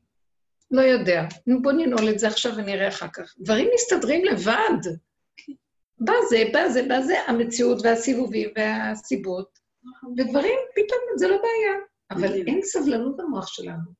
לא 0.70 0.80
יודע. 0.80 1.22
נו, 1.46 1.62
בוא 1.62 1.72
ננעול 1.72 2.08
את 2.08 2.18
זה 2.18 2.28
עכשיו 2.28 2.52
ונראה 2.56 2.88
אחר 2.88 3.06
כך. 3.12 3.34
דברים 3.38 3.68
מסתדרים 3.74 4.24
לבד. 4.24 4.92
בא 5.98 6.12
זה, 6.30 6.44
בא 6.52 6.68
זה, 6.68 6.82
בא 6.88 7.00
זה, 7.00 7.14
המציאות 7.26 7.78
והסיבובים 7.84 8.50
והסיבות, 8.56 9.58
ודברים, 10.16 10.58
פתאום 10.74 11.00
זה 11.16 11.28
לא 11.28 11.36
בעיה. 11.36 11.78
אבל 12.10 12.34
אין 12.46 12.60
סבלנות 12.62 13.16
במוח 13.16 13.46
שלנו. 13.46 13.90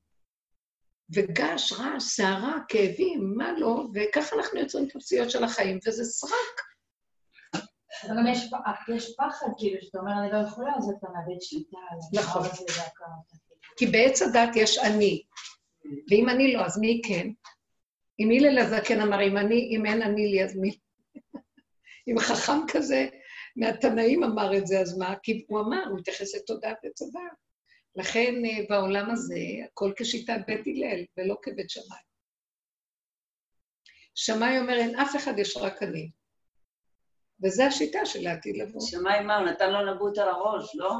וגעש, 1.13 1.73
רעש, 1.73 2.03
סערה, 2.03 2.57
כאבים, 2.67 3.33
מה 3.37 3.59
לא, 3.59 3.87
וככה 3.93 4.35
אנחנו 4.35 4.59
יוצרים 4.59 4.87
את 4.87 4.95
המציאות 4.95 5.31
של 5.31 5.43
החיים, 5.43 5.79
וזה 5.87 6.03
סרק. 6.03 6.72
אבל 8.05 8.17
גם 8.17 8.27
יש 8.95 9.15
פחד, 9.17 9.47
כאילו, 9.57 9.77
שאתה 9.81 9.99
אומר, 9.99 10.11
אני 10.21 10.31
לא 10.31 10.47
יכולה, 10.47 10.71
אז 10.77 10.89
אתה 10.89 11.07
מאבד 11.13 11.41
שליטה 11.41 11.77
נכון. 12.13 12.47
כי 13.77 13.85
בעץ 13.87 14.21
הדת 14.21 14.55
יש 14.55 14.77
אני, 14.77 15.23
ואם 16.11 16.29
אני 16.29 16.53
לא, 16.53 16.65
אז 16.65 16.79
מי 16.79 17.01
כן? 17.05 17.27
אם 18.19 18.29
הלל 18.31 18.59
הזקן 18.59 19.01
אמר, 19.01 19.27
אם 19.27 19.37
אני, 19.37 19.75
אם 19.75 19.85
אין 19.85 20.01
אני 20.01 20.27
לי, 20.27 20.43
אז 20.43 20.55
מי? 20.55 20.77
אם 22.07 22.19
חכם 22.19 22.59
כזה 22.67 23.07
מהתנאים 23.55 24.23
אמר 24.23 24.57
את 24.57 24.67
זה, 24.67 24.79
אז 24.79 24.97
מה? 24.97 25.15
כי 25.23 25.45
הוא 25.47 25.59
אמר, 25.59 25.83
הוא 25.89 25.99
התייחס 25.99 26.35
לתודעת 26.35 26.77
עץ 26.83 27.01
הדת. 27.01 27.37
לכן 27.95 28.45
אה, 28.45 28.65
בעולם 28.69 29.11
הזה, 29.11 29.35
הכל 29.65 29.91
כשיטת 29.97 30.39
בית 30.47 30.61
הלל, 30.67 31.05
ולא 31.17 31.35
כבית 31.41 31.69
שמאי. 31.69 31.97
שמאי 34.15 34.59
אומר, 34.59 34.73
אין 34.73 34.99
אף 34.99 35.15
אחד, 35.15 35.39
יש 35.39 35.57
רק 35.57 35.83
אני. 35.83 36.09
וזו 37.43 37.63
השיטה 37.63 38.05
של 38.05 38.27
העתיד 38.27 38.57
לבוא. 38.57 38.81
שמאי 38.81 39.25
מה, 39.25 39.37
הוא 39.37 39.47
נתן 39.47 39.71
לו 39.71 39.93
נבוט 39.93 40.17
על 40.17 40.29
הראש, 40.29 40.75
לא? 40.75 40.91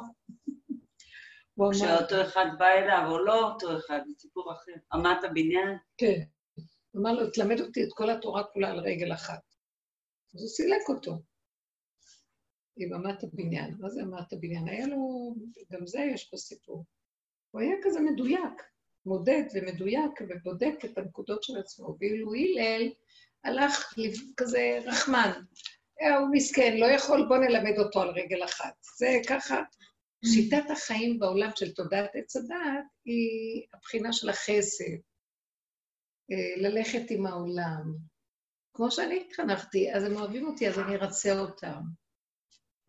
הוא 1.54 1.68
אמר, 1.68 1.74
שאותו 1.74 2.22
אחד 2.22 2.46
בא 2.58 2.68
אליו, 2.68 3.08
או 3.12 3.20
לא 3.20 3.52
אותו 3.52 3.78
אחד, 3.78 4.00
זה 4.08 4.14
סיפור 4.20 4.54
אחר. 4.54 4.72
אמת 4.96 5.24
הבניין? 5.24 5.78
כן. 5.98 6.22
הוא 6.92 7.02
אמר 7.02 7.14
לו, 7.14 7.30
תלמד 7.30 7.60
אותי 7.60 7.84
את 7.84 7.94
כל 7.94 8.10
התורה 8.10 8.44
כולה 8.44 8.70
על 8.70 8.80
רגל 8.80 9.14
אחת. 9.14 9.42
אז 10.36 10.42
הוא 10.42 10.50
סילק 10.50 10.90
אותו. 10.90 11.20
עם 12.78 12.94
אמת 12.94 13.24
הבניין. 13.24 13.76
מה 13.80 13.90
זה 13.90 14.02
אמת 14.02 14.34
הבניין? 14.34 14.68
היה 14.68 14.88
לו, 14.88 15.34
גם 15.72 15.88
זה 15.88 16.00
יש 16.14 16.30
פה 16.30 16.38
סיפור. 16.38 16.86
הוא 17.52 17.62
היה 17.62 17.76
כזה 17.84 18.00
מדויק, 18.00 18.64
מודד 19.06 19.44
ומדויק 19.54 20.12
ובודק 20.30 20.86
את 20.86 20.98
הנקודות 20.98 21.44
של 21.44 21.58
עצמו. 21.58 21.98
ואילו 22.00 22.32
הלל 22.34 22.90
הלך 23.44 23.94
כזה 24.38 24.80
רחמן. 24.86 25.32
אה, 26.02 26.18
הוא 26.18 26.30
מסכן, 26.32 26.78
לא 26.78 26.86
יכול, 26.86 27.28
בוא 27.28 27.38
נלמד 27.38 27.80
אותו 27.80 28.02
על 28.02 28.10
רגל 28.10 28.44
אחת. 28.44 28.74
זה 28.98 29.08
ככה. 29.30 29.62
שיטת 30.26 30.72
החיים 30.72 31.20
בעולם 31.20 31.50
של 31.56 31.74
תודעת 31.74 32.10
עץ 32.14 32.36
הדעת 32.36 32.86
היא 33.06 33.64
הבחינה 33.74 34.14
של 34.14 34.30
החסד. 34.30 34.94
אה, 36.32 36.62
ללכת 36.62 37.12
עם 37.12 37.26
העולם. 37.26 37.84
כמו 38.74 38.92
שאני 38.92 39.24
התחנכתי, 39.28 39.94
אז 39.94 40.04
הם 40.04 40.16
אוהבים 40.16 40.48
אותי, 40.48 40.68
אז 40.68 40.80
אני 40.80 40.96
ארצה 40.96 41.40
אותם. 41.40 41.82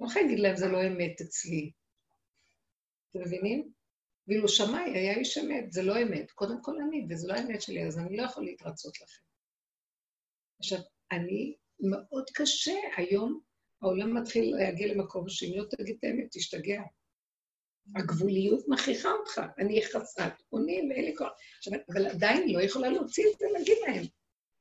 לא 0.00 0.06
יכולה 0.06 0.24
להגיד 0.24 0.38
להם, 0.38 0.56
זה 0.56 0.68
לא 0.68 0.86
אמת 0.86 1.20
אצלי. 1.20 1.72
אתם 3.10 3.20
מבינים? 3.20 3.72
ואילו 4.28 4.48
שמאי 4.48 4.90
היה 4.94 5.14
איש 5.14 5.38
אמת, 5.38 5.72
זה 5.72 5.82
לא 5.82 6.02
אמת. 6.02 6.30
קודם 6.30 6.62
כל 6.62 6.80
אני, 6.80 7.06
וזה 7.10 7.28
לא 7.28 7.34
האמת 7.34 7.62
שלי, 7.62 7.86
אז 7.86 7.98
אני 7.98 8.16
לא 8.16 8.22
יכול 8.22 8.44
להתרצות 8.44 9.00
לכם. 9.00 9.22
עכשיו, 10.58 10.78
אני, 11.12 11.56
מאוד 11.80 12.24
קשה, 12.34 12.74
היום 12.96 13.40
העולם 13.82 14.16
מתחיל 14.16 14.56
להגיע 14.56 14.94
למקום 14.94 15.28
שאם 15.28 15.52
לא 15.56 15.64
תגיד 15.70 15.96
את 15.98 16.04
האמת, 16.04 16.26
תשתגע. 16.30 16.82
הגבוליות 17.96 18.64
מכריחה 18.68 19.10
אותך, 19.10 19.40
אני 19.58 19.82
חסרת 19.82 20.42
אונים 20.52 20.90
ואין 20.90 21.04
לי 21.04 21.16
כוח. 21.16 21.32
אבל 21.92 22.06
עדיין 22.06 22.52
לא 22.52 22.62
יכולה 22.62 22.88
להוציא 22.88 23.24
את 23.32 23.38
זה, 23.38 23.46
להגיד 23.52 23.76
להם. 23.86 24.04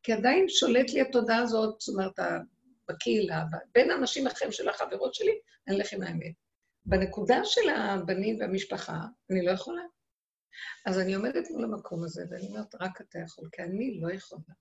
כי 0.03 0.13
עדיין 0.13 0.49
שולט 0.49 0.89
לי 0.89 1.01
התודעה 1.01 1.37
הזאת, 1.37 1.81
זאת 1.81 1.95
אומרת, 1.95 2.19
בקהילה, 2.89 3.43
בין 3.73 3.91
האנשים 3.91 4.27
אחרים 4.27 4.51
של 4.51 4.69
החברות 4.69 5.13
שלי, 5.13 5.31
אני 5.67 5.75
אלך 5.75 5.93
עם 5.93 6.03
האמת. 6.03 6.33
בנקודה 6.85 7.41
של 7.45 7.69
הבנים 7.69 8.39
והמשפחה, 8.39 8.99
אני 9.31 9.45
לא 9.45 9.51
יכולה. 9.51 9.81
אז 10.85 10.99
אני 10.99 11.13
עומדת 11.13 11.49
מול 11.51 11.63
המקום 11.63 12.03
הזה, 12.03 12.23
ואני 12.29 12.47
אומרת, 12.47 12.75
רק 12.75 13.01
אתה 13.01 13.19
יכול, 13.19 13.49
כי 13.51 13.61
אני 13.61 13.99
לא 14.01 14.13
יכולה. 14.13 14.53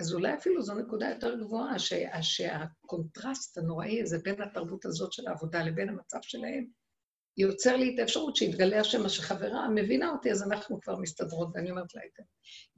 אז 0.00 0.14
אולי 0.14 0.34
אפילו 0.34 0.62
זו 0.62 0.74
נקודה 0.74 1.08
יותר 1.08 1.34
גבוהה, 1.40 1.78
ש- 1.78 1.92
שהקונטרסט 2.22 3.58
הנוראי 3.58 4.02
הזה 4.02 4.18
בין 4.18 4.42
התרבות 4.42 4.84
הזאת 4.84 5.12
של 5.12 5.28
העבודה 5.28 5.62
לבין 5.62 5.88
המצב 5.88 6.18
שלהם, 6.22 6.66
יוצר 7.36 7.76
לי 7.76 7.94
את 7.94 7.98
האפשרות 8.00 8.36
שיתגלה 8.36 8.80
השם, 8.80 9.02
מה 9.02 9.08
שחברה 9.08 9.68
מבינה 9.68 10.10
אותי, 10.10 10.30
אז 10.30 10.42
אנחנו 10.42 10.80
כבר 10.80 10.96
מסתדרות, 10.96 11.48
ואני 11.54 11.70
אומרת 11.70 11.94
לה 11.94 12.02
את 12.04 12.10
זה. 12.16 12.22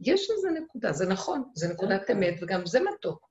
יש 0.00 0.30
איזו 0.30 0.48
נקודה, 0.64 0.92
זה 0.92 1.06
נכון, 1.06 1.50
זה 1.54 1.68
נקודת 1.68 2.10
אמת, 2.10 2.34
וגם 2.42 2.66
זה 2.66 2.80
מתוק. 2.80 3.28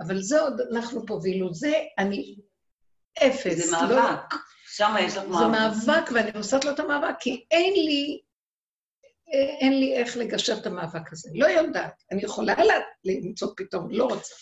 אבל 0.00 0.22
זה 0.22 0.40
עוד, 0.40 0.60
אנחנו 0.72 1.06
פה, 1.06 1.14
ואילו 1.22 1.54
זה, 1.54 1.72
אני 1.98 2.36
אפס. 3.18 3.70
זה 3.70 3.76
לא- 3.76 3.88
מאבק. 3.88 4.34
שם 4.66 4.94
יש 5.00 5.16
לך 5.16 5.22
זה 5.22 5.28
מאבק. 5.28 5.86
מאבק, 5.86 6.10
ואני 6.14 6.30
עושה 6.38 6.58
לו 6.64 6.70
את 6.70 6.80
המאבק, 6.80 7.14
כי 7.20 7.44
אין 7.50 7.72
לי, 7.72 8.20
אין 9.32 9.80
לי 9.80 9.96
איך 9.96 10.16
לגשר 10.16 10.54
את 10.60 10.66
המאבק 10.66 11.12
הזה. 11.12 11.30
לא 11.34 11.46
יודעת. 11.46 12.02
אני 12.12 12.22
יכולה 12.22 12.54
לה- 12.64 12.74
למצוא 13.04 13.48
פתרון, 13.56 13.90
לא 13.94 14.04
רוצה. 14.04 14.34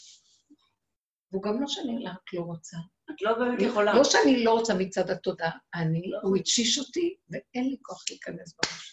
והוא 1.33 1.43
גם 1.43 1.61
לא 1.61 1.67
שאני 1.69 2.05
רק 2.07 2.35
לא 2.35 2.41
רוצה. 2.41 2.77
את 3.11 3.23
לא 3.23 3.39
באמת 3.39 3.63
יכולה. 3.63 3.95
לא 3.95 4.05
שאני 4.05 4.45
לא 4.45 4.51
רוצה 4.53 4.75
מצד 4.75 5.11
התודעה, 5.11 5.51
אני, 5.75 6.03
הוא 6.23 6.37
התשיש 6.37 6.79
אותי, 6.79 7.17
ואין 7.31 7.69
לי 7.69 7.77
כוח 7.83 8.05
להיכנס 8.11 8.55
בראש. 8.57 8.93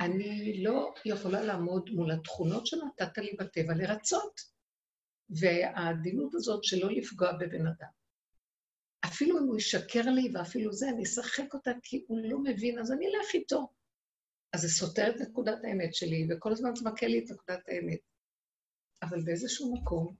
אני 0.00 0.62
לא 0.62 0.94
יכולה 1.04 1.42
לעמוד 1.42 1.90
מול 1.90 2.10
התכונות 2.10 2.66
שנתת 2.66 3.18
לי 3.18 3.36
בטבע 3.38 3.74
לרצות. 3.74 4.40
והעדינות 5.40 6.34
הזאת 6.34 6.64
שלא 6.64 6.90
לפגוע 6.90 7.32
בבן 7.32 7.66
אדם. 7.66 7.88
אפילו 9.04 9.38
אם 9.38 9.44
הוא 9.44 9.56
ישקר 9.56 10.02
לי, 10.10 10.28
ואפילו 10.34 10.72
זה, 10.72 10.88
אני 10.88 11.02
אשחק 11.02 11.54
אותה 11.54 11.70
כי 11.82 12.04
הוא 12.08 12.18
לא 12.24 12.38
מבין, 12.38 12.78
אז 12.78 12.92
אני 12.92 13.06
אלך 13.06 13.34
איתו. 13.34 13.68
אז 14.54 14.60
זה 14.60 14.68
סותר 14.68 15.10
את 15.10 15.20
נקודת 15.20 15.58
האמת 15.64 15.94
שלי, 15.94 16.26
וכל 16.30 16.52
הזמן 16.52 16.70
זה 16.74 16.90
מכה 16.90 17.06
לי 17.06 17.18
את 17.18 17.30
נקודת 17.30 17.68
האמת. 17.68 17.98
אבל 19.02 19.22
באיזשהו 19.24 19.74
מקום, 19.74 20.14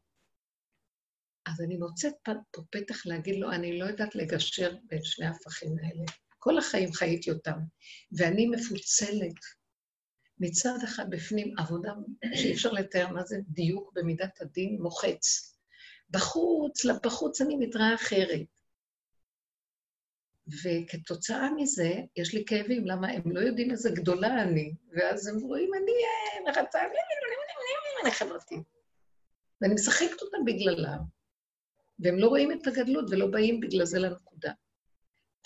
אז 1.47 1.61
אני 1.61 1.77
מוצאת 1.77 2.13
פה 2.25 2.63
פתח 2.71 3.07
להגיד 3.07 3.37
לו, 3.37 3.53
אני 3.53 3.79
לא 3.79 3.85
יודעת 3.85 4.15
לגשר 4.15 4.77
בין 4.85 5.05
שני 5.05 5.27
ההפכים 5.27 5.77
האלה. 5.79 6.05
כל 6.39 6.59
החיים 6.59 6.93
חייתי 6.93 7.31
אותם, 7.31 7.59
ואני 8.19 8.47
מפוצלת. 8.47 9.41
מצד 10.39 10.79
אחד 10.85 11.11
בפנים 11.11 11.55
עבודה 11.59 11.93
שאי 12.35 12.55
אפשר 12.55 12.73
לתאר 12.73 13.09
מה 13.09 13.25
זה 13.25 13.37
דיוק 13.49 13.93
במידת 13.95 14.41
הדין 14.41 14.79
מוחץ. 14.83 15.57
בחוץ, 16.11 16.87
בחוץ 16.87 17.41
אני 17.41 17.57
מתראה 17.57 17.95
אחרת. 17.95 18.47
וכתוצאה 20.49 21.51
מזה, 21.57 21.93
יש 22.17 22.35
לי 22.35 22.45
כאבים, 22.47 22.87
למה 22.87 23.09
הם 23.11 23.23
לא 23.33 23.41
יודעים 23.41 23.71
איזה 23.71 23.91
גדולה 23.91 24.43
אני, 24.43 24.75
ואז 24.93 25.27
הם 25.27 25.41
רואים, 25.41 25.71
אני 25.75 25.93
אה, 25.93 26.51
מחצה, 26.51 26.79
אני 28.03 28.11
חברתית. 28.11 28.63
ואני 29.61 29.75
משחקת 29.75 30.23
אותם 30.23 30.45
בגללם, 30.45 30.99
והם 31.99 32.19
לא 32.19 32.27
רואים 32.27 32.53
את 32.53 32.67
הגדלות 32.67 33.05
ולא 33.11 33.27
באים 33.27 33.61
בגלל 33.61 33.85
זה 33.85 33.99
לנקודה. 33.99 34.53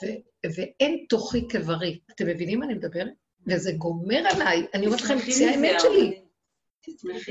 ו- 0.05 0.49
ואין 0.57 1.07
תוכי 1.09 1.49
כבריא. 1.49 1.97
אתם 2.15 2.27
מבינים 2.27 2.59
מה 2.59 2.67
אני 2.67 2.75
מדברת? 2.75 3.13
וזה 3.47 3.73
גומר 3.73 4.23
עליי, 4.35 4.67
אני 4.75 4.87
אומרת 4.87 5.01
לכם, 5.01 5.17
זה 5.31 5.51
האמת 5.51 5.81
שלי. 5.81 6.23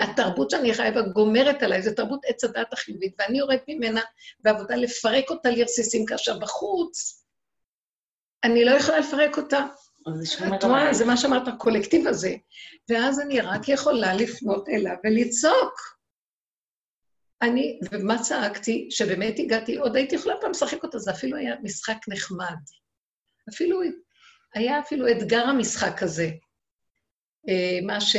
התרבות 0.02 0.52
שאני 0.52 0.74
חיה 0.74 0.92
בה 0.92 1.02
גומרת 1.02 1.64
עליי, 1.64 1.82
זו 1.82 1.94
תרבות 1.94 2.26
עץ 2.26 2.44
הדת 2.44 2.74
החיובית, 2.74 3.16
ואני 3.20 3.38
יורדת 3.38 3.64
ממנה 3.68 4.02
בעבודה 4.40 4.76
לפרק 4.76 5.30
אותה 5.30 5.50
לרסיסים, 5.50 6.06
כאשר 6.06 6.40
בחוץ 6.40 7.24
אני 8.44 8.66
לא 8.66 8.72
יכולה 8.72 9.00
לפרק 9.00 9.38
אותה. 9.38 9.66
את 10.58 10.64
רואה. 10.64 10.94
זה 10.94 11.06
מה 11.06 11.18
שאמרת, 11.18 11.48
הקולקטיב 11.48 12.08
הזה. 12.08 12.36
ואז 12.90 13.20
אני 13.20 13.40
רק 13.40 13.70
יכולה 13.70 14.14
לפנות 14.14 14.70
אליו 14.70 14.96
ולצעוק. 15.04 15.98
אני, 17.42 17.80
ומה 17.92 18.22
צעקתי? 18.22 18.88
שבאמת 18.92 19.40
הגעתי, 19.40 19.78
עוד 19.78 19.96
הייתי 19.96 20.16
יכולה 20.16 20.36
פעם 20.42 20.52
לשחק 20.52 20.84
אותה, 20.84 21.00
זה 21.00 21.12
אפילו 21.12 21.38
היה 21.38 21.56
משחק 21.64 21.98
נחמד. 22.08 22.56
אפילו, 23.50 23.82
היה 24.56 24.80
אפילו 24.80 25.12
אתגר 25.12 25.44
המשחק 25.44 26.04
הזה. 26.04 26.30
אה, 27.50 27.80
מה 27.84 28.02
ש... 28.02 28.16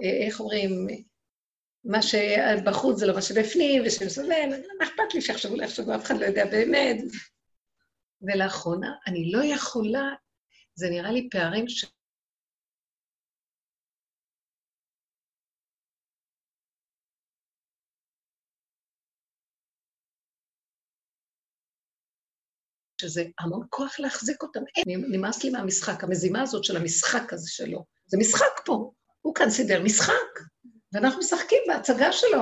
אה, 0.00 0.26
איך 0.26 0.40
אומרים? 0.40 0.86
מה 1.84 2.02
שבחוץ 2.02 2.98
זה 2.98 3.06
לא 3.06 3.14
מה 3.14 3.22
שבפנים, 3.22 3.82
ושמסובב, 3.86 4.48
מה 4.78 4.86
אכפת 4.86 5.14
לי 5.14 5.20
שיחשבו 5.20 5.56
לי 5.56 5.64
יחשבו, 5.64 5.94
אף 5.94 6.04
אחד 6.04 6.18
לא 6.18 6.26
יודע 6.26 6.46
באמת. 6.46 6.96
ולאחרונה, 8.22 8.94
אני 9.06 9.32
לא 9.32 9.44
יכולה, 9.44 10.14
זה 10.74 10.90
נראה 10.90 11.12
לי 11.12 11.28
פערים 11.30 11.68
ש... 11.68 11.84
שזה 23.00 23.24
המון 23.40 23.66
כוח 23.70 24.00
להחזיק 24.00 24.42
אותם. 24.42 24.60
אין, 24.76 25.04
נמאס 25.10 25.44
לי 25.44 25.50
מהמשחק, 25.50 26.04
המזימה 26.04 26.42
הזאת 26.42 26.64
של 26.64 26.76
המשחק 26.76 27.32
הזה 27.32 27.50
שלו. 27.50 27.84
זה 28.06 28.18
משחק 28.20 28.60
פה. 28.64 28.92
הוא 29.20 29.34
כאן 29.34 29.50
סידר 29.50 29.82
משחק, 29.82 30.12
ואנחנו 30.92 31.18
משחקים 31.18 31.58
בהצגה 31.66 32.12
שלו. 32.12 32.40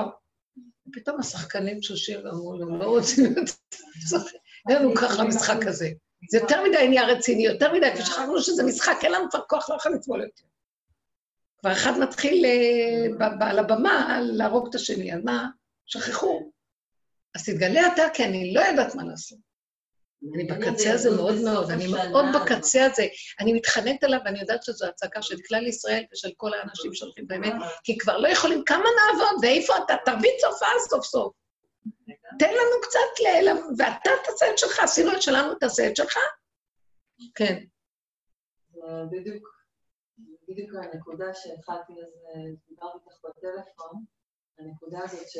ופתאום 0.87 1.19
השחקנים 1.19 1.79
תשושים 1.79 2.25
ואמרו 2.25 2.57
לו, 2.57 2.79
לא 2.79 2.85
רוצים 2.85 3.23
להיות. 3.23 3.49
אין 4.69 4.77
לנו 4.77 4.95
ככה 4.95 5.23
למשחק 5.23 5.67
הזה. 5.67 5.89
זה 6.29 6.37
יותר 6.37 6.63
מדי 6.63 6.87
נהיה 6.87 7.05
רציני, 7.05 7.45
יותר 7.45 7.73
מדי, 7.73 7.89
ושכחנו 7.97 8.41
שזה 8.41 8.63
משחק, 8.63 8.97
אין 9.03 9.11
לנו 9.11 9.29
כבר 9.29 9.41
כוח, 9.49 9.69
לא 9.69 9.75
יכולים 9.75 9.97
לסבול 9.97 10.21
יותר. 10.21 10.43
כבר 11.59 11.71
אחד 11.71 11.99
מתחיל 11.99 12.45
אה, 12.45 13.27
על 13.49 13.59
הבמה 13.59 14.19
להרוג 14.21 14.67
את 14.69 14.75
השני, 14.75 15.13
אז 15.13 15.19
מה? 15.23 15.47
שכחו. 15.85 16.51
אז 17.35 17.45
תתגלה 17.45 17.87
אתה, 17.93 18.03
כי 18.13 18.23
אני 18.23 18.53
לא 18.53 18.61
יודעת 18.61 18.95
מה 18.95 19.03
לעשות. 19.03 19.39
אני 20.35 20.43
בקצה 20.43 20.93
הזה 20.93 21.15
מאוד 21.15 21.35
מאוד, 21.43 21.71
אני 21.71 21.87
מאוד 21.87 22.25
בקצה 22.35 22.85
הזה. 22.85 23.07
אני 23.39 23.53
מתחננת 23.53 24.03
עליו, 24.03 24.19
ואני 24.25 24.39
יודעת 24.39 24.63
שזו 24.63 24.85
הצעקה 24.85 25.21
של 25.21 25.35
כלל 25.47 25.67
ישראל 25.67 26.03
ושל 26.13 26.29
כל 26.37 26.53
האנשים 26.53 26.93
שהולכים 26.93 27.27
באמת, 27.27 27.53
כי 27.83 27.97
כבר 27.97 28.17
לא 28.17 28.27
יכולים, 28.27 28.63
כמה 28.65 28.83
נעבוד, 28.83 29.43
ואיפה 29.43 29.73
אתה? 29.85 29.95
תרביץ 30.05 30.43
הופעה 30.43 30.69
סוף 30.89 31.05
סוף. 31.05 31.33
תן 32.39 32.49
לנו 32.49 32.81
קצת 32.81 33.23
ל... 33.23 33.47
ואתה 33.77 34.09
תעשה 34.25 34.45
את 34.51 34.57
שלך, 34.57 34.79
עשינו 34.79 35.11
את 35.11 35.21
שלנו, 35.21 35.55
תעשה 35.55 35.87
את 35.87 35.95
שלך. 35.95 36.17
כן. 37.35 37.63
זה 38.71 38.81
בדיוק, 39.11 39.47
בדיוק 40.49 40.71
הנקודה 40.75 41.33
שהתחלתי 41.33 41.93
אז 41.93 42.13
אה, 42.27 42.41
דיברתי 42.67 42.97
איתך 42.97 43.17
בטלפון, 43.23 44.05
הנקודה 44.59 44.99
הזאת 45.03 45.29
ש... 45.29 45.37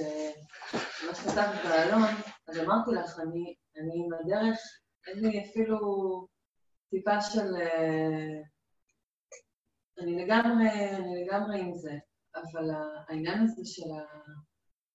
מה 1.05 1.15
שכתבת 1.15 1.63
באלון, 1.63 2.09
אז 2.47 2.59
אמרתי 2.59 2.91
לך, 2.91 3.19
אני, 3.19 3.55
אני 3.77 4.03
עם 4.05 4.13
הדרך, 4.13 4.59
אין 5.07 5.19
לי 5.19 5.49
אפילו 5.49 5.77
טיפה 6.89 7.21
של... 7.21 7.55
אה, 7.55 8.41
אני 9.99 10.23
לגמרי, 10.23 10.95
אני 10.95 11.23
לגמרי 11.23 11.59
עם 11.59 11.73
זה, 11.73 11.93
אבל 12.35 12.69
העניין 13.07 13.43
הזה 13.43 13.61
של 13.65 13.91
ה... 13.91 14.17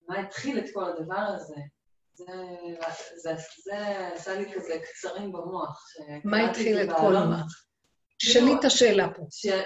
מה 0.09 0.20
התחיל 0.20 0.59
את 0.59 0.64
כל 0.74 0.85
הדבר 0.85 1.24
הזה, 1.35 1.56
זה, 2.15 3.35
עשה 4.15 4.39
לי 4.39 4.53
כזה 4.55 4.75
קצרים 4.83 5.33
במוח. 5.33 5.87
מה 6.25 6.51
התחיל 6.51 6.83
את 6.83 6.97
כל. 6.97 7.13
מה? 7.13 7.43
תשאלי 8.19 8.55
את 8.61 8.65
השאלה 8.65 9.15
פה. 9.15 9.23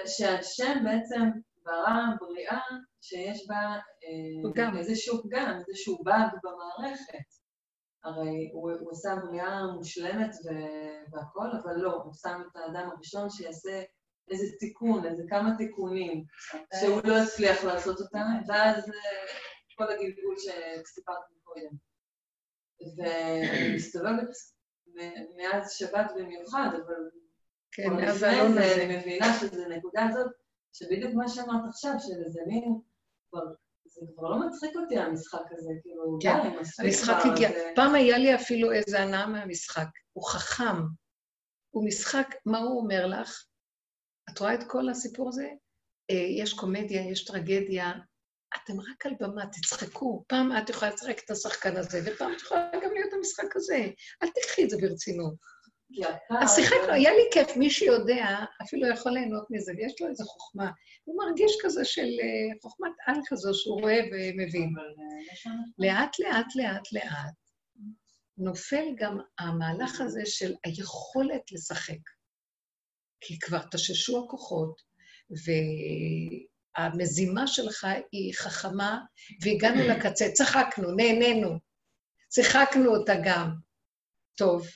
שהשם 0.07 0.85
בעצם 0.85 1.23
ברא 1.65 2.05
בריאה 2.21 2.61
שיש 3.01 3.47
בה 3.49 3.57
אה, 3.57 4.51
פגם. 4.51 4.77
איזשהו 4.77 5.23
פגם, 5.23 5.59
איזשהו 5.69 5.99
באג 6.05 6.29
במערכת. 6.45 7.29
הרי 8.05 8.51
הוא, 8.53 8.73
הוא 8.81 8.93
עשה 8.93 9.17
בריאה 9.23 9.67
מושלמת 9.67 10.31
ו- 10.45 11.15
והכל, 11.17 11.51
אבל 11.63 11.75
לא, 11.77 11.93
הוא 11.93 12.15
שם 12.15 12.43
את 12.51 12.57
האדם 12.57 12.91
הראשון 12.91 13.31
שיעשה 13.31 13.83
איזה 14.31 14.47
תיקון, 14.59 15.07
איזה 15.07 15.23
כמה 15.29 15.57
תיקונים, 15.59 16.25
שהוא 16.81 17.01
לא 17.05 17.17
הצליח 17.17 17.65
לעשות 17.65 18.01
אותם, 18.01 18.27
ואז 18.49 18.89
אה, 18.89 19.27
כל 19.77 19.85
הגלגול 19.85 20.35
שסיפרתי 20.39 21.35
קודם. 21.45 21.86
ואני 22.97 23.75
מסתובבת 23.77 24.29
מ- 24.87 25.37
מאז 25.37 25.73
שבת 25.73 26.11
במיוחד, 26.17 26.69
אבל 26.87 26.95
כן, 27.73 27.91
אבל 27.93 28.03
לפני 28.03 28.19
זה. 28.19 28.75
אני 28.85 28.97
מבינה 28.99 29.27
שזו 29.41 29.69
נקודה 29.69 30.07
הזאת, 30.11 30.33
שבדיוק 30.73 31.15
מה 31.15 31.29
שאמרת 31.29 31.65
עכשיו, 31.69 31.93
של 31.99 32.25
איזה 32.27 32.41
מין, 32.47 32.81
כבר, 33.31 33.41
זה 33.87 34.01
כבר 34.17 34.29
לא 34.29 34.47
מצחיק 34.49 34.71
אותי 34.77 34.99
המשחק 34.99 35.43
הזה, 35.51 35.71
כאילו, 35.83 36.19
כן, 36.23 36.37
די, 36.43 36.61
מספיק 36.61 36.85
המשחק 36.87 37.17
הגיע. 37.33 37.49
זה- 37.49 37.73
פעם 37.75 37.95
היה 37.95 38.19
לי 38.19 38.35
אפילו 38.35 38.73
איזה 38.73 39.01
הנאה 39.01 39.27
מהמשחק. 39.27 39.87
הוא 40.13 40.25
חכם. 40.29 40.77
הוא 41.71 41.87
משחק, 41.87 42.29
מה 42.47 42.59
הוא 42.59 42.81
אומר 42.83 43.07
לך? 43.07 43.45
את 44.31 44.39
רואה 44.39 44.55
את 44.55 44.61
כל 44.69 44.89
הסיפור 44.89 45.29
הזה? 45.29 45.49
אה, 46.11 46.17
יש 46.43 46.53
קומדיה, 46.55 47.11
יש 47.11 47.25
טרגדיה, 47.25 47.93
אתם 48.55 48.81
רק 48.81 49.07
על 49.07 49.13
במה, 49.21 49.47
תצחקו. 49.47 50.25
פעם 50.29 50.57
את 50.59 50.71
יכולה 50.71 50.91
לשחק 50.95 51.25
את 51.25 51.31
השחקן 51.31 51.77
הזה, 51.77 52.01
ופעם 52.05 52.33
את 52.33 52.41
יכולה 52.41 52.71
גם 52.73 52.93
להיות 52.95 53.13
המשחק 53.13 53.57
הזה. 53.57 53.89
אל 54.23 54.29
תקחי 54.29 54.65
את 54.65 54.71
זה 54.71 54.77
ברצינות. 54.81 55.35
אז 56.41 56.57
שיחקנו, 56.57 56.93
היה 56.93 57.11
לי 57.11 57.23
כיף, 57.33 57.57
מי 57.57 57.71
שיודע, 57.71 58.45
אפילו 58.63 58.89
יכול 58.89 59.13
ליהנות 59.13 59.47
מזה, 59.51 59.73
ויש 59.77 60.01
לו 60.01 60.09
איזו 60.09 60.25
חוכמה. 60.25 60.71
הוא 61.05 61.25
מרגיש 61.25 61.53
כזה 61.63 61.85
של 61.85 62.01
אה, 62.01 62.61
חוכמת 62.63 62.93
על 63.07 63.15
כזו 63.27 63.55
שהוא 63.55 63.81
רואה 63.81 64.01
ומבין. 64.13 64.75
לאט, 65.79 66.19
לאט, 66.19 66.47
לאט, 66.57 66.93
לאט, 66.93 67.35
נופל 68.39 68.85
גם 68.97 69.19
המהלך 69.39 70.01
הזה 70.01 70.23
של 70.25 70.55
היכולת 70.65 71.53
לשחק. 71.53 72.01
כי 73.21 73.39
כבר 73.39 73.61
תששו 73.71 74.25
הכוחות, 74.25 74.83
והמזימה 76.79 77.47
שלך 77.47 77.87
היא 78.13 78.35
חכמה, 78.35 79.01
והגענו 79.43 79.89
לקצה, 79.89 80.25
צחקנו, 80.33 80.91
נהנינו, 80.91 81.59
שיחקנו 82.35 82.97
אותה 82.97 83.13
גם. 83.25 83.55
טוב, 84.35 84.67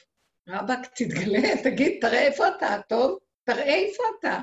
רבאק, 0.48 0.86
תתגלה, 0.94 1.38
תגיד, 1.64 1.98
תראה 2.00 2.26
איפה 2.26 2.48
אתה, 2.48 2.76
טוב? 2.88 3.18
תראה 3.44 3.74
איפה 3.74 4.02
אתה. 4.18 4.40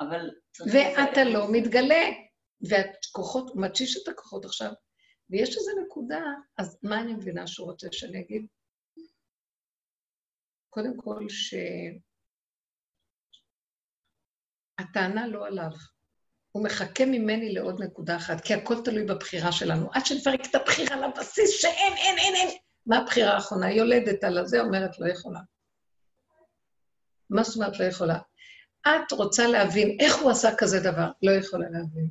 אבל... 0.00 0.30
ואתה 0.72 1.24
לא 1.24 1.46
מתגלה. 1.52 2.04
והכוחות, 2.68 3.48
הוא 3.48 3.62
מתשיש 3.62 4.02
את 4.02 4.08
הכוחות 4.08 4.44
עכשיו, 4.44 4.72
ויש 5.30 5.56
איזו 5.56 5.70
נקודה, 5.86 6.22
אז 6.58 6.78
מה 6.82 7.00
אני 7.00 7.14
מבינה 7.14 7.46
שהוא 7.46 7.70
רוצה 7.70 7.88
שאני 7.92 8.20
אגיד? 8.20 8.46
קודם 10.70 10.96
כל, 10.96 11.26
שהטענה 14.78 15.26
לא 15.26 15.46
עליו. 15.46 15.70
הוא 16.52 16.64
מחכה 16.64 17.04
ממני 17.06 17.52
לעוד 17.52 17.82
נקודה 17.82 18.16
אחת, 18.16 18.40
כי 18.40 18.54
הכל 18.54 18.74
תלוי 18.84 19.04
בבחירה 19.04 19.52
שלנו. 19.52 19.88
עד 19.92 20.06
שנפרק 20.06 20.46
את 20.50 20.54
הבחירה 20.54 20.96
לבסיס 20.96 21.50
שאין, 21.50 21.92
אין, 21.96 22.18
אין, 22.18 22.34
אין. 22.34 22.48
מה 22.86 22.98
הבחירה 22.98 23.34
האחרונה? 23.34 23.66
היא 23.66 23.78
יולדת 23.78 24.24
על 24.24 24.38
הזה, 24.38 24.60
אומרת 24.60 24.98
לא 24.98 25.08
יכולה. 25.08 25.40
מה 27.30 27.42
זאת 27.42 27.56
אומרת 27.56 27.80
לא 27.80 27.84
יכולה? 27.84 28.18
את 28.82 29.12
רוצה 29.12 29.46
להבין 29.46 29.96
איך 30.00 30.16
הוא 30.16 30.30
עשה 30.30 30.54
כזה 30.58 30.80
דבר, 30.80 31.10
לא 31.22 31.30
יכולה 31.30 31.66
להבין. 31.70 32.08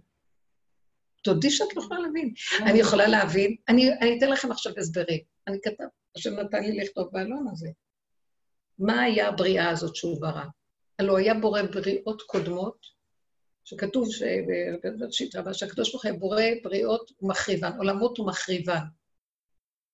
תודי 1.24 1.50
שאת 1.50 1.76
לא 1.76 1.82
יכולה 1.82 2.00
להבין. 2.00 2.34
אני 2.66 2.80
יכולה 2.80 3.08
להבין, 3.08 3.56
אני, 3.70 3.94
אני 3.94 4.18
אתן 4.18 4.30
לכם 4.30 4.52
עכשיו 4.52 4.74
הסברים. 4.78 5.20
אני 5.48 5.58
כתב, 5.64 5.84
השם 6.18 6.40
נתן 6.40 6.64
לי 6.64 6.78
לכתוב 6.78 7.10
בעלון 7.12 7.48
הזה. 7.52 7.70
מה 8.80 9.02
היה 9.02 9.28
הבריאה 9.28 9.70
הזאת 9.70 9.96
שהוא 9.96 10.22
ברא? 10.22 10.44
הלוא 11.00 11.18
היה 11.18 11.34
בורא 11.34 11.62
בריאות 11.62 12.22
קודמות, 12.22 12.86
שכתוב 13.72 14.08
בראשית 15.00 15.36
רבה 15.36 15.54
שהקדוש 15.54 15.92
ברוך 15.92 16.06
הוא 16.06 16.20
בורא 16.20 16.44
בריאות 16.64 17.12
ומחריבן, 17.22 17.72
עולמות 17.78 18.20
ומחריבן. 18.20 18.84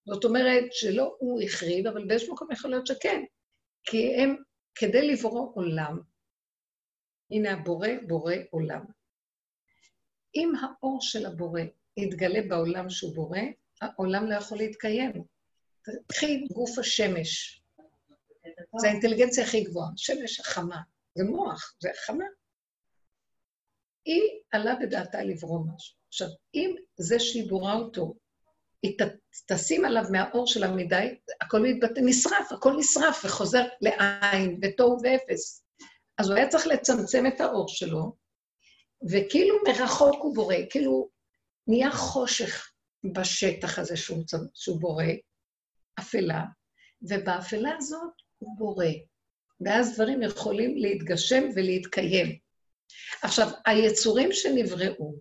זאת 0.05 0.25
אומרת 0.25 0.63
שלא 0.71 1.15
הוא 1.19 1.41
החריב, 1.41 1.87
אבל 1.87 2.05
באיזשהו 2.07 2.33
מקום 2.33 2.51
יכול 2.51 2.71
להיות 2.71 2.87
שכן. 2.87 3.23
כי 3.83 4.15
הם, 4.15 4.35
כדי 4.75 5.07
לברוא 5.07 5.51
עולם, 5.55 5.99
הנה 7.31 7.51
הבורא 7.53 7.89
בורא 8.07 8.33
עולם. 8.49 8.85
אם 10.35 10.51
האור 10.61 10.97
של 11.01 11.25
הבורא 11.25 11.61
יתגלה 11.97 12.39
בעולם 12.47 12.89
שהוא 12.89 13.15
בורא, 13.15 13.39
העולם 13.81 14.25
לא 14.25 14.35
יכול 14.35 14.57
להתקיים. 14.57 15.11
קחי 16.07 16.47
גוף 16.53 16.79
השמש, 16.79 17.61
זה 18.77 18.87
האינטליגנציה 18.87 19.43
הכי 19.43 19.63
גבוהה, 19.63 19.89
שמש 19.95 20.39
החמה, 20.39 20.81
זה 21.15 21.23
מוח, 21.23 21.75
זה 21.79 21.89
חמה. 22.05 22.25
היא 24.07 24.21
עלה 24.51 24.75
בדעתה 24.75 25.23
לברוא 25.23 25.59
משהו. 25.59 25.95
עכשיו, 26.07 26.27
אם 26.55 26.75
זה 26.97 27.19
שהיא 27.19 27.49
בורא 27.49 27.73
אותו, 27.73 28.13
היא 28.83 28.97
תשים 29.47 29.85
עליו 29.85 30.03
מהאור 30.11 30.47
שלה 30.47 30.71
מדי, 30.71 31.15
הכל 31.41 31.59
מתבטא, 31.59 32.01
נשרף, 32.03 32.51
הכל 32.51 32.73
נשרף 32.77 33.25
וחוזר 33.25 33.65
לעין, 33.81 34.59
ותוהו 34.61 34.97
ואפס. 35.03 35.63
אז 36.17 36.29
הוא 36.29 36.37
היה 36.37 36.47
צריך 36.47 36.67
לצמצם 36.67 37.23
את 37.27 37.41
האור 37.41 37.67
שלו, 37.67 38.15
וכאילו 39.11 39.55
מרחוק 39.67 40.15
הוא 40.23 40.35
בורא, 40.35 40.55
כאילו 40.69 41.09
נהיה 41.67 41.91
חושך 41.91 42.71
בשטח 43.13 43.79
הזה 43.79 43.97
שהוא, 43.97 44.23
שהוא 44.53 44.81
בורא, 44.81 45.05
אפלה, 45.99 46.43
ובאפלה 47.01 47.71
הזאת 47.77 48.13
הוא 48.37 48.57
בורא. 48.57 48.85
ואז 49.61 49.95
דברים 49.95 50.21
יכולים 50.21 50.77
להתגשם 50.77 51.43
ולהתקיים. 51.55 52.46
עכשיו, 53.21 53.47
היצורים 53.65 54.29
שנבראו, 54.31 55.15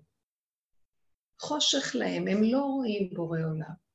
חושך 1.41 1.95
להם, 1.95 2.29
הם 2.29 2.43
לא 2.43 2.61
רואים 2.61 3.11
בורא 3.15 3.39
עולם. 3.39 3.87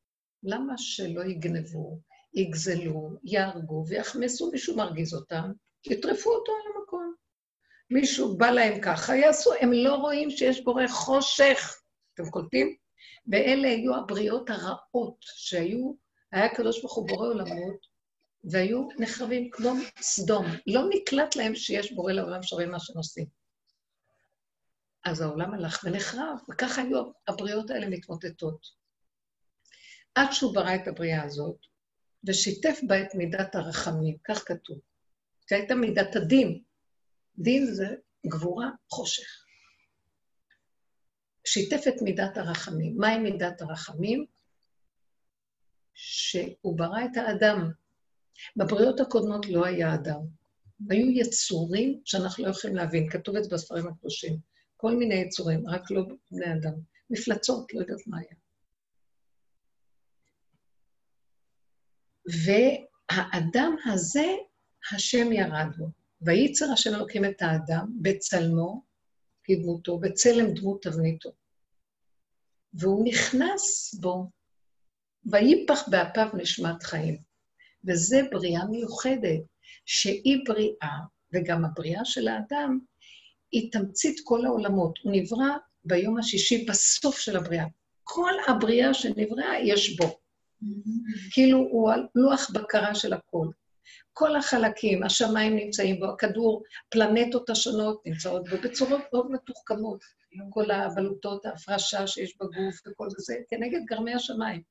למה 0.43 0.73
שלא 0.77 1.23
יגנבו, 1.23 1.99
יגזלו, 2.34 3.10
יהרגו 3.23 3.85
ויחמסו, 3.88 4.52
מישהו 4.52 4.76
מרגיז 4.76 5.14
אותם, 5.14 5.52
יטרפו 5.85 6.30
אותו 6.30 6.52
על 6.52 6.72
המקום. 6.76 7.14
מישהו 7.89 8.38
בא 8.38 8.52
להם 8.52 8.81
ככה, 8.81 9.15
יעשו, 9.15 9.52
הם 9.61 9.73
לא 9.73 9.95
רואים 9.95 10.30
שיש 10.30 10.64
בורא 10.64 10.88
חושך. 10.88 11.81
אתם 12.14 12.30
קולטים? 12.30 12.76
ואלה 13.27 13.68
היו 13.68 13.95
הבריאות 13.95 14.49
הרעות 14.49 15.18
שהיו, 15.22 15.93
היה 16.31 16.45
הקדוש 16.45 16.81
ברוך 16.81 16.95
הוא 16.95 17.07
בורא 17.07 17.27
עולמות, 17.27 17.88
והיו 18.43 18.88
נחרבים 18.99 19.49
כמו 19.52 19.72
סדום. 20.02 20.45
לא 20.68 20.81
נקלט 20.89 21.35
להם 21.35 21.56
שיש 21.56 21.91
בורא 21.91 22.11
לעולם 22.11 22.43
שרואים 22.43 22.72
מה 22.72 22.80
שהם 22.80 22.98
עושים. 22.98 23.40
אז 25.06 25.22
העולם 25.22 25.53
הלך 25.53 25.82
ונחרב, 25.84 26.38
וככה 26.49 26.82
היו 26.82 27.11
הבריאות 27.28 27.69
האלה 27.69 27.90
מתמוטטות. 27.90 28.68
עד 30.15 30.28
שהוא 30.32 30.56
ברא 30.56 30.76
את 30.76 30.88
הבריאה 30.88 31.23
הזאת, 31.23 31.57
ושיתף 32.28 32.80
בה 32.88 33.02
את 33.02 33.15
מידת 33.15 33.56
הרחמים, 33.56 34.18
כך 34.23 34.44
כתוב. 34.48 34.80
שהייתה 35.49 35.76
מידת 35.76 36.15
הדין. 36.15 36.64
דין 37.38 37.65
זה 37.65 37.88
גבורה, 38.28 38.69
חושך. 38.90 39.45
שיתף 41.45 41.82
את 41.88 42.02
מידת 42.02 42.38
הרחמים. 42.38 42.98
מהי 42.98 43.19
מידת 43.19 43.61
הרחמים? 43.61 44.26
שהוא 45.94 46.78
ברא 46.78 47.06
את 47.11 47.18
האדם. 47.18 47.72
בבריאות 48.57 48.99
הקודמות 48.99 49.45
לא 49.45 49.65
היה 49.65 49.94
אדם. 49.94 50.19
היו 50.90 51.10
יצורים 51.10 52.02
שאנחנו 52.06 52.45
לא 52.45 52.49
יכולים 52.49 52.76
להבין, 52.76 53.10
כתוב 53.10 53.36
את 53.36 53.44
זה 53.44 53.49
בספרים 53.56 53.88
הקדושים. 53.88 54.51
כל 54.81 54.95
מיני 54.95 55.15
יצורים, 55.15 55.67
רק 55.67 55.91
לא 55.91 56.03
בני 56.31 56.53
אדם. 56.53 56.73
מפלצות, 57.09 57.73
לא 57.73 57.79
יודעת 57.79 58.07
מה 58.07 58.17
היה. 58.19 58.35
והאדם 62.45 63.75
הזה, 63.85 64.25
השם 64.93 65.31
ירד 65.31 65.67
בו. 65.77 65.87
וייצר 66.21 66.65
השם 66.73 66.95
אלוקים 66.95 67.25
את 67.25 67.41
האדם 67.41 67.87
בצלמו, 68.01 68.83
כדמותו, 69.43 69.99
בצלם 69.99 70.53
דמות 70.53 70.81
תבניתו. 70.83 71.29
והוא 72.73 73.05
נכנס 73.07 73.95
בו, 73.99 74.29
ויפח 75.25 75.89
באפיו 75.89 76.27
נשמת 76.33 76.83
חיים. 76.83 77.21
וזה 77.87 78.21
בריאה 78.31 78.65
מיוחדת, 78.65 79.41
שהיא 79.85 80.37
בריאה, 80.47 80.97
וגם 81.33 81.65
הבריאה 81.65 82.05
של 82.05 82.27
האדם, 82.27 82.79
היא 83.52 83.72
תמצית 83.72 84.22
כל 84.23 84.45
העולמות. 84.45 84.99
הוא 85.03 85.11
נברא 85.15 85.57
ביום 85.86 86.18
השישי 86.18 86.65
בסוף 86.65 87.19
של 87.19 87.38
הבריאה. 87.38 87.65
כל 88.03 88.32
הבריאה 88.48 88.94
שנבראה 88.94 89.60
יש 89.64 89.98
בו. 89.98 90.19
כאילו 91.32 91.57
הוא 91.57 91.91
לוח 92.15 92.52
בקרה 92.53 92.95
של 92.95 93.14
הכל. 93.14 93.48
כל 94.14 94.36
החלקים, 94.36 95.03
השמיים 95.03 95.56
נמצאים 95.56 95.99
בו, 95.99 96.06
הכדור, 96.06 96.64
פלנטות 96.90 97.49
השונות 97.49 98.02
נמצאות 98.06 98.49
בו 98.49 98.57
בצורות 98.64 99.02
מאוד 99.14 99.32
מתוחכמות. 99.32 100.03
כל 100.49 100.72
הבלוטות, 100.72 101.45
ההפרשה 101.45 102.07
שיש 102.07 102.38
בגוף 102.38 102.82
וכל 102.88 103.07
זה, 103.18 103.36
כנגד 103.49 103.80
גרמי 103.86 104.14
השמיים. 104.14 104.61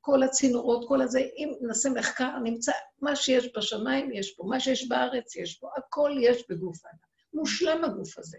כל 0.00 0.22
הצינורות, 0.22 0.88
כל 0.88 1.02
הזה, 1.02 1.20
אם 1.20 1.52
נעשה 1.60 1.90
מחקר, 1.90 2.38
נמצא, 2.44 2.72
מה 3.00 3.16
שיש 3.16 3.48
בשמיים 3.56 4.12
יש 4.12 4.34
פה, 4.36 4.44
מה 4.44 4.60
שיש 4.60 4.88
בארץ 4.88 5.36
יש 5.36 5.58
פה, 5.58 5.68
הכל 5.76 6.12
יש 6.20 6.44
בגוף 6.48 6.86
האדם. 6.86 7.09
מושלם 7.34 7.84
הגוף 7.84 8.18
הזה. 8.18 8.38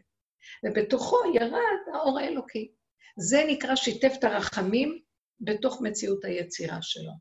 ובתוכו 0.65 1.17
ירד 1.35 1.93
האור 1.93 2.19
האלוקי. 2.19 2.71
זה 3.17 3.43
נקרא 3.47 3.75
שיתף 3.75 4.13
את 4.19 4.23
הרחמים 4.23 5.01
בתוך 5.39 5.81
מציאות 5.81 6.25
היצירה 6.25 6.77
שלו. 6.81 7.11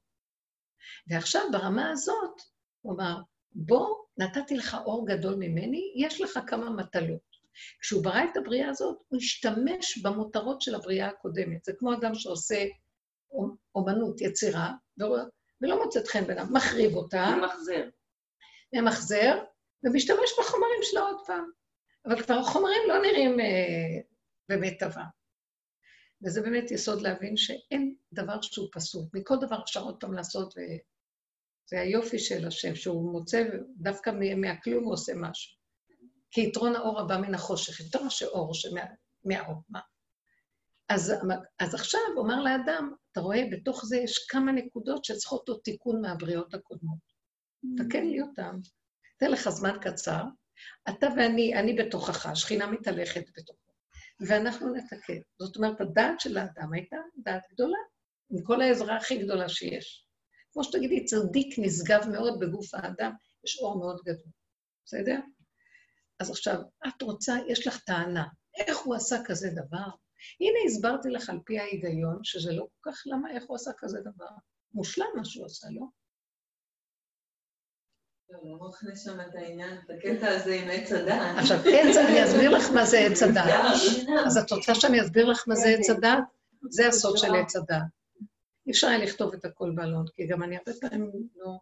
ועכשיו, 1.10 1.42
ברמה 1.52 1.90
הזאת, 1.90 2.40
הוא 2.80 2.94
אמר, 2.94 3.16
בוא, 3.52 3.96
נתתי 4.16 4.56
לך 4.56 4.76
אור 4.84 5.06
גדול 5.06 5.34
ממני, 5.34 5.92
יש 5.96 6.20
לך 6.20 6.38
כמה 6.46 6.70
מטלות. 6.70 7.30
כשהוא 7.80 8.04
ברא 8.04 8.24
את 8.24 8.36
הבריאה 8.36 8.68
הזאת, 8.68 8.98
הוא 9.08 9.18
השתמש 9.18 9.98
במותרות 9.98 10.60
של 10.60 10.74
הבריאה 10.74 11.08
הקודמת. 11.08 11.64
זה 11.64 11.72
כמו 11.78 11.94
אדם 11.94 12.14
שעושה 12.14 12.64
אומנות, 13.74 14.20
יצירה, 14.20 14.72
ולא 15.60 15.84
מוצאת 15.84 16.08
חן 16.08 16.26
בעיניו, 16.26 16.46
מחריב 16.50 16.94
אותה. 16.94 17.36
ממחזר. 17.36 17.88
ממחזר, 18.72 19.44
ומשתמש 19.84 20.30
בחומרים 20.38 20.80
שלה 20.82 21.00
עוד 21.00 21.16
פעם. 21.26 21.50
אבל 22.06 22.22
כבר 22.22 22.34
החומרים 22.34 22.82
לא 22.88 23.02
נראים 23.02 23.40
אה, 23.40 24.00
במיטבם. 24.48 25.04
וזה 26.24 26.42
באמת 26.42 26.70
יסוד 26.70 27.02
להבין 27.02 27.36
שאין 27.36 27.94
דבר 28.12 28.40
שהוא 28.42 28.68
פסול. 28.72 29.02
מכל 29.14 29.36
דבר 29.40 29.62
אפשר 29.62 29.80
עוד 29.80 29.96
פעם 30.00 30.12
לעשות, 30.12 30.54
וזה 30.54 31.80
היופי 31.80 32.18
של 32.18 32.46
השם, 32.46 32.74
שהוא 32.74 33.12
מוצא, 33.12 33.44
דווקא 33.76 34.10
מהכלום 34.36 34.84
הוא 34.84 34.92
עושה 34.92 35.12
משהו. 35.16 35.60
כי 36.30 36.40
יתרון 36.40 36.76
האור 36.76 37.00
הבא 37.00 37.16
מן 37.16 37.34
החושך, 37.34 37.80
יותר 37.80 38.02
מאשר 38.02 38.26
אור 38.26 38.52
מה? 39.68 39.80
אז, 40.88 41.12
אז 41.58 41.74
עכשיו 41.74 42.00
אומר 42.16 42.42
לאדם, 42.42 42.92
אתה 43.12 43.20
רואה, 43.20 43.42
בתוך 43.52 43.84
זה 43.84 43.96
יש 43.96 44.26
כמה 44.28 44.52
נקודות 44.52 45.04
שצריכות 45.04 45.48
עוד 45.48 45.60
תיקון 45.64 46.00
מהבריאות 46.00 46.54
הקודמות. 46.54 46.98
תקן 47.76 48.06
לי 48.06 48.20
אותן. 48.20 48.56
תן 49.16 49.30
לך 49.30 49.48
זמן 49.48 49.76
קצר, 49.80 50.22
אתה 50.88 51.06
ואני, 51.16 51.54
אני 51.54 51.72
בתוכך, 51.72 52.26
השכינה 52.26 52.66
מתהלכת 52.66 53.24
בתוכו, 53.36 53.70
ואנחנו 54.28 54.74
נתקן. 54.74 55.20
זאת 55.38 55.56
אומרת, 55.56 55.80
הדעת 55.80 56.20
של 56.20 56.38
האדם 56.38 56.72
הייתה 56.72 56.96
דעת 57.16 57.42
גדולה, 57.52 57.78
עם 58.30 58.44
כל 58.44 58.62
העזרה 58.62 58.96
הכי 58.96 59.18
גדולה 59.18 59.48
שיש. 59.48 60.06
כמו 60.52 60.64
שתגידי, 60.64 61.04
צדיק 61.04 61.58
נשגב 61.58 62.00
מאוד 62.12 62.40
בגוף 62.40 62.74
האדם, 62.74 63.12
יש 63.44 63.58
אור 63.58 63.78
מאוד 63.78 64.00
גדול, 64.04 64.32
בסדר? 64.84 65.20
אז 66.20 66.30
עכשיו, 66.30 66.60
את 66.88 67.02
רוצה, 67.02 67.34
יש 67.48 67.66
לך 67.66 67.84
טענה, 67.84 68.26
איך 68.56 68.78
הוא 68.78 68.94
עשה 68.94 69.16
כזה 69.24 69.50
דבר? 69.50 69.88
הנה 70.40 70.58
הסברתי 70.66 71.08
לך 71.08 71.30
על 71.30 71.38
פי 71.44 71.58
ההיגיון, 71.58 72.24
שזה 72.24 72.52
לא 72.52 72.66
כל 72.80 72.90
כך, 72.90 73.02
למה, 73.06 73.30
איך 73.30 73.44
הוא 73.44 73.56
עשה 73.56 73.70
כזה 73.78 74.00
דבר? 74.00 74.30
מושלם 74.74 75.06
מה 75.16 75.24
שהוא 75.24 75.46
עשה, 75.46 75.68
לא? 75.70 75.74
לא 75.76 75.76
נכניס 75.76 75.76
שם 75.76 75.76
את 75.76 75.76
העניין, 75.76 75.76
את 75.76 75.76
הקטע 75.76 75.76
הזה 75.76 75.76
עם 75.76 75.76
עץ 75.76 75.76
הדעת. 75.76 76.00
עכשיו, 81.38 81.58
עץ, 81.58 81.96
אני 81.96 82.24
אסביר 82.24 82.50
לך 82.50 82.70
מה 82.70 82.84
זה 82.84 82.98
עץ 82.98 83.22
הדעת. 83.26 83.54
אז 84.26 84.38
את 84.38 84.52
רוצה 84.52 84.74
שאני 84.74 85.02
אסביר 85.02 85.26
לך 85.26 85.44
מה 85.48 85.54
זה 85.54 85.68
עץ 85.68 85.90
הדעת? 85.90 86.24
זה 86.70 86.88
הסוד 86.88 87.18
של 87.18 87.34
עץ 87.34 87.56
הדעת. 87.56 87.82
אי 88.66 88.72
אפשר 88.72 88.86
היה 88.86 88.98
לכתוב 88.98 89.34
את 89.34 89.44
הכל 89.44 89.70
בעלון, 89.74 90.04
כי 90.14 90.26
גם 90.26 90.42
אני 90.42 90.56
הרבה 90.56 90.72
פעמים 90.80 91.10
לא... 91.36 91.58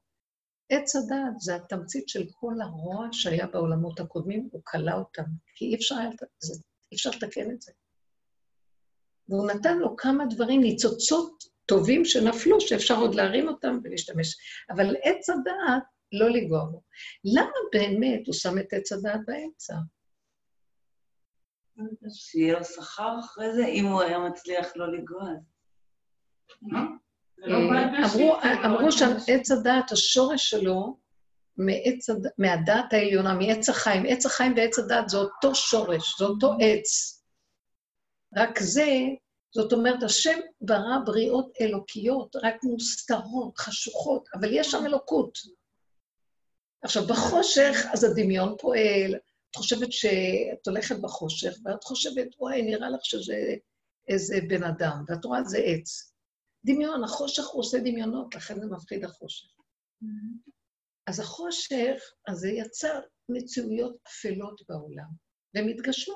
עץ 0.70 0.96
הדעת 0.96 1.40
זה 1.40 1.56
התמצית 1.56 2.08
של 2.08 2.26
כל 2.32 2.54
הרוע 2.62 3.08
שהיה 3.12 3.46
בעולמות 3.46 4.00
הקודמים, 4.00 4.48
הוא 4.52 4.60
כלא 4.64 4.92
אותם, 4.92 5.22
כי 5.54 5.64
אי 5.64 5.74
אפשר, 5.74 5.94
זה, 6.38 6.54
אי 6.92 6.96
אפשר 6.96 7.10
לתקן 7.10 7.50
את 7.50 7.62
זה. 7.62 7.72
והוא 9.28 9.46
נתן 9.46 9.78
לו 9.78 9.96
כמה 9.96 10.26
דברים, 10.26 10.60
ניצוצות 10.60 11.44
טובים 11.66 12.04
שנפלו, 12.04 12.60
שאפשר 12.60 12.98
עוד 12.98 13.14
להרים 13.14 13.48
אותם 13.48 13.78
ולהשתמש. 13.84 14.36
אבל 14.70 14.96
עץ 15.02 15.30
הדעת, 15.30 15.82
לא 16.12 16.28
לנגוע 16.28 16.64
בו. 16.64 16.82
למה 17.24 17.50
באמת 17.72 18.26
הוא 18.26 18.34
שם 18.34 18.58
את 18.58 18.72
עץ 18.72 18.92
הדעת 18.92 19.20
באמצע? 19.26 19.74
שיהיה 22.10 22.58
לו 22.58 22.64
שכר 22.64 23.16
אחרי 23.20 23.54
זה, 23.54 23.66
אם 23.66 23.84
הוא 23.84 24.02
היה 24.02 24.18
מצליח 24.18 24.76
לא 24.76 24.92
לנגוע. 24.92 25.30
אה, 28.44 28.66
אמרו 28.66 28.92
שם 28.92 29.10
עץ 29.28 29.50
הדעת, 29.50 29.92
השורש 29.92 30.50
שלו 30.50 30.98
מהדעת 32.38 32.92
העליונה, 32.92 33.34
מעץ 33.34 33.68
החיים. 33.68 34.02
עץ 34.08 34.26
החיים 34.26 34.54
ועץ 34.56 34.78
הדעת 34.78 35.08
זה 35.08 35.16
אותו 35.16 35.54
שורש, 35.54 36.18
זה 36.18 36.24
אותו 36.24 36.52
עץ. 36.60 37.22
רק 38.36 38.58
זה, 38.58 38.90
זאת 39.54 39.72
אומרת, 39.72 40.02
השם 40.02 40.38
ברא 40.60 40.98
בריאות 41.06 41.52
אלוקיות, 41.60 42.36
רק 42.36 42.54
מוסתרות, 42.62 43.58
חשוכות, 43.58 44.28
אבל 44.34 44.48
יש 44.52 44.70
שם 44.70 44.86
אלוקות. 44.86 45.38
עכשיו, 46.82 47.02
בחושך, 47.06 47.76
אז 47.92 48.04
הדמיון 48.04 48.56
פועל, 48.60 49.14
את 49.50 49.56
חושבת 49.56 49.92
שאת 49.92 50.66
הולכת 50.66 50.96
בחושך, 51.02 51.56
ואת 51.64 51.84
חושבת, 51.84 52.28
וואי, 52.38 52.62
נראה 52.62 52.90
לך 52.90 53.00
שזה 53.02 53.54
איזה 54.08 54.36
בן 54.48 54.64
אדם, 54.64 55.04
ואת 55.08 55.24
רואה, 55.24 55.44
זה 55.44 55.58
עץ. 55.58 56.12
דמיון, 56.64 57.04
החושך 57.04 57.46
הוא 57.46 57.60
עושה 57.60 57.78
דמיונות, 57.78 58.34
לכן 58.34 58.60
זה 58.60 58.66
מפחיד 58.66 59.04
החושך. 59.04 59.48
אז 61.06 61.20
החושך, 61.20 62.02
אז 62.28 62.38
זה 62.38 62.48
יצר 62.48 63.00
מציאויות 63.28 63.96
אפלות 64.08 64.62
בעולם, 64.68 65.08
והם 65.54 65.68
התגשמו. 65.68 66.14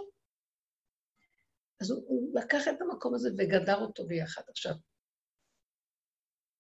אז 1.80 1.90
הוא, 1.90 2.04
הוא 2.06 2.40
לקח 2.40 2.68
את 2.68 2.80
המקום 2.80 3.14
הזה 3.14 3.30
וגדר 3.38 3.80
אותו 3.80 4.06
ביחד. 4.06 4.42
עכשיו, 4.48 4.74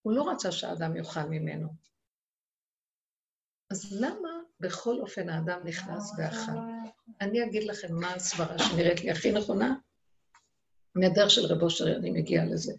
הוא 0.02 0.12
לא 0.12 0.30
רצה 0.30 0.52
שהאדם 0.52 0.96
יאכל 0.96 1.24
ממנו. 1.30 1.68
אז 3.72 3.92
למה 4.00 4.28
בכל 4.60 5.00
אופן 5.00 5.28
האדם 5.28 5.60
נכנס 5.64 6.12
ואכל? 6.18 6.58
אני 7.20 7.44
אגיד 7.44 7.64
לכם 7.64 7.94
מה 7.94 8.14
הסברה 8.14 8.58
שנראית 8.58 9.00
לי 9.00 9.10
הכי 9.10 9.32
נכונה, 9.32 9.74
מהדרך 10.94 11.30
של 11.30 11.46
רב 11.46 11.62
אושר 11.62 11.96
אני 11.96 12.10
מגיעה 12.10 12.44
לזה. 12.44 12.72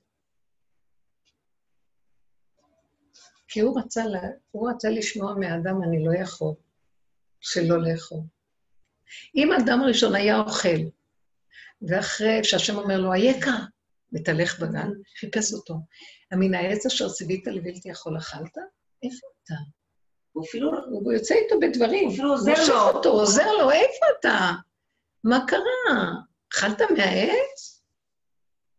כי 3.48 3.60
הוא 3.60 3.80
רצה, 3.80 4.06
לה, 4.06 4.22
הוא 4.52 4.70
רצה 4.70 4.90
לשמוע 4.90 5.34
מהאדם, 5.40 5.84
אני 5.84 6.06
לא 6.06 6.12
יכול, 6.22 6.54
שלא 7.42 7.82
לאכול. 7.82 8.22
אם 9.36 9.50
אדם 9.54 9.80
ראשון 9.88 10.16
היה 10.16 10.40
אוכל, 10.40 10.80
ואחרי 11.82 12.44
שהשם 12.44 12.76
אומר 12.76 12.98
לו, 12.98 13.14
אייכה, 13.14 13.58
מתהלך 14.12 14.60
בגן, 14.60 14.90
חיפש 15.20 15.54
אותו. 15.54 15.76
מן 16.34 16.54
העץ 16.54 16.86
אשר 16.86 17.10
ציווית 17.10 17.48
לבלתי 17.48 17.90
יכול 17.90 18.18
אכלת? 18.18 18.58
איפה 19.04 19.28
אתה? 19.44 19.83
הוא 20.34 20.46
אפילו... 20.46 20.72
הוא 20.90 21.14
יוצא 21.14 21.36
איתו 21.36 21.60
בדברים. 21.60 22.06
הוא 22.06 22.14
אפילו 22.14 22.32
עוזר 22.32 22.52
לו. 22.52 22.60
מושך 22.60 22.96
אותו, 22.96 23.10
עוזר 23.10 23.52
לו, 23.52 23.72
איפה 23.72 24.06
אתה? 24.20 24.52
מה 25.24 25.46
קרה? 25.48 26.12
אכלת 26.54 26.82
מהעץ? 26.82 27.84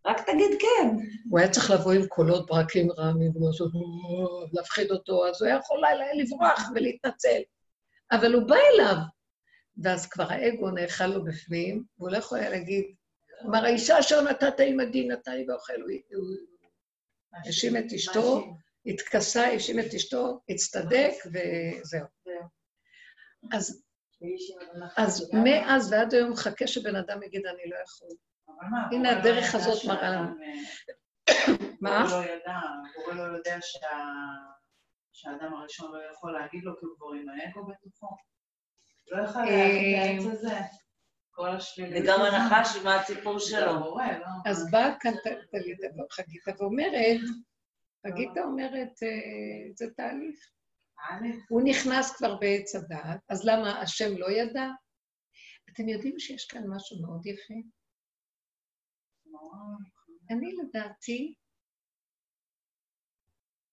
רק 0.07 0.21
תגיד 0.21 0.61
כן. 0.61 0.89
הוא 1.31 1.39
היה 1.39 1.51
צריך 1.51 1.71
לבוא 1.71 1.93
עם 1.93 2.07
קולות 2.07 2.47
ברקים 2.47 2.91
רעמים, 2.91 3.33
להפחיד 4.53 4.91
אותו, 4.91 5.27
אז 5.27 5.43
הוא 5.43 5.49
היה 5.49 5.59
יכול 5.59 5.83
לברוח 6.15 6.71
ולהתנצל. 6.75 7.41
אבל 8.13 8.35
הוא 8.35 8.49
בא 8.49 8.57
אליו, 8.75 8.97
ואז 9.83 10.07
כבר 10.07 10.25
האגו 10.29 10.71
נאכל 10.71 11.07
לו 11.07 11.25
בפנים, 11.25 11.85
והוא 11.99 12.11
לא 12.11 12.17
יכול 12.17 12.39
היה 12.39 12.51
להגיד, 12.51 12.85
כלומר, 13.41 13.65
האישה 13.65 13.99
אשר 13.99 14.21
נתת 14.21 14.61
עמדי 14.61 15.09
נתן 15.09 15.33
לי 15.33 15.47
ואוכל, 15.49 15.81
הוא 16.15 16.25
האשים 17.33 17.77
את 17.77 17.93
אשתו, 17.95 18.45
התכסה, 18.87 19.47
האשים 19.47 19.79
את 19.79 19.95
אשתו, 19.95 20.41
הצטדק, 20.49 21.13
וזהו. 21.27 22.07
אז, 23.53 23.83
אז 24.97 25.31
מאז 25.45 25.93
ועד 25.93 26.15
היום 26.15 26.31
מחכה 26.31 26.67
שבן 26.67 26.97
אדם 26.97 27.23
יגיד, 27.23 27.47
אני 27.47 27.71
לא 27.71 27.77
יכול. 27.85 28.09
הנה 28.93 29.19
הדרך 29.19 29.55
הזאת 29.55 29.85
מראה 29.85 30.11
לנו. 30.11 30.35
מה? 31.81 32.03
הוא 32.03 32.11
לא 32.11 32.25
ידע, 32.25 32.59
הוא 33.07 33.15
לא 33.15 33.23
יודע 33.23 33.59
שהאדם 35.13 35.55
הראשון 35.55 35.93
לא 35.93 35.99
יכול 36.13 36.33
להגיד 36.33 36.65
לו, 36.65 36.81
כי 36.81 36.87
הוא 36.87 36.97
כבר 36.97 37.07
עם 37.21 37.29
האגו 37.29 37.67
בתוכו. 37.67 38.17
לא 39.07 39.23
יכול 39.23 39.43
להגיד 39.43 40.27
את 40.27 40.33
הזה. 40.33 40.55
וגם 41.95 42.21
הנחש, 42.23 42.77
מה 42.85 43.01
הציפור 43.01 43.39
שלו? 43.39 43.67
לא? 43.67 43.97
אז 44.47 44.71
באה 44.71 44.95
כאן 45.01 45.13
חגיתה 46.11 46.51
ואומרת, 46.59 47.21
חגיתה 48.07 48.41
אומרת, 48.45 49.03
אה, 49.03 49.73
זה 49.75 49.87
תהליך. 49.97 50.51
הוא 51.49 51.61
נכנס 51.65 52.17
כבר 52.17 52.39
בעץ 52.41 52.75
הדעת, 52.75 53.21
אז 53.29 53.45
למה 53.45 53.81
השם 53.81 54.17
לא 54.19 54.31
ידע? 54.31 54.67
אתם 55.73 55.89
יודעים 55.89 56.19
שיש 56.19 56.47
כאן 56.47 56.63
משהו 56.77 57.03
מאוד 57.03 57.27
יפה? 57.27 57.55
אני 60.31 60.53
לדעתי, 60.53 61.35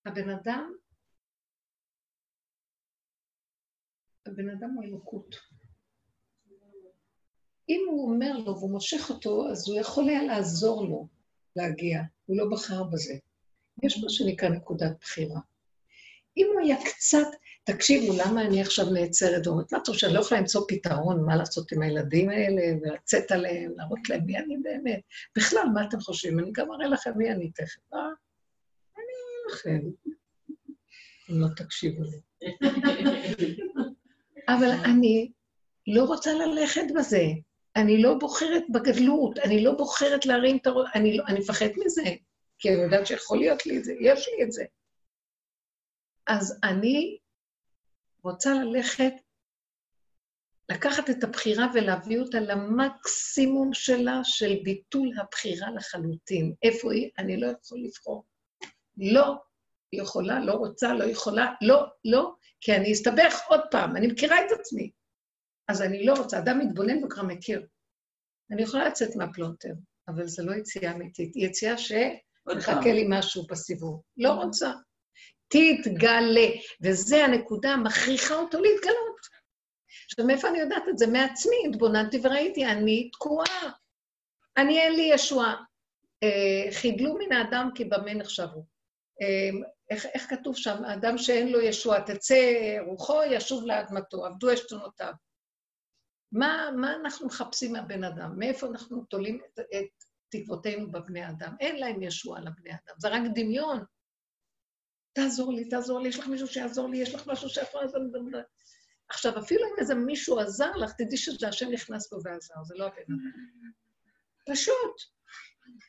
הבן 0.06 0.30
אדם, 0.30 0.74
הבן 4.26 4.50
אדם 4.50 4.70
הוא 4.76 4.84
אלוקות. 4.84 5.36
אם 7.70 7.86
הוא 7.90 8.14
אומר 8.14 8.38
לו 8.46 8.58
והוא 8.58 8.72
מושך 8.72 9.10
אותו, 9.10 9.50
אז 9.52 9.70
הוא 9.70 9.80
יכול 9.80 10.10
היה 10.10 10.24
לעזור 10.24 10.86
לו 10.86 11.08
להגיע, 11.56 12.00
הוא 12.26 12.38
לא 12.38 12.46
בחר 12.52 12.84
בזה. 12.84 13.31
יש 13.84 14.04
מה 14.04 14.10
שנקרא 14.10 14.50
נקודת 14.50 14.92
בחירה. 15.02 15.40
אם 16.38 16.48
הוא 16.54 16.62
היה 16.62 16.78
קצת, 16.86 17.28
תקשיבו, 17.64 18.14
למה 18.18 18.42
אני 18.42 18.62
עכשיו 18.62 18.90
נעצרת 18.90 19.48
ואומרת, 19.48 19.74
מה 19.74 19.80
אתה 19.84 19.92
חושב, 19.92 20.08
אני 20.08 20.16
לא 20.16 20.20
יכולה 20.20 20.40
למצוא 20.40 20.66
פתרון, 20.68 21.26
מה 21.26 21.36
לעשות 21.36 21.72
עם 21.72 21.82
הילדים 21.82 22.30
האלה, 22.30 22.62
ולצאת 22.82 23.32
עליהם, 23.32 23.72
להראות 23.78 24.10
להם 24.10 24.26
מי 24.26 24.38
אני 24.38 24.58
באמת. 24.58 25.02
בכלל, 25.38 25.64
מה 25.74 25.84
אתם 25.84 26.00
חושבים? 26.00 26.40
אני 26.40 26.52
גם 26.52 26.72
אראה 26.72 26.88
לכם 26.88 27.12
מי 27.16 27.32
אני 27.32 27.52
תכף, 27.52 27.94
אה? 27.94 28.00
אני 28.98 29.14
אראה 29.22 29.54
לכם. 29.54 29.80
אם 31.30 31.42
לא 31.42 31.48
תקשיבו 31.56 32.04
לי. 32.04 32.20
אבל 34.48 34.70
אני 34.86 35.32
לא 35.88 36.04
רוצה 36.04 36.34
ללכת 36.34 36.86
בזה. 36.96 37.24
אני 37.76 38.02
לא 38.02 38.14
בוחרת 38.14 38.64
בגדלות, 38.70 39.40
אני 39.40 39.64
לא 39.64 39.72
בוחרת 39.72 40.26
להרים 40.26 40.58
את 40.58 40.68
הראש, 40.68 40.90
אני, 40.96 41.18
לא, 41.18 41.24
אני 41.28 41.40
מפחד 41.40 41.70
מזה, 41.86 42.02
כי 42.62 42.70
אני 42.70 42.82
יודעת 42.82 43.08
שיכול 43.08 43.38
להיות 43.38 43.66
לי 43.66 43.78
את 43.78 43.84
זה, 43.84 43.94
יש 44.00 44.28
לי 44.28 44.44
את 44.44 44.52
זה. 44.52 44.64
אז 46.28 46.60
אני 46.64 47.18
רוצה 48.24 48.54
ללכת 48.54 49.14
לקחת 50.72 51.10
את 51.10 51.24
הבחירה 51.24 51.68
ולהביא 51.74 52.20
אותה 52.20 52.40
למקסימום 52.40 53.74
שלה 53.74 54.20
של 54.24 54.60
ביטול 54.64 55.10
הבחירה 55.20 55.72
לחלוטין. 55.76 56.54
איפה 56.64 56.94
היא? 56.94 57.10
אני 57.18 57.38
לא 57.38 57.48
יכול 57.48 57.80
לבחור. 57.84 58.26
לא 58.98 59.36
יכולה, 59.94 60.40
לא 60.40 60.54
רוצה, 60.54 60.94
לא 60.94 61.04
יכולה, 61.04 61.54
לא, 61.62 61.86
לא, 62.06 62.34
כי 62.62 62.76
אני 62.76 62.92
אסתבך 62.92 63.42
עוד 63.48 63.62
פעם, 63.72 63.96
אני 63.96 64.08
מכירה 64.08 64.46
את 64.46 64.52
עצמי. 64.60 64.92
אז 65.68 65.82
אני 65.82 66.06
לא 66.06 66.14
רוצה, 66.14 66.40
אדם 66.40 66.60
מתבונן 66.60 67.04
וכבר 67.04 67.24
מכיר. 67.24 67.68
אני 68.52 68.62
יכולה 68.62 68.88
לצאת 68.88 69.16
מהפלונטר, 69.16 69.74
אבל 70.08 70.28
זו 70.28 70.46
לא 70.46 70.56
יציאה 70.56 70.92
אמיתית, 70.92 71.36
היא 71.36 71.48
יציאה 71.48 71.78
שמחכה 72.50 72.94
לי 72.94 73.06
משהו 73.10 73.44
בסיבוב. 73.50 74.02
לא 74.18 74.32
רוצה. 74.32 74.72
תתגלה, 75.48 76.48
וזו 76.84 77.16
הנקודה 77.16 77.70
המכריחה 77.70 78.36
אותו 78.36 78.62
להתגלות. 78.62 79.22
עכשיו, 80.06 80.26
מאיפה 80.26 80.48
אני 80.48 80.60
יודעת 80.60 80.84
את 80.90 80.98
זה? 80.98 81.08
מעצמי, 81.08 81.56
התבוננתי 81.70 82.20
וראיתי, 82.24 82.66
אני 82.66 83.10
תקועה. 83.14 83.72
אני 84.58 84.80
אין 84.80 84.94
לי 84.94 85.10
ישועה. 85.14 85.64
אה, 86.24 86.72
חידלו 86.72 87.18
מן 87.18 87.32
האדם 87.32 87.70
כי 87.76 87.86
במה 87.86 88.14
נחשבו. 88.14 88.66
אה, 89.22 89.68
איך, 89.90 90.06
איך 90.06 90.30
כתוב 90.30 90.58
שם? 90.58 90.86
אדם 90.86 91.18
שאין 91.18 91.52
לו 91.52 91.62
ישועה, 91.62 92.02
תצא 92.02 92.78
רוחו, 92.86 93.24
ישוב 93.24 93.66
לאדמתו, 93.66 94.26
עבדו 94.26 94.50
עשתונותיו. 94.50 95.14
מה, 96.32 96.70
מה 96.78 96.96
אנחנו 96.96 97.28
מחפשים 97.28 97.74
מהבן 97.74 98.04
אדם? 98.04 98.40
מאיפה 98.40 98.68
אנחנו 98.68 99.06
תולים 99.10 99.40
את, 99.46 99.60
את 99.60 100.01
תקוותינו 100.32 100.92
בבני 100.92 101.30
אדם? 101.30 101.56
אין 101.60 101.80
להם 101.80 102.04
ישועה 102.04 102.42
לבני 102.42 102.72
אדם, 102.72 102.96
זה 102.98 103.10
רק 103.10 103.22
דמיון. 103.36 103.84
תעזור 105.14 105.54
לי, 105.54 105.70
תעזור 105.70 106.00
לי, 106.00 106.10
יש 106.10 106.20
לך 106.20 106.28
מישהו 106.28 106.48
שיעזור 106.48 106.90
לי, 106.90 106.98
יש 106.98 107.16
לך 107.16 107.28
משהו 107.28 107.50
שיכול 107.50 107.82
לעזור 107.82 108.02
לי. 108.02 108.38
עכשיו, 109.10 109.40
אפילו 109.40 109.66
אם 109.66 109.80
איזה 109.80 109.96
מישהו 109.96 110.40
עזר 110.40 110.72
לך, 110.72 110.94
תדעי 110.94 111.18
שזה 111.18 111.48
השם 111.48 111.72
נכנס 111.72 112.10
פה 112.10 112.16
ועזר, 112.24 112.64
זה 112.64 112.76
לא 112.78 112.86
הבן 112.86 113.02
אדם. 113.08 113.18
פשוט. 114.52 115.02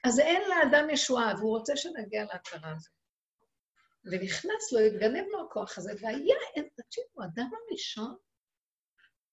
אז 0.05 0.19
אין 0.19 0.43
לאדם 0.49 0.91
ישועה, 0.91 1.35
והוא 1.39 1.59
רוצה 1.59 1.77
שנגיע 1.77 2.25
להכרה 2.25 2.73
הזאת. 2.77 2.93
ונכנס 4.05 4.73
לו, 4.73 4.79
התגנב 4.79 5.25
לו 5.31 5.47
הכוח 5.47 5.79
הזה, 5.79 5.93
והיה, 6.01 6.37
תקשיבו, 6.77 7.23
האדם 7.23 7.51
הראשון, 7.71 8.17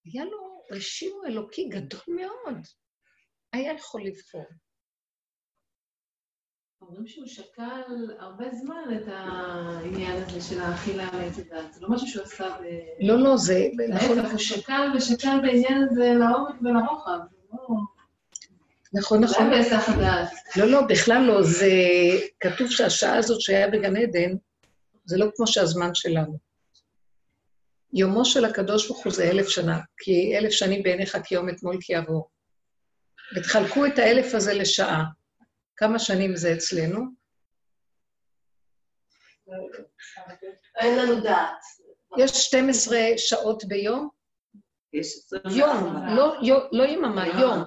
היה 0.06 0.26
לו 0.26 0.64
רשימו 0.72 1.23
אלוקי 1.23 1.69
גדול 1.69 2.02
מאוד. 2.07 2.57
היה 3.53 3.73
יכול 3.73 4.06
לבחור. 4.06 4.45
אומרים 6.81 7.07
שהוא 7.07 7.27
שקל 7.27 8.15
הרבה 8.19 8.45
זמן 8.51 8.97
את 8.97 9.07
העניין 9.07 10.23
הזה 10.23 10.41
של 10.41 10.61
האכילה 10.61 11.10
מעץ 11.14 11.38
הדת. 11.38 11.73
זה 11.73 11.81
לא 11.81 11.89
משהו 11.89 12.07
שהוא 12.07 12.23
עשה 12.23 12.49
ב... 12.49 12.64
לא, 12.99 13.19
לא, 13.19 13.38
זה... 13.38 13.68
נכון, 13.89 14.19
הוא 14.19 14.38
שקל 14.38 14.91
ושקל 14.95 15.38
בעניין 15.41 15.88
הזה 15.89 16.14
לעומק 16.14 16.61
ולרוחב. 16.61 17.19
נכון, 18.93 19.23
נכון. 19.23 19.43
זה 19.43 19.49
בהיסח 19.49 19.89
הדעת. 19.89 20.30
לא, 20.57 20.65
לא, 20.65 20.81
בכלל 20.81 21.22
לא. 21.22 21.43
זה 21.43 21.72
כתוב 22.39 22.72
שהשעה 22.72 23.18
הזאת 23.18 23.41
שהיה 23.41 23.68
בגן 23.68 23.97
עדן, 23.97 24.35
זה 25.06 25.18
לא 25.18 25.26
כמו 25.35 25.47
שהזמן 25.47 25.95
שלנו. 25.95 26.38
יומו 27.93 28.26
של 28.26 28.45
הקדוש 28.45 28.88
ברוך 28.88 29.03
הוא 29.03 29.14
זה 29.14 29.30
אלף 29.30 29.47
שנה, 29.47 29.80
כי 29.97 30.38
אלף 30.38 30.51
שנים 30.51 30.84
בעיניך 30.84 31.18
כיום 31.23 31.49
אתמול 31.49 31.77
כי 31.81 31.93
יעבור. 31.93 32.30
ותחלקו 33.35 33.85
את 33.85 33.99
האלף 33.99 34.35
הזה 34.35 34.53
לשעה. 34.53 35.03
כמה 35.80 35.99
שנים 35.99 36.35
זה 36.35 36.53
אצלנו? 36.53 37.01
אין 40.80 40.99
לנו 40.99 41.23
דעת. 41.23 41.60
יש 42.18 42.31
12 42.31 42.97
שעות 43.18 43.64
ביום? 43.65 44.10
יום. 45.56 45.95
לא, 46.18 46.35
לא 46.72 46.84
יממה, 46.84 47.27
יום. 47.27 47.64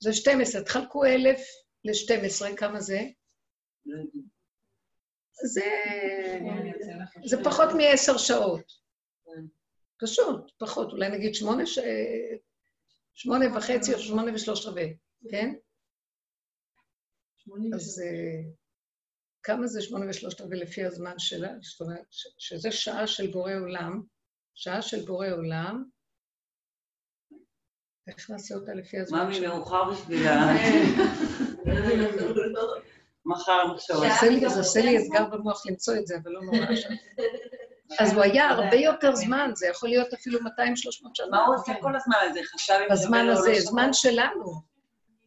זה 0.00 0.12
12, 0.12 0.62
תחלקו 0.62 1.04
אלף 1.04 1.40
ל-12, 1.84 2.56
כמה 2.56 2.80
זה? 2.80 3.00
לא. 3.86 4.02
זה, 5.44 5.70
זה 7.24 7.44
פחות 7.44 7.68
מעשר 7.76 8.16
שעות. 8.16 8.72
פשוט, 10.00 10.52
פחות, 10.58 10.92
אולי 10.92 11.08
נגיד 11.08 11.34
שמונה, 11.34 11.66
ש... 11.66 11.78
שמונה 13.14 13.56
וחצי 13.56 13.94
או 13.94 13.98
שמונה 13.98 14.34
ושלוש 14.34 14.66
רבעי, 14.66 14.96
כן? 15.30 15.54
אז 17.74 18.02
אה, 18.04 18.50
כמה 19.42 19.66
זה 19.66 19.82
שמונה 19.82 20.06
ושלושת 20.10 20.40
רבעי 20.40 20.58
לפי 20.58 20.84
הזמן 20.84 21.14
שלה? 21.18 21.48
זאת 21.62 21.80
אומרת, 21.80 22.04
שזה 22.38 22.72
שעה 22.72 23.06
של 23.06 23.30
בורא 23.30 23.52
עולם, 23.54 24.02
שעה 24.54 24.82
של 24.82 25.04
בורא 25.04 25.28
עולם, 25.28 25.84
איך 28.08 28.30
נעשה 28.30 28.54
אותה 28.54 28.74
לפי 28.74 28.98
הזמן 28.98 29.18
מאמי 29.18 29.34
שלה? 29.34 29.48
מאוחר 29.48 29.90
בשבילה. 29.90 30.46
מחר 33.26 33.72
נחשוב. 33.74 33.96
זה 34.48 34.58
עושה 34.58 34.80
לי- 34.80 34.98
אתגר 35.06 35.24
במוח 35.26 35.66
למצוא 35.66 35.94
את 35.96 36.06
זה, 36.06 36.14
אבל 36.22 36.32
לא 36.32 36.40
נורא 36.42 36.58
עכשיו. 36.72 36.90
אז 38.00 38.12
הוא 38.12 38.22
היה 38.22 38.48
הרבה 38.48 38.76
יותר 38.76 39.14
זמן, 39.14 39.50
זה 39.54 39.66
יכול 39.66 39.88
להיות 39.88 40.12
אפילו 40.14 40.38
200-300 40.40 40.42
שנה. 41.14 41.26
מה 41.30 41.46
הוא 41.46 41.54
עושה 41.54 41.72
כל 41.80 41.96
הזמן 41.96 42.16
הזה? 42.30 42.40
חשב 42.54 42.72
אם 42.82 42.88
בזמן 42.92 43.26
לו 43.26 43.32
הזה, 43.32 43.50
לא 43.52 43.60
זמן? 43.60 43.88
שלנו. 43.92 44.52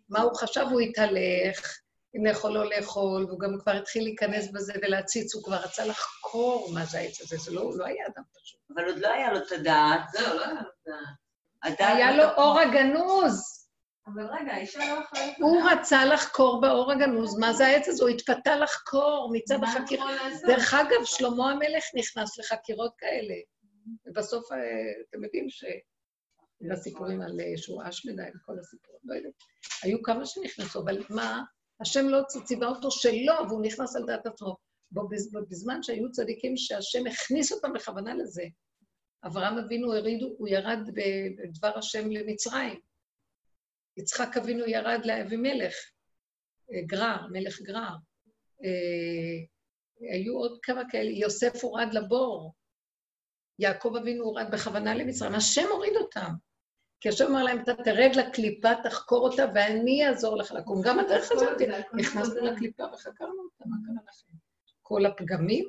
מה 0.09 0.21
הוא 0.21 0.33
חשב? 0.35 0.65
הוא 0.71 0.81
התהלך, 0.81 1.79
לאכול 2.23 2.51
לא 2.51 2.69
לאכול, 2.69 3.25
והוא 3.25 3.39
גם 3.39 3.59
כבר 3.59 3.71
התחיל 3.71 4.03
להיכנס 4.03 4.51
בזה 4.51 4.73
ולהציץ, 4.81 5.35
הוא 5.35 5.43
כבר 5.43 5.55
רצה 5.55 5.85
לחקור 5.85 6.69
מה 6.73 6.85
זה 6.85 6.97
העץ 6.97 7.21
הזה, 7.21 7.37
זה 7.37 7.51
לא, 7.51 7.61
הוא 7.61 7.77
לא 7.77 7.85
היה 7.85 8.05
אדם 8.07 8.23
פשוט. 8.33 8.59
אבל 8.75 8.85
עוד 8.85 8.99
לא 8.99 9.07
היה 9.07 9.33
לו 9.33 9.37
את 9.37 9.51
הדעת. 9.51 9.99
זהו, 10.11 10.35
לא 10.35 10.45
היה 10.45 10.53
לו 10.53 10.69
דעת. 10.85 11.15
הדעת 11.63 11.95
היה 11.95 12.17
לו 12.17 12.23
אור 12.37 12.59
הגנוז. 12.59 13.65
אבל 14.07 14.23
רגע, 14.25 14.53
האישה 14.53 14.79
לא 14.79 14.99
יכולה... 15.03 15.23
הוא 15.39 15.69
רצה 15.69 16.05
לחקור 16.05 16.61
באור 16.61 16.91
הגנוז 16.91 17.39
מה 17.39 17.53
זה 17.53 17.65
העץ 17.65 17.87
הזה, 17.87 18.03
הוא 18.03 18.09
התפתה 18.09 18.55
לחקור 18.55 19.29
מצד 19.33 19.63
החקירה. 19.63 20.11
דרך 20.47 20.73
אגב, 20.73 21.05
שלמה 21.05 21.51
המלך 21.51 21.83
נכנס 21.95 22.37
לחקירות 22.37 22.91
כאלה. 22.97 23.33
ובסוף, 24.05 24.51
אה, 24.51 24.57
אתם 25.09 25.23
יודעים 25.23 25.49
ש... 25.49 25.63
בסיפורים 26.61 27.21
על 27.21 27.39
אה, 27.41 27.57
שהוא 27.57 27.81
אש 27.89 28.05
מדי 28.05 28.23
וכל 28.35 28.59
הסיפורים, 28.59 29.01
לא 29.03 29.15
יודעת. 29.15 29.33
היו 29.83 30.03
כמה 30.03 30.25
שנכנסו, 30.25 30.81
אבל 30.81 31.03
מה, 31.09 31.43
השם 31.81 32.07
לא 32.07 32.21
ציווה 32.43 32.67
אותו 32.67 32.91
שלא, 32.91 33.41
והוא 33.49 33.61
נכנס 33.61 33.95
על 33.95 34.05
דעת 34.05 34.25
עצמו. 34.25 34.55
בזמן 35.49 35.83
שהיו 35.83 36.11
צדיקים 36.11 36.57
שהשם 36.57 37.07
הכניס 37.07 37.51
אותם 37.51 37.73
בכוונה 37.73 38.15
לזה. 38.15 38.43
אברהם 39.25 39.57
אבינו 39.57 39.93
הריד, 39.93 40.23
הוא 40.37 40.47
ירד 40.47 40.79
בדבר 40.93 41.77
השם 41.77 42.11
למצרים. 42.11 42.79
יצחק 43.97 44.37
אבינו 44.37 44.67
ירד 44.67 44.99
לאבימלך, 45.05 45.75
אה, 46.71 46.81
גרר, 46.85 47.27
מלך 47.31 47.61
גרר. 47.61 47.95
אה, 48.63 49.45
היו 50.13 50.37
עוד 50.37 50.59
כמה 50.61 50.81
כאלה, 50.89 51.09
יוסף 51.11 51.63
הורד 51.63 51.93
לבור, 51.93 52.53
יעקב 53.59 53.95
אבינו 54.01 54.23
הורד 54.23 54.45
בכוונה 54.51 54.95
למצרים, 54.95 55.35
השם 55.35 55.65
הוריד 55.71 55.93
אותם. 55.95 56.31
כי 57.05 57.09
השם 57.09 57.25
אמר 57.25 57.43
להם, 57.43 57.61
אתה 57.61 57.73
תרד 57.83 58.15
לקליפה, 58.15 58.69
תחקור 58.83 59.29
אותה, 59.29 59.45
ואני 59.55 60.07
אעזור 60.07 60.37
לך 60.37 60.51
לקום. 60.51 60.81
גם 60.81 60.99
הדרך 60.99 61.31
הזאת, 61.31 61.61
נכנסנו 61.93 62.45
לקליפה 62.45 62.83
וחקרנו 62.93 63.43
אותה, 63.43 63.63
מה 63.65 63.75
קרה 63.85 64.03
לכם? 64.09 64.37
כל 64.81 65.05
הפגמים? 65.05 65.65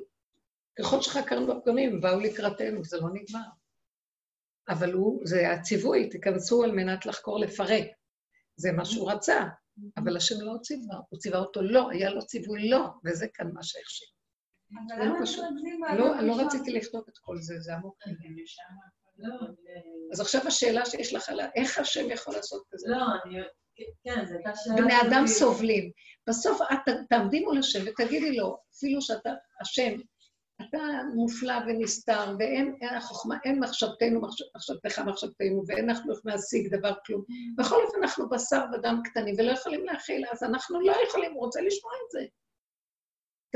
ככל 0.79 1.01
שחקרנו 1.01 1.47
בפגמים, 1.47 1.93
הם 1.93 2.01
באו 2.01 2.19
לקראתנו, 2.19 2.83
זה 2.83 2.97
לא 2.97 3.07
נגמר. 3.13 3.49
אבל 4.69 4.93
הוא, 4.93 5.21
זה 5.25 5.51
הציווי, 5.51 6.09
תיכנסו 6.09 6.63
על 6.63 6.71
מנת 6.71 7.05
לחקור, 7.05 7.39
לפרק. 7.39 7.87
זה 8.55 8.71
מה 8.71 8.85
שהוא 8.85 9.11
רצה, 9.11 9.43
אבל 9.97 10.17
השם 10.17 10.35
לא 10.41 10.53
ציווה, 10.61 10.97
הוא 11.09 11.19
ציווה 11.19 11.39
אותו 11.39 11.61
לא, 11.61 11.89
היה 11.89 12.09
לו 12.09 12.25
ציווי 12.25 12.69
לא, 12.69 12.87
וזה 13.05 13.27
כאן 13.33 13.47
מה 13.53 13.63
שהכשיר. 13.63 14.07
לא 14.99 15.05
לא, 15.97 16.21
לא 16.21 16.33
הראשון? 16.33 16.45
רציתי 16.45 16.71
לכתוב 16.73 17.03
את 17.09 17.17
כל 17.17 17.37
זה, 17.37 17.59
זה 17.59 17.75
עמוק. 17.75 17.97
לא, 19.19 19.47
אז 20.13 20.21
עכשיו 20.21 20.41
השאלה 20.47 20.85
שיש 20.85 21.13
לך 21.13 21.29
עליה, 21.29 21.47
איך 21.55 21.79
השם 21.79 22.09
יכול 22.09 22.33
לעשות 22.33 22.63
כזה? 22.71 22.87
לא, 22.89 22.97
אני... 23.25 23.39
כן, 24.03 24.25
זו 24.25 24.33
הייתה 24.33 24.49
שאלה... 24.55 24.75
בני 24.75 25.01
אדם. 25.01 25.27
סובלים. 25.27 25.91
בסוף 26.27 26.61
את 26.61 26.93
תעמדי 27.09 27.39
מול 27.39 27.57
השם 27.57 27.79
ותגידי 27.85 28.37
לו, 28.37 28.57
אפילו 28.77 29.01
שאתה, 29.01 29.33
השם, 29.61 29.91
אתה 30.61 30.77
מופלא 31.15 31.53
ונסתר, 31.67 32.35
ואין 32.39 32.75
אין 32.81 32.95
החוכמה, 32.95 33.35
אין 33.45 33.59
מחשבתנו, 33.59 34.21
מחשב- 34.21 34.45
מחשבתך 34.55 34.99
מחשבתנו, 34.99 35.63
ואין 35.67 35.89
אנחנו 35.89 36.13
יכולים 36.13 36.35
להשיג 36.35 36.75
דבר 36.75 36.93
כלום. 37.05 37.23
בכל 37.57 37.85
אופן, 37.85 37.97
אנחנו 38.03 38.29
בשר 38.29 38.63
ודם 38.73 39.01
קטנים 39.03 39.35
ולא 39.37 39.51
יכולים 39.51 39.85
להכיל, 39.85 40.25
אז 40.31 40.43
אנחנו 40.43 40.79
לא 40.81 40.93
יכולים, 41.07 41.33
הוא 41.33 41.45
רוצה 41.45 41.61
לשמוע 41.61 41.91
את 42.05 42.11
זה. 42.11 42.25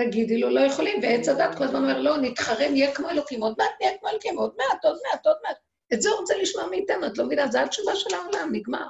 תגידי 0.09 0.37
לו, 0.37 0.49
לא 0.49 0.59
יכולים, 0.59 0.99
ועץ 1.03 1.27
הדת 1.27 1.57
כל 1.57 1.63
הזמן 1.63 1.81
אומר, 1.81 2.01
לא, 2.01 2.17
נתחרה, 2.17 2.69
נהיה 2.69 2.95
כמו 2.95 3.09
אלוקים, 3.09 3.43
עוד 3.43 3.55
מעט 3.57 3.71
נהיה 3.81 3.97
כמו 3.99 4.09
אלוקים, 4.09 4.37
עוד 4.37 4.53
מעט, 4.57 4.85
עוד 4.85 4.97
מעט, 5.07 5.27
עוד 5.27 5.37
מעט. 5.43 5.57
את 5.93 6.01
זה 6.01 6.09
הוא 6.09 6.19
רוצה 6.19 6.37
לשמוע 6.37 6.67
מאיתנו, 6.69 7.07
את 7.07 7.17
לא 7.17 7.25
מבינה, 7.25 7.47
זו 7.47 7.59
התשובה 7.59 7.95
של 7.95 8.15
העולם, 8.15 8.49
נגמר. 8.51 8.87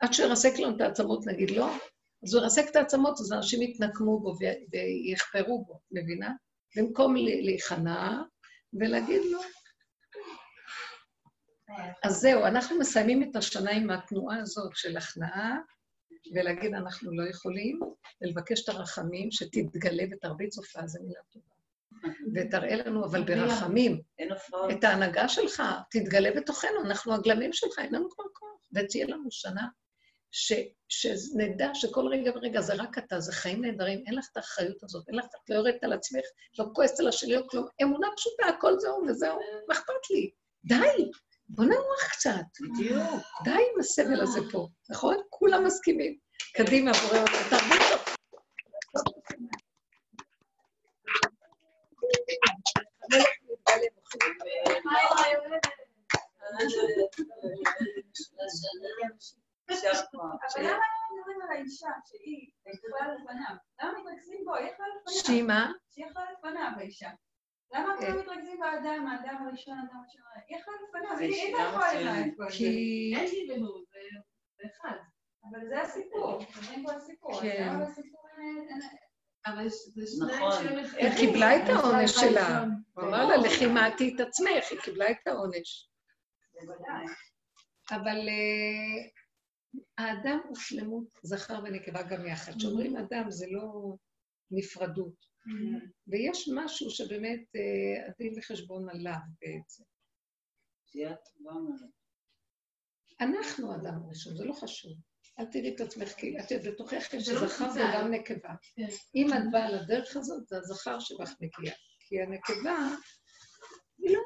עד 0.00 0.12
שהוא 0.12 0.26
ירסק 0.26 0.58
לנו 0.58 0.76
את 0.76 0.80
העצמות, 0.80 1.26
נגיד 1.26 1.50
לא, 1.50 1.70
אז 2.24 2.34
הוא 2.34 2.42
ירסק 2.42 2.70
את 2.70 2.76
העצמות, 2.76 3.20
אז 3.20 3.32
אנשים 3.32 3.62
יתנקמו 3.62 4.20
בו 4.20 4.34
ויחפרו 4.72 5.64
בו, 5.64 5.80
מבינה? 5.92 6.32
במקום 6.76 7.16
להיכנע 7.16 8.22
ולהגיד 8.72 9.22
לו, 9.30 9.40
אז 12.04 12.20
זהו, 12.20 12.44
אנחנו 12.44 12.78
מסיימים 12.78 13.30
את 13.30 13.36
השנה 13.36 13.70
עם 13.70 13.90
התנועה 13.90 14.38
הזאת 14.38 14.70
של 14.74 14.96
הכנעה, 14.96 15.58
ולהגיד 16.34 16.74
אנחנו 16.74 17.16
לא 17.16 17.28
יכולים, 17.30 17.80
ולבקש 18.22 18.64
את 18.64 18.68
הרחמים, 18.68 19.30
שתתגלה 19.30 20.04
ותרביץ 20.12 20.58
הופעה, 20.58 20.86
זו 20.86 20.98
מילה 21.02 21.20
טובה. 21.32 21.46
ותראה 22.34 22.76
לנו, 22.76 23.04
אבל 23.04 23.24
ברחמים. 23.24 24.00
את 24.72 24.84
ההנהגה 24.84 25.28
שלך, 25.28 25.62
תתגלה 25.90 26.30
בתוכנו, 26.36 26.80
אנחנו 26.84 27.14
הגלמים 27.14 27.52
שלך, 27.52 27.78
אין 27.78 27.94
לנו 27.94 28.10
כבר 28.10 28.24
כוח. 28.32 28.48
ותהיה 28.72 29.06
לנו 29.06 29.30
שנה 29.30 29.66
ש, 30.30 30.52
שנדע 30.88 31.70
שכל 31.74 32.06
רגע 32.06 32.30
ורגע 32.34 32.60
זה 32.60 32.74
רק 32.74 32.98
אתה, 32.98 33.20
זה 33.20 33.32
חיים 33.32 33.64
נהדרים, 33.64 34.02
אין 34.06 34.14
לך 34.14 34.28
את 34.32 34.36
האחריות 34.36 34.82
הזאת, 34.82 35.08
אין 35.08 35.16
לך, 35.16 35.24
את 35.24 35.50
לא 35.50 35.54
יורדת 35.54 35.84
על 35.84 35.92
עצמך, 35.92 36.24
לא 36.58 36.64
כועסת 36.74 37.00
על 37.00 37.08
השני 37.08 37.36
או 37.36 37.48
כלום, 37.48 37.66
אמונה 37.82 38.08
פשוטה, 38.16 38.46
הכל 38.46 38.78
זהו 38.78 39.02
וזהו, 39.08 39.38
מה 39.68 39.74
אכפת 39.74 40.10
לי? 40.10 40.30
די, 40.64 41.10
בוא 41.48 41.64
ננוח 41.64 42.08
קצת. 42.10 42.30
בדיוק. 42.60 43.22
די 43.44 43.50
עם 43.50 43.80
הסבל 43.80 44.20
הזה 44.20 44.40
פה, 44.52 44.68
נכון? 44.90 45.16
כולם 45.30 45.64
מסכימים. 45.64 46.18
קדימה, 46.56 46.92
בורא 46.92 47.18
עולם, 47.18 47.24
אותך. 47.24 47.78
יישר 59.70 59.90
כוח. 60.10 60.22
אבל 60.56 60.64
למה 60.64 60.72
הם 60.72 61.18
מדברים 61.18 61.42
על 61.42 61.56
האישה, 61.56 61.88
שהיא 62.06 62.50
יכולה 62.66 63.14
לפניו? 63.14 63.56
למה 63.82 63.92
מתרכזים 63.98 64.44
בו? 64.44 64.54
היא 64.54 64.66
יכלה 64.66 64.86
לפניו. 65.00 65.22
שהיא 65.24 65.42
מה? 65.42 65.72
שהיא 65.90 66.06
יכלה 66.06 66.22
לפניו, 66.32 66.70
האישה. 66.76 67.10
למה 67.74 67.96
כולם 67.98 68.18
מתרכזים 68.18 68.60
באדם, 68.60 69.06
האדם 69.06 69.46
הראשון, 69.46 69.78
האדם 69.78 69.96
הראשון? 69.96 70.22
היא 70.48 70.56
יכלה 70.56 70.74
לפניו, 70.88 71.18
היא 71.18 71.42
הייתה 71.42 71.58
יכולה 71.68 72.24
כל 72.36 72.50
זה. 72.50 72.64
אין 73.16 73.30
גילנות, 73.30 73.84
זה 73.92 73.98
זה 74.58 74.68
אחד. 74.76 74.96
אבל 75.50 75.68
זה 75.68 75.82
הסיפור, 75.82 76.38
מדברים 76.38 76.84
פה 76.84 76.92
על 76.92 77.00
סיפור. 77.00 77.34
אז 77.34 77.42
כן. 77.42 77.68
אבל 79.46 79.68
זה 79.68 80.26
נכון. 80.26 80.66
היא 80.96 81.16
קיבלה 81.16 81.56
את 81.56 81.68
העונש 81.68 82.10
שלה. 82.10 82.48
הראשון. 82.48 82.82
הוא 82.92 83.04
אמר 83.04 83.26
לה, 83.26 83.36
לכי 83.36 83.66
מעטי 83.66 84.14
את 84.14 84.20
עצמך, 84.20 84.64
היא 84.70 84.80
קיבלה 84.80 85.10
את 85.10 85.26
העונש. 85.26 85.90
בוודאי. 86.54 87.04
אבל 87.90 88.28
אה, 88.28 89.08
האדם 89.98 90.38
הוא 90.48 90.56
שלמות 90.56 91.04
זכר 91.22 91.60
ונקבה 91.64 92.02
גם 92.02 92.26
יחד. 92.26 92.52
כשאומרים 92.58 92.96
אדם 92.96 93.30
זה 93.30 93.46
לא 93.50 93.94
נפרדות. 94.50 95.26
ויש 96.08 96.48
משהו 96.54 96.90
שבאמת 96.90 97.40
אה, 97.56 98.06
הדין 98.08 98.32
וחשבון 98.38 98.88
עליו 98.88 99.18
בעצם. 99.40 99.84
אנחנו 103.20 103.72
האדם 103.72 104.02
הראשון, 104.04 104.36
זה 104.36 104.44
לא 104.44 104.52
חשוב. 104.52 104.92
אל 105.38 105.44
תראי 105.44 105.74
את 105.74 105.80
עצמך, 105.80 106.08
כי 106.08 106.38
את 106.40 106.50
יודעת, 106.50 106.72
בתוכך 106.72 107.14
יש 107.14 107.24
זה 107.24 107.34
לא 107.34 107.46
זכר. 107.46 107.70
וגם 107.70 108.10
נקבה. 108.10 108.54
כן. 108.76 108.86
אם 109.14 109.32
את 109.32 109.42
באה 109.52 109.70
לדרך 109.70 110.16
הזאת, 110.16 110.48
זה 110.48 110.56
הזכר 110.58 111.00
שבך 111.00 111.34
מגיע. 111.40 111.72
כי 112.00 112.22
הנקבה, 112.22 112.88
היא 113.98 114.16
לא... 114.16 114.22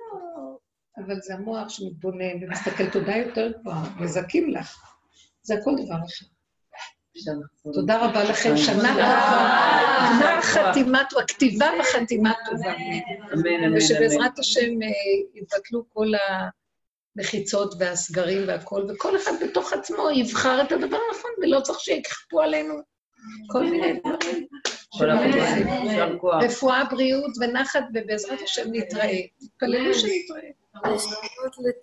אבל 0.97 1.20
זה 1.20 1.35
המוח 1.35 1.69
שמתבונן 1.69 2.44
ומסתכל 2.44 2.90
תודה 2.93 3.16
יותר 3.16 3.53
גבוהה, 3.61 4.01
מזכים 4.01 4.51
לך. 4.51 4.77
זה 5.43 5.55
הכל 5.55 5.70
דבר 5.85 6.07
אחד. 6.07 6.31
תודה 7.72 8.05
רבה 8.05 8.24
לכם, 8.24 8.56
שנה 8.56 8.89
טובה. 8.89 9.62
גמר 10.10 10.40
חתימה 10.43 11.02
טובה, 11.10 11.24
כתיבה 11.26 11.70
וחתימה 11.80 12.32
טובה. 12.51 12.72
ושבעזרת 13.76 14.39
השם 14.39 14.82
אה, 14.82 14.89
יבטלו 15.34 15.84
כל 15.93 16.06
המחיצות 17.16 17.74
והסגרים 17.78 18.48
והכל, 18.48 18.86
וכל 18.89 19.16
אחד 19.16 19.32
בתוך 19.43 19.72
עצמו 19.72 20.10
יבחר 20.10 20.62
את 20.62 20.72
הדבר 20.72 20.98
הנכון, 21.09 21.30
ולא 21.43 21.60
צריך 21.60 21.80
שיכפו 21.80 22.40
עלינו 22.40 22.74
כל 23.48 23.62
מיני 23.62 23.93
דברים. 23.93 24.47
רפואה, 26.43 26.84
בריאות 26.84 27.30
ונחת, 27.40 27.84
ובעזרת 27.94 28.40
השם 28.43 28.62
נתראה. 28.72 29.18
תתפללו 29.40 29.94
שנתראה. 29.94 30.51